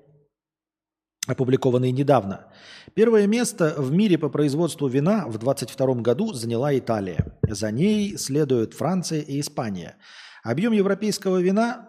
[1.26, 2.46] опубликованные недавно.
[2.94, 7.38] Первое место в мире по производству вина в 2022 году заняла Италия.
[7.48, 9.96] За ней следуют Франция и Испания.
[10.44, 11.88] Объем европейского вина,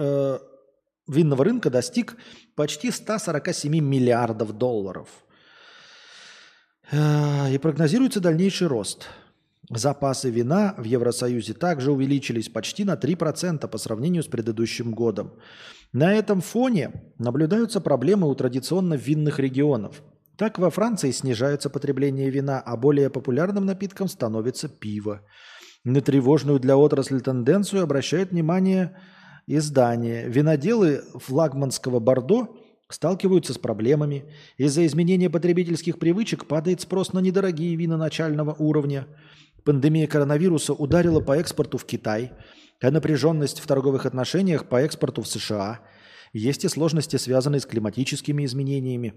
[0.00, 0.38] э,
[1.08, 2.16] винного рынка достиг
[2.56, 5.08] почти 147 миллиардов долларов.
[6.90, 9.08] Э, и прогнозируется дальнейший рост–
[9.72, 15.32] Запасы вина в Евросоюзе также увеличились почти на 3% по сравнению с предыдущим годом.
[15.92, 20.02] На этом фоне наблюдаются проблемы у традиционно винных регионов.
[20.36, 25.20] Так во Франции снижается потребление вина, а более популярным напитком становится пиво.
[25.84, 28.96] На тревожную для отрасли тенденцию обращает внимание
[29.56, 30.28] издание.
[30.28, 32.48] Виноделы флагманского Бордо
[32.88, 34.24] сталкиваются с проблемами.
[34.56, 39.06] Из-за изменения потребительских привычек падает спрос на недорогие вина начального уровня–
[39.64, 42.32] Пандемия коронавируса ударила по экспорту в Китай,
[42.80, 45.80] а напряженность в торговых отношениях по экспорту в США.
[46.32, 49.14] Есть и сложности, связанные с климатическими изменениями.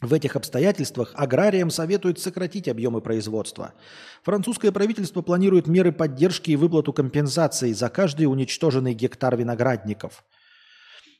[0.00, 3.74] В этих обстоятельствах аграриям советуют сократить объемы производства.
[4.22, 10.24] Французское правительство планирует меры поддержки и выплату компенсаций за каждый уничтоженный гектар виноградников.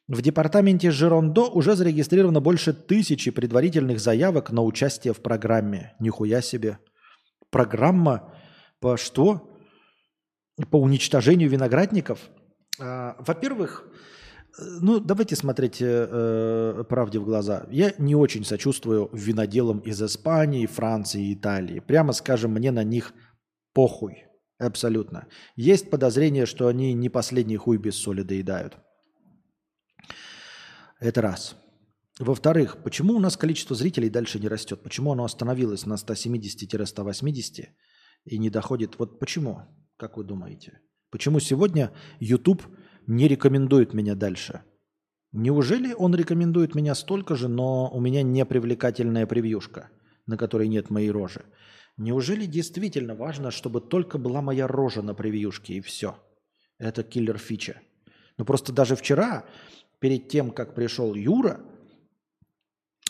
[0.09, 5.95] В департаменте Жирондо уже зарегистрировано больше тысячи предварительных заявок на участие в программе.
[6.01, 6.79] Нихуя себе
[7.51, 8.35] программа
[8.81, 9.47] по что?
[10.71, 12.19] По уничтожению виноградников.
[12.81, 13.87] А, во-первых,
[14.59, 17.67] ну, давайте смотреть э, э, правде в глаза.
[17.71, 21.81] Я не очень сочувствую виноделам из Испании, Франции, Италии.
[21.81, 23.13] Прямо скажем, мне на них
[23.73, 24.25] похуй.
[24.59, 25.27] Абсолютно.
[25.57, 28.77] Есть подозрение, что они не последний хуй без соли доедают.
[31.01, 31.57] Это раз.
[32.19, 34.83] Во-вторых, почему у нас количество зрителей дальше не растет?
[34.83, 37.69] Почему оно остановилось на 170-180
[38.27, 38.99] и не доходит?
[38.99, 39.63] Вот почему?
[39.97, 40.81] Как вы думаете?
[41.11, 42.63] Почему сегодня YouTube
[43.07, 44.63] не рекомендует меня дальше?
[45.33, 49.91] Неужели он рекомендует меня столько же, но у меня не привлекательная превьюшка,
[50.27, 51.45] на которой нет моей рожи?
[51.97, 56.17] Неужели действительно важно, чтобы только была моя рожа на превьюшке и все?
[56.79, 57.81] Это киллер фича.
[58.39, 59.45] Ну просто даже вчера,
[59.99, 61.61] перед тем, как пришел Юра,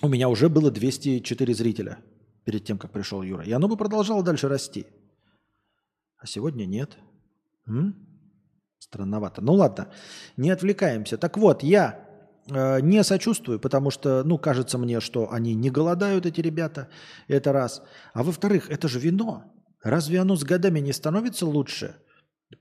[0.02, 1.99] у меня уже было 204 зрителя
[2.44, 3.44] перед тем, как пришел Юра.
[3.44, 4.86] И оно бы продолжало дальше расти.
[6.19, 6.99] А сегодня нет.
[7.67, 8.09] М?
[8.91, 9.41] Странновато.
[9.41, 9.86] Ну ладно,
[10.36, 11.17] не отвлекаемся.
[11.17, 12.09] Так вот, я
[12.49, 16.89] э, не сочувствую, потому что, ну, кажется мне, что они не голодают, эти ребята.
[17.28, 17.83] Это раз.
[18.15, 19.44] А во-вторых, это же вино.
[19.85, 21.94] Разве оно с годами не становится лучше?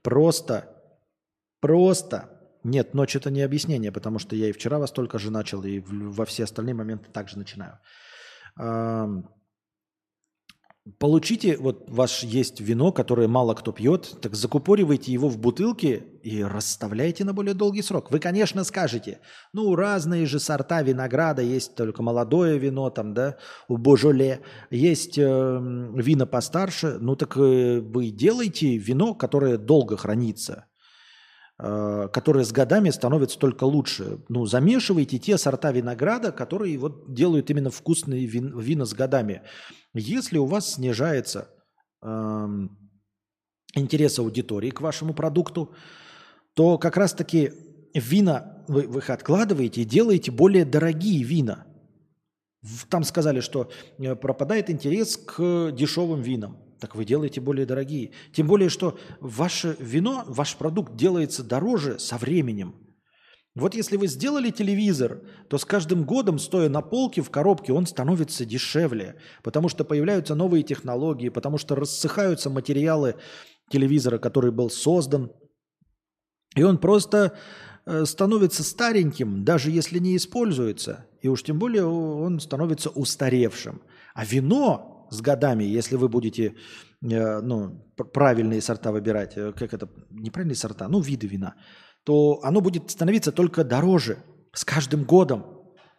[0.02, 0.68] Просто,
[1.60, 2.30] просто
[2.62, 5.80] нет, ночь это не объяснение, потому что я и вчера вас только же начал, и
[5.80, 7.80] во все остальные моменты также начинаю.
[10.98, 16.42] Получите, вот ваш есть вино, которое мало кто пьет, так закупоривайте его в бутылке и
[16.42, 18.10] расставляйте на более долгий срок.
[18.10, 19.20] Вы, конечно, скажете,
[19.52, 23.36] ну, разные же сорта винограда, есть только молодое вино, там, да,
[23.68, 30.64] у Божоле, есть э, вина постарше, ну, так э, вы делайте вино, которое долго хранится–
[31.60, 34.20] которые с годами становятся только лучше.
[34.28, 39.42] Ну, замешивайте те сорта винограда, которые вот делают именно вкусные вин, вина с годами.
[39.92, 41.48] Если у вас снижается
[42.02, 42.48] э,
[43.74, 45.74] интерес аудитории к вашему продукту,
[46.54, 47.52] то как раз-таки
[47.92, 51.66] вина вы, вы их откладываете и делаете более дорогие вина.
[52.88, 58.12] Там сказали, что э, пропадает интерес к дешевым винам так вы делаете более дорогие.
[58.32, 62.74] Тем более, что ваше вино, ваш продукт делается дороже со временем.
[63.54, 67.86] Вот если вы сделали телевизор, то с каждым годом, стоя на полке в коробке, он
[67.86, 73.16] становится дешевле, потому что появляются новые технологии, потому что рассыхаются материалы
[73.68, 75.32] телевизора, который был создан,
[76.54, 77.36] и он просто
[77.86, 83.82] э, становится стареньким, даже если не используется, и уж тем более он становится устаревшим.
[84.14, 86.54] А вино с годами, если вы будете
[87.02, 91.54] э, ну, правильные сорта выбирать, э, как это, неправильные сорта, ну, виды вина,
[92.04, 94.18] то оно будет становиться только дороже
[94.52, 95.44] с каждым годом.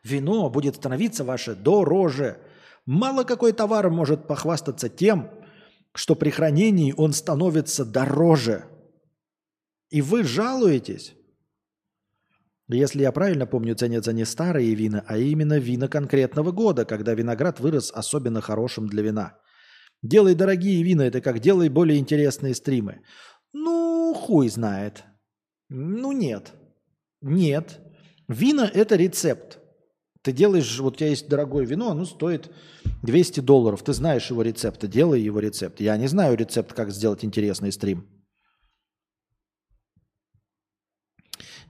[0.03, 2.37] Вино будет становиться ваше дороже.
[2.85, 5.29] Мало какой товар может похвастаться тем,
[5.93, 8.65] что при хранении он становится дороже.
[9.89, 11.13] И вы жалуетесь.
[12.73, 17.59] Если я правильно помню, ценятся не старые вина, а именно вина конкретного года, когда виноград
[17.59, 19.37] вырос особенно хорошим для вина.
[20.01, 23.01] Делай дорогие вина, это как делай более интересные стримы.
[23.53, 25.03] Ну, хуй знает.
[25.69, 26.53] Ну, нет.
[27.21, 27.79] Нет.
[28.27, 29.59] Вина– это рецепт.
[30.21, 32.51] Ты делаешь, вот у тебя есть дорогое вино, оно стоит
[33.03, 33.83] 200 долларов.
[33.83, 35.81] Ты знаешь его рецепт, делай его рецепт.
[35.81, 38.20] Я не знаю рецепт, как сделать интересный стрим.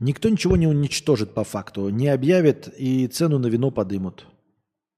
[0.01, 4.25] Никто ничего не уничтожит по факту, не объявит и цену на вино подымут.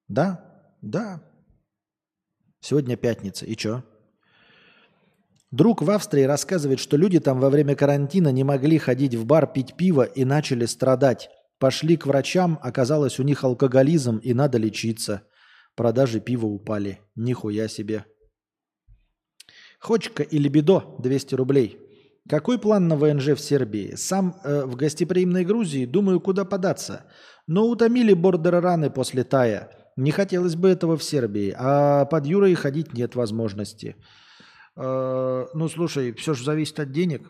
[0.07, 0.73] Да?
[0.82, 1.22] Да.
[2.61, 3.45] Сегодня пятница.
[3.45, 3.83] И чё?
[5.51, 9.45] Друг в Австрии рассказывает, что люди там во время карантина не могли ходить в бар
[9.51, 11.30] пить пиво и начали страдать.
[11.59, 15.23] Пошли к врачам, оказалось у них алкоголизм и надо лечиться.
[15.75, 17.01] Продажи пива упали.
[17.15, 18.06] Нихуя себе.
[19.82, 21.82] Хочка или бедо 200 рублей.
[22.30, 23.95] Какой план на ВНЖ в Сербии?
[23.95, 27.06] Сам э, в гостеприимной Грузии думаю, куда податься.
[27.48, 29.69] Но утомили бордер-раны после Тая.
[29.98, 31.53] Не хотелось бы этого в Сербии.
[31.58, 33.98] А под Юрой ходить нет возможности.
[34.77, 37.30] Э, ну, слушай, все же зависит от денег.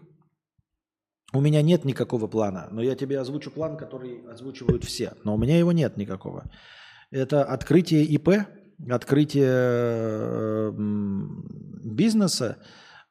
[1.33, 5.13] У меня нет никакого плана, но я тебе озвучу план, который озвучивают все.
[5.23, 6.51] Но у меня его нет никакого.
[7.09, 8.45] Это открытие ИП,
[8.87, 10.71] открытие э,
[11.83, 12.59] бизнеса,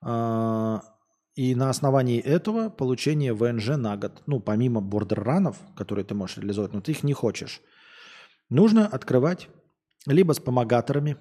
[0.07, 0.78] э,
[1.35, 6.73] и на основании этого получение ВНЖ на год, ну, помимо бордер-ранов, которые ты можешь реализовать,
[6.73, 7.62] но ты их не хочешь,
[8.51, 9.49] нужно открывать
[10.07, 11.17] либо с помогаторами,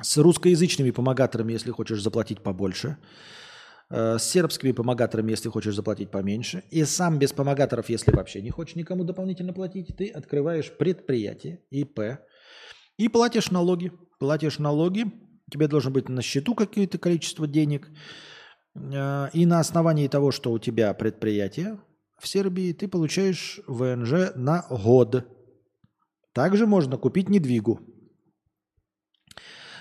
[0.00, 2.98] с русскоязычными помогаторами, если хочешь заплатить побольше,
[3.88, 8.50] э, с сербскими помогаторами, если хочешь заплатить поменьше, и сам без помогаторов, если вообще не
[8.50, 12.20] хочешь никому дополнительно платить, ты открываешь предприятие, ИП,
[12.98, 13.92] и платишь налоги.
[14.18, 15.06] Платишь налоги,
[15.50, 17.88] тебе должно быть на счету какое-то количество денег–
[19.32, 21.78] и на основании того, что у тебя предприятие
[22.18, 25.26] в Сербии, ты получаешь ВНЖ на год.
[26.32, 27.80] Также можно купить недвигу.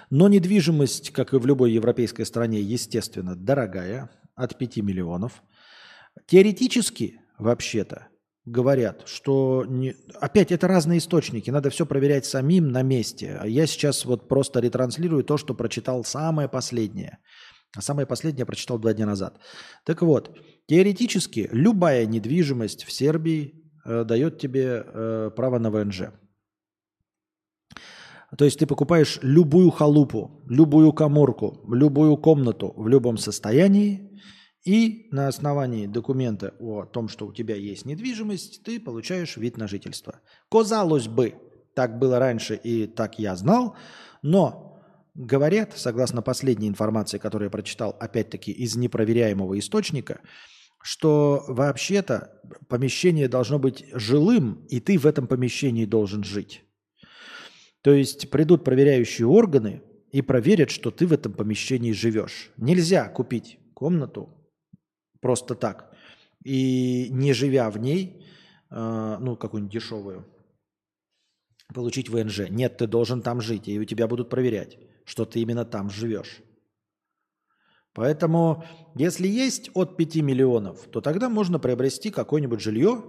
[0.10, 5.44] Но недвижимость, как и в любой европейской стране, естественно, дорогая, от 5 миллионов.
[6.26, 8.08] Теоретически, вообще-то,
[8.46, 9.66] говорят, что...
[9.68, 9.96] Не...
[10.20, 13.38] Опять, это разные источники, надо все проверять самим на месте.
[13.40, 17.20] А я сейчас вот просто ретранслирую то, что прочитал самое последнее–
[17.76, 19.40] а самое последнее я прочитал два дня назад.
[19.86, 26.12] Так вот, теоретически любая недвижимость в Сербии э, дает тебе э, право на ВНЖ.
[28.38, 34.10] То есть ты покупаешь любую халупу, любую коморку, любую комнату в любом состоянии,
[34.66, 39.68] и на основании документа о том, что у тебя есть недвижимость, ты получаешь вид на
[39.68, 40.20] жительство.
[40.52, 41.36] Казалось бы,
[41.76, 43.76] так было раньше и так я знал,
[44.22, 44.69] но
[45.16, 50.22] Говорят, согласно последней информации, которую я прочитал, опять-таки из непроверяемого источника,
[50.82, 56.64] что вообще-то помещение должно быть жилым, и ты в этом помещении должен жить.
[57.82, 59.82] То есть придут проверяющие органы
[60.12, 62.52] и проверят, что ты в этом помещении живешь.
[62.58, 64.30] Нельзя купить комнату
[65.22, 65.94] просто так
[66.44, 68.26] и не живя в ней,
[68.72, 70.26] э, ну, какую-нибудь дешевую,
[71.74, 72.50] получить ВНЖ.
[72.50, 74.78] Нет, ты должен там жить, и у тебя будут проверять
[75.10, 76.42] что ты именно там живешь.
[77.94, 78.64] Поэтому,
[78.94, 83.04] если есть от 5 миллионов, то тогда можно приобрести какое-нибудь жилье,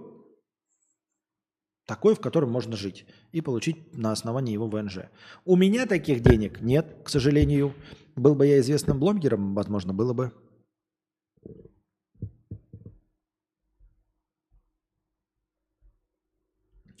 [1.85, 5.11] такое, в котором можно жить, и получить на основании его ВНЖ.
[5.45, 7.75] У меня таких денег нет, к сожалению.
[8.15, 10.33] Был бы я известным блогером, возможно, было бы.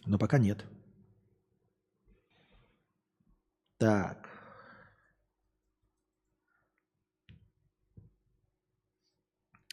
[0.05, 0.63] Но пока нет.
[3.79, 4.30] Так.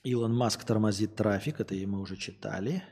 [0.05, 2.83] Илон Маск тормозит трафик, это мы уже читали.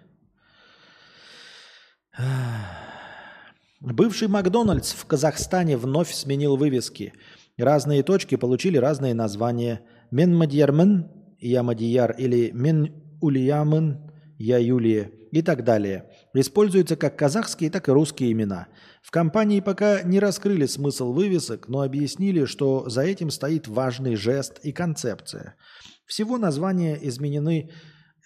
[3.81, 7.12] Бывший Макдональдс в Казахстане вновь сменил вывески.
[7.57, 9.83] Разные точки получили разные названия.
[10.10, 16.10] Менмадьярмен, я Мадияр, или Мен Ульямын, я Юлия и так далее.
[16.35, 18.68] Используются как казахские, так и русские имена.
[19.02, 24.59] В компании пока не раскрыли смысл вывесок, но объяснили, что за этим стоит важный жест
[24.62, 25.55] и концепция–
[26.07, 27.70] всего названия изменены,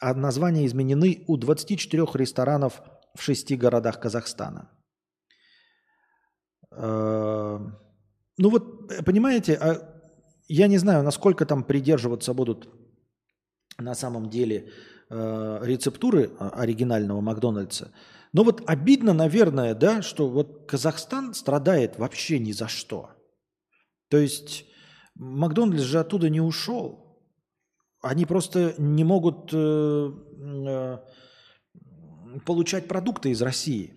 [0.01, 2.83] а названия изменены у 24 ресторанов
[3.15, 4.71] в шести городах Казахстана.
[6.71, 7.59] Э,
[8.39, 10.03] ну вот, понимаете, а
[10.49, 12.69] я не знаю, насколько там придерживаться будут
[13.79, 14.71] на самом деле
[15.09, 17.93] э, рецептуры оригинального Макдональдса,
[18.33, 23.11] Но вот обидно, наверное, да, что вот Казахстан страдает вообще ни за что.
[24.09, 24.67] То есть
[25.15, 27.10] Макдональдс же оттуда не ушел.
[28.03, 30.13] Они просто не могут э,
[30.67, 30.99] э,
[32.47, 33.95] получать продукты из России.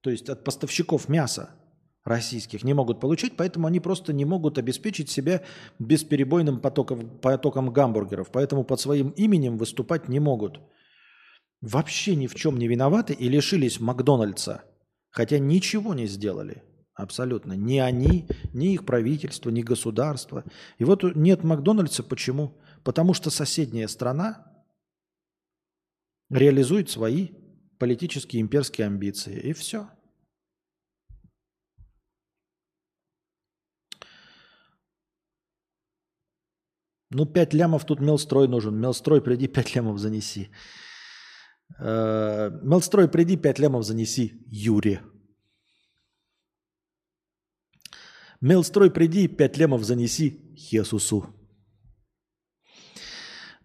[0.00, 1.50] То есть от поставщиков мяса
[2.04, 5.42] российских не могут получать, поэтому они просто не могут обеспечить себя
[5.78, 8.30] бесперебойным потоком, потоком гамбургеров.
[8.30, 10.60] Поэтому под своим именем выступать не могут.
[11.60, 14.64] Вообще ни в чем не виноваты и лишились Макдональдса.
[15.10, 16.62] Хотя ничего не сделали.
[16.94, 17.52] Абсолютно.
[17.54, 20.44] Ни они, ни их правительство, ни государство.
[20.78, 22.02] И вот нет Макдональдса.
[22.02, 22.56] Почему?
[22.84, 24.64] Потому что соседняя страна
[26.30, 27.28] реализует свои
[27.78, 29.40] политические имперские амбиции.
[29.40, 29.88] И все.
[37.10, 38.78] Ну, 5 лямов тут мелстрой нужен.
[38.78, 40.50] Мелстрой, приди, 5 лямов занеси.
[41.78, 44.32] Э, мелстрой, приди, 5 лямов занеси.
[44.46, 45.02] Юре.
[48.40, 50.54] Мелстрой, приди, 5 лямов занеси.
[50.54, 51.37] Хесусу.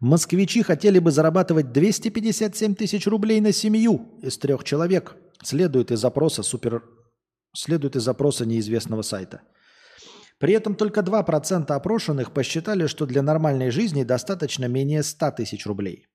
[0.03, 5.15] Москвичи хотели бы зарабатывать 257 тысяч рублей на семью из трех человек.
[5.41, 6.83] Следует из запроса супер...
[7.55, 9.41] Следует из запроса неизвестного сайта–
[10.39, 16.07] при этом только 2% опрошенных посчитали, что для нормальной жизни достаточно менее 100 тысяч рублей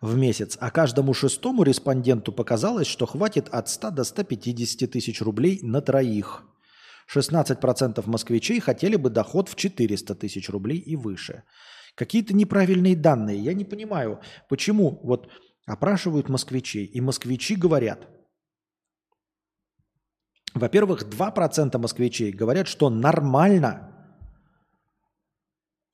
[0.00, 5.60] в месяц, а каждому шестому респонденту показалось, что хватит от 100 до 150 тысяч рублей
[5.62, 6.42] на троих.
[7.14, 11.42] 16% москвичей хотели бы доход в 400 тысяч рублей и выше.
[11.94, 13.38] Какие-то неправильные данные.
[13.38, 15.28] Я не понимаю, почему вот
[15.66, 18.08] опрашивают москвичей, и москвичи говорят–
[20.54, 23.88] во-первых, 2% москвичей говорят, что нормально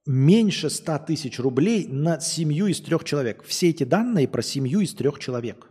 [0.04, 3.44] меньше 100 тысяч рублей на семью из трех человек.
[3.44, 5.70] Все эти данные про семью из трех человек.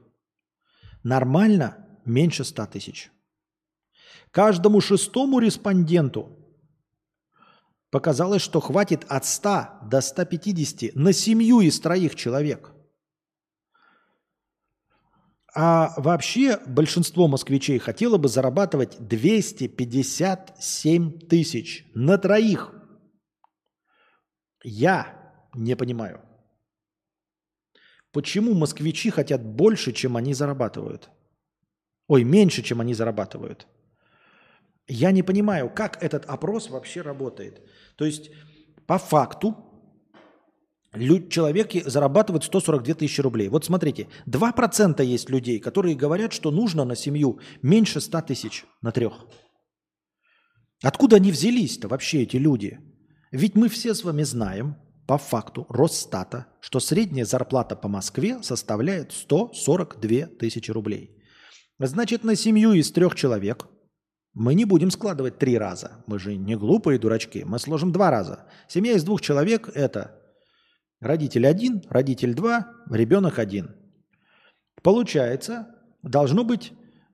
[1.04, 3.12] Нормально меньше 100 тысяч.
[4.32, 6.38] Каждому шестому респонденту
[7.90, 12.74] показалось, что хватит от 100 до 150 на семью из троих человек–
[15.60, 22.76] а вообще большинство москвичей хотело бы зарабатывать 257 тысяч на троих.
[24.64, 26.22] Я не понимаю.
[28.12, 31.10] Почему москвичи хотят больше, чем они зарабатывают?
[32.08, 33.66] Ой, меньше, чем они зарабатывают.
[34.88, 37.62] Я не понимаю, как этот опрос вообще работает.
[37.98, 38.32] То есть,
[38.86, 39.56] по факту,
[41.30, 43.50] человек зарабатывает 142 тысячи рублей.
[43.50, 48.92] Вот смотрите, 2% есть людей, которые говорят, что нужно на семью меньше 100 тысяч на
[48.92, 49.26] трех.
[50.82, 52.80] Откуда они взялись-то вообще эти люди?
[53.32, 59.12] Ведь мы все с вами знаем по факту Росстата, что средняя зарплата по Москве составляет
[59.12, 61.18] 142 тысячи рублей.
[61.80, 63.68] Значит, на семью из трех человек
[64.38, 66.04] мы не будем складывать три раза.
[66.06, 67.44] Мы же не глупые дурачки.
[67.44, 68.46] Мы сложим два раза.
[68.68, 70.18] Семья из двух человек– это
[71.00, 73.76] Родитель один, родитель два, ребенок один.
[74.82, 75.68] Получается,
[76.02, 76.74] должно быть,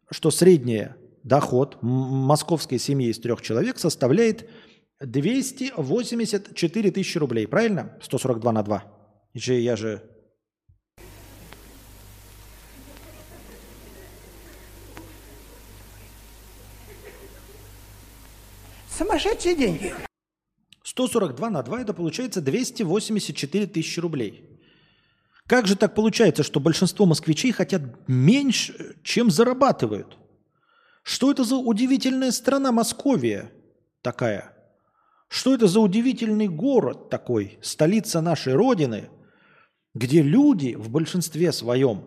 [0.10, 0.88] что средний
[1.24, 4.50] доход московской семьи из трех человек составляет
[5.02, 7.45] 284 тысячи рублей.
[7.45, 7.98] Правильно?
[8.02, 8.84] 142 на 2.
[9.34, 10.02] Еще я же...
[18.98, 19.94] Сумасшедшие деньги.
[20.84, 24.60] 142 на 2 это получается 284 тысячи рублей.
[25.48, 30.18] Как же так получается, что большинство москвичей хотят меньше, чем зарабатывают?
[31.02, 33.52] Что это за удивительная страна Московия
[34.02, 34.54] такая?
[35.28, 39.10] Что это за удивительный город такой, столица нашей Родины,
[39.96, 42.06] где люди в большинстве своем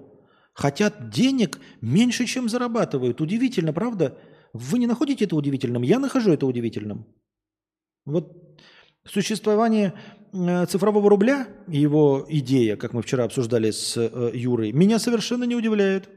[0.54, 3.20] хотят денег меньше, чем зарабатывают?
[3.20, 4.16] Удивительно, правда?
[4.52, 5.82] Вы не находите это удивительным?
[5.82, 7.06] Я нахожу это удивительным.
[8.04, 8.46] Вот
[9.06, 9.94] Существование
[10.32, 15.44] э, цифрового рубля и его идея, как мы вчера обсуждали с э, Юрой, меня совершенно
[15.44, 16.08] не удивляет.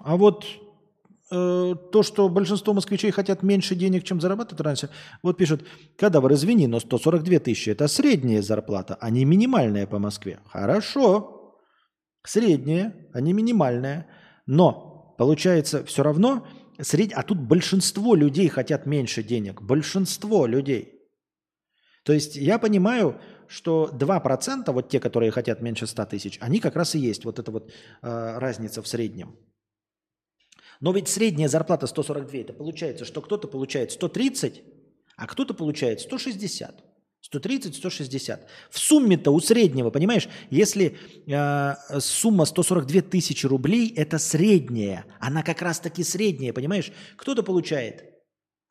[0.00, 0.46] А вот
[1.30, 4.90] э, то, что большинство москвичей хотят меньше денег, чем зарабатывают раньше,
[5.22, 5.66] вот пишут,
[5.98, 10.40] кадавр, извини, но 142 тысячи– это средняя зарплата, а не минимальная по Москве.
[10.46, 11.58] Хорошо,
[12.24, 14.06] средняя, а не минимальная.
[14.46, 14.85] Но
[15.16, 16.46] получается все равно
[16.80, 17.12] сред...
[17.14, 19.62] а тут большинство людей хотят меньше денег.
[19.62, 20.92] Большинство людей.
[22.04, 26.76] То есть я понимаю, что 2%, вот те, которые хотят меньше 100 тысяч, они как
[26.76, 27.70] раз и есть вот эта вот
[28.02, 29.36] э, разница в среднем.
[30.80, 34.62] Но ведь средняя зарплата 142, это получается, что кто-то получает 130,
[35.16, 36.84] а кто-то получает 160.
[37.32, 38.40] 130-160.
[38.70, 40.96] В сумме-то у среднего, понимаешь, если
[41.26, 45.06] э, сумма 142 тысячи рублей, это средняя.
[45.20, 46.92] Она как раз-таки средняя, понимаешь?
[47.16, 48.04] Кто-то получает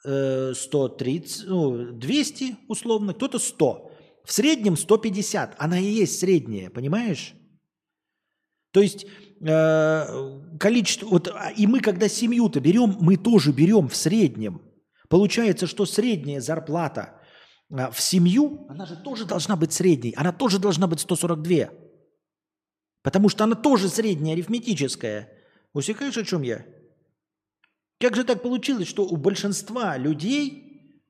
[0.05, 3.91] э, 130, ну, 200 условно, кто-то 100.
[4.23, 5.55] В среднем 150.
[5.57, 7.33] Она и есть средняя, понимаешь?
[8.71, 9.05] То есть
[9.41, 11.07] э, количество...
[11.07, 14.61] Вот, а, и мы, когда семью-то берем, мы тоже берем в среднем.
[15.07, 17.21] Получается, что средняя зарплата
[17.69, 20.13] в семью, она же тоже должна быть средней.
[20.15, 21.69] Она тоже должна быть 142.
[23.01, 25.31] Потому что она тоже средняя, арифметическая.
[25.73, 26.65] Усекаешь, о чем я?
[27.99, 31.01] Как же так получилось, что у большинства людей,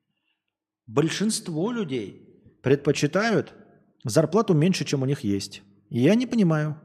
[0.86, 3.54] большинство людей предпочитают
[4.04, 5.62] зарплату меньше, чем у них есть?
[5.90, 6.80] Я не понимаю.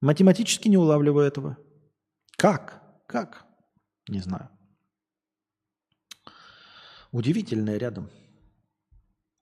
[0.00, 1.58] Математически не улавливаю этого.
[2.36, 2.82] Как?
[3.06, 3.46] Как?
[4.08, 4.48] Не знаю.
[7.12, 8.08] Удивительное рядом.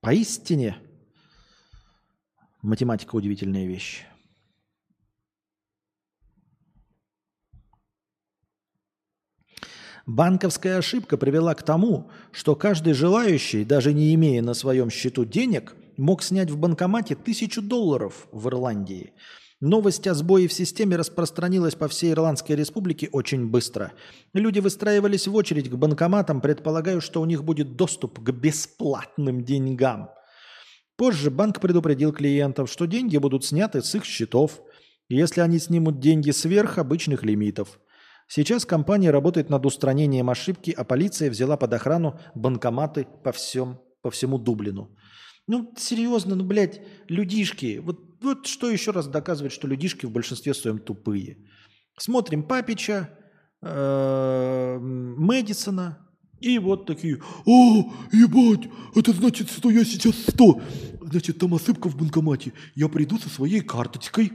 [0.01, 0.77] Поистине
[2.63, 4.05] математика удивительная вещь.
[10.07, 15.75] Банковская ошибка привела к тому, что каждый желающий, даже не имея на своем счету денег,
[15.97, 19.13] мог снять в банкомате тысячу долларов в Ирландии.
[19.61, 23.93] Новость о сбое в системе распространилась по всей Ирландской республике очень быстро.
[24.33, 30.11] Люди выстраивались в очередь к банкоматам, предполагая, что у них будет доступ к бесплатным деньгам.
[30.97, 34.61] Позже банк предупредил клиентов, что деньги будут сняты с их счетов,
[35.09, 37.81] если они снимут деньги сверх обычных лимитов.
[38.29, 44.11] Сейчас компания работает над устранением ошибки, а полиция взяла под охрану банкоматы по, всем, по
[44.13, 44.97] всему Дублину.
[45.49, 47.79] Ну, серьезно, ну, блядь, людишки.
[47.79, 51.39] Вот, вот что еще раз доказывает, что людишки в большинстве своем тупые.
[51.99, 53.11] Смотрим Папича,
[53.63, 56.07] э, Мэдисона,
[56.41, 60.61] и вот такие, о, ебать, это значит, что я сейчас 100.
[61.01, 62.53] Значит, там ошибка в банкомате.
[62.75, 64.33] Я приду со своей карточкой,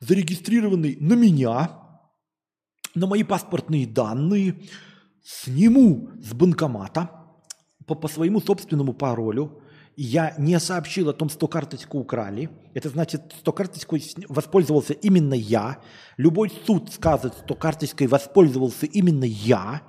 [0.00, 1.80] зарегистрированной на меня,
[2.94, 4.62] на мои паспортные данные,
[5.22, 7.10] сниму с банкомата
[7.86, 9.62] по, по своему собственному паролю.
[9.96, 12.50] Я не сообщил о том, что карточку украли.
[12.74, 15.78] Это значит, что карточкой воспользовался именно я.
[16.16, 19.82] Любой суд скажет, что карточкой воспользовался именно я.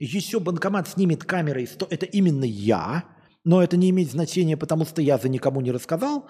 [0.00, 3.04] Еще банкомат снимет камерой, что это именно я.
[3.44, 6.26] Но это не имеет значения, потому что я за никому не рассказал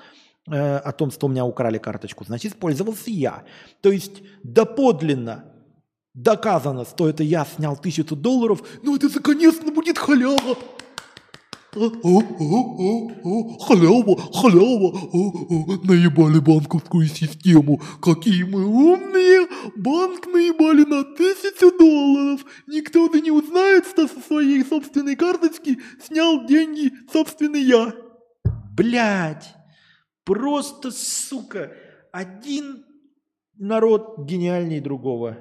[0.50, 2.24] э, о том, что у меня украли карточку.
[2.24, 3.44] Значит, пользовался я.
[3.80, 5.44] То есть доподлинно
[6.14, 10.58] доказано, что это я снял тысячу долларов, но это наконец-то будет халява.
[11.72, 12.04] Халява,
[14.30, 14.90] халява,
[15.84, 17.80] наебали банковскую систему.
[18.02, 22.44] Какие мы умные, банк наебали на тысячу долларов.
[22.66, 27.94] Никто да не узнает, что со своей собственной карточки снял деньги собственный я.
[28.76, 29.54] Блять,
[30.24, 31.72] просто, сука,
[32.12, 32.84] один
[33.54, 35.38] народ гениальнее другого.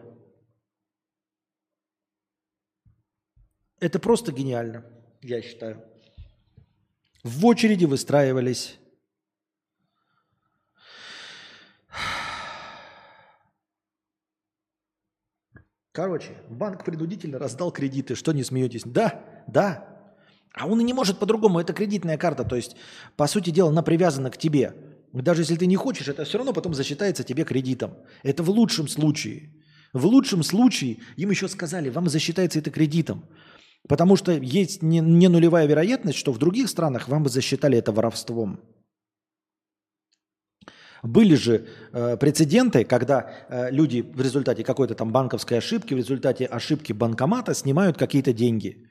[3.81, 4.85] Это просто гениально,
[5.21, 5.90] я считаю.
[7.23, 8.79] В очереди выстраивались.
[15.91, 18.15] Короче, банк принудительно раздал кредиты.
[18.15, 18.83] Что не смеетесь?
[18.85, 19.87] Да, да.
[20.53, 21.59] А он и не может по-другому.
[21.59, 22.43] Это кредитная карта.
[22.43, 22.75] То есть,
[23.17, 24.73] по сути дела, она привязана к тебе.
[25.13, 27.97] Даже если ты не хочешь, это все равно потом засчитается тебе кредитом.
[28.23, 29.53] Это в лучшем случае.
[29.93, 33.25] В лучшем случае им еще сказали, вам засчитается это кредитом.
[33.87, 37.91] Потому что есть не, не нулевая вероятность, что в других странах вам бы засчитали это
[37.91, 38.59] воровством.
[41.03, 46.45] Были же э, прецеденты, когда э, люди в результате какой-то там банковской ошибки, в результате
[46.45, 48.87] ошибки банкомата снимают какие-то деньги.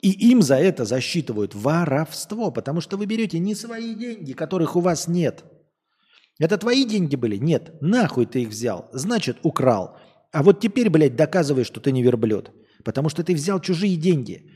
[0.00, 4.80] И им за это засчитывают воровство, потому что вы берете не свои деньги, которых у
[4.80, 5.44] вас нет.
[6.38, 7.36] Это твои деньги были?
[7.36, 7.80] Нет.
[7.80, 8.88] Нахуй ты их взял.
[8.92, 9.96] Значит, украл.
[10.32, 12.50] А вот теперь, блядь, доказывай, что ты не верблюд.
[12.84, 14.50] Потому что ты взял чужие деньги.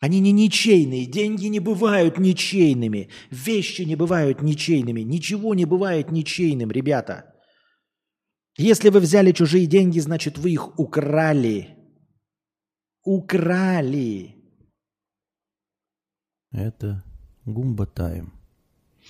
[0.00, 1.06] Они не ничейные.
[1.06, 3.08] Деньги не бывают ничейными.
[3.30, 5.00] Вещи не бывают ничейными.
[5.02, 7.32] Ничего не бывает ничейным, ребята.
[8.58, 11.76] Если вы взяли чужие деньги, значит, вы их украли.
[13.04, 14.36] Украли.
[16.50, 17.02] Это
[17.44, 18.32] Гумба Тайм.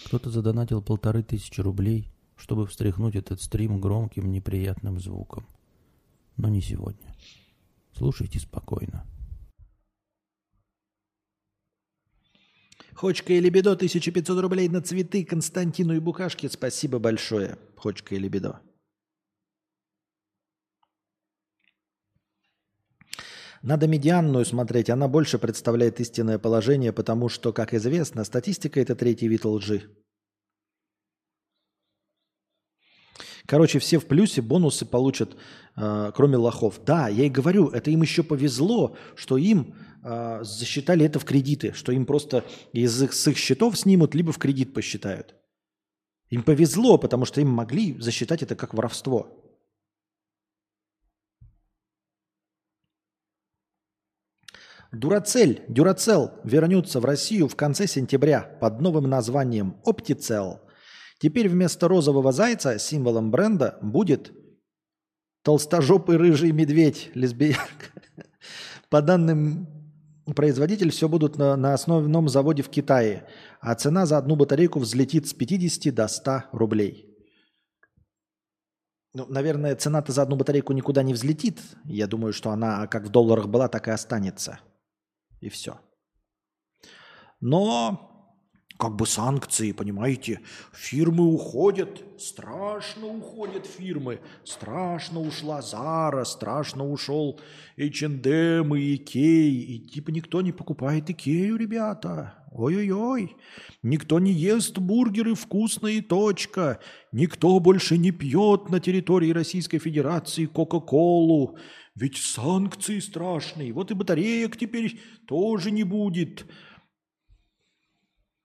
[0.06, 5.46] Кто-то задонатил полторы тысячи рублей, чтобы встряхнуть этот стрим громким неприятным звуком.
[6.36, 7.14] Но не сегодня.
[7.92, 9.06] Слушайте спокойно.
[12.94, 16.48] Хочка и Лебедо, 1500 рублей на цветы Константину и Букашке.
[16.48, 18.60] Спасибо большое, Хочка и Лебедо.
[23.62, 29.28] Надо медианную смотреть, она больше представляет истинное положение, потому что, как известно, статистика– это третий
[29.28, 29.88] вид лжи.
[33.46, 35.36] Короче, все в плюсе, бонусы получат,
[35.76, 36.80] э, кроме лохов.
[36.84, 41.72] Да, я и говорю, это им еще повезло, что им э, засчитали это в кредиты,
[41.72, 45.34] что им просто из их, с их счетов снимут, либо в кредит посчитают.
[46.30, 49.38] Им повезло, потому что им могли засчитать это как воровство.
[54.92, 60.60] Дурацель, Дюрацел вернется в Россию в конце сентября под новым названием Оптицел.
[61.22, 64.32] Теперь вместо розового зайца символом бренда будет
[65.44, 67.92] толстожопый рыжий медведь, лесбиянка.
[68.90, 69.68] По данным
[70.34, 73.28] производитель все будут на, на основном заводе в Китае,
[73.60, 77.16] а цена за одну батарейку взлетит с 50 до 100 рублей.
[79.14, 81.60] Ну, наверное, цена-то за одну батарейку никуда не взлетит.
[81.84, 84.58] Я думаю, что она как в долларах была, так и останется.
[85.38, 85.78] И все.
[87.38, 88.11] Но
[88.82, 90.40] как бы санкции, понимаете,
[90.72, 97.38] фирмы уходят, страшно уходят фирмы, страшно ушла Зара, страшно ушел
[97.78, 103.36] H&M и Икей, и типа никто не покупает Икею, ребята, ой-ой-ой,
[103.84, 106.80] никто не ест бургеры вкусные, точка,
[107.12, 111.56] никто больше не пьет на территории Российской Федерации Кока-Колу,
[111.94, 113.72] ведь санкции страшные.
[113.72, 116.46] Вот и батареек теперь тоже не будет.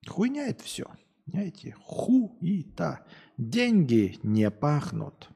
[0.07, 0.85] Хуйня это все.
[1.25, 3.05] Знаете, хуита.
[3.37, 5.29] Деньги не пахнут.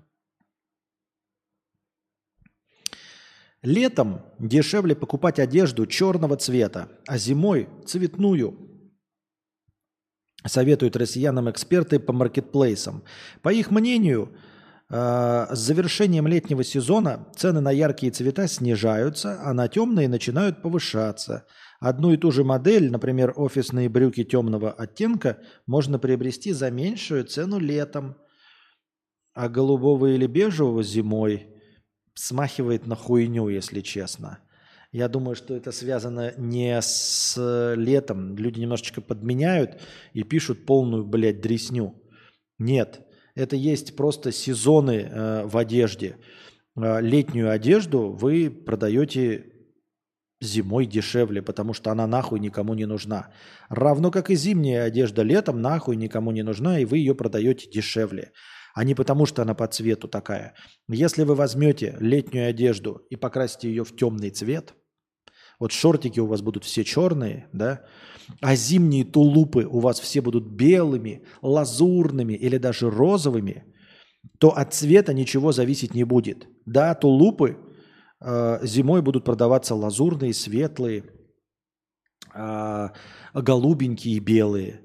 [3.61, 8.57] Летом дешевле покупать одежду черного цвета, а зимой цветную.
[10.45, 13.03] Советуют россиянам эксперты по маркетплейсам.
[13.43, 14.35] По их мнению,
[14.93, 21.45] Э, с завершением летнего сезона цены на яркие цвета снижаются, а на темные начинают повышаться.
[21.81, 27.57] Одну и ту же модель, например, офисные брюки темного оттенка, можно приобрести за меньшую цену
[27.57, 28.17] летом,
[29.33, 31.47] а голубого или бежевого зимой
[32.13, 34.37] смахивает на хуйню, если честно.
[34.91, 37.35] Я думаю, что это связано не с
[37.75, 38.37] летом.
[38.37, 39.81] Люди немножечко подменяют
[40.13, 41.99] и пишут полную, блядь, дресню.
[42.59, 43.01] Нет.
[43.33, 46.17] Это есть просто сезоны э, в одежде.
[46.75, 49.50] Э, летнюю одежду вы продаете
[50.41, 53.29] зимой дешевле, потому что она нахуй никому не нужна.
[53.69, 58.31] Равно как и зимняя одежда летом нахуй никому не нужна, и вы ее продаете дешевле.
[58.73, 60.55] А не потому, что она по цвету такая.
[60.89, 64.73] Если вы возьмете летнюю одежду и покрасите ее в темный цвет,
[65.59, 67.81] вот шортики у вас будут все черные, да,
[68.41, 73.65] а зимние тулупы у вас все будут белыми, лазурными или даже розовыми,
[74.39, 76.47] то от цвета ничего зависеть не будет.
[76.65, 77.57] Да, тулупы
[78.21, 81.05] зимой будут продаваться лазурные, светлые,
[82.33, 82.89] э,
[83.33, 84.81] голубенькие, белые.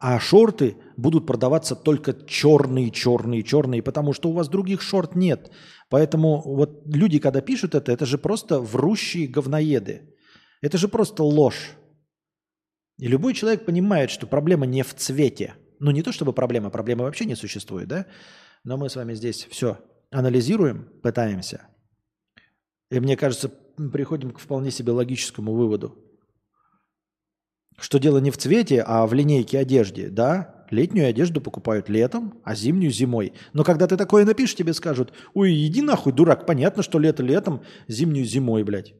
[0.00, 5.50] А шорты будут продаваться только черные, черные, черные, потому что у вас других шорт нет.
[5.90, 10.14] Поэтому вот люди, когда пишут это, это же просто врущие говноеды.
[10.62, 11.72] Это же просто ложь.
[12.98, 15.54] И любой человек понимает, что проблема не в цвете.
[15.80, 18.06] Ну, не то чтобы проблема, проблемы вообще не существует, да?
[18.64, 19.78] Но мы с вами здесь все
[20.10, 21.68] анализируем, пытаемся.
[22.90, 25.96] И мне кажется, мы приходим к вполне себе логическому выводу.
[27.78, 30.10] Что дело не в цвете, а в линейке одежды.
[30.10, 33.34] Да, летнюю одежду покупают летом, а зимнюю зимой.
[33.52, 37.62] Но когда ты такое напишешь, тебе скажут, ой, иди нахуй, дурак, понятно, что лето летом,
[37.86, 38.94] зимнюю зимой, блядь.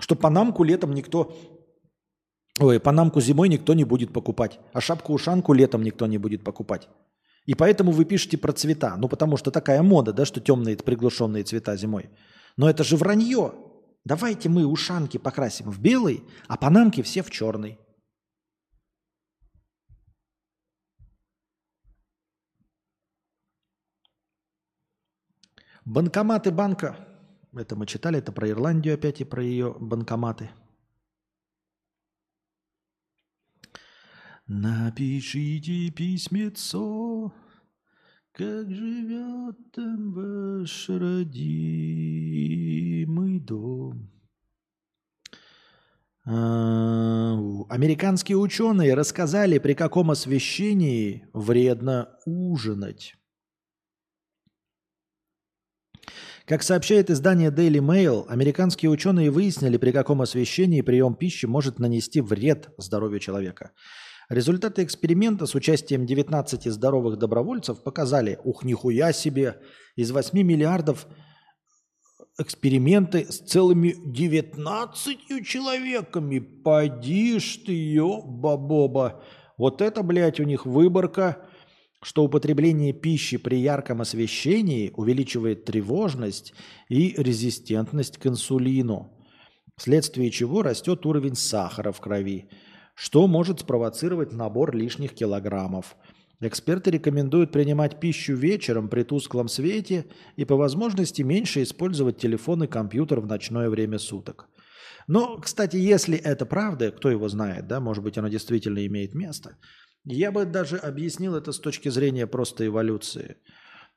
[0.00, 1.36] Что панамку летом никто
[2.60, 6.88] Ой, панамку зимой никто не будет покупать, а шапку-ушанку летом никто не будет покупать.
[7.46, 8.96] И поэтому вы пишете про цвета.
[8.96, 12.10] Ну, потому что такая мода, да, что темные приглушенные цвета зимой.
[12.56, 13.54] Но это же вранье.
[14.04, 17.78] Давайте мы ушанки покрасим в белый, а панамки все в черный.
[25.84, 27.08] Банкоматы банка.
[27.52, 30.50] Это мы читали, это про Ирландию опять и про ее банкоматы–
[34.46, 37.32] Напишите письмецо,
[38.34, 41.38] как живет там ваш родимый
[43.38, 44.10] дом.
[46.26, 47.38] А,
[47.68, 53.14] американские ученые рассказали, при каком освещении вредно ужинать.
[56.44, 62.20] Как сообщает издание Daily Mail, американские ученые выяснили, при каком освещении прием пищи может нанести
[62.20, 63.70] вред здоровью человека–
[64.28, 69.60] Результаты эксперимента с участием 19 здоровых добровольцев показали, ух, нихуя себе,
[69.96, 71.06] из 8 миллиардов
[72.38, 76.38] эксперименты с целыми 19 человеками.
[76.38, 79.22] Поди ж ты, ёба-боба.
[79.56, 81.46] Вот это, блядь, у них выборка,
[82.02, 86.54] что употребление пищи при ярком освещении увеличивает тревожность
[86.88, 89.12] и резистентность к инсулину,
[89.76, 92.48] вследствие чего растет уровень сахара в крови,
[92.94, 95.96] что может спровоцировать набор лишних килограммов.
[96.40, 100.06] Эксперты рекомендуют принимать пищу вечером при тусклом свете
[100.36, 104.48] и по возможности меньше использовать телефон и компьютер в ночное время суток.
[105.06, 109.56] Но, кстати, если это правда, кто его знает, да, может быть, оно действительно имеет место,
[110.04, 113.36] я бы даже объяснил это с точки зрения просто эволюции.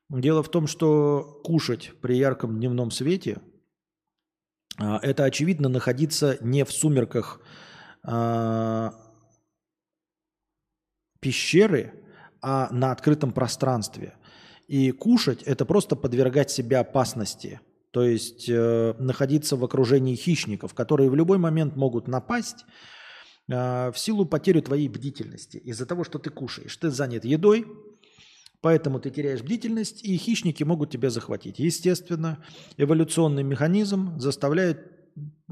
[0.09, 3.41] Дело в том, что кушать при ярком дневном свете
[4.77, 7.41] а, это очевидно находиться не в сумерках
[8.03, 8.93] а,
[11.19, 11.93] пещеры,
[12.41, 14.13] а на открытом пространстве.
[14.67, 17.61] И кушать– это просто подвергать себя опасности.
[17.91, 22.65] То есть э, находиться в окружении хищников, которые в любой момент могут напасть
[23.49, 25.57] э, в силу потери твоей бдительности.
[25.57, 26.75] Из-за того, что ты кушаешь.
[26.75, 27.65] Ты занят едой,
[28.61, 31.59] поэтому ты теряешь бдительность, и хищники могут тебя захватить.
[31.59, 32.43] Естественно,
[32.75, 34.96] эволюционный механизм заставляет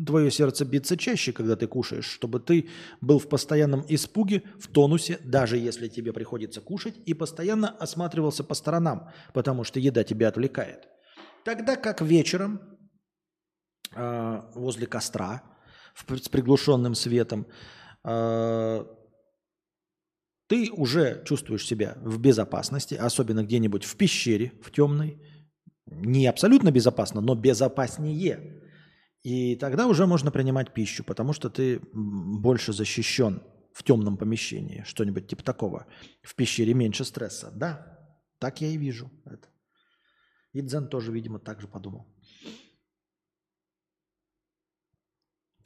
[0.05, 2.69] твое сердце биться чаще, когда ты кушаешь, чтобы ты
[3.01, 8.53] был в постоянном испуге, в тонусе, даже если тебе приходится кушать, и постоянно осматривался по
[8.53, 10.87] сторонам, потому что еда тебя отвлекает.
[11.43, 12.59] Тогда как вечером
[13.95, 15.43] э, возле костра
[15.93, 17.47] в, с приглушенным светом
[18.03, 18.85] э,
[20.47, 25.21] ты уже чувствуешь себя в безопасности, особенно где-нибудь в пещере, в темной.
[25.87, 28.61] Не абсолютно безопасно, но безопаснее
[29.25, 33.41] и тогда уже можно принимать пищу, потому что ты больше защищен
[33.73, 35.87] в темном помещении, что-нибудь типа такого.
[36.21, 37.51] В пещере меньше стресса.
[37.51, 39.47] Да, так я и вижу это.
[40.53, 42.05] И Дзен тоже, видимо, так же подумал.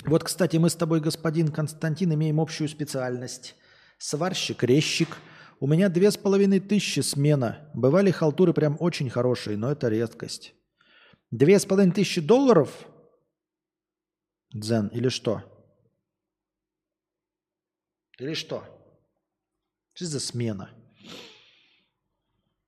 [0.05, 3.55] Вот, кстати, мы с тобой, господин Константин, имеем общую специальность.
[3.97, 5.17] Сварщик, резчик.
[5.59, 7.69] У меня две с половиной тысячи смена.
[7.73, 10.53] Бывали халтуры прям очень хорошие, но это редкость.
[11.29, 12.87] Две с половиной тысячи долларов–
[14.51, 15.43] Дзен или что?
[18.17, 18.63] Или что?
[19.93, 20.71] Что за смена?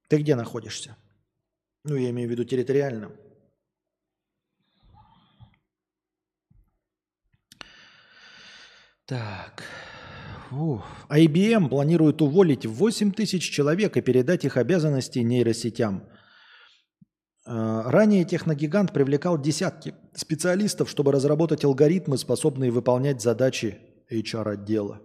[0.08, 0.96] Ты где находишься?
[1.84, 3.12] Ну, я имею в виду территориально.
[9.06, 9.64] Так.
[10.52, 10.86] Ух.
[11.10, 16.08] IBM планирует уволить 8 тысяч человек и передать их обязанности нейросетям–
[17.54, 23.78] ранее техногигант привлекал десятки специалистов, чтобы разработать алгоритмы, способные выполнять задачи
[24.10, 25.02] HR-отдела.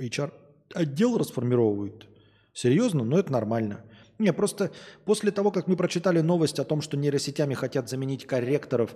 [0.00, 2.08] HR-отдел расформировывают.
[2.52, 3.04] Серьезно?
[3.04, 3.84] Но это нормально.
[4.18, 4.70] Не, просто
[5.04, 8.94] после того, как мы прочитали новость о том, что нейросетями хотят заменить корректоров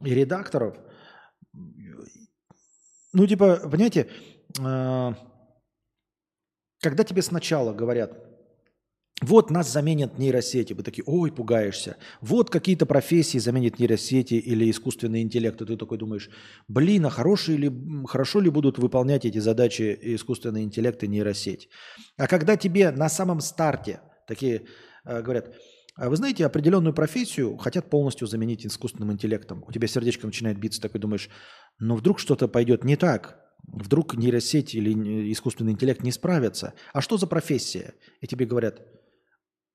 [0.00, 0.76] и редакторов,
[3.12, 4.08] ну, типа, понимаете,
[4.58, 5.12] э,
[6.80, 8.33] когда тебе сначала говорят,
[9.24, 10.72] вот нас заменят нейросети.
[10.72, 11.96] Вы такие, ой, пугаешься.
[12.20, 15.60] Вот какие-то профессии заменят нейросети или искусственный интеллект.
[15.60, 16.30] И ты такой думаешь,
[16.68, 17.72] блин, а хорошие ли,
[18.06, 21.68] хорошо ли будут выполнять эти задачи искусственный интеллект и нейросеть?
[22.16, 24.62] А когда тебе на самом старте такие
[25.04, 25.54] э, говорят,
[25.96, 29.64] а вы знаете, определенную профессию хотят полностью заменить искусственным интеллектом.
[29.66, 31.28] У тебя сердечко начинает биться, такой думаешь,
[31.78, 33.40] ну вдруг что-то пойдет не так.
[33.66, 36.74] Вдруг нейросеть или искусственный интеллект не справятся.
[36.92, 37.94] А что за профессия?
[38.20, 38.82] И тебе говорят,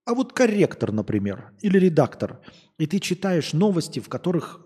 [0.10, 2.42] а вот корректор, например, или редактор,
[2.80, 4.60] и ты читаешь новости, в которых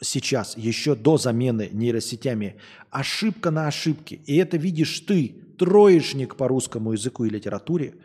[0.00, 2.58] сейчас, еще до замены нейросетями,
[2.88, 7.96] ошибка на ошибке, и это видишь ты, троечник по русскому языку и литературе,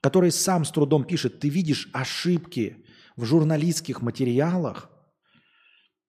[0.00, 2.86] который сам с трудом пишет, ты видишь ошибки
[3.16, 4.90] в журналистских материалах,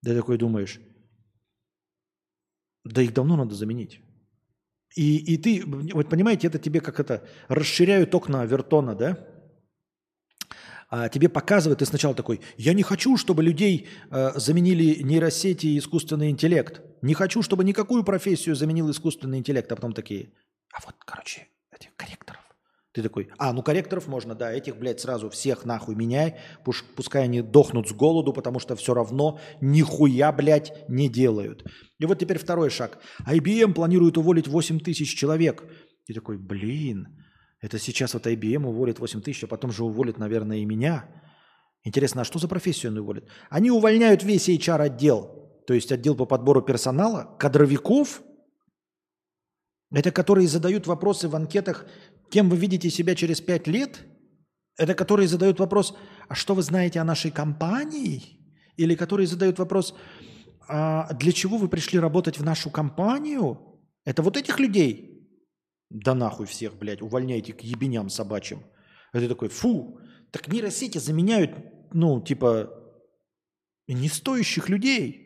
[0.02, 0.80] ты такой думаешь,
[2.84, 4.00] да их давно надо заменить.
[4.94, 9.35] И, и ты, вот понимаете, это тебе как это, расширяют окна Вертона, да?
[10.88, 15.78] А, тебе показывают, ты сначала такой, я не хочу, чтобы людей э, заменили нейросети и
[15.78, 16.80] искусственный интеллект.
[17.02, 19.70] Не хочу, чтобы никакую профессию заменил искусственный интеллект.
[19.72, 20.32] А потом такие,
[20.72, 22.40] а вот, короче, этих корректоров.
[22.92, 27.42] Ты такой, а, ну корректоров можно, да, этих, блядь, сразу всех нахуй меняй, пускай они
[27.42, 31.62] дохнут с голоду, потому что все равно нихуя, блядь, не делают.
[31.98, 32.98] И вот теперь второй шаг.
[33.26, 35.64] IBM планирует уволить 8 тысяч человек.
[36.06, 37.08] И такой, блин,
[37.66, 41.04] это сейчас вот IBM уволит 8 тысяч, а потом же уволит, наверное, и меня.
[41.82, 43.24] Интересно, а что за профессию он уволит?
[43.50, 48.22] Они увольняют весь HR-отдел, то есть отдел по подбору персонала, кадровиков,
[49.90, 51.86] это которые задают вопросы в анкетах,
[52.30, 54.00] кем вы видите себя через 5 лет,
[54.78, 55.96] это которые задают вопрос,
[56.28, 58.22] а что вы знаете о нашей компании?
[58.76, 59.94] Или которые задают вопрос,
[60.68, 63.58] а для чего вы пришли работать в нашу компанию?
[64.04, 65.15] Это вот этих людей?
[65.90, 68.64] Да нахуй всех, блядь, увольняйте к ебеням собачьим.
[69.12, 70.00] Это такой, фу,
[70.30, 71.52] так нейросети заменяют,
[71.92, 72.70] ну, типа,
[73.86, 75.22] не стоящих людей.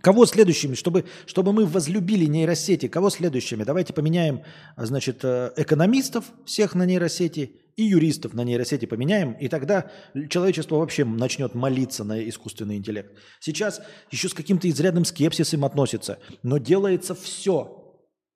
[0.00, 3.62] Кого следующими, чтобы, чтобы мы возлюбили нейросети, кого следующими?
[3.62, 4.42] Давайте поменяем,
[4.74, 9.92] а, значит, э, экономистов всех на нейросети и юристов на нейросети поменяем, и тогда
[10.28, 13.16] человечество вообще начнет молиться на искусственный интеллект.
[13.38, 17.81] Сейчас еще с каким-то изрядным скепсисом относится, но делается все,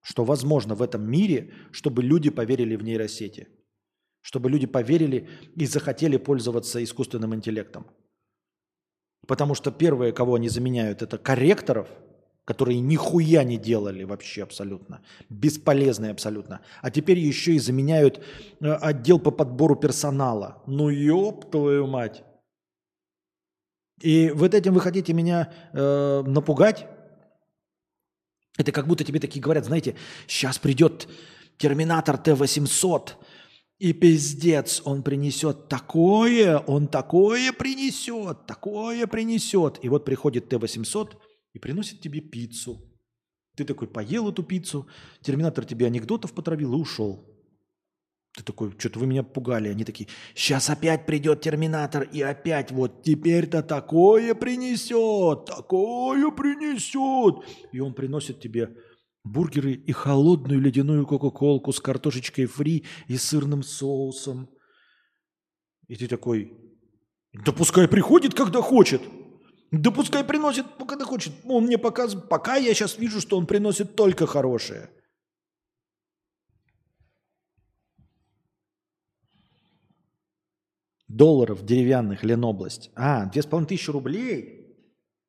[0.07, 3.49] что возможно в этом мире, чтобы люди поверили в нейросети,
[4.21, 7.89] чтобы люди поверили и захотели пользоваться искусственным интеллектом.
[9.27, 11.89] Потому что первое, кого они заменяют, это корректоров,
[12.45, 15.03] которые нихуя не делали вообще абсолютно.
[15.29, 16.61] Бесполезные абсолютно.
[16.83, 18.23] А теперь еще и заменяют
[18.61, 20.63] э, отдел по подбору персонала.
[20.69, 22.23] Ну ёб твою мать.
[24.01, 26.87] И вот этим вы хотите меня э, напугать?
[28.57, 31.09] Это как будто тебе такие говорят, знаете, сейчас придет
[31.59, 33.13] Терминатор Т-800,
[33.79, 39.79] и пиздец, он принесет такое, он такое принесет, такое принесет.
[39.83, 41.17] И вот приходит Т-800
[41.53, 42.81] и приносит тебе пиццу.
[43.55, 44.87] Ты такой поел эту пиццу,
[45.21, 47.36] терминатор тебе анекдотов потравил и ушел.
[48.37, 49.71] Ты такой, что-то вы меня пугали.
[49.71, 57.47] Они такие, сейчас опять придет терминатор и опять вот теперь-то такое принесет, такое принесет.
[57.73, 58.77] И он приносит тебе
[59.25, 64.51] бургеры и холодную ледяную кока-колку с картошечкой фри и сырным соусом.
[65.89, 66.53] И ты такой,
[67.33, 69.01] да пускай приходит, когда хочет.
[69.71, 71.33] Да пускай приносит, когда хочет.
[71.45, 74.91] Он мне показывает, пока я сейчас вижу, что он приносит только хорошее.
[81.09, 82.91] Долларов деревянных Ленобласть.
[82.95, 84.77] А, две с половиной тысячи рублей?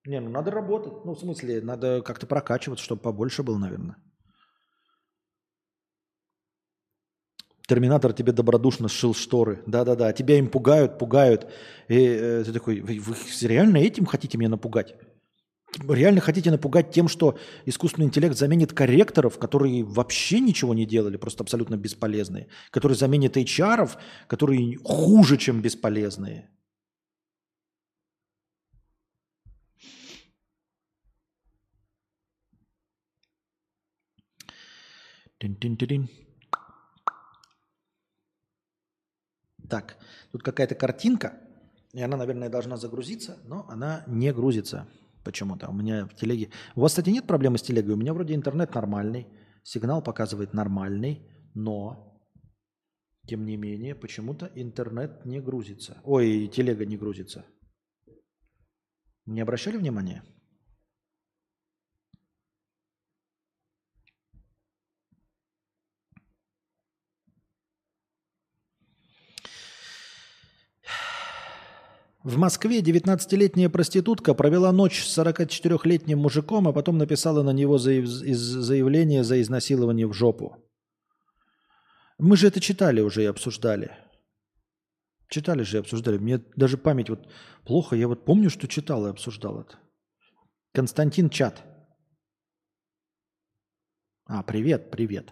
[0.05, 1.05] Не, ну надо работать.
[1.05, 3.97] Ну, в смысле, надо как-то прокачиваться, чтобы побольше было, наверное.
[7.67, 9.61] Терминатор тебе добродушно сшил шторы.
[9.67, 10.13] Да-да-да.
[10.13, 11.51] Тебя им пугают, пугают.
[11.89, 14.95] И э, ты такой, вы, вы реально этим хотите меня напугать?
[15.75, 21.43] Реально хотите напугать тем, что искусственный интеллект заменит корректоров, которые вообще ничего не делали, просто
[21.43, 23.91] абсолютно бесполезные, которые заменит HR,
[24.27, 26.49] которые хуже, чем бесполезные.
[35.39, 36.09] Тин-тин-тин.
[39.69, 39.97] Так,
[40.31, 41.37] тут какая-то картинка,
[41.93, 44.87] и она, наверное, должна загрузиться, но она не грузится
[45.27, 45.69] почему-то.
[45.69, 46.49] У меня в телеге...
[46.75, 47.95] У вас, кстати, нет проблемы с телегой?
[47.95, 49.27] У меня вроде интернет нормальный,
[49.63, 52.21] сигнал показывает нормальный, но,
[53.27, 55.97] тем не менее, почему-то интернет не грузится.
[56.03, 57.45] Ой, телега не грузится.
[59.25, 60.23] Не обращали внимания?
[72.27, 79.23] В Москве 19-летняя проститутка провела ночь с 44-летним мужиком, а потом написала на него заявление
[79.23, 80.57] за изнасилование в жопу.
[82.17, 83.91] Мы же это читали уже и обсуждали.
[85.29, 86.17] Читали же и обсуждали.
[86.17, 87.31] Мне даже память вот
[87.63, 87.95] плохо.
[87.95, 89.79] Я вот помню, что читал и обсуждал это.
[90.73, 91.63] Константин Чат.
[94.25, 95.31] А, привет, привет.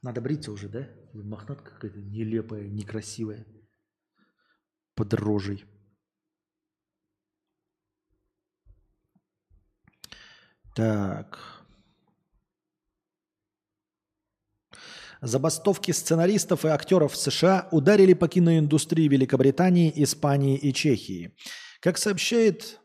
[0.00, 0.88] Надо бриться уже, да?
[1.12, 3.44] Мохнатка какая-то нелепая, некрасивая
[4.94, 5.64] под рожей.
[10.74, 11.38] Так.
[15.20, 21.36] Забастовки сценаристов и актеров в США ударили по киноиндустрии Великобритании, Испании и Чехии.
[21.80, 22.80] Как сообщает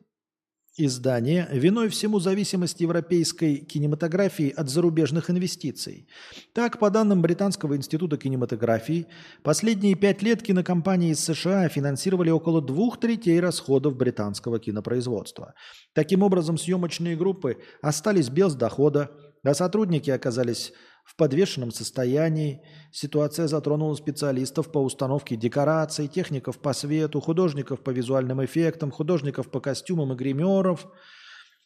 [0.77, 6.07] издание виной всему зависимость европейской кинематографии от зарубежных инвестиций.
[6.53, 9.07] Так, по данным Британского института кинематографии,
[9.43, 15.55] последние пять лет кинокомпании из США финансировали около двух третей расходов британского кинопроизводства.
[15.93, 19.09] Таким образом, съемочные группы остались без дохода,
[19.43, 20.73] а сотрудники оказались
[21.07, 22.61] в подвешенном состоянии.
[22.91, 29.61] Ситуация затронула специалистов по установке декораций, техников по свету, художников по визуальным эффектам, художников по
[29.61, 30.85] костюмам и гримеров.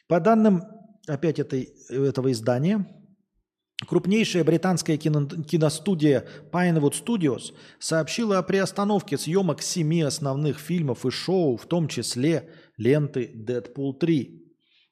[0.07, 0.63] По данным
[1.07, 2.85] опять этой, этого издания,
[3.87, 11.57] крупнейшая британская кино, киностудия Pinewood Studios сообщила о приостановке съемок семи основных фильмов и шоу,
[11.57, 14.40] в том числе ленты «Дэдпул 3».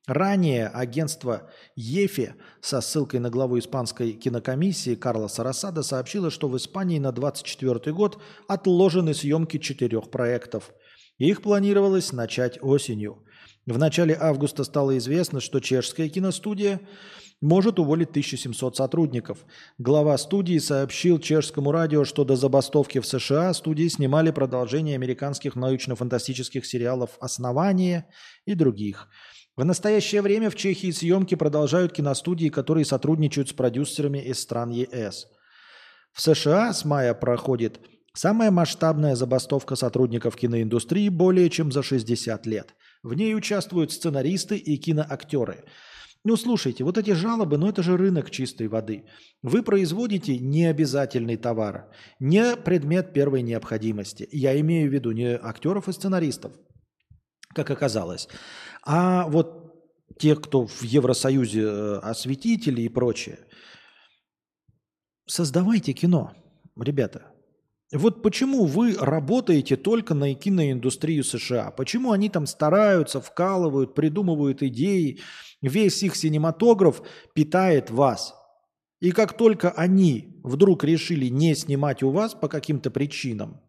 [0.09, 6.97] Ранее агентство ЕФИ со ссылкой на главу испанской кинокомиссии Карлоса Рассада сообщило, что в Испании
[6.97, 10.71] на 2024 год отложены съемки четырех проектов.
[11.19, 13.23] Их планировалось начать осенью.
[13.67, 16.81] В начале августа стало известно, что чешская киностудия
[17.39, 19.45] может уволить 1700 сотрудников.
[19.77, 26.65] Глава студии сообщил чешскому радио, что до забастовки в США студии снимали продолжение американских научно-фантастических
[26.65, 28.07] сериалов «Основание»
[28.45, 29.07] и других–
[29.59, 35.27] в настоящее время в Чехии съемки продолжают киностудии, которые сотрудничают с продюсерами из стран ЕС.
[36.13, 37.81] В США с мая проходит
[38.13, 42.73] самая масштабная забастовка сотрудников киноиндустрии более чем за 60 лет.
[43.03, 45.65] В ней участвуют сценаристы и киноактеры.
[46.23, 49.03] Ну, слушайте, вот эти жалобы, ну это же рынок чистой воды.
[49.41, 54.25] Вы производите необязательный товар, не предмет первой необходимости.
[54.31, 56.53] Я имею в виду не актеров и сценаристов,
[57.53, 58.27] как оказалось,
[58.91, 63.37] а вот тех, кто в Евросоюзе э, осветители и прочее,
[65.27, 66.33] создавайте кино,
[66.75, 67.31] ребята.
[67.93, 71.69] Вот почему вы работаете только на киноиндустрию США?
[71.69, 75.19] Почему они там стараются, вкалывают, придумывают идеи?
[75.61, 77.03] Весь их синематограф
[77.35, 78.33] питает вас.
[79.01, 83.61] И как только они вдруг решили не снимать у вас по каким-то причинам,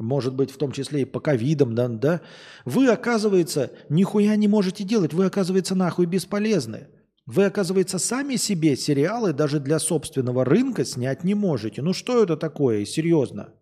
[0.00, 2.20] может быть, в том числе и по ковидам, да, да,
[2.64, 6.88] вы, оказывается, нихуя не можете делать, вы, оказывается, нахуй бесполезны.
[7.26, 11.80] Вы, оказывается, сами себе сериалы даже для собственного рынка снять не можете.
[11.82, 13.54] Ну что это такое, серьезно?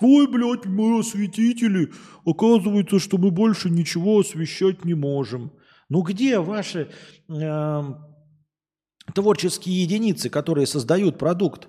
[0.00, 1.90] Ой, блядь, мы осветители.
[2.24, 5.52] Оказывается, что мы больше ничего освещать не можем.
[5.88, 6.90] Ну где ваши
[7.28, 7.82] э,
[9.12, 11.68] творческие единицы, которые создают продукт?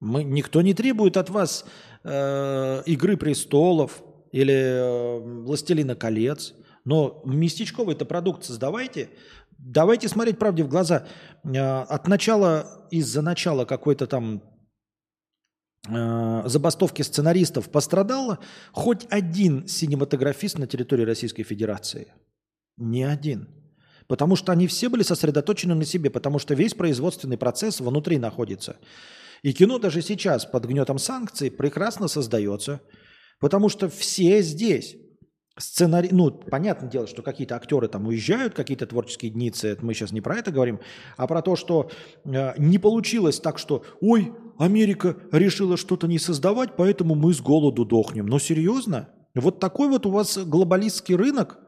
[0.00, 1.66] Мы, никто не требует от вас
[2.04, 6.54] э, «Игры престолов» или э, «Властелина колец»,
[6.84, 9.10] но местечковый это продукт создавайте.
[9.58, 11.06] Давайте смотреть правде в глаза.
[11.44, 14.42] Э, от начала, из-за начала какой-то там
[15.82, 18.38] забастовки сценаристов пострадало
[18.72, 22.12] хоть один синематографист на территории Российской Федерации?
[22.76, 23.48] Ни один.
[24.06, 28.76] Потому что они все были сосредоточены на себе, потому что весь производственный процесс внутри находится.
[29.42, 32.80] И кино даже сейчас под гнетом санкций прекрасно создается,
[33.40, 34.96] потому что все здесь.
[35.56, 40.12] Сценарий, ну, понятное дело, что какие-то актеры там уезжают, какие-то творческие единицы, это мы сейчас
[40.12, 40.80] не про это говорим,
[41.16, 41.90] а про то, что
[42.24, 47.84] э, не получилось так, что, ой, Америка решила что-то не создавать, поэтому мы с голоду
[47.84, 48.26] дохнем.
[48.26, 49.10] Но серьезно?
[49.34, 51.58] Вот такой вот у вас глобалистский рынок?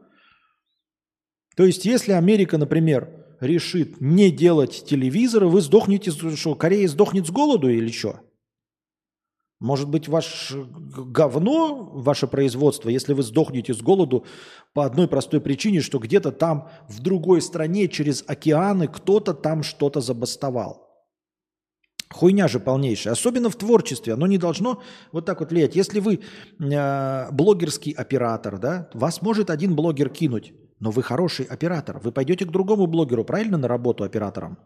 [1.55, 7.31] То есть, если Америка, например, решит не делать телевизоры, вы сдохнете, что Корея сдохнет с
[7.31, 8.21] голоду или что?
[9.59, 14.25] Может быть, ваше говно, ваше производство, если вы сдохнете с голоду
[14.73, 20.01] по одной простой причине, что где-то там в другой стране через океаны кто-то там что-то
[20.01, 20.83] забастовал.
[22.13, 23.13] Хуйня же полнейшая.
[23.13, 24.13] Особенно в творчестве.
[24.13, 25.75] Оно не должно вот так вот влиять.
[25.75, 26.19] Если вы
[26.59, 30.53] э, блогерский оператор, да, вас может один блогер кинуть.
[30.83, 31.97] Но вы хороший оператор.
[31.99, 34.57] Вы пойдете к другому блогеру, правильно, на работу оператором?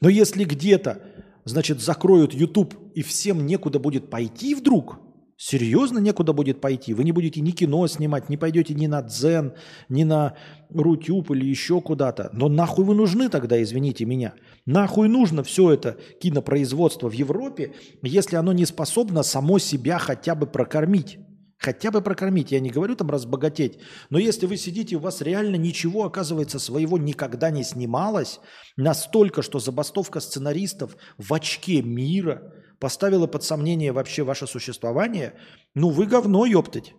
[0.00, 1.00] Но если где-то,
[1.44, 4.98] значит, закроют YouTube и всем некуда будет пойти вдруг,
[5.36, 9.52] серьезно некуда будет пойти, вы не будете ни кино снимать, не пойдете ни на Дзен,
[9.88, 10.34] ни на
[10.68, 12.30] Рутюб или еще куда-то.
[12.32, 14.34] Но нахуй вы нужны тогда, извините меня?
[14.66, 17.72] Нахуй нужно все это кинопроизводство в Европе,
[18.02, 21.20] если оно не способно само себя хотя бы прокормить?
[21.58, 23.80] Хотя бы прокормить, я не говорю там разбогатеть,
[24.10, 28.38] но если вы сидите, у вас реально ничего, оказывается, своего никогда не снималось,
[28.76, 35.36] настолько, что забастовка сценаристов в очке мира поставила под сомнение вообще ваше существование,
[35.74, 36.94] ну вы говно, ёптать.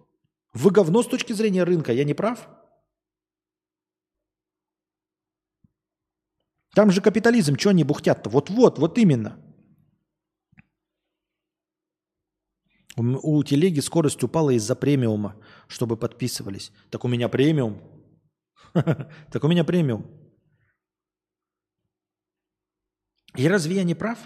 [0.53, 2.49] Вы говно с точки зрения рынка, я не прав?
[6.75, 8.29] Там же капитализм, что они бухтят-то?
[8.29, 9.41] Вот-вот, вот именно–
[12.99, 15.35] У, телеги скорость упала из-за премиума,
[15.67, 16.71] чтобы подписывались.
[16.89, 17.81] Так у меня премиум.
[19.31, 20.05] Так у меня премиум.
[23.35, 24.19] И разве я не прав?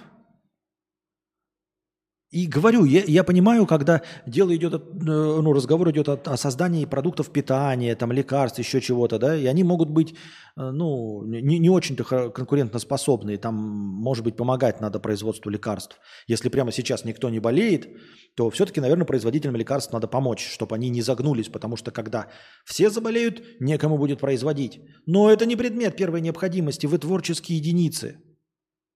[2.34, 6.86] И говорю, я, я понимаю, когда дело идет, э, ну, разговор идет о, о создании
[6.86, 10.14] продуктов питания, там, лекарств, еще чего-то, да, и они могут быть,
[10.58, 16.00] э, ну, не, не очень-то конкурентоспособные, там, может быть, помогать надо производству лекарств.
[16.28, 17.88] Если прямо сейчас никто не болеет,
[18.36, 22.30] то все-таки, наверное, производителям лекарств надо помочь, чтобы они не загнулись, потому что когда
[22.66, 24.82] все заболеют, некому будет производить.
[25.06, 28.18] Но это не предмет первой необходимости, вы творческие единицы–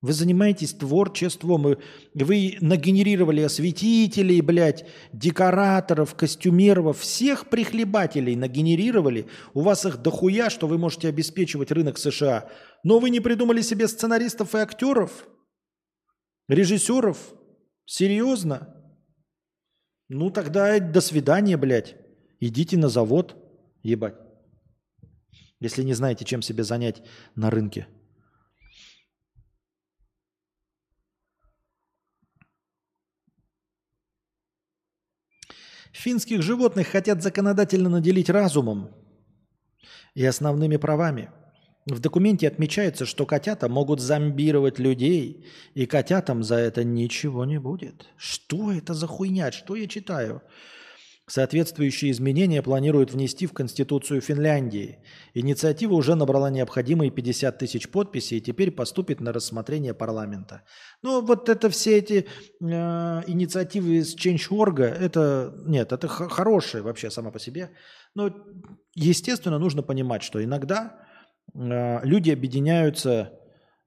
[0.02, 1.78] Вы занимаетесь творчеством, и
[2.14, 9.28] вы нагенерировали осветителей, блядь, декораторов, костюмеров, всех прихлебателей нагенерировали.
[9.56, 12.48] У вас их дохуя, что вы можете обеспечивать рынок США.
[12.84, 15.28] Но вы не придумали себе сценаристов и актеров,
[16.48, 17.18] режиссеров.
[17.86, 18.76] Серьезно?
[20.10, 21.96] Ну тогда до свидания, блядь.
[22.40, 23.36] Идите на завод,
[23.82, 24.16] ебать.
[25.60, 27.02] Если не знаете, чем себе занять
[27.34, 27.88] на рынке.
[35.98, 38.92] Финских животных хотят законодательно наделить разумом
[40.14, 41.32] и основными правами.
[41.88, 48.06] В документе отмечается, что котята могут зомбировать людей, и котятам за это ничего не будет.
[48.16, 49.52] Что это за хуйня?
[49.52, 50.44] Что я читаю?
[51.30, 55.00] Соответствующие изменения планируют внести в Конституцию Финляндии.
[55.34, 60.64] Инициатива уже набрала необходимые 50 тысяч подписей и теперь поступит на рассмотрение парламента.
[61.02, 62.28] Ну, вот это все эти
[62.62, 62.66] э,
[63.28, 67.72] инициативы из Change.org, это нет, это х- хорошее вообще само по себе.
[68.16, 68.34] Но,
[68.96, 70.98] естественно, нужно понимать, что иногда
[71.54, 73.38] э, люди объединяются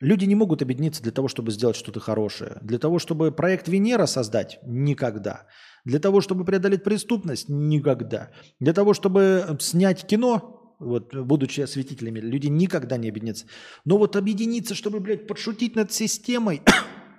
[0.00, 2.58] Люди не могут объединиться для того, чтобы сделать что-то хорошее.
[2.62, 5.46] Для того, чтобы проект Венера создать– никогда.
[5.84, 8.30] Для того, чтобы преодолеть преступность– никогда.
[8.60, 13.44] Для того, чтобы снять кино, вот, будучи осветителями, люди никогда не объединятся.
[13.84, 16.62] Но вот объединиться, чтобы, блядь, подшутить над системой,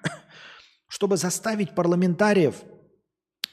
[0.87, 2.55] чтобы заставить парламентариев,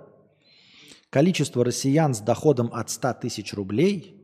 [1.10, 4.20] количество россиян с доходом от 100 тысяч рублей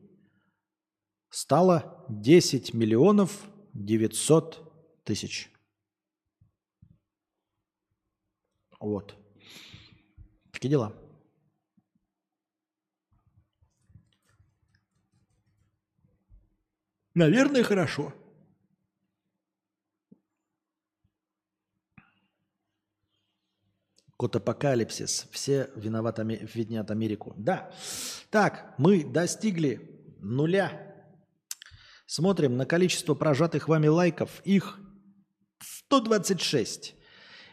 [1.30, 3.32] стало 10 миллионов
[3.74, 5.52] 900 тысяч.
[8.80, 9.16] Вот.
[10.52, 10.94] Такие дела.
[17.14, 18.14] Наверное, хорошо.
[24.16, 25.28] Кот апокалипсис.
[25.32, 27.34] Все виноваты, винят Америку.
[27.38, 27.74] Да.
[28.30, 30.86] Так, мы достигли нуля.
[32.06, 34.42] Смотрим на количество прожатых вами лайков.
[34.44, 34.80] Их
[35.62, 36.96] 126.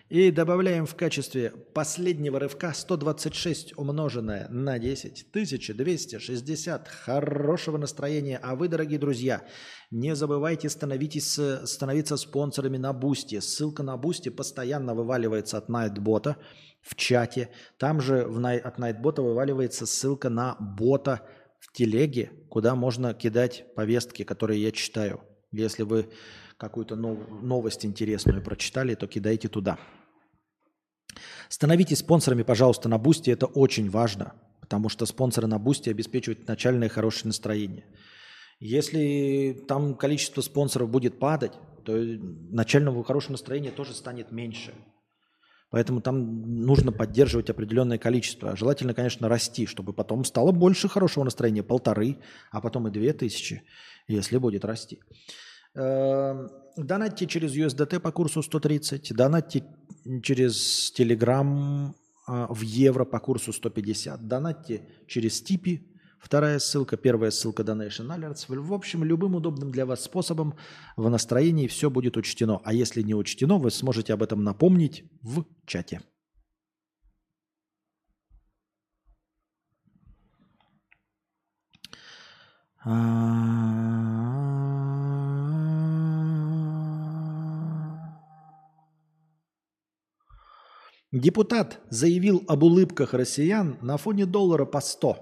[0.09, 5.26] И добавляем в качестве последнего рывка 126 умноженное на 10.
[5.31, 6.86] 1260.
[6.86, 8.39] Хорошего настроения.
[8.41, 9.43] А вы, дорогие друзья,
[9.91, 13.41] не забывайте становитесь, становиться спонсорами на Бусти.
[13.41, 16.36] Ссылка на Бусти постоянно вываливается от Найтбота
[16.83, 17.51] в чате.
[17.76, 21.26] Там же в, от Найтбота вываливается ссылка на бота
[21.59, 25.23] в телеге, куда можно кидать повестки, которые я читаю.
[25.51, 26.09] Если вы
[26.57, 29.78] какую-то нов- новость интересную прочитали, то кидайте туда.
[31.49, 33.31] Становитесь спонсорами, пожалуйста, на Бусти.
[33.31, 37.85] Это очень важно, потому что спонсоры на Бусти обеспечивают начальное хорошее настроение.
[38.59, 41.52] Если там количество спонсоров будет падать,
[41.85, 44.75] то начального хорошего настроения тоже станет меньше.
[45.70, 48.57] Поэтому там нужно поддерживать определенное количество.
[48.57, 51.62] Желательно, конечно, расти, чтобы потом стало больше хорошего настроения.
[51.62, 52.18] Полторы,
[52.51, 53.62] а потом и две тысячи,
[54.09, 55.01] если будет расти.
[55.76, 59.14] Эм, Донатьте через USDT по курсу 130.
[59.14, 59.64] Донатьте
[60.22, 61.94] через Telegram
[62.26, 64.28] а, в евро по курсу 150.
[64.28, 65.90] Донатьте через Типи.
[66.18, 68.44] Вторая ссылка, первая ссылка Donation Alerts.
[68.48, 70.55] В общем, любым удобным для вас способом
[70.96, 72.60] в настроении все будет учтено.
[72.64, 76.02] А если не учтено, вы сможете об этом напомнить в чате.
[91.17, 95.17] Депутат заявил об улыбках россиян на фоне доллара по 100.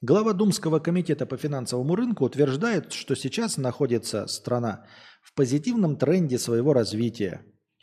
[0.00, 4.86] Глава Думского комитета по финансовому рынку утверждает, что сейчас находится страна
[5.22, 7.42] в позитивном тренде своего развития,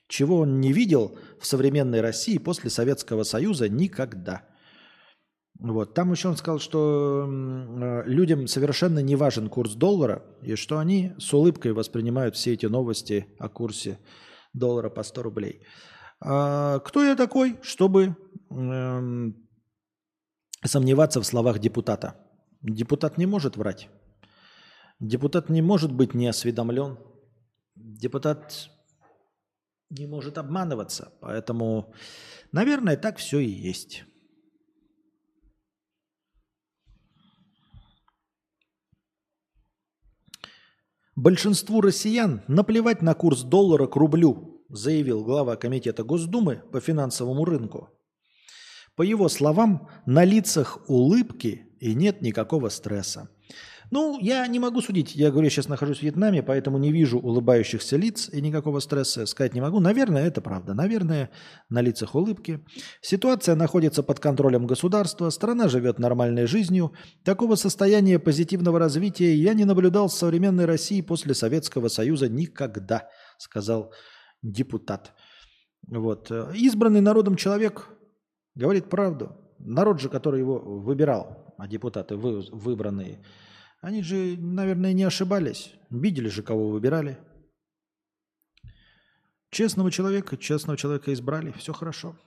[0.10, 4.46] чего он не видел в современной России после Советского Союза никогда.
[5.58, 5.94] Вот.
[5.94, 11.14] Там еще он сказал, что э, людям совершенно не важен курс доллара, и что они
[11.18, 14.00] с улыбкой воспринимают все эти новости о курсе
[14.52, 15.62] доллара по 100 рублей.
[16.26, 18.16] А кто я такой, чтобы
[18.50, 19.36] эм,
[20.64, 22.16] сомневаться в словах депутата?
[22.62, 23.90] Депутат не может врать.
[25.02, 26.98] Депутат не может быть неосведомлен.
[27.76, 28.70] Депутат
[29.90, 31.12] не может обманываться.
[31.20, 31.94] Поэтому,
[32.54, 34.06] наверное, так все и есть.
[41.18, 47.90] Большинству россиян наплевать на курс доллара к рублю– заявил глава Комитета Госдумы по финансовому рынку.
[48.96, 53.30] По его словам, на лицах улыбки и нет никакого стресса.
[53.92, 55.16] Ну, я не могу судить.
[55.16, 59.28] Я говорю, я сейчас нахожусь в Вьетнаме, поэтому не вижу улыбающихся лиц и никакого стресса
[59.28, 59.80] сказать не могу.
[59.80, 60.74] Наверное, это правда.
[60.74, 61.30] Наверное,
[61.70, 62.66] на лицах улыбки.
[63.02, 66.94] Ситуация находится под контролем государства, страна живет нормальной жизнью.
[67.24, 73.94] Такого состояния позитивного развития я не наблюдал в современной России после Советского Союза никогда, сказал
[74.44, 75.16] депутат.
[75.88, 76.30] Вот.
[76.54, 77.90] Избранный народом человек
[78.54, 79.36] говорит правду.
[79.58, 83.24] Народ же, который его выбирал, а депутаты вы, выбранные,
[83.82, 85.74] они же, наверное, не ошибались.
[85.90, 87.18] Видели же, кого выбирали.
[89.50, 92.18] Честного человека, честного человека избрали, все хорошо.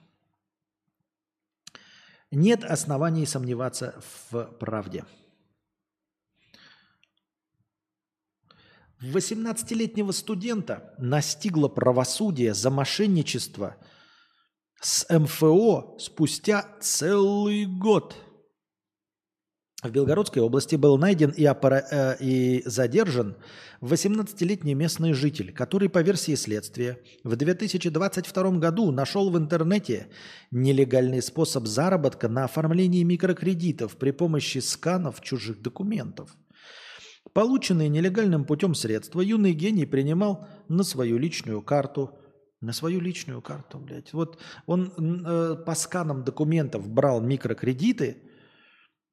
[2.31, 5.05] Нет оснований сомневаться в правде.
[9.01, 13.75] 18-летнего студента настигло правосудие за мошенничество
[14.81, 18.15] с МФО спустя целый год.
[19.83, 21.85] В Белгородской области был найден и, опора...
[21.91, 23.37] э, и задержан
[23.81, 30.07] 18-летний местный житель, который, по версии следствия, в 2022 году нашел в интернете
[30.49, 36.35] нелегальный способ заработка на оформлении микрокредитов при помощи сканов чужих документов–
[37.33, 42.17] Полученные нелегальным путем средства юный гений принимал на свою личную карту.
[42.59, 44.13] На свою личную карту, блядь.
[44.13, 48.23] Вот он э, по сканам документов брал микрокредиты,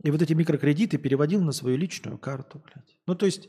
[0.02, 2.96] и вот эти микрокредиты переводил на свою личную карту, блядь.
[3.06, 3.48] Ну, то есть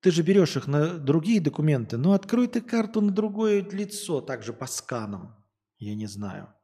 [0.00, 4.52] ты же берешь их на другие документы, но открой ты карту на другое лицо, также
[4.52, 5.34] по сканам.
[5.78, 6.54] Я не знаю.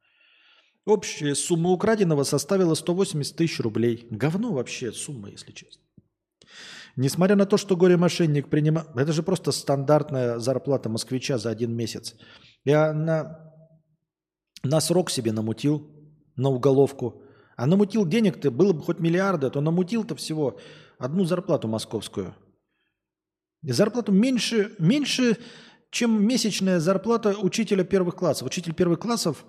[0.85, 4.07] Общая сумма украденного составила 180 тысяч рублей.
[4.11, 5.84] Говно вообще сумма, если честно.
[6.97, 8.85] Несмотря на то, что горе-мошенник принимал...
[8.95, 12.15] Это же просто стандартная зарплата москвича за один месяц.
[12.65, 13.53] Я на,
[14.63, 15.91] на срок себе намутил,
[16.37, 17.23] на уголовку.
[17.57, 20.59] А намутил денег-то, было бы хоть миллиарды, а то намутил-то всего
[20.99, 22.35] одну зарплату московскую.
[23.63, 25.39] И зарплату меньше, меньше,
[25.91, 28.47] чем месячная зарплата учителя первых классов.
[28.47, 29.45] Учитель первых классов,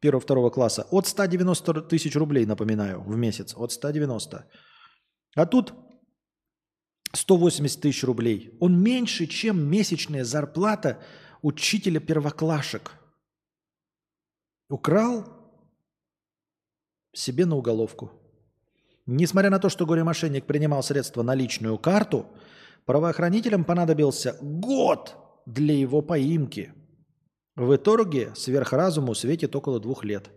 [0.00, 3.54] первого-второго класса, от 190 тысяч рублей, напоминаю, в месяц.
[3.56, 4.46] От 190.
[5.36, 5.74] А тут
[7.12, 8.56] 180 тысяч рублей.
[8.60, 11.02] Он меньше, чем месячная зарплата
[11.42, 12.92] учителя первоклашек.
[14.68, 15.26] Украл
[17.14, 18.12] себе на уголовку.
[19.06, 22.26] Несмотря на то, что горе-мошенник принимал средства на личную карту,
[22.84, 26.74] правоохранителям понадобился год для его поимки.
[27.56, 30.30] В итоге сверхразуму светит около двух лет.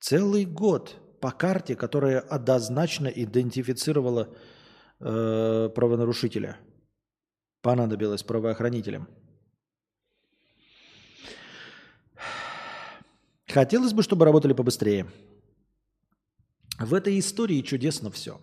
[0.00, 4.34] Целый год по карте, которая однозначно идентифицировала
[5.00, 6.58] э, правонарушителя.
[7.62, 9.08] Понадобилось правоохранителям.
[13.48, 15.06] Хотелось бы, чтобы работали побыстрее.
[16.78, 18.40] В этой истории чудесно все.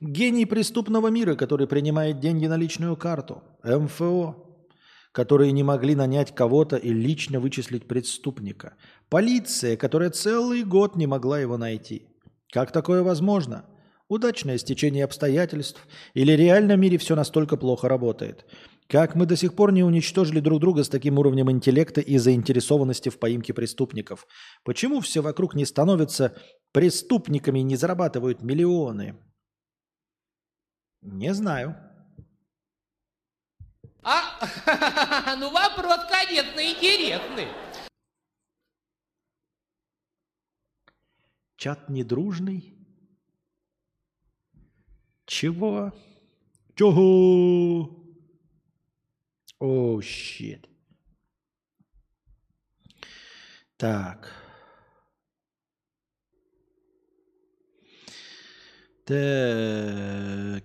[0.00, 3.42] Гений преступного мира, который принимает деньги на личную карту.
[3.64, 4.46] МФО.
[5.12, 8.74] которые не могли нанять кого-то и лично вычислить преступника.
[9.08, 12.06] Полиция, которая целый год не могла его найти.
[12.52, 13.64] Как такое возможно?
[14.10, 15.86] Удачное стечение обстоятельств?
[16.14, 18.44] Или реально в мире все настолько плохо работает?
[18.88, 23.08] Как мы до сих пор не уничтожили друг друга с таким уровнем интеллекта и заинтересованности
[23.08, 24.26] в поимке преступников?
[24.64, 26.36] Почему все вокруг не становятся
[26.72, 29.16] преступниками и не зарабатывают миллионы?
[31.02, 31.76] Не знаю.
[34.02, 37.46] А, ну вопрос, конечно, интересный.
[41.56, 42.79] Чат недружный?
[45.30, 45.92] Чего?
[46.74, 47.88] Чего?
[49.60, 50.68] О, щит.
[53.76, 54.28] Так.
[59.04, 60.64] Так.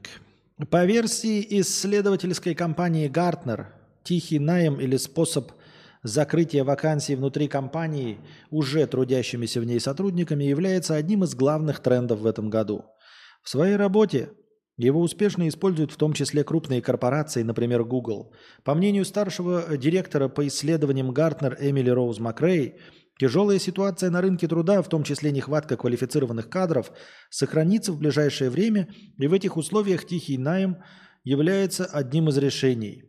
[0.71, 3.67] По версии исследовательской компании Gartner,
[4.03, 5.51] тихий найм или способ
[6.01, 8.17] закрытия вакансий внутри компании
[8.49, 12.83] уже трудящимися в ней сотрудниками является одним из главных трендов в этом году.
[13.43, 14.31] В своей работе
[14.77, 18.33] его успешно используют в том числе крупные корпорации, например, Google.
[18.63, 22.75] По мнению старшего директора по исследованиям Гартнер Эмили Роуз Макрей,
[23.17, 26.91] тяжелая ситуация на рынке труда, в том числе нехватка квалифицированных кадров,
[27.29, 30.83] сохранится в ближайшее время, и в этих условиях тихий найм
[31.23, 33.03] является одним из решений.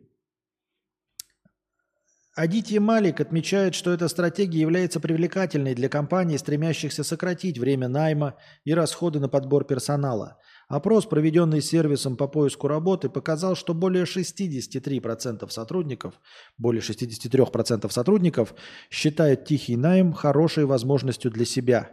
[2.33, 8.73] Адитья Малик отмечает, что эта стратегия является привлекательной для компаний, стремящихся сократить время найма и
[8.73, 10.37] расходы на подбор персонала–
[10.67, 16.19] Опрос, проведенный сервисом по поиску работы, показал, что более 63% сотрудников,
[16.57, 18.53] более 63% сотрудников
[18.89, 21.89] считают тихий найм хорошей возможностью для себя.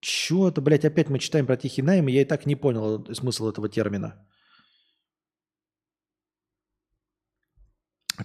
[0.00, 3.06] Чего это, блядь, опять мы читаем про тихий найм, и я и так не понял
[3.14, 4.26] смысл этого термина.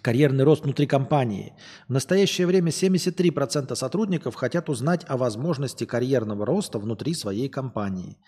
[0.01, 1.53] Карьерный рост внутри компании.
[1.89, 8.17] В настоящее время 73% сотрудников хотят узнать о возможности карьерного роста внутри своей компании–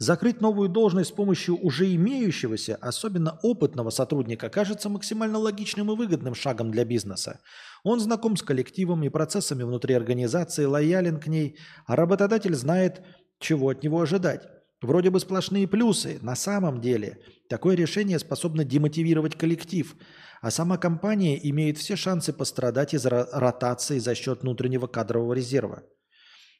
[0.00, 6.34] Закрыть новую должность с помощью уже имеющегося, особенно опытного сотрудника, кажется максимально логичным и выгодным
[6.34, 7.40] шагом для бизнеса.
[7.84, 13.02] Он знаком с коллективом и процессами внутри организации, лоялен к ней, а работодатель знает,
[13.40, 14.48] чего от него ожидать.
[14.80, 16.18] Вроде бы сплошные плюсы.
[16.22, 17.18] На самом деле
[17.50, 19.94] такое решение способно демотивировать коллектив,
[20.40, 25.82] а сама компания имеет все шансы пострадать из-за ротации за счет внутреннего кадрового резерва.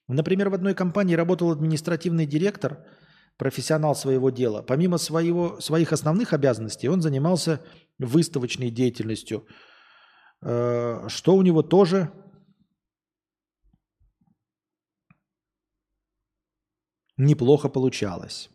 [0.08, 2.84] Например, в одной компании работал административный директор–
[3.40, 4.60] профессионал своего дела.
[4.60, 7.64] Помимо своего, своих основных обязанностей, он занимался
[7.98, 9.46] выставочной деятельностью,
[10.42, 12.12] э, что у него тоже
[17.16, 18.50] неплохо получалось.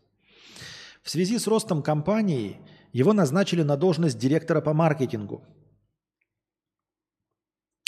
[1.01, 2.57] В связи с ростом компании
[2.93, 5.43] его назначили на должность директора по маркетингу–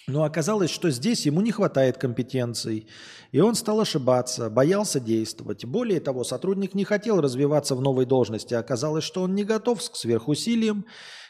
[0.07, 2.87] но оказалось, что здесь ему не хватает компетенций,
[3.31, 5.65] и он стал ошибаться, боялся действовать.
[5.65, 9.95] Более того, сотрудник не хотел развиваться в новой должности, оказалось, что он не готов к
[9.95, 10.85] сверхусилиям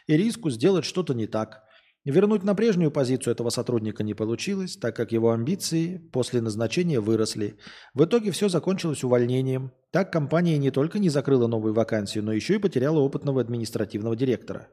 [0.06, 1.64] и риску сделать что-то не так.
[2.06, 7.58] Вернуть на прежнюю позицию этого сотрудника не получилось, так как его амбиции после назначения выросли.
[7.94, 9.74] В итоге все закончилось увольнением.
[9.92, 14.70] Так компания не только не закрыла новую вакансию, но еще и потеряла опытного административного директора.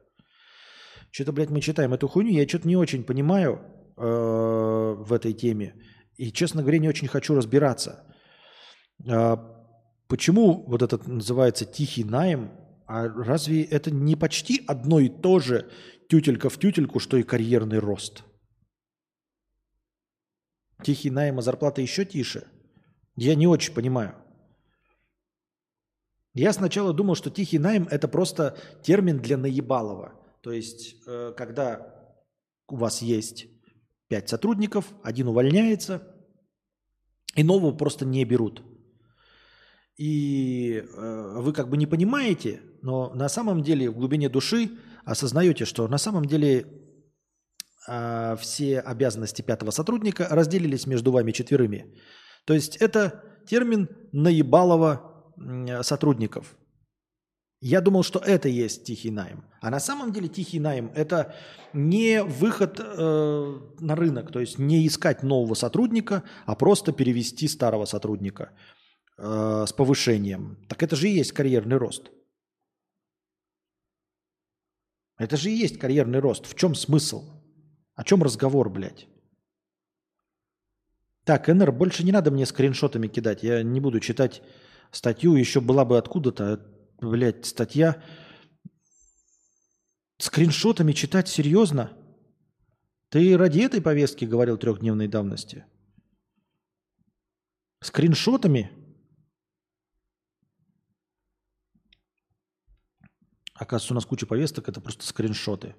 [1.11, 3.59] Что-то, блядь, мы читаем эту хуйню, я что-то не очень понимаю.
[3.97, 5.73] Э, в этой теме.
[6.17, 8.03] И, честно говоря, не очень хочу разбираться.
[9.07, 9.37] А
[10.09, 12.51] почему вот этот называется тихий найм?
[12.87, 15.71] А разве это не почти одно и то же
[16.09, 18.25] тютелька в тютельку, что и карьерный рост?
[20.83, 22.49] Тихий найм, а зарплата еще тише?
[23.15, 24.15] Я не очень понимаю.
[26.33, 30.19] Я сначала думал, что тихий найм– это просто термин для наебалова.
[30.41, 32.11] То есть, э, когда
[32.67, 33.54] у вас есть
[34.07, 36.15] Пять сотрудников, один увольняется,
[37.35, 38.63] и нового просто не берут.
[39.97, 44.69] И э, вы как бы не понимаете, но на самом деле в глубине души
[45.05, 46.65] осознаете, что на самом деле
[47.87, 51.95] э, все обязанности пятого сотрудника разделились между вами четверыми.
[52.45, 56.55] То есть это термин наебалого э, сотрудников.
[57.61, 59.43] Я думал, что это есть тихий найм.
[59.61, 61.35] А на самом деле тихий найм– это
[61.73, 67.85] не выход э, на рынок, то есть не искать нового сотрудника, а просто перевести старого
[67.85, 68.51] сотрудника
[69.17, 70.57] э, с повышением.
[70.67, 72.11] Так это же и есть карьерный рост.
[75.17, 76.45] Это же и есть карьерный рост.
[76.45, 77.23] В чем смысл?
[77.95, 79.07] О чем разговор, блядь?
[81.23, 83.41] Так, НР, больше не надо мне скриншотами кидать.
[83.41, 84.43] Я не буду читать
[84.91, 85.35] статью.
[85.35, 88.03] Еще была бы откуда-то блядь, статья.
[90.17, 91.97] Скриншотами читать серьезно?
[93.09, 95.65] Ты ради этой повестки говорил трехдневной давности?
[97.81, 98.71] Скриншотами?
[103.53, 105.75] Оказывается, у нас куча повесток, это просто скриншоты.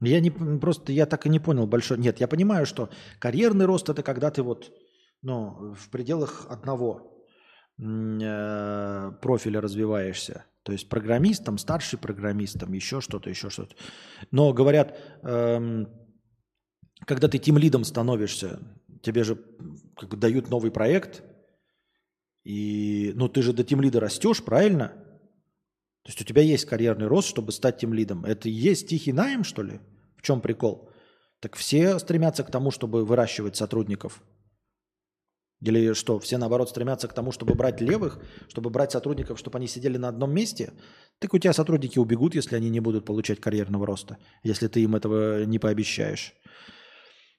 [0.00, 1.98] Я не просто я так и не понял большой.
[1.98, 4.72] Нет, я понимаю, что карьерный рост это когда ты вот
[5.22, 7.26] ну, в пределах одного
[7.78, 10.46] э, профиля развиваешься.
[10.62, 13.74] То есть программистом, старший программистом, еще что-то, еще что-то.
[14.30, 15.88] Но говорят, эм,
[17.06, 18.60] когда ты тим лидом становишься,
[19.02, 19.42] тебе же
[19.96, 21.22] как дают новый проект,
[22.44, 24.99] и ну ты же до тим лида растешь, правильно?
[26.02, 28.24] То есть у тебя есть карьерный рост, чтобы стать тем лидом.
[28.24, 29.80] Это и есть тихий найм, что ли?
[30.16, 30.90] В чем прикол?
[31.40, 34.22] Так все стремятся к тому, чтобы выращивать сотрудников.
[35.62, 39.66] Или что, все наоборот стремятся к тому, чтобы брать левых, чтобы брать сотрудников, чтобы они
[39.66, 40.72] сидели на одном месте?
[41.18, 44.96] Так у тебя сотрудники убегут, если они не будут получать карьерного роста, если ты им
[44.96, 46.32] этого не пообещаешь.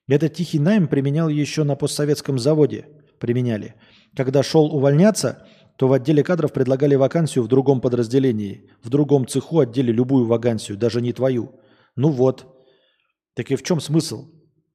[0.07, 2.87] Этот тихий найм применял еще на постсоветском заводе.
[3.19, 3.75] Применяли.
[4.15, 8.69] Когда шел увольняться, то в отделе кадров предлагали вакансию в другом подразделении.
[8.83, 11.59] В другом цеху отделе любую вакансию, даже не твою.
[11.95, 12.47] Ну вот.
[13.33, 14.29] Так и в чем смысл?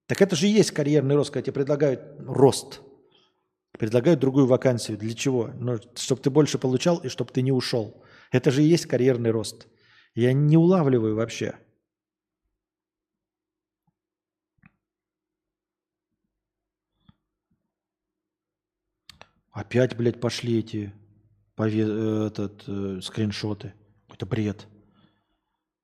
[0.07, 2.81] Так это же и есть карьерный рост, когда тебе предлагают рост.
[3.79, 4.97] Предлагают другую вакансию.
[4.97, 5.51] Для чего?
[5.59, 8.03] Ну, чтобы ты больше получал и чтобы ты не ушел.
[8.33, 9.67] Это же и есть карьерный рост.
[10.15, 11.57] Я не улавливаю вообще.
[19.57, 20.93] Опять, блядь, пошли эти
[21.57, 23.73] пове- э, этот, э, скриншоты.
[24.13, 24.67] Это бред.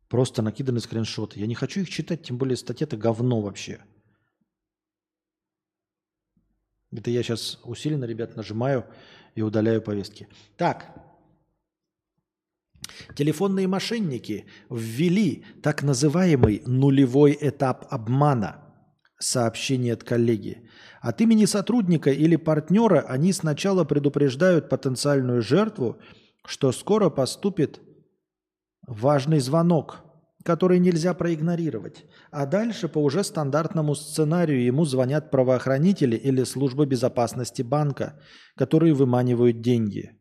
[0.09, 1.41] Просто накиданы скриншоты.
[1.41, 3.83] Я не хочу их читать, тем более статья это говно вообще.
[6.91, 8.85] Это я сейчас усиленно, ребят, нажимаю
[9.35, 10.29] и удаляю повестки.
[10.59, 10.95] Так.
[13.17, 18.59] Телефонные мошенники ввели так называемый нулевой этап обмана.
[19.19, 20.69] Сообщение от коллеги.
[21.03, 25.99] От имени сотрудника или партнера они сначала предупреждают потенциальную жертву,
[26.47, 27.81] что скоро поступит
[28.87, 30.05] важный звонок,
[30.45, 32.05] который нельзя проигнорировать.
[32.31, 38.21] А дальше по уже стандартному сценарию ему звонят правоохранители или служба безопасности банка,
[38.57, 40.17] которые выманивают деньги.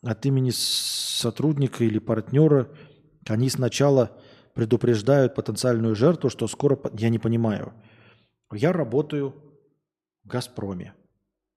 [0.00, 2.68] От имени сотрудника или партнера
[3.26, 4.16] они сначала
[4.54, 6.78] предупреждают потенциальную жертву, что скоро...
[6.96, 7.72] Я не понимаю.
[8.54, 9.34] Я работаю
[10.24, 10.94] в «Газпроме».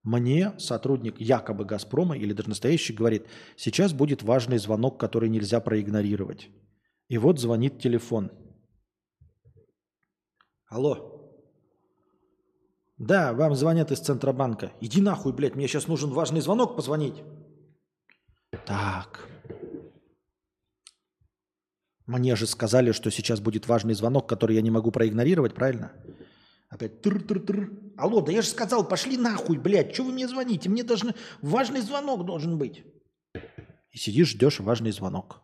[0.03, 3.27] Мне сотрудник якобы «Газпрома» или даже настоящий говорит,
[3.57, 6.49] сейчас будет важный звонок, который нельзя проигнорировать.
[7.09, 8.31] И вот звонит телефон.
[10.69, 11.13] Алло.
[12.97, 14.71] Да, вам звонят из Центробанка.
[14.81, 17.21] Иди нахуй, блядь, мне сейчас нужен важный звонок позвонить.
[18.65, 19.27] Так.
[22.05, 25.91] Мне же сказали, что сейчас будет важный звонок, который я не могу проигнорировать, правильно?
[26.69, 27.71] Опять тр-тр-тр.
[27.97, 30.69] Алло, да я же сказал, пошли нахуй, блядь, что вы мне звоните?
[30.69, 31.15] Мне должны...
[31.41, 32.83] Важный звонок должен быть.
[33.91, 35.41] И сидишь, ждешь важный звонок.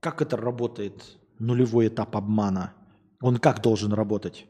[0.00, 2.74] Как это работает, нулевой этап обмана?
[3.20, 4.46] Он как должен работать?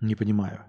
[0.00, 0.64] Не понимаю.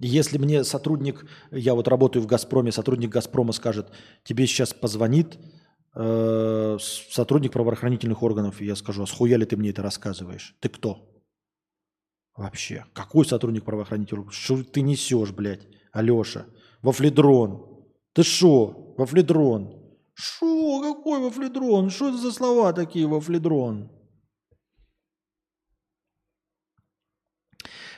[0.00, 3.90] Если мне сотрудник, я вот работаю в «Газпроме», сотрудник «Газпрома» скажет,
[4.24, 5.38] тебе сейчас позвонит
[5.94, 10.56] э, сотрудник правоохранительных органов, и я скажу, а схуя ли ты мне это рассказываешь?
[10.60, 11.06] Ты кто?
[12.34, 12.86] Вообще.
[12.94, 14.34] Какой сотрудник правоохранительных органов?
[14.34, 16.46] Что ты несешь, блядь, Алеша?
[16.80, 17.84] Вафледрон.
[18.14, 18.94] Ты шо?
[18.96, 19.84] Вафледрон.
[20.14, 20.80] Шо?
[20.80, 21.90] Какой вафледрон?
[21.90, 23.90] Что это за слова такие, вафледрон?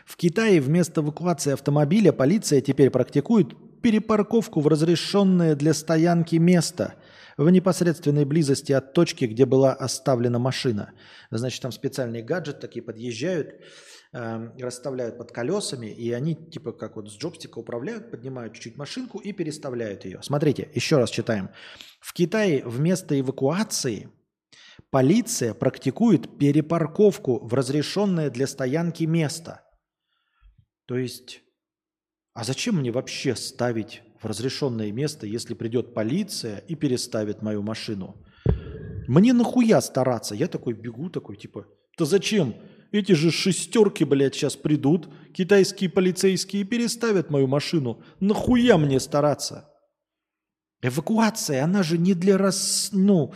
[0.07, 6.95] В Китае вместо эвакуации автомобиля полиция теперь практикует перепарковку в разрешенное для стоянки место
[7.37, 10.93] в непосредственной близости от точки, где была оставлена машина.
[11.31, 13.61] Значит, там специальные гаджеты такие подъезжают,
[14.13, 19.19] э, расставляют под колесами, и они типа как вот с джобстика управляют, поднимают чуть-чуть машинку
[19.19, 20.21] и переставляют ее.
[20.23, 21.51] Смотрите, еще раз читаем.
[22.01, 24.11] В Китае вместо эвакуации
[24.91, 29.63] полиция практикует перепарковку в разрешенное для стоянки место.
[30.93, 31.41] То есть,
[32.35, 38.23] а зачем мне вообще ставить в разрешенное место, если придет полиция и переставит мою машину?
[39.09, 40.35] Мне нахуя стараться?
[40.35, 42.55] Я такой бегу, такой типа, да зачем?
[42.91, 48.03] Эти же шестерки, блядь, сейчас придут, китайские полицейские, переставят мою машину.
[48.21, 49.71] Нахуя мне стараться?
[50.83, 52.91] Эвакуация, она же не для рас...
[52.93, 53.33] ну,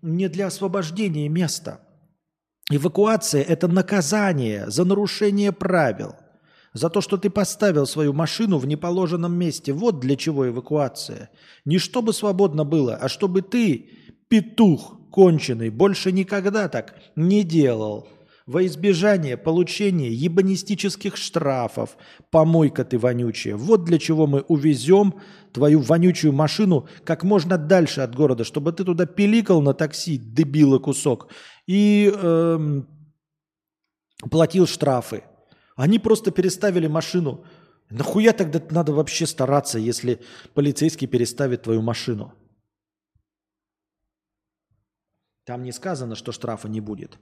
[0.00, 1.84] не для освобождения места.
[2.70, 6.14] Эвакуация– это наказание за нарушение правил.
[6.72, 9.72] За то, что ты поставил свою машину в неположенном месте.
[9.72, 11.30] Вот для чего эвакуация.
[11.64, 13.90] Не чтобы свободно было, а чтобы ты,
[14.28, 18.08] петух конченый, больше никогда так не делал.
[18.46, 21.96] Во избежание получения ебанистических штрафов.
[22.30, 23.56] Помойка ты вонючая.
[23.56, 25.14] Вот для чего мы увезем
[25.52, 30.78] твою вонючую машину как можно дальше от города, чтобы ты туда пиликал на такси, дебила
[30.78, 31.28] кусок,
[31.66, 32.86] и эм,
[34.30, 35.24] платил штрафы.
[35.76, 37.44] Они просто переставили машину.
[37.90, 40.20] Нахуя тогда надо вообще стараться, если
[40.54, 42.32] полицейский переставит твою машину?
[45.44, 47.18] Там не сказано, что штрафа не будет.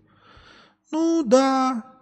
[0.91, 1.99] Ну да.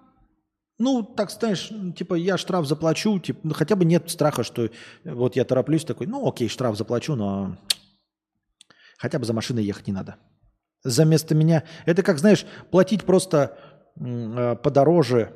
[0.78, 4.68] Ну, так знаешь, типа я штраф заплачу, типа, ну, хотя бы нет страха, что
[5.04, 7.56] вот я тороплюсь такой, ну окей, штраф заплачу, но
[8.98, 10.16] хотя бы за машиной ехать не надо.
[10.82, 11.64] За место меня.
[11.86, 13.56] Это как, знаешь, платить просто
[13.98, 15.34] э, подороже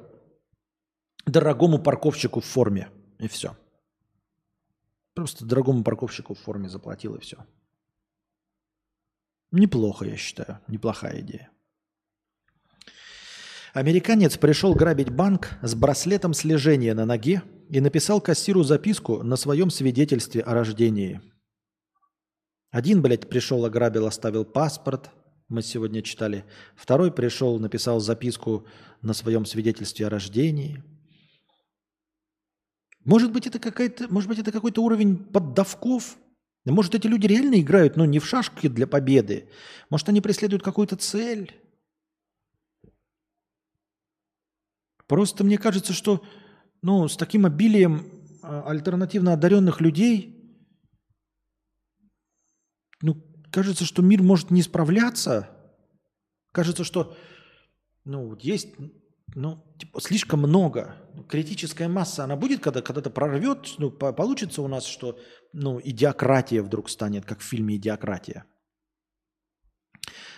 [1.27, 2.91] дорогому парковщику в форме.
[3.19, 3.57] И все.
[5.15, 7.37] Просто дорогому парковщику в форме заплатил и все.
[9.51, 10.61] Неплохо, я считаю.
[10.69, 11.51] Неплохая идея.
[13.73, 19.71] Американец пришел грабить банк с браслетом слежения на ноге и написал кассиру записку на своем
[19.71, 21.21] свидетельстве о рождении.
[22.71, 25.11] Один, блядь, пришел, ограбил, оставил паспорт.
[25.49, 26.45] Мы сегодня читали.
[26.77, 28.67] Второй пришел, написал записку
[29.03, 30.83] на своем свидетельстве о рождении.
[33.05, 36.17] Может быть, это какая-то, может быть, это какой-то уровень поддавков?
[36.67, 39.49] Может, эти люди реально играют, но не в шашки для победы.
[39.89, 41.55] Может, они преследуют какую-то цель?
[45.07, 46.23] Просто мне кажется, что
[46.83, 48.07] ну, с таким обилием
[48.43, 50.37] а, альтернативно одаренных людей,
[53.03, 53.17] ну,
[53.51, 55.51] кажется, что мир может не справляться.
[56.53, 57.17] Кажется, что
[58.05, 58.75] ну, есть
[59.35, 60.97] ну, типа, слишком много.
[61.29, 65.19] Критическая масса, она будет, когда когда-то прорвет, ну, по получится у нас, что
[65.53, 68.45] ну, идиократия вдруг станет, как в фильме «Идиократия».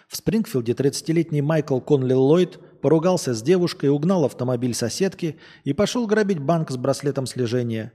[0.09, 6.39] В Спрингфилде 30-летний Майкл Конли Ллойд поругался с девушкой, угнал автомобиль соседки и пошел грабить
[6.39, 7.95] банк с браслетом слежения,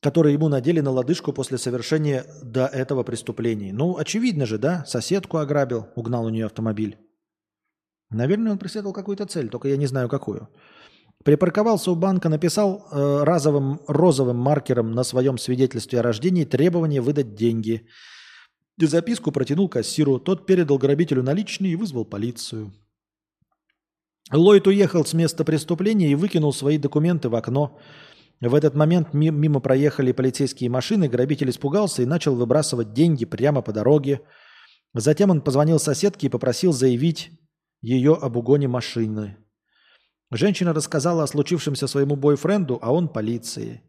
[0.00, 3.70] который ему надели на лодыжку после совершения до этого преступлений.
[3.70, 4.84] Ну, очевидно же, да?
[4.84, 6.98] Соседку ограбил, угнал у нее автомобиль.
[8.14, 10.48] Наверное, он преследовал какую-то цель, только я не знаю какую.
[11.24, 17.34] Припарковался у банка, написал э, разовым розовым маркером на своем свидетельстве о рождении требование выдать
[17.34, 17.86] деньги–
[18.78, 20.18] и записку протянул кассиру.
[20.18, 22.72] Тот передал грабителю наличные и вызвал полицию.
[24.32, 27.78] Ллойд уехал с места преступления и выкинул свои документы в окно.
[28.40, 33.72] В этот момент мимо проехали полицейские машины, грабитель испугался и начал выбрасывать деньги прямо по
[33.72, 34.22] дороге.
[34.92, 37.30] Затем он позвонил соседке и попросил заявить
[37.84, 39.36] ее об угоне машины.
[40.30, 43.82] Женщина рассказала о случившемся своему бойфренду, а он полиции.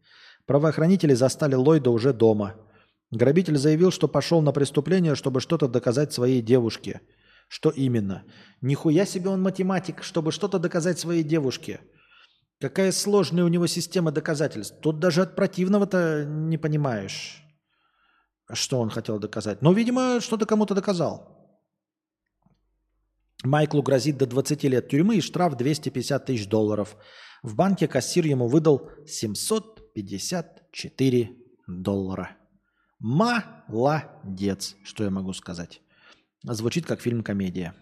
[0.46, 2.56] Правоохранители застали Ллойда уже дома–
[3.12, 7.02] Грабитель заявил, что пошел на преступление, чтобы что-то доказать своей девушке.
[7.48, 8.24] Что именно?
[8.62, 11.82] Нихуя себе он математик, чтобы что-то доказать своей девушке.
[12.60, 14.80] Какая сложная у него система доказательств.
[14.82, 17.44] Тут даже от противного-то не понимаешь,
[18.52, 19.62] что он хотел доказать.
[19.62, 21.35] Но, видимо, что-то кому-то доказал.
[23.46, 26.98] Майклу грозит до 20 лет тюрьмы и штраф 250 тысяч долларов.
[27.44, 31.30] В банке кассир ему выдал 754
[31.68, 32.38] доллара.
[33.00, 35.82] Молодец, что я могу сказать.
[36.44, 37.74] Звучит как фильм-комедия.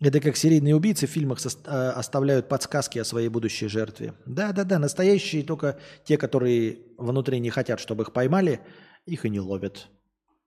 [0.00, 4.14] Это как серийные убийцы в фильмах э, оставляют подсказки о своей будущей жертве.
[4.26, 8.60] Да-да-да, настоящие только те, которые внутри не хотят, чтобы их поймали,
[9.06, 9.88] их и не ловят,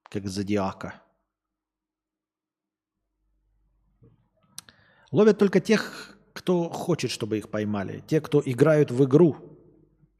[0.10, 1.02] как зодиака.
[5.12, 8.04] Ловят только тех, кто хочет, чтобы их поймали.
[8.08, 9.56] Те, кто играют в игру,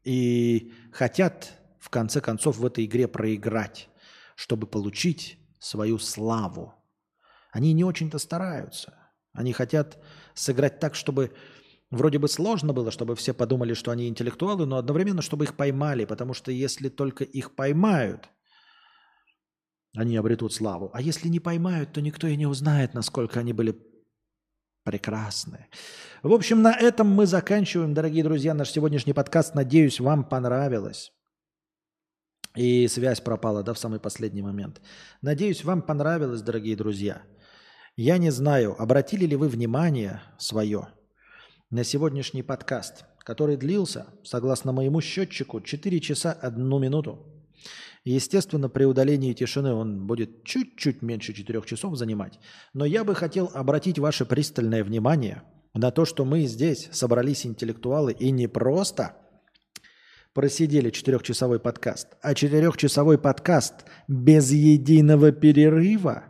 [0.06, 3.88] и хотят в конце концов в этой игре проиграть,
[4.36, 6.74] чтобы получить свою славу.
[7.50, 8.94] Они не очень-то стараются.
[9.32, 9.98] Они хотят
[10.34, 11.32] сыграть так, чтобы
[11.90, 16.04] вроде бы сложно было, чтобы все подумали, что они интеллектуалы, но одновременно, чтобы их поймали,
[16.04, 18.28] потому что если только их поймают,
[19.96, 20.90] они обретут славу.
[20.92, 23.76] А если не поймают, то никто и не узнает, насколько они были
[24.84, 25.66] прекрасны.
[26.22, 29.54] В общем, на этом мы заканчиваем, дорогие друзья, наш сегодняшний подкаст.
[29.54, 31.12] Надеюсь, вам понравилось.
[32.54, 34.80] И связь пропала, да, в самый последний момент.
[35.22, 37.22] Надеюсь, вам понравилось, дорогие друзья.
[37.96, 40.88] Я не знаю, обратили ли вы внимание свое
[41.70, 47.26] на сегодняшний подкаст, который длился, согласно моему счетчику, 4 часа 1 минуту.
[48.06, 52.38] Естественно, при удалении тишины он будет чуть-чуть меньше 4 часов занимать.
[52.72, 55.42] Но я бы хотел обратить ваше пристальное внимание
[55.74, 59.16] на то, что мы здесь собрались интеллектуалы и не просто
[60.34, 66.26] просидели четырехчасовой подкаст, а четырехчасовой подкаст без единого перерыва,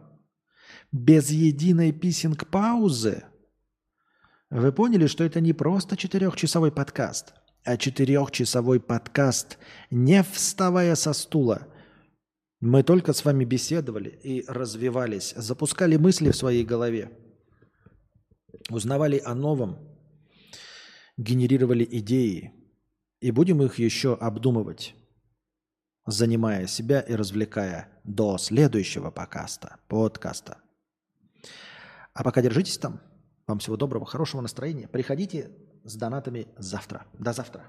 [0.93, 3.25] без единой писинг-паузы.
[4.49, 7.35] Вы поняли, что это не просто четырехчасовой подкаст,
[7.77, 9.59] четырехчасовой подкаст,
[9.91, 11.67] не вставая со стула.
[12.61, 17.11] Мы только с вами беседовали и развивались, запускали мысли в своей голове,
[18.71, 19.79] узнавали о новом,
[21.17, 22.53] генерировали идеи
[23.21, 24.95] и будем их еще обдумывать,
[26.07, 29.79] занимая себя и развлекая до следующего подкаста.
[29.89, 30.59] подкаста.
[32.15, 33.01] А пока держитесь там.
[33.47, 34.89] Вам всего доброго, хорошего настроения.
[34.89, 35.51] Приходите
[35.87, 37.05] с донатами завтра.
[37.19, 37.65] До завтра.